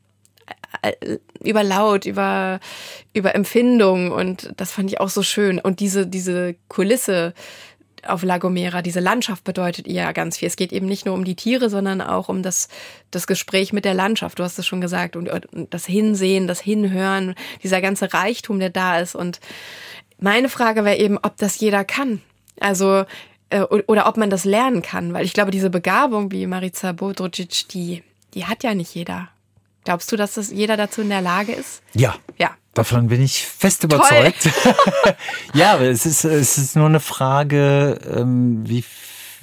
äh, 0.82 1.18
über 1.42 1.62
Laut, 1.62 2.04
über, 2.04 2.60
über 3.12 3.34
Empfindung 3.34 4.10
und 4.10 4.52
das 4.56 4.72
fand 4.72 4.90
ich 4.90 5.00
auch 5.00 5.08
so 5.08 5.22
schön. 5.22 5.58
Und 5.58 5.80
diese, 5.80 6.06
diese 6.06 6.54
Kulisse 6.68 7.34
auf 8.06 8.22
La 8.22 8.38
Gomera, 8.38 8.82
diese 8.82 9.00
Landschaft 9.00 9.44
bedeutet 9.44 9.86
ihr 9.86 10.02
ja 10.02 10.12
ganz 10.12 10.38
viel. 10.38 10.48
Es 10.48 10.56
geht 10.56 10.72
eben 10.72 10.86
nicht 10.86 11.06
nur 11.06 11.14
um 11.14 11.24
die 11.24 11.36
Tiere, 11.36 11.70
sondern 11.70 12.00
auch 12.00 12.28
um 12.28 12.42
das, 12.42 12.68
das 13.10 13.26
Gespräch 13.26 13.72
mit 13.72 13.84
der 13.84 13.94
Landschaft. 13.94 14.38
Du 14.38 14.42
hast 14.42 14.58
es 14.58 14.66
schon 14.66 14.80
gesagt. 14.80 15.14
Und, 15.14 15.28
und 15.28 15.72
das 15.72 15.86
Hinsehen, 15.86 16.46
das 16.46 16.60
Hinhören, 16.60 17.34
dieser 17.62 17.80
ganze 17.80 18.12
Reichtum, 18.12 18.58
der 18.58 18.70
da 18.70 18.98
ist. 18.98 19.14
Und 19.14 19.40
meine 20.18 20.48
Frage 20.48 20.84
wäre 20.84 20.98
eben, 20.98 21.18
ob 21.18 21.36
das 21.36 21.58
jeder 21.60 21.84
kann. 21.84 22.20
Also 22.58 23.04
äh, 23.52 23.62
oder 23.86 24.06
ob 24.06 24.16
man 24.16 24.30
das 24.30 24.44
lernen 24.44 24.82
kann, 24.82 25.12
weil 25.12 25.24
ich 25.24 25.34
glaube, 25.34 25.50
diese 25.50 25.70
Begabung 25.70 26.32
wie 26.32 26.46
Marica 26.46 26.92
Bodrucic, 26.92 27.68
die, 27.68 28.02
die 28.34 28.46
hat 28.46 28.64
ja 28.64 28.74
nicht 28.74 28.94
jeder. 28.94 29.28
Glaubst 29.84 30.10
du, 30.12 30.16
dass 30.16 30.34
das 30.34 30.50
jeder 30.50 30.76
dazu 30.76 31.02
in 31.02 31.08
der 31.08 31.20
Lage 31.20 31.52
ist? 31.52 31.82
Ja. 31.92 32.14
Ja. 32.38 32.50
Davon 32.74 33.08
bin 33.08 33.22
ich 33.22 33.46
fest 33.46 33.84
überzeugt. 33.84 34.48
ja, 35.54 35.74
aber 35.74 35.84
es 35.84 36.06
ist, 36.06 36.24
es 36.24 36.56
ist 36.56 36.76
nur 36.76 36.86
eine 36.86 37.00
Frage, 37.00 37.98
ähm, 38.16 38.66
wie, 38.66 38.84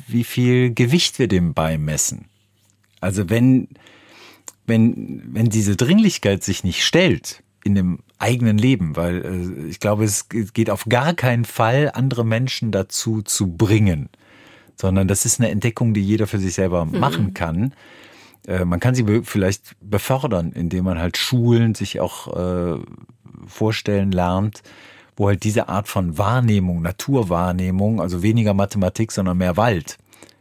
wie 0.08 0.24
viel 0.24 0.74
Gewicht 0.74 1.20
wir 1.20 1.28
dem 1.28 1.54
beimessen. 1.54 2.26
Also 3.02 3.30
wenn, 3.30 3.68
wenn, 4.66 5.22
wenn 5.28 5.50
diese 5.50 5.76
Dringlichkeit 5.76 6.44
sich 6.44 6.64
nicht 6.64 6.84
stellt 6.84 7.44
in 7.64 7.76
dem 7.76 8.00
eigenen 8.18 8.58
Leben, 8.58 8.96
weil 8.96 9.26
äh, 9.26 9.68
ich 9.68 9.80
glaube, 9.80 10.04
es 10.04 10.28
geht 10.30 10.70
auf 10.70 10.86
gar 10.86 11.14
keinen 11.14 11.46
Fall, 11.46 11.92
andere 11.94 12.26
Menschen 12.26 12.72
dazu 12.72 13.22
zu 13.22 13.48
bringen, 13.48 14.10
sondern 14.76 15.08
das 15.08 15.26
ist 15.26 15.40
eine 15.40 15.50
Entdeckung, 15.50 15.94
die 15.94 16.02
jeder 16.02 16.28
für 16.28 16.40
sich 16.40 16.54
selber 16.54 16.86
mhm. 16.86 17.00
machen 17.00 17.34
kann. 17.34 17.74
Äh, 18.48 18.66
man 18.66 18.80
kann 18.80 18.96
sie 18.96 19.06
vielleicht 19.24 19.76
befördern, 19.82 20.52
indem 20.52 20.86
man 20.86 21.00
halt 21.00 21.18
Schulen 21.18 21.76
sich 21.76 22.00
auch 22.00 22.36
äh, 22.36 22.80
vorstellen 23.48 24.12
lernt, 24.12 24.64
wo 25.16 25.28
halt 25.28 25.44
diese 25.44 25.68
Art 25.68 25.88
von 25.88 26.18
Wahrnehmung, 26.18 26.82
Naturwahrnehmung, 26.82 28.02
also 28.02 28.24
weniger 28.24 28.54
Mathematik, 28.54 29.12
sondern 29.12 29.38
mehr 29.38 29.58
Wald, 29.58 29.98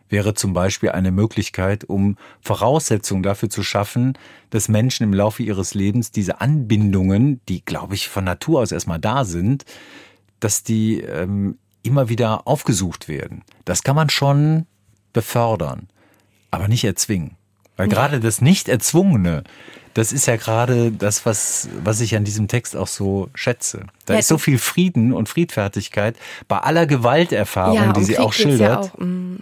wäre 0.09 0.35
zum 0.35 0.53
Beispiel 0.53 0.91
eine 0.91 1.11
Möglichkeit, 1.11 1.85
um 1.85 2.17
Voraussetzungen 2.41 3.23
dafür 3.23 3.51
zu 3.51 3.63
schaffen, 3.63 4.17
dass 4.51 4.69
Menschen 4.69 5.05
im 5.05 5.13
Laufe 5.13 5.43
ihres 5.43 5.75
Lebens 5.75 6.11
diese 6.11 6.41
Anbindungen, 6.41 7.41
die, 7.49 7.65
glaube 7.65 7.95
ich, 7.95 8.09
von 8.09 8.25
Natur 8.25 8.61
aus 8.61 8.73
erstmal 8.73 8.99
da 8.99 9.25
sind, 9.25 9.65
dass 10.41 10.63
die 10.63 11.01
ähm, 11.01 11.59
immer 11.83 12.09
wieder 12.09 12.47
aufgesucht 12.47 13.09
werden. 13.09 13.43
Das 13.65 13.83
kann 13.83 13.97
man 13.97 14.11
schon 14.11 14.67
befördern, 15.13 15.89
aber 16.51 16.69
nicht 16.69 16.85
erzwingen. 16.85 17.37
Weil 17.77 17.89
gerade 17.89 18.19
das 18.19 18.41
Nicht-Erzwungene, 18.41 19.45
das 19.95 20.13
ist 20.13 20.27
ja 20.27 20.37
gerade 20.37 20.91
das, 20.91 21.25
was, 21.25 21.69
was 21.83 22.01
ich 22.01 22.17
an 22.17 22.25
diesem 22.25 22.49
Text 22.49 22.77
auch 22.77 22.89
so 22.89 23.31
schätze. 23.35 23.87
Da 24.05 24.15
ja, 24.15 24.19
ist 24.19 24.29
so 24.29 24.37
viel 24.37 24.59
Frieden 24.59 25.13
und 25.13 25.29
Friedfertigkeit 25.29 26.17
bei 26.49 26.59
aller 26.59 26.87
Gewalterfahrung, 26.87 27.77
ja, 27.77 27.93
die 27.93 28.03
sie 28.03 28.15
Krieg 28.15 28.25
auch 28.25 28.33
schildert. 28.33 28.85
Ja 28.87 28.91
auch, 28.93 28.99
mm. 28.99 29.37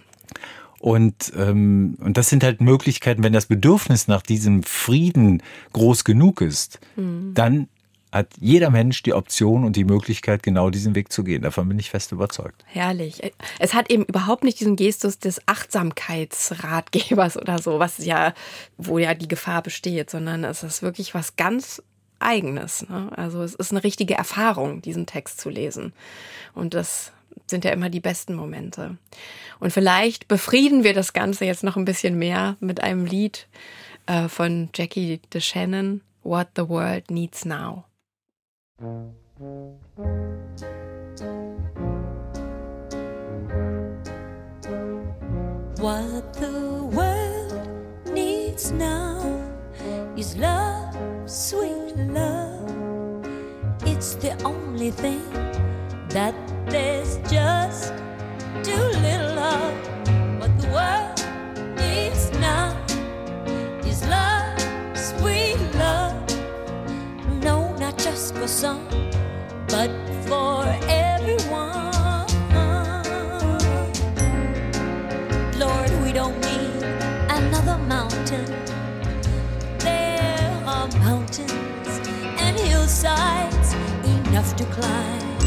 Und, 0.79 1.33
ähm, 1.35 1.97
und 1.99 2.17
das 2.17 2.29
sind 2.29 2.43
halt 2.43 2.61
Möglichkeiten, 2.61 3.23
wenn 3.23 3.33
das 3.33 3.47
Bedürfnis 3.47 4.07
nach 4.07 4.21
diesem 4.21 4.63
Frieden 4.63 5.41
groß 5.73 6.03
genug 6.03 6.41
ist, 6.41 6.79
mhm. 6.95 7.33
dann 7.33 7.67
hat 8.11 8.29
jeder 8.39 8.69
Mensch 8.69 9.03
die 9.03 9.13
Option 9.13 9.63
und 9.63 9.75
die 9.75 9.83
Möglichkeit, 9.83 10.41
genau 10.41 10.69
diesen 10.69 10.95
Weg 10.95 11.11
zu 11.11 11.23
gehen. 11.23 11.41
Davon 11.41 11.67
bin 11.67 11.77
ich 11.77 11.89
fest 11.89 12.11
überzeugt. 12.11 12.63
Herrlich. 12.65 13.33
Es 13.59 13.73
hat 13.73 13.91
eben 13.91 14.05
überhaupt 14.05 14.43
nicht 14.43 14.59
diesen 14.59 14.75
Gestus 14.75 15.19
des 15.19 15.41
Achtsamkeitsratgebers 15.45 17.37
oder 17.41 17.59
so, 17.59 17.79
was 17.79 17.97
ja, 18.03 18.33
wo 18.77 18.97
ja 18.97 19.13
die 19.13 19.27
Gefahr 19.27 19.61
besteht, 19.61 20.09
sondern 20.09 20.43
es 20.43 20.63
ist 20.63 20.81
wirklich 20.81 21.13
was 21.13 21.35
ganz 21.35 21.81
Eigenes. 22.19 22.87
Ne? 22.89 23.11
Also 23.15 23.43
es 23.43 23.53
ist 23.53 23.71
eine 23.71 23.83
richtige 23.83 24.15
Erfahrung, 24.15 24.81
diesen 24.81 25.05
Text 25.05 25.39
zu 25.39 25.49
lesen. 25.49 25.93
Und 26.55 26.73
das 26.73 27.11
sind 27.49 27.65
ja 27.65 27.71
immer 27.71 27.89
die 27.89 27.99
besten 27.99 28.35
Momente. 28.35 28.97
Und 29.59 29.71
vielleicht 29.71 30.27
befrieden 30.27 30.83
wir 30.83 30.93
das 30.93 31.13
Ganze 31.13 31.45
jetzt 31.45 31.63
noch 31.63 31.77
ein 31.77 31.85
bisschen 31.85 32.17
mehr 32.17 32.57
mit 32.59 32.83
einem 32.83 33.05
Lied 33.05 33.47
äh, 34.05 34.27
von 34.27 34.69
Jackie 34.75 35.21
DeShannon, 35.33 36.01
What 36.23 36.49
the 36.55 36.67
World 36.67 37.09
Needs 37.11 37.45
Now. 37.45 37.85
What 45.79 46.33
the 46.33 46.81
world 46.91 47.69
needs 48.11 48.71
now 48.71 49.21
is 50.17 50.35
love, 50.35 50.95
sweet 51.29 51.95
love. 51.95 53.27
It's 53.85 54.15
the 54.15 54.33
only 54.43 54.89
thing 54.89 55.21
that 56.09 56.33
hillsides 82.97 83.73
enough 84.05 84.55
to 84.55 84.65
climb. 84.65 85.39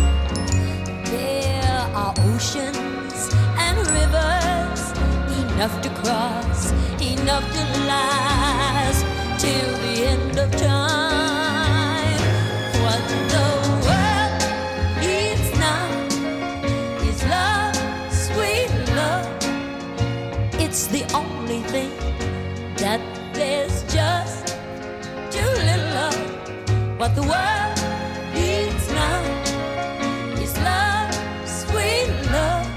There 1.06 1.90
are 1.94 2.14
oceans 2.18 3.35
and 3.59 3.77
rivers 3.78 4.82
enough 5.52 5.81
to 5.82 5.90
cross, 6.01 6.70
enough 7.01 7.44
to 7.52 7.64
last 7.89 9.05
till 9.40 9.72
the 9.78 10.06
end 10.06 10.39
of 10.39 10.51
time. 10.52 11.40
The 27.15 27.23
world 27.23 27.78
needs 28.35 28.89
now 28.93 29.23
is 30.41 30.57
love, 30.59 31.12
sweet 31.45 32.11
love. 32.31 32.69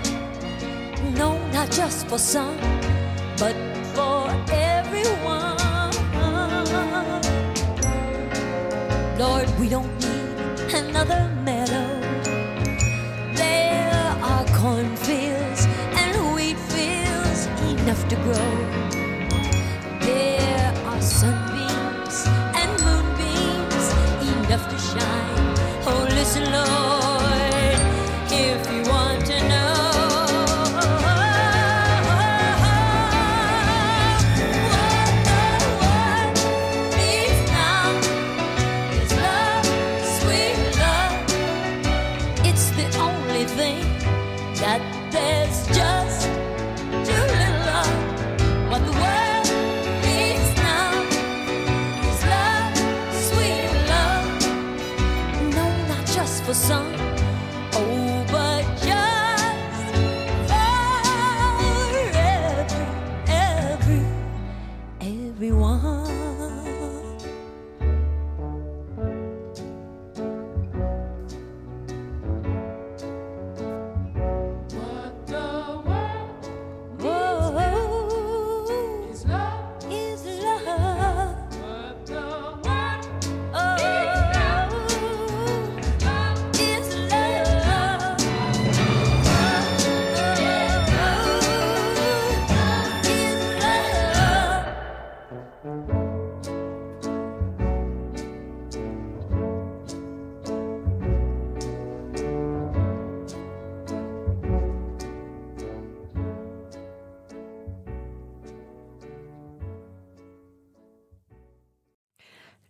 No, 1.15 1.37
not 1.51 1.69
just 1.71 2.07
for 2.07 2.17
some, 2.17 2.57
but 3.37 3.55
for 3.93 4.29
everyone. 4.51 5.57
Lord, 9.19 9.47
we 9.59 9.69
don't 9.69 9.93
need 10.01 10.73
another 10.73 11.32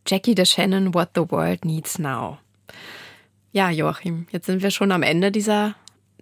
Jackie 0.05 0.35
DeShannon, 0.35 0.93
What 0.93 1.09
the 1.15 1.21
World 1.29 1.65
Needs 1.65 1.99
Now. 1.99 2.37
Ja, 3.51 3.69
Joachim, 3.69 4.27
jetzt 4.31 4.47
sind 4.47 4.61
wir 4.63 4.71
schon 4.71 4.91
am 4.91 5.03
Ende 5.03 5.31
dieser, 5.31 5.75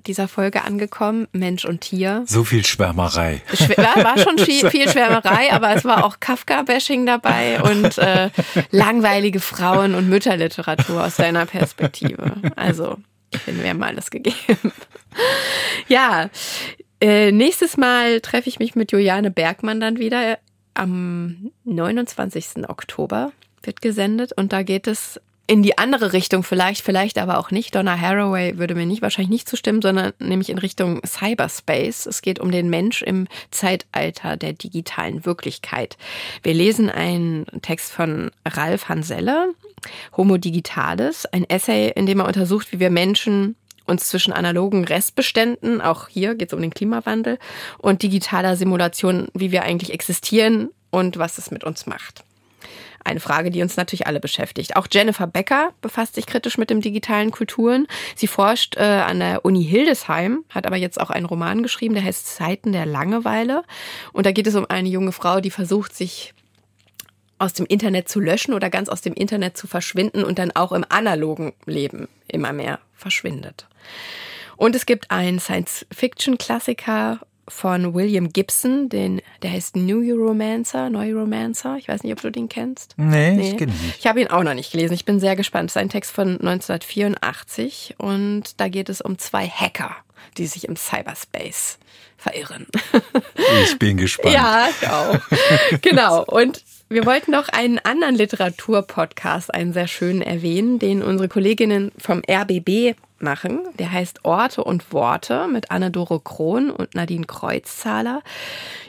dieser 0.05 0.27
Folge 0.27 0.63
angekommen. 0.63 1.27
Mensch 1.31 1.65
und 1.65 1.81
Tier. 1.81 2.23
So 2.27 2.43
viel 2.43 2.65
Schwärmerei. 2.65 3.41
Schw- 3.53 3.77
War, 3.77 4.03
war 4.03 4.17
schon 4.17 4.37
viel, 4.37 4.69
viel 4.69 4.89
Schwärmerei, 4.89 5.51
aber 5.53 5.73
es 5.75 5.85
war 5.85 6.03
auch 6.05 6.19
Kafka-Bashing 6.19 7.05
dabei 7.05 7.61
und 7.63 7.97
äh, 7.97 8.29
langweilige 8.71 9.39
Frauen- 9.39 9.95
und 9.95 10.09
Mütterliteratur 10.09 11.03
aus 11.05 11.15
deiner 11.15 11.45
Perspektive. 11.45 12.33
Also, 12.55 12.97
ich 13.33 13.39
finde, 13.39 13.63
wir 13.63 13.69
haben 13.69 13.81
alles 13.83 14.11
gegeben. 14.11 14.35
Ja, 15.87 16.29
äh, 17.01 17.31
nächstes 17.31 17.77
Mal 17.77 18.19
treffe 18.21 18.49
ich 18.49 18.59
mich 18.59 18.75
mit 18.75 18.91
Juliane 18.91 19.31
Bergmann 19.31 19.79
dann 19.79 19.97
wieder. 19.97 20.37
Am 20.73 21.51
29. 21.65 22.69
Oktober 22.69 23.31
wird 23.63 23.81
gesendet 23.81 24.31
und 24.33 24.53
da 24.53 24.63
geht 24.63 24.87
es 24.87 25.19
in 25.47 25.63
die 25.63 25.77
andere 25.77 26.13
Richtung 26.13 26.43
vielleicht, 26.43 26.81
vielleicht 26.81 27.17
aber 27.17 27.37
auch 27.37 27.51
nicht. 27.51 27.75
Donna 27.75 27.99
Haraway 27.99 28.57
würde 28.57 28.73
mir 28.73 28.85
nicht 28.85 29.01
wahrscheinlich 29.01 29.31
nicht 29.31 29.49
zustimmen, 29.49 29.81
sondern 29.81 30.13
nämlich 30.19 30.49
in 30.49 30.57
Richtung 30.57 31.01
Cyberspace. 31.05 32.05
Es 32.05 32.21
geht 32.21 32.39
um 32.39 32.51
den 32.51 32.69
Mensch 32.69 33.01
im 33.01 33.27
Zeitalter 33.49 34.37
der 34.37 34.53
digitalen 34.53 35.25
Wirklichkeit. 35.25 35.97
Wir 36.41 36.53
lesen 36.53 36.89
einen 36.89 37.47
Text 37.61 37.91
von 37.91 38.31
Ralf 38.45 38.87
Hanselle, 38.87 39.53
Homo 40.15 40.37
Digitalis, 40.37 41.25
ein 41.25 41.49
Essay, 41.49 41.91
in 41.95 42.05
dem 42.05 42.21
er 42.21 42.27
untersucht, 42.27 42.71
wie 42.71 42.79
wir 42.79 42.89
Menschen 42.89 43.57
uns 43.85 44.07
zwischen 44.07 44.31
analogen 44.31 44.85
Restbeständen, 44.85 45.81
auch 45.81 46.07
hier 46.07 46.35
geht 46.35 46.49
es 46.49 46.53
um 46.53 46.61
den 46.61 46.73
Klimawandel, 46.73 47.39
und 47.77 48.03
digitaler 48.03 48.55
Simulation, 48.55 49.27
wie 49.33 49.51
wir 49.51 49.63
eigentlich 49.63 49.91
existieren 49.91 50.69
und 50.91 51.17
was 51.17 51.37
es 51.37 51.51
mit 51.51 51.65
uns 51.65 51.87
macht. 51.87 52.23
Eine 53.03 53.19
Frage, 53.19 53.49
die 53.49 53.61
uns 53.61 53.77
natürlich 53.77 54.07
alle 54.07 54.19
beschäftigt. 54.19 54.75
Auch 54.75 54.87
Jennifer 54.91 55.27
Becker 55.27 55.71
befasst 55.81 56.15
sich 56.15 56.25
kritisch 56.25 56.57
mit 56.57 56.69
dem 56.69 56.81
digitalen 56.81 57.31
Kulturen. 57.31 57.87
Sie 58.15 58.27
forscht 58.27 58.77
äh, 58.77 58.81
an 58.81 59.19
der 59.19 59.43
Uni 59.43 59.63
Hildesheim, 59.63 60.43
hat 60.49 60.65
aber 60.67 60.77
jetzt 60.77 60.99
auch 60.99 61.09
einen 61.09 61.25
Roman 61.25 61.63
geschrieben, 61.63 61.95
der 61.95 62.03
heißt 62.03 62.27
Zeiten 62.27 62.71
der 62.71 62.85
Langeweile. 62.85 63.63
Und 64.13 64.25
da 64.25 64.31
geht 64.31 64.47
es 64.47 64.55
um 64.55 64.65
eine 64.69 64.89
junge 64.89 65.11
Frau, 65.11 65.41
die 65.41 65.51
versucht, 65.51 65.95
sich 65.95 66.33
aus 67.39 67.53
dem 67.53 67.65
Internet 67.65 68.07
zu 68.07 68.19
löschen 68.19 68.53
oder 68.53 68.69
ganz 68.69 68.87
aus 68.87 69.01
dem 69.01 69.13
Internet 69.13 69.57
zu 69.57 69.65
verschwinden 69.65 70.23
und 70.23 70.37
dann 70.37 70.51
auch 70.51 70.71
im 70.71 70.85
analogen 70.87 71.53
Leben 71.65 72.07
immer 72.27 72.53
mehr 72.53 72.79
verschwindet. 72.93 73.67
Und 74.57 74.75
es 74.75 74.85
gibt 74.85 75.09
einen 75.09 75.39
Science-Fiction-Klassiker 75.39 77.19
von 77.51 77.93
William 77.93 78.31
Gibson, 78.31 78.89
den, 78.89 79.21
der 79.41 79.51
heißt 79.51 79.75
Neuromancer, 79.75 80.89
Neuromancer. 80.89 81.75
Ich 81.77 81.87
weiß 81.87 82.03
nicht, 82.03 82.13
ob 82.13 82.21
du 82.21 82.31
den 82.31 82.49
kennst. 82.49 82.95
Nee, 82.97 83.51
ich 83.51 83.57
kenne 83.57 83.71
ihn 83.71 83.85
nicht. 83.85 83.99
Ich 83.99 84.07
habe 84.07 84.21
ihn 84.21 84.27
auch 84.27 84.43
noch 84.43 84.53
nicht 84.53 84.71
gelesen. 84.71 84.93
Ich 84.93 85.05
bin 85.05 85.19
sehr 85.19 85.35
gespannt. 85.35 85.69
Es 85.69 85.75
ist 85.75 85.81
ein 85.81 85.89
Text 85.89 86.11
von 86.11 86.39
1984 86.39 87.95
und 87.97 88.59
da 88.59 88.69
geht 88.69 88.89
es 88.89 89.01
um 89.01 89.17
zwei 89.17 89.47
Hacker, 89.47 89.95
die 90.37 90.47
sich 90.47 90.67
im 90.67 90.75
Cyberspace 90.75 91.77
verirren. 92.17 92.67
Ich 93.63 93.77
bin 93.79 93.97
gespannt. 93.97 94.33
Ja, 94.33 94.69
ich 94.69 94.87
auch. 94.87 95.19
genau. 95.81 96.23
Und 96.23 96.63
wir 96.89 97.05
wollten 97.05 97.31
noch 97.31 97.49
einen 97.49 97.79
anderen 97.79 98.15
Literaturpodcast, 98.15 99.53
einen 99.53 99.73
sehr 99.73 99.87
schönen 99.87 100.21
erwähnen, 100.21 100.77
den 100.77 101.01
unsere 101.01 101.27
Kolleginnen 101.27 101.91
vom 101.97 102.21
RBB 102.29 102.95
machen. 103.21 103.59
Der 103.79 103.91
heißt 103.91 104.25
Orte 104.25 104.63
und 104.63 104.93
Worte 104.93 105.47
mit 105.47 105.71
Anne-Dore 105.71 106.19
Krohn 106.19 106.69
und 106.69 106.95
Nadine 106.95 107.25
Kreuzzahler. 107.25 108.21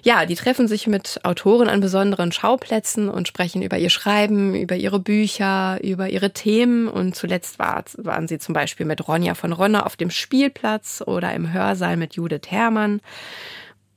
Ja, 0.02 0.26
die 0.26 0.34
treffen 0.34 0.68
sich 0.68 0.86
mit 0.86 1.20
Autoren 1.24 1.68
an 1.68 1.80
besonderen 1.80 2.32
Schauplätzen 2.32 3.08
und 3.08 3.28
sprechen 3.28 3.62
über 3.62 3.78
ihr 3.78 3.90
Schreiben, 3.90 4.54
über 4.54 4.76
ihre 4.76 4.98
Bücher, 4.98 5.78
über 5.82 6.08
ihre 6.08 6.32
Themen. 6.32 6.88
Und 6.88 7.14
zuletzt 7.16 7.58
war, 7.58 7.84
waren 7.96 8.28
sie 8.28 8.38
zum 8.38 8.54
Beispiel 8.54 8.86
mit 8.86 9.06
Ronja 9.08 9.34
von 9.34 9.52
Ronner 9.52 9.86
auf 9.86 9.96
dem 9.96 10.10
Spielplatz 10.10 11.02
oder 11.06 11.32
im 11.34 11.52
Hörsaal 11.52 11.96
mit 11.96 12.14
Judith 12.14 12.48
Herrmann. 12.48 13.00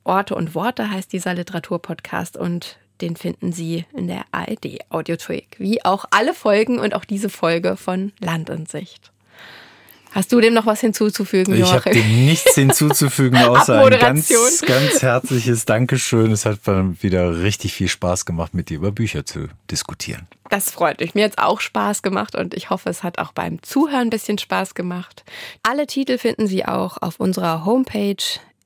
Orte 0.03 0.35
und 0.35 0.53
Worte 0.53 0.89
heißt 0.89 1.11
dieser 1.11 1.33
Literaturpodcast 1.33 2.37
und 2.37 2.77
den 3.01 3.15
finden 3.15 3.51
Sie 3.51 3.85
in 3.93 4.07
der 4.07 4.23
ARD 4.31 4.79
Audiothek, 4.89 5.55
wie 5.57 5.83
auch 5.83 6.05
alle 6.11 6.33
Folgen 6.33 6.79
und 6.79 6.93
auch 6.93 7.05
diese 7.05 7.29
Folge 7.29 7.75
von 7.75 8.13
Land 8.19 8.49
in 8.49 8.65
Sicht. 8.65 9.11
Hast 10.15 10.31
du 10.31 10.39
dem 10.39 10.53
noch 10.53 10.65
was 10.65 10.79
hinzuzufügen, 10.79 11.53
Ich 11.55 11.63
habe 11.63 11.89
Joachim? 11.89 11.93
dem 11.93 12.25
nichts 12.25 12.55
hinzuzufügen, 12.61 13.37
außer 13.37 13.83
ein 13.85 13.99
ganz, 13.99 14.29
ganz 14.65 15.01
herzliches 15.01 15.65
Dankeschön. 15.65 16.31
Es 16.31 16.45
hat 16.45 16.59
wieder 16.65 17.41
richtig 17.43 17.73
viel 17.73 17.89
Spaß 17.89 18.25
gemacht, 18.25 18.53
mit 18.53 18.69
dir 18.69 18.77
über 18.77 18.93
Bücher 18.93 19.25
zu 19.25 19.49
diskutieren. 19.69 20.25
Das 20.49 20.71
freut 20.71 21.01
mich. 21.01 21.15
Mir 21.15 21.25
hat's 21.25 21.37
auch 21.37 21.59
Spaß 21.59 22.01
gemacht 22.01 22.33
und 22.35 22.53
ich 22.53 22.69
hoffe, 22.69 22.89
es 22.89 23.03
hat 23.03 23.19
auch 23.19 23.33
beim 23.33 23.61
Zuhören 23.61 24.07
ein 24.07 24.09
bisschen 24.09 24.37
Spaß 24.37 24.73
gemacht. 24.73 25.25
Alle 25.63 25.85
Titel 25.85 26.17
finden 26.17 26.47
Sie 26.47 26.65
auch 26.65 26.97
auf 27.01 27.19
unserer 27.19 27.65
Homepage 27.65 28.15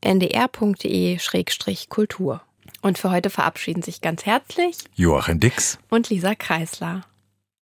ndr.de-kultur. 0.01 2.41
Und 2.81 2.97
für 2.97 3.11
heute 3.11 3.29
verabschieden 3.29 3.81
sich 3.81 4.01
ganz 4.01 4.25
herzlich 4.25 4.77
Joachim 4.95 5.39
Dix. 5.39 5.77
und 5.89 6.09
Lisa 6.09 6.35
Kreisler. 6.35 7.01